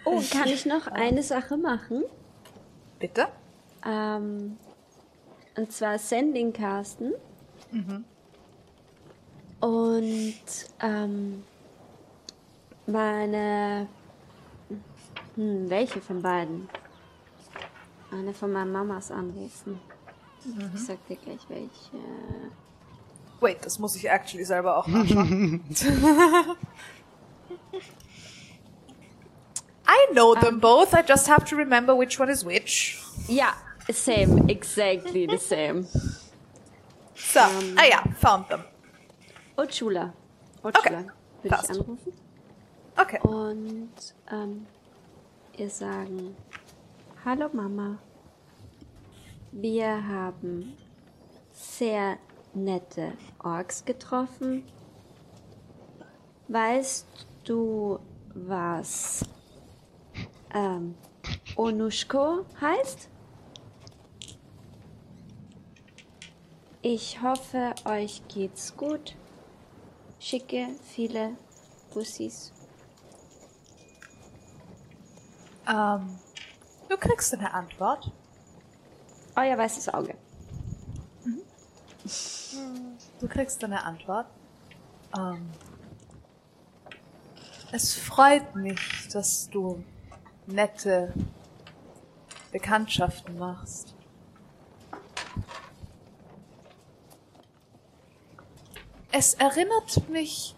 [0.07, 2.05] Oh, kann ich noch eine Sache machen?
[2.99, 3.27] Bitte?
[3.87, 4.59] Ähm,
[5.57, 7.15] und zwar Sending Casten.
[9.65, 10.34] Und
[10.83, 11.43] ähm,
[12.86, 13.89] meine.
[15.36, 16.68] Hm, welche von beiden?
[18.12, 19.81] Eine von meinen Mamas anrufen.
[20.75, 22.05] Ich sag dir gleich welche.
[23.41, 25.65] Wait, das muss ich actually selber auch anschauen.
[29.86, 32.99] I know them both, I just have to remember which one is which.
[33.28, 33.55] Ja,
[33.91, 35.86] same, exactly the same.
[37.15, 38.60] So, ah ja, found them.
[39.57, 40.12] Ochula.
[40.62, 41.05] Okay, Ochula
[41.42, 42.12] würde ich anrufen.
[42.97, 43.20] Okay.
[43.23, 44.66] Und ähm,
[45.57, 46.36] ihr sagen,
[47.24, 47.99] hallo Mama,
[49.52, 50.76] wir haben
[51.52, 52.18] sehr
[52.55, 54.65] nette Orks getroffen.
[56.49, 57.99] Weißt du,
[58.34, 59.24] was
[60.52, 60.94] ähm,
[61.57, 63.08] Onushko heißt?
[66.83, 69.16] Ich hoffe, euch geht's gut.
[70.25, 71.36] Schicke viele
[71.93, 72.51] Bussis.
[75.69, 76.19] Ähm,
[76.89, 78.11] du kriegst eine Antwort.
[79.36, 80.17] Euer weißes Auge.
[83.20, 84.27] Du kriegst eine Antwort.
[85.15, 85.51] Ähm,
[87.73, 89.85] es freut mich, dass du
[90.47, 91.12] nette
[92.51, 93.94] Bekanntschaften machst.
[99.17, 100.57] Es erinnert mich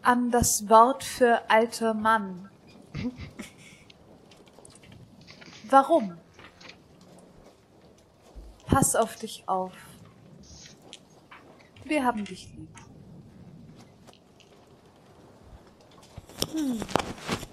[0.00, 2.48] an das Wort für alter Mann.
[5.68, 6.16] Warum?
[8.64, 9.72] Pass auf dich auf.
[11.82, 12.78] Wir haben dich lieb.
[16.54, 17.49] Okay.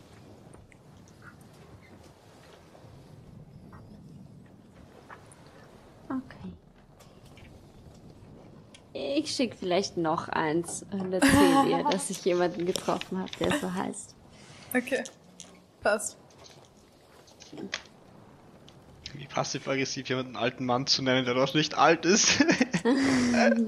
[8.98, 13.72] Ich schicke vielleicht noch eins und erzähle ihr, dass ich jemanden getroffen habe, der so
[13.72, 14.16] heißt.
[14.74, 15.04] Okay.
[15.82, 16.18] Passt.
[19.14, 22.44] Wie passiv-aggressiv, jemanden alten Mann zu nennen, der doch nicht alt ist.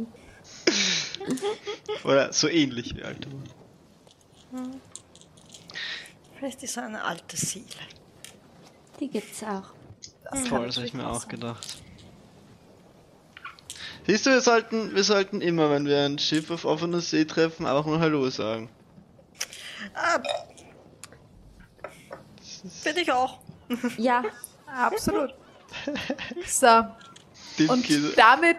[2.04, 4.82] Oder so ähnlich wie alter Mann.
[6.38, 7.66] Vielleicht ist er eine alte Seele.
[9.00, 9.74] Die gibt's auch.
[10.48, 11.82] Toll, das habe ich mir auch gedacht.
[14.08, 17.68] Siehst du, wir sollten, wir sollten immer, wenn wir ein Schiff auf offener See treffen,
[17.68, 18.70] auch mal Hallo sagen.
[19.94, 20.20] Ah,
[22.84, 23.40] finde ich auch.
[23.98, 24.24] Ja,
[24.76, 25.34] Absolut.
[26.46, 26.86] So,
[27.68, 28.58] und damit,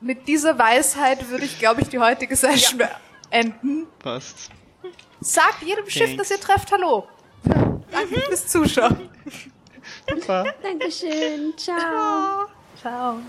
[0.00, 2.80] mit dieser Weisheit würde ich, glaube ich, die heutige Session
[3.30, 3.86] beenden.
[3.98, 4.50] passt.
[5.20, 7.06] Sagt jedem Schiff, das ihr trefft, Hallo.
[7.90, 9.08] Danke fürs Zuschauen.
[10.08, 10.54] Super.
[10.62, 11.56] Dankeschön.
[11.56, 12.46] Ciao.
[12.80, 13.20] Ciao.